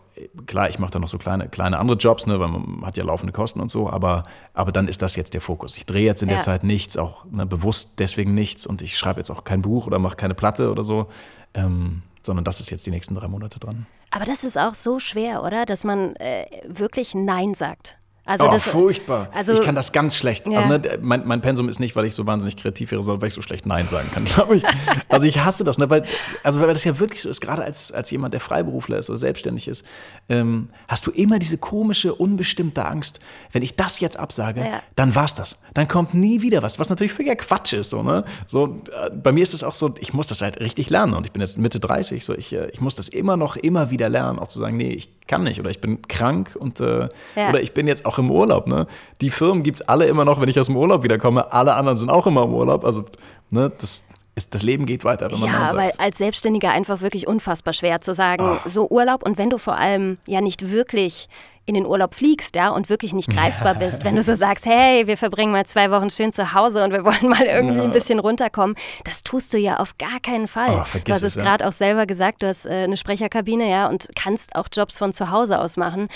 klar, 0.46 0.68
ich 0.68 0.78
mache 0.78 0.92
da 0.92 1.00
noch 1.00 1.08
so 1.08 1.18
kleine, 1.18 1.48
kleine 1.48 1.80
andere 1.80 1.98
Jobs, 1.98 2.28
ne, 2.28 2.38
weil 2.38 2.50
man 2.50 2.86
hat 2.86 2.98
ja 2.98 3.06
laufende 3.06 3.32
Kosten 3.32 3.62
und 3.62 3.72
so, 3.72 3.90
aber, 3.90 4.26
aber 4.54 4.74
dann 4.74 4.90
ist 4.90 5.02
das 5.02 5.16
jetzt 5.16 5.34
der 5.34 5.42
Fokus. 5.42 5.78
Ich 5.78 5.86
drehe 5.86 6.06
jetzt 6.06 6.22
in 6.22 6.28
ja. 6.28 6.36
der 6.36 6.44
Zeit 6.44 6.66
nichts, 6.66 6.98
auch 6.98 7.24
ne, 7.32 7.46
bewusst 7.46 7.94
deswegen 8.00 8.34
nichts 8.34 8.68
und 8.68 8.82
ich 8.82 8.98
schreibe 8.98 9.22
jetzt 9.22 9.30
auch 9.30 9.46
kein 9.46 9.62
Buch 9.62 9.88
oder 9.88 10.00
mache 10.00 10.18
keine 10.18 10.36
Platte 10.36 10.70
oder 10.70 10.84
so, 10.84 11.08
ähm, 11.54 12.02
sondern 12.24 12.44
das 12.44 12.60
ist 12.60 12.72
jetzt 12.72 12.86
die 12.86 12.92
nächsten 12.92 13.16
drei 13.16 13.30
Monate 13.30 13.58
dran. 13.58 13.88
Aber 14.12 14.26
das 14.26 14.44
ist 14.44 14.58
auch 14.58 14.74
so 14.74 15.00
schwer, 15.00 15.44
oder? 15.44 15.66
Dass 15.66 15.84
man 15.84 16.16
äh, 16.16 16.46
wirklich 16.66 17.14
Nein 17.14 17.54
sagt. 17.54 17.99
Also 18.30 18.46
oh, 18.48 18.52
das, 18.52 18.62
furchtbar. 18.62 19.30
Also, 19.34 19.54
ich 19.54 19.62
kann 19.64 19.74
das 19.74 19.92
ganz 19.92 20.16
schlecht. 20.16 20.46
Ja. 20.46 20.60
Also 20.60 20.70
ne, 20.70 20.82
mein, 21.02 21.26
mein, 21.26 21.42
Pensum 21.42 21.68
ist 21.68 21.80
nicht, 21.80 21.96
weil 21.96 22.06
ich 22.06 22.14
so 22.14 22.28
wahnsinnig 22.28 22.58
kreativ 22.58 22.92
wäre, 22.92 23.02
sondern 23.02 23.24
weil 23.24 23.30
ich 23.30 23.34
so 23.34 23.42
schlecht 23.42 23.66
Nein 23.66 23.88
sagen 23.88 24.08
kann, 24.14 24.26
glaube 24.34 24.56
ich. 24.56 24.64
Also 25.08 25.26
ich 25.26 25.40
hasse 25.40 25.64
das, 25.64 25.80
ne, 25.80 25.90
weil, 25.90 26.04
also 26.44 26.60
weil 26.60 26.68
das 26.68 26.84
ja 26.84 27.00
wirklich 27.00 27.24
so 27.24 27.30
ist, 27.30 27.42
gerade 27.42 27.64
als, 27.64 27.92
als 27.92 28.12
jemand, 28.12 28.36
der 28.36 28.40
Freiberufler 28.42 29.00
ist 29.00 29.10
oder 29.10 29.18
selbstständig 29.18 29.68
ist, 29.68 29.84
ähm, 30.30 30.70
hast 30.88 31.08
du 31.08 31.12
immer 31.12 31.40
diese 31.40 31.58
komische, 31.58 32.14
unbestimmte 32.14 32.86
Angst, 32.86 33.20
wenn 33.52 33.64
ich 33.64 33.76
das 33.76 34.00
jetzt 34.00 34.20
absage, 34.20 34.62
ja. 34.62 34.84
dann 34.96 35.16
war's 35.16 35.34
das. 35.34 35.58
Dann 35.74 35.88
kommt 35.88 36.14
nie 36.14 36.44
wieder 36.44 36.62
was, 36.62 36.78
was 36.78 36.92
natürlich 36.92 37.14
völliger 37.14 37.36
Quatsch 37.36 37.74
ist. 37.74 37.90
So, 37.90 38.04
ne? 38.04 38.26
so, 38.46 38.78
äh, 39.06 39.10
bei 39.10 39.32
mir 39.32 39.42
ist 39.42 39.56
es 39.56 39.64
auch 39.64 39.74
so, 39.74 39.96
ich 40.00 40.14
muss 40.14 40.28
das 40.28 40.44
halt 40.44 40.60
richtig 40.60 40.92
lernen 40.92 41.16
und 41.16 41.26
ich 41.26 41.32
bin 41.32 41.42
jetzt 41.42 41.58
Mitte 41.58 41.80
30, 41.80 42.24
so 42.24 42.36
ich, 42.36 42.54
äh, 42.54 42.70
ich 42.70 42.80
muss 42.80 42.94
das 42.94 43.10
immer 43.10 43.38
noch, 43.38 43.56
immer 43.56 43.90
wieder 43.90 44.08
lernen, 44.08 44.38
auch 44.38 44.48
zu 44.48 44.60
sagen, 44.60 44.78
nee, 44.78 44.92
ich 44.92 45.19
kann 45.30 45.44
nicht 45.46 45.60
oder 45.62 45.70
ich 45.70 45.80
bin 45.80 46.02
krank 46.10 46.58
und 46.60 46.82
äh, 46.82 47.08
Ja. 47.38 47.50
oder 47.50 47.62
ich 47.62 47.74
bin 47.74 47.88
jetzt 47.88 48.06
auch 48.06 48.18
im 48.20 48.30
Urlaub. 48.30 48.68
Ne? 48.68 48.86
Die 49.22 49.30
Firmen 49.30 49.64
gibt 49.64 49.80
es 49.80 49.88
alle 49.88 50.06
immer 50.08 50.26
noch, 50.26 50.42
wenn 50.42 50.50
ich 50.50 50.60
aus 50.60 50.66
dem 50.66 50.76
Urlaub 50.76 51.04
wiederkomme. 51.04 51.54
Alle 51.54 51.76
anderen 51.76 51.98
sind 51.98 52.10
auch 52.10 52.28
immer 52.28 52.44
im 52.44 52.54
Urlaub. 52.54 52.84
Also 52.84 53.06
ne, 53.50 53.72
das, 53.78 54.06
ist, 54.36 54.54
das 54.54 54.64
Leben 54.64 54.86
geht 54.86 55.04
weiter, 55.06 55.32
wenn 55.32 55.40
man 55.40 55.50
Ja, 55.50 55.70
sagt. 55.70 56.00
als 56.00 56.18
Selbstständiger 56.18 56.72
einfach 56.72 57.00
wirklich 57.02 57.28
unfassbar 57.28 57.74
schwer 57.74 58.02
zu 58.02 58.14
sagen, 58.14 58.44
Ah. 58.44 58.60
so 58.66 58.90
Urlaub 58.90 59.24
und 59.24 59.38
wenn 59.38 59.50
du 59.50 59.58
vor 59.58 59.76
allem 59.78 60.18
ja 60.28 60.42
nicht 60.42 60.72
wirklich 60.72 61.30
in 61.70 61.76
den 61.76 61.86
Urlaub 61.86 62.16
fliegst, 62.16 62.56
ja, 62.56 62.70
und 62.70 62.90
wirklich 62.90 63.14
nicht 63.14 63.30
greifbar 63.30 63.76
bist, 63.76 64.04
wenn 64.04 64.16
du 64.16 64.22
so 64.22 64.36
sagst, 64.36 64.66
hey, 64.66 65.08
wir 65.08 65.18
verbringen 65.18 65.52
mal 65.52 65.66
zwei 65.66 65.92
Wochen 65.92 66.10
schön 66.10 66.32
zu 66.32 66.54
Hause 66.54 66.84
und 66.84 66.92
wir 66.92 67.06
wollen 67.06 67.30
mal 67.30 67.44
irgendwie 67.46 67.82
ein 67.82 67.92
bisschen 67.92 68.20
runterkommen, 68.20 68.76
das 69.06 69.24
tust 69.24 69.54
du 69.54 69.58
ja 69.58 69.78
auf 69.78 69.98
gar 69.98 70.20
keinen 70.22 70.48
Fall. 70.48 70.84
Oh, 70.84 70.98
du 71.04 71.14
hast 71.14 71.24
es 71.24 71.36
ja. 71.36 71.44
gerade 71.44 71.68
auch 71.68 71.72
selber 71.72 72.06
gesagt, 72.06 72.44
du 72.44 72.48
hast 72.48 72.66
äh, 72.66 72.84
eine 72.84 72.98
Sprecherkabine, 72.98 73.70
ja, 73.70 73.88
und 73.88 74.10
kannst 74.16 74.56
auch 74.56 74.68
Jobs 74.72 74.98
von 74.98 75.14
zu 75.14 75.32
Hause 75.32 75.60
aus 75.60 75.78
machen. 75.78 76.10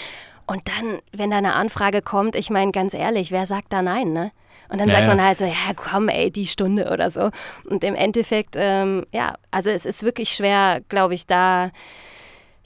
Und 0.45 0.67
dann, 0.67 0.99
wenn 1.13 1.31
da 1.31 1.37
eine 1.37 1.53
Anfrage 1.53 2.01
kommt, 2.01 2.35
ich 2.35 2.49
meine, 2.49 2.71
ganz 2.71 2.93
ehrlich, 2.93 3.31
wer 3.31 3.45
sagt 3.45 3.71
da 3.71 3.81
nein, 3.81 4.11
ne? 4.11 4.31
Und 4.69 4.79
dann 4.79 4.89
Ja, 4.89 4.95
sagt 4.95 5.07
man 5.07 5.23
halt 5.23 5.37
so, 5.37 5.45
ja 5.45 5.73
komm 5.75 6.09
ey, 6.09 6.31
die 6.31 6.47
Stunde 6.47 6.89
oder 6.91 7.09
so. 7.09 7.29
Und 7.69 7.83
im 7.83 7.93
Endeffekt, 7.95 8.55
ähm, 8.57 9.05
ja, 9.11 9.35
also 9.51 9.69
es 9.69 9.85
ist 9.85 10.03
wirklich 10.03 10.29
schwer, 10.31 10.81
glaube 10.89 11.13
ich, 11.13 11.27
da, 11.27 11.69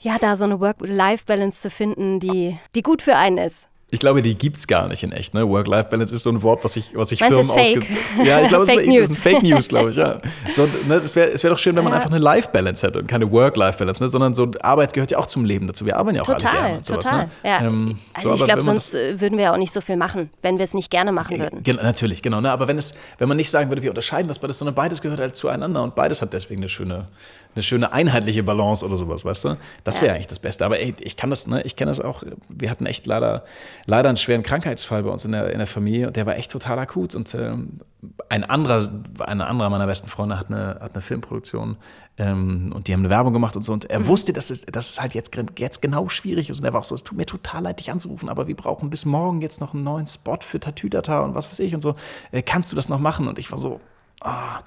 ja, 0.00 0.18
da 0.18 0.36
so 0.36 0.44
eine 0.44 0.60
Work-Life-Balance 0.60 1.60
zu 1.60 1.70
finden, 1.70 2.20
die, 2.20 2.58
die 2.74 2.82
gut 2.82 3.02
für 3.02 3.16
einen 3.16 3.38
ist. 3.38 3.67
Ich 3.90 4.00
glaube, 4.00 4.20
die 4.20 4.34
gibt's 4.36 4.66
gar 4.66 4.86
nicht 4.86 5.02
in 5.02 5.12
echt. 5.12 5.32
Ne? 5.32 5.48
Work-Life-Balance 5.48 6.14
ist 6.14 6.22
so 6.22 6.30
ein 6.30 6.42
Wort, 6.42 6.62
was 6.62 6.76
ich, 6.76 6.94
was 6.94 7.10
ich 7.10 7.20
Meinst 7.20 7.50
Firmen 7.52 7.82
ausge- 7.82 7.86
Ja, 8.22 8.42
ich 8.42 8.48
glaube, 8.48 8.64
es 8.64 8.70
das 8.70 9.10
ist 9.16 9.18
Fake 9.20 9.42
News, 9.42 9.68
glaube 9.68 9.90
ich. 9.90 9.96
Ja. 9.96 10.20
So, 10.54 10.68
ne, 10.88 10.96
es 10.96 11.14
wäre 11.16 11.30
es 11.30 11.42
wär 11.42 11.50
doch 11.50 11.58
schön, 11.58 11.74
wenn 11.76 11.84
man 11.84 11.92
Ja. 11.92 11.98
einfach 11.98 12.10
eine 12.10 12.18
Life-Balance 12.18 12.86
hätte 12.86 12.98
und 12.98 13.06
keine 13.06 13.30
Work-Life-Balance, 13.32 14.02
ne? 14.02 14.08
sondern 14.10 14.34
so 14.34 14.50
Arbeit 14.60 14.92
gehört 14.92 15.10
ja 15.10 15.18
auch 15.18 15.26
zum 15.26 15.44
Leben 15.46 15.66
dazu. 15.66 15.86
Wir 15.86 15.96
arbeiten 15.96 16.16
ja 16.16 16.22
auch 16.22 16.28
alle 16.28 16.36
Total, 16.38 16.60
gerne 16.60 16.76
und 16.78 16.86
sowas. 16.86 17.04
total. 17.04 17.24
Ne? 17.24 17.30
Ja. 17.44 17.60
Ähm, 17.62 17.98
also 18.12 18.28
so, 18.30 18.34
ich 18.34 18.44
glaube, 18.44 18.60
sonst 18.62 18.94
äh, 18.94 19.18
würden 19.20 19.38
wir 19.38 19.44
ja 19.44 19.52
auch 19.54 19.58
nicht 19.58 19.72
so 19.72 19.80
viel 19.80 19.96
machen, 19.96 20.28
wenn 20.42 20.58
wir 20.58 20.64
es 20.64 20.74
nicht 20.74 20.90
gerne 20.90 21.12
machen 21.12 21.38
würden. 21.38 21.62
Gen 21.62 21.76
natürlich, 21.76 22.20
genau. 22.22 22.40
Ne? 22.42 22.50
Aber 22.50 22.68
wenn, 22.68 22.76
es, 22.78 22.94
wenn 23.16 23.28
man 23.28 23.36
nicht 23.38 23.50
sagen 23.50 23.70
würde, 23.70 23.82
wir 23.82 23.90
unterscheiden 23.90 24.28
das 24.28 24.38
beides, 24.38 24.58
sondern 24.58 24.74
beides 24.74 25.00
gehört 25.00 25.20
halt 25.20 25.34
zueinander 25.36 25.82
und 25.82 25.94
beides 25.94 26.20
hat 26.20 26.32
deswegen 26.34 26.60
eine 26.60 26.68
schöne, 26.68 27.08
eine 27.54 27.62
schöne 27.62 27.92
einheitliche 27.92 28.42
Balance 28.42 28.84
oder 28.84 28.96
sowas, 28.96 29.24
weißt 29.24 29.44
du? 29.44 29.56
Das 29.84 29.96
wäre 29.96 30.08
Ja. 30.08 30.12
eigentlich 30.14 30.26
das 30.28 30.38
Beste. 30.38 30.64
Aber 30.66 30.78
ey, 30.78 30.94
ich 31.00 31.16
kann 31.16 31.30
das, 31.30 31.46
ne, 31.46 31.62
ich 31.62 31.76
kenne 31.76 31.90
das 31.90 32.00
auch. 32.00 32.22
Wir 32.48 32.70
hatten 32.70 32.86
echt 32.86 33.06
leider, 33.06 33.44
leider 33.88 34.10
einen 34.10 34.18
schweren 34.18 34.42
Krankheitsfall 34.42 35.02
bei 35.02 35.10
uns 35.10 35.24
in 35.24 35.32
der, 35.32 35.50
in 35.50 35.58
der 35.58 35.66
Familie 35.66 36.08
und 36.08 36.16
der 36.16 36.26
war 36.26 36.36
echt 36.36 36.50
total 36.50 36.78
akut. 36.78 37.14
Und 37.14 37.34
ähm, 37.34 37.80
ein 38.28 38.44
anderer, 38.44 38.86
ein 39.20 39.40
anderer 39.40 39.70
meiner 39.70 39.86
besten 39.86 40.08
Freunde 40.08 40.38
hat 40.38 40.48
eine, 40.48 40.78
hat 40.80 40.92
eine 40.92 41.00
Filmproduktion 41.00 41.78
ähm, 42.18 42.70
und 42.74 42.86
die 42.86 42.92
haben 42.92 43.00
eine 43.00 43.08
Werbung 43.08 43.32
gemacht 43.32 43.56
und 43.56 43.62
so. 43.62 43.72
Und 43.72 43.86
er 43.90 44.06
wusste, 44.06 44.34
dass 44.34 44.50
es, 44.50 44.66
dass 44.66 44.90
es 44.90 45.00
halt 45.00 45.14
jetzt, 45.14 45.34
jetzt 45.56 45.80
genau 45.80 46.08
schwierig 46.10 46.50
ist. 46.50 46.60
Und 46.60 46.66
er 46.66 46.74
war 46.74 46.80
auch 46.80 46.84
so, 46.84 46.94
es 46.94 47.02
tut 47.02 47.16
mir 47.16 47.24
total 47.24 47.62
leid, 47.62 47.80
dich 47.80 47.90
anzurufen, 47.90 48.28
aber 48.28 48.46
wir 48.46 48.56
brauchen 48.56 48.90
bis 48.90 49.06
morgen 49.06 49.40
jetzt 49.40 49.62
noch 49.62 49.72
einen 49.72 49.84
neuen 49.84 50.06
Spot 50.06 50.38
für 50.42 50.60
Tatütata 50.60 51.20
und 51.20 51.34
was 51.34 51.50
weiß 51.50 51.58
ich 51.60 51.74
und 51.74 51.80
so. 51.80 51.94
Äh, 52.30 52.42
kannst 52.42 52.70
du 52.70 52.76
das 52.76 52.90
noch 52.90 53.00
machen? 53.00 53.26
Und 53.26 53.38
ich 53.38 53.50
war 53.50 53.58
so, 53.58 53.80
ah, 54.20 54.60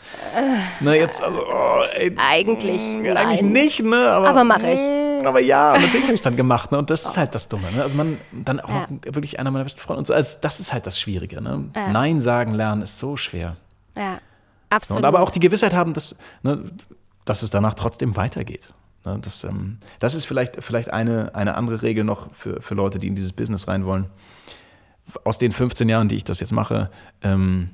na 0.79 0.95
jetzt, 0.95 1.21
also, 1.21 1.39
oh, 1.45 1.81
ey, 1.95 2.13
Eigentlich, 2.17 2.81
mm, 2.81 3.17
eigentlich 3.17 3.41
nicht, 3.41 3.83
ne? 3.83 4.09
Aber, 4.11 4.29
Aber 4.29 4.43
mach 4.43 4.59
ich. 4.63 4.79
mm, 4.79 5.25
Aber 5.27 5.39
ja, 5.41 5.73
natürlich 5.73 6.03
habe 6.03 6.13
ich 6.13 6.19
es 6.19 6.21
dann 6.21 6.35
gemacht, 6.35 6.71
ne? 6.71 6.77
Und 6.79 6.89
das 6.89 7.05
ist 7.05 7.17
halt 7.17 7.35
das 7.35 7.49
Dumme, 7.49 7.71
ne? 7.71 7.81
Also 7.83 7.95
man, 7.95 8.17
dann 8.31 8.59
auch 8.59 8.69
Ja. 8.69 8.87
wirklich 9.13 9.39
einer 9.39 9.51
meiner 9.51 9.63
besten 9.65 9.81
Freunde 9.81 9.99
und 9.99 10.07
so. 10.07 10.13
Also 10.13 10.37
das 10.41 10.59
ist 10.59 10.73
halt 10.73 10.85
das 10.87 10.99
Schwierige, 10.99 11.41
ne? 11.41 11.69
Ja. 11.75 11.89
Nein 11.89 12.19
sagen 12.19 12.53
lernen 12.53 12.81
ist 12.81 12.97
so 12.97 13.17
schwer. 13.17 13.57
Ja, 13.95 14.13
So, 14.15 14.19
absolut. 14.69 14.99
Und 15.01 15.05
aber 15.05 15.19
auch 15.21 15.29
die 15.31 15.39
Gewissheit 15.39 15.73
haben, 15.73 15.93
dass, 15.93 16.15
ne, 16.43 16.63
dass 17.25 17.43
es 17.43 17.49
danach 17.49 17.73
trotzdem 17.73 18.15
weitergeht. 18.15 18.73
Ne, 19.05 19.19
das, 19.21 19.43
ähm, 19.43 19.79
das 19.99 20.15
ist 20.15 20.25
vielleicht, 20.25 20.63
vielleicht 20.63 20.91
eine, 20.93 21.35
eine 21.35 21.55
andere 21.55 21.81
Regel 21.81 22.03
noch 22.03 22.33
für, 22.33 22.61
für 22.61 22.73
Leute, 22.75 22.99
die 22.99 23.07
in 23.07 23.15
dieses 23.15 23.33
Business 23.33 23.67
rein 23.67 23.85
wollen. 23.85 24.07
Aus 25.25 25.37
den 25.39 25.51
15 25.51 25.89
Jahren, 25.89 26.07
die 26.07 26.15
ich 26.15 26.23
das 26.23 26.39
jetzt 26.39 26.51
mache, 26.53 26.89
ähm, 27.21 27.71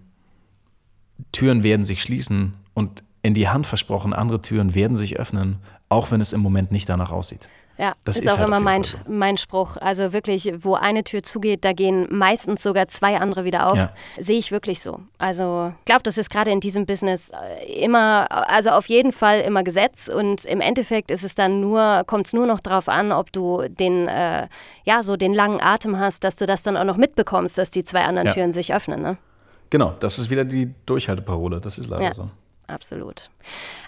Türen 1.31 1.63
werden 1.63 1.85
sich 1.85 2.01
schließen 2.01 2.53
und 2.73 3.03
in 3.21 3.33
die 3.33 3.49
Hand 3.49 3.67
versprochen, 3.67 4.13
andere 4.13 4.41
Türen 4.41 4.75
werden 4.75 4.95
sich 4.95 5.19
öffnen, 5.19 5.57
auch 5.89 6.11
wenn 6.11 6.21
es 6.21 6.33
im 6.33 6.41
Moment 6.41 6.71
nicht 6.71 6.87
danach 6.87 7.11
aussieht. 7.11 7.49
Ja, 7.79 7.93
Das 8.05 8.17
ist, 8.17 8.25
ist 8.25 8.31
auch 8.31 8.37
halt 8.37 8.47
immer 8.47 8.59
mein, 8.59 8.83
mein 9.07 9.37
Spruch. 9.37 9.77
Also 9.77 10.11
wirklich, 10.11 10.51
wo 10.61 10.73
eine 10.73 11.03
Tür 11.03 11.21
zugeht, 11.21 11.63
da 11.63 11.73
gehen 11.73 12.07
meistens 12.09 12.63
sogar 12.63 12.87
zwei 12.87 13.19
andere 13.19 13.43
wieder 13.43 13.67
auf. 13.71 13.77
Ja. 13.77 13.91
Sehe 14.19 14.39
ich 14.39 14.51
wirklich 14.51 14.81
so. 14.81 15.01
Also 15.19 15.73
ich 15.77 15.85
glaube, 15.85 16.01
das 16.01 16.17
ist 16.17 16.31
gerade 16.31 16.49
in 16.49 16.59
diesem 16.59 16.87
Business 16.87 17.29
äh, 17.29 17.83
immer, 17.83 18.27
also 18.49 18.71
auf 18.71 18.87
jeden 18.87 19.11
Fall 19.11 19.41
immer 19.41 19.63
Gesetz 19.63 20.07
und 20.07 20.43
im 20.45 20.59
Endeffekt 20.59 21.11
ist 21.11 21.23
es 21.23 21.35
dann 21.35 21.59
nur, 21.61 22.03
kommt 22.07 22.25
es 22.25 22.33
nur 22.33 22.47
noch 22.47 22.59
darauf 22.59 22.89
an, 22.89 23.11
ob 23.11 23.31
du 23.31 23.67
den, 23.69 24.07
äh, 24.07 24.47
ja, 24.83 25.03
so 25.03 25.15
den 25.15 25.35
langen 25.35 25.61
Atem 25.61 25.99
hast, 25.99 26.23
dass 26.23 26.35
du 26.35 26.47
das 26.47 26.63
dann 26.63 26.77
auch 26.77 26.83
noch 26.83 26.97
mitbekommst, 26.97 27.59
dass 27.59 27.69
die 27.69 27.83
zwei 27.83 28.05
anderen 28.05 28.27
Ja. 28.29 28.33
Türen 28.33 28.53
sich 28.53 28.73
öffnen. 28.73 29.03
Ne? 29.03 29.17
Genau, 29.69 29.93
das 29.99 30.19
ist 30.19 30.29
wieder 30.29 30.45
die 30.45 30.73
Durchhalteparole, 30.85 31.59
das 31.61 31.77
ist 31.77 31.89
leider 31.89 32.03
Ja. 32.03 32.13
so. 32.13 32.29
Absolut. 32.69 33.29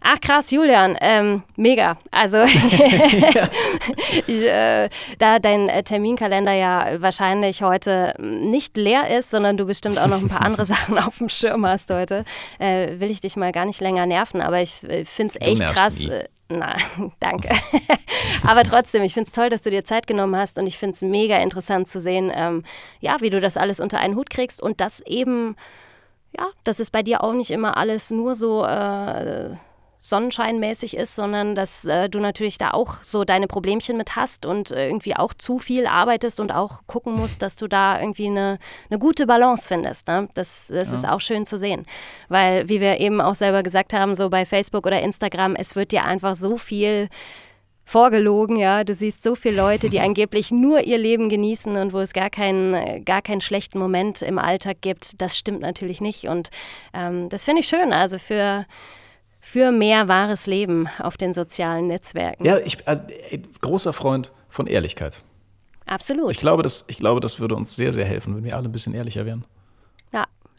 Ach 0.02 0.22
krass, 0.22 0.52
Julian, 0.52 0.96
ähm, 1.02 1.44
mega. 1.58 1.98
Also 2.12 2.38
ich, 4.28 4.42
äh, 4.44 4.90
da 5.18 5.40
dein 5.40 5.68
äh, 5.68 5.84
Terminkalender 5.84 6.54
ja 6.54 7.02
wahrscheinlich 7.02 7.62
heute 7.62 8.14
nicht 8.20 8.78
leer 8.78 9.18
ist, 9.18 9.32
sondern 9.32 9.58
du 9.58 9.66
bestimmt 9.66 10.00
auch 10.00 10.08
noch 10.08 10.22
ein 10.22 10.30
paar 10.30 10.44
andere 10.46 10.64
Sachen 10.66 10.98
auf 10.98 11.18
dem 11.18 11.28
Schirm 11.28 11.66
hast 11.66 11.92
heute, 11.92 12.24
äh, 12.60 13.00
will 13.00 13.12
ich 13.12 13.20
dich 13.20 13.36
mal 13.36 13.52
gar 13.52 13.66
nicht 13.66 13.82
länger 13.82 14.06
nerven. 14.06 14.42
Aber 14.42 14.62
ich 14.62 14.82
äh, 14.84 15.04
finde 15.04 15.34
es 15.38 15.46
echt 15.48 15.62
krass. 15.62 16.00
nie. 16.00 16.12
Na, 16.50 16.76
danke. 17.20 17.50
Aber 18.43 18.64
trotzdem, 18.64 19.04
ich 19.04 19.14
finde 19.14 19.28
es 19.28 19.34
toll, 19.34 19.50
dass 19.50 19.62
du 19.62 19.70
dir 19.70 19.86
Zeit 19.86 20.08
genommen 20.08 20.36
hast 20.36 20.58
und 20.58 20.66
ich 20.68 20.78
finde 20.78 20.95
es 20.95 21.02
mega 21.02 21.38
interessant 21.38 21.88
zu 21.88 22.02
sehen, 22.02 22.32
ähm, 22.34 22.64
ja, 23.00 23.18
wie 23.22 23.30
du 23.30 23.39
das 23.39 23.56
alles 23.56 23.80
unter 23.80 24.00
einen 24.00 24.16
Hut 24.16 24.30
kriegst 24.30 24.62
und 24.62 24.82
das 24.82 25.00
eben 25.02 25.56
ja, 26.38 26.47
dass 26.64 26.80
es 26.80 26.91
bei 26.91 27.04
dir 27.04 27.24
auch 27.24 27.34
nicht 27.34 27.52
immer 27.52 27.78
alles 27.78 28.12
nur 28.12 28.36
so 28.36 28.64
äh, 28.64 29.50
sonnenscheinmäßig 30.02 30.95
ist, 30.95 31.16
sondern 31.16 31.56
dass 31.56 31.84
äh, 31.84 32.10
du 32.10 32.20
natürlich 32.20 32.58
da 32.58 32.72
auch 32.72 33.04
so 33.04 33.26
deine 33.26 33.47
Problemchen 33.47 33.97
mit 33.97 34.16
hast 34.16 34.45
und 34.45 34.72
äh, 34.72 34.88
irgendwie 34.88 35.16
auch 35.16 35.34
zu 35.34 35.60
viel 35.60 35.86
arbeitest 35.88 36.39
und 36.39 36.54
auch 36.54 36.82
gucken 36.88 37.16
musst, 37.16 37.41
dass 37.41 37.58
du 37.58 37.68
da 37.68 38.00
irgendwie 38.00 38.28
eine, 38.28 38.60
eine 38.89 38.97
gute 38.97 39.28
Balance 39.28 39.68
findest. 39.68 40.08
Ne? 40.08 40.30
Das, 40.36 40.68
das 40.68 40.93
ist 40.93 41.06
auch 41.06 41.20
schön 41.20 41.45
zu 41.45 41.58
sehen. 41.58 41.86
Weil, 42.30 42.70
wie 42.70 42.80
wir 42.80 43.00
eben 43.02 43.20
auch 43.20 43.36
selber 43.36 43.62
gesagt 43.62 43.91
haben, 43.91 44.16
so 44.16 44.30
bei 44.30 44.45
Facebook 44.45 44.88
oder 44.88 45.02
Instagram, 45.02 45.56
es 45.56 45.76
wird 45.76 45.91
dir 45.91 46.06
einfach 46.06 46.36
so 46.36 46.56
viel 46.56 47.10
vorgelogen, 47.84 48.56
ja. 48.56 48.86
Du 48.86 48.93
siehst 48.93 49.22
so 49.22 49.36
viele 49.36 49.58
Leute, 49.58 49.89
die 49.89 50.00
angeblich 50.00 50.50
nur 50.52 50.82
ihr 50.82 50.97
Leben 50.97 51.28
genießen 51.28 51.76
und 51.76 51.91
wo 51.91 52.00
es 52.00 52.14
gar 52.14 52.30
keinen, 52.30 53.04
gar 53.04 53.22
keinen 53.22 53.41
schlechten 53.41 53.80
Moment 53.80 54.22
im 54.22 54.39
Alltag 54.39 54.78
gibt. 54.80 55.22
Das 55.22 55.38
stimmt 55.38 55.60
natürlich 55.60 56.00
nicht. 56.00 56.26
Und 56.26 56.52
ähm, 56.93 57.28
das 57.28 57.43
finde 57.43 57.62
ich 57.62 57.68
schön. 57.68 57.91
Also 57.91 58.18
für, 58.18 58.66
für 59.40 59.72
mehr 59.72 60.08
wahres 60.08 60.48
Leben 60.48 60.88
auf 61.00 61.18
den 61.18 61.34
sozialen 61.34 61.88
Netzwerken. 61.88 62.46
Ja, 62.46 62.58
ich, 62.58 62.88
also, 62.88 63.04
ey, 63.30 63.42
großer 63.62 63.94
Freund 63.94 64.32
von 64.48 64.68
Ehrlichkeit. 64.68 65.24
Absolut. 65.86 66.32
Ich 66.32 66.40
glaube, 66.40 66.64
das, 66.64 66.86
ich 66.88 66.98
glaube, 66.98 67.20
das 67.20 67.40
würde 67.40 67.56
uns 67.56 67.76
sehr, 67.76 67.94
sehr 67.94 68.06
helfen, 68.06 68.36
wenn 68.36 68.44
wir 68.44 68.56
alle 68.56 68.70
ein 68.70 68.72
bisschen 68.72 68.94
ehrlicher 68.94 69.26
wären. 69.26 69.46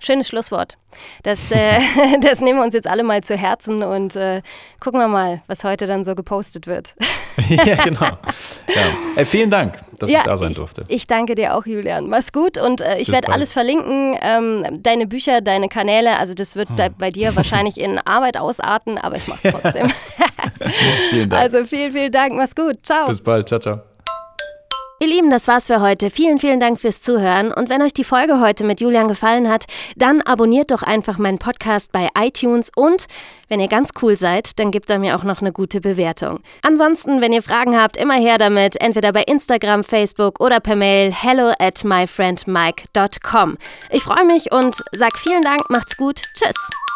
Ja, 0.01 0.07
schönes 0.07 0.29
Schlusswort. 0.29 0.77
Das, 1.23 1.51
äh, 1.51 1.81
das 2.21 2.41
nehmen 2.41 2.59
wir 2.59 2.65
uns 2.65 2.75
jetzt 2.75 2.89
alle 2.89 3.03
mal 3.03 3.23
zu 3.23 3.37
Herzen 3.37 3.83
und 3.83 4.17
äh, 4.17 4.43
gucken 4.81 5.01
wir 5.01 5.09
mal, 5.09 5.43
was 5.47 5.65
heute 5.65 5.87
dann 5.87 6.05
so 6.05 6.15
gepostet 6.15 6.67
wird. 6.67 6.95
ja, 7.49 7.77
genau. 7.85 8.01
Ja. 8.01 8.83
Ey, 9.17 9.25
vielen 9.25 9.51
Dank, 9.51 9.79
dass 9.99 10.11
ich 10.11 10.19
da 10.19 10.37
sein 10.37 10.51
ich, 10.51 10.57
durfte. 10.57 10.85
Ich 10.89 11.07
danke 11.07 11.35
dir 11.35 11.57
auch, 11.57 11.67
Julian. 11.67 12.09
Mach's 12.09 12.33
gut 12.33 12.59
und 12.59 12.81
äh, 12.81 12.99
ich 12.99 13.11
werde 13.11 13.33
alles 13.33 13.53
verlinken. 13.53 14.19
Ähm, 14.21 14.83
deine 14.83 15.07
Bücher, 15.07 15.41
deine 15.41 15.69
Kanäle. 15.69 16.19
Also 16.19 16.35
das 16.35 16.57
wird 16.57 16.75
bei, 16.77 16.89
bei 16.89 17.11
dir 17.11 17.37
wahrscheinlich 17.37 17.79
in 17.79 17.99
Arbeit 17.99 18.37
ausarten, 18.37 18.99
aber 18.99 19.17
ich 19.17 19.29
mach's 19.29 19.43
trotzdem. 19.51 19.91
vielen 21.11 21.31
Dank. 21.31 21.43
also 21.43 21.65
vielen, 21.65 21.93
vielen 21.93 22.13
Dank. 22.13 22.35
Mach's 22.35 22.55
gut. 22.55 22.77
Ciao. 22.83 23.07
Bis 23.07 23.23
bald. 23.23 23.49
Ciao, 23.49 23.61
ciao. 23.61 23.90
Ihr 25.03 25.09
Lieben, 25.09 25.31
das 25.31 25.49
war's 25.49 25.69
für 25.69 25.81
heute. 25.81 26.11
Vielen, 26.11 26.37
vielen 26.37 26.61
Dank 26.61 26.79
fürs 26.79 27.01
Zuhören. 27.01 27.55
Und 27.55 27.71
wenn 27.71 27.81
euch 27.81 27.95
die 27.95 28.05
Folge 28.05 28.39
heute 28.39 28.65
mit 28.65 28.83
Julian 28.83 29.09
gefallen 29.09 29.49
hat, 29.49 29.65
dann 29.97 30.21
abonniert 30.21 30.71
doch 30.71 30.83
einfach 30.83 31.17
meinen 31.17 31.39
Podcast 31.39 31.91
bei 31.91 32.09
iTunes 32.15 32.71
und 32.77 33.07
wenn 33.49 33.61
ihr 33.61 33.69
ganz 33.69 33.93
cool 34.03 34.19
seid, 34.19 34.59
dann 34.59 34.71
gebt 34.71 34.91
er 34.91 34.99
mir 34.99 35.17
auch 35.17 35.25
noch 35.25 35.41
eine 35.41 35.53
gute 35.53 35.81
Bewertung. 35.81 36.41
Ansonsten, 36.61 37.23
wenn 37.23 37.33
ihr 37.33 37.43
Fragen 37.43 37.81
habt, 37.81 37.97
immer 37.97 38.19
her 38.19 38.37
damit, 38.37 38.79
entweder 38.79 39.15
bei 39.15 39.23
Instagram, 39.23 39.85
Facebook 39.85 40.39
oder 40.39 40.61
per 40.61 40.77
Mail 40.77 41.11
hello 41.15 41.51
at 41.59 41.83
myfriendmike.com. 41.83 43.57
Ich 43.89 44.03
freue 44.03 44.27
mich 44.27 44.53
und 44.53 44.77
sag 44.93 45.17
vielen 45.17 45.41
Dank, 45.41 45.71
macht's 45.71 45.97
gut. 45.97 46.21
Tschüss. 46.35 46.90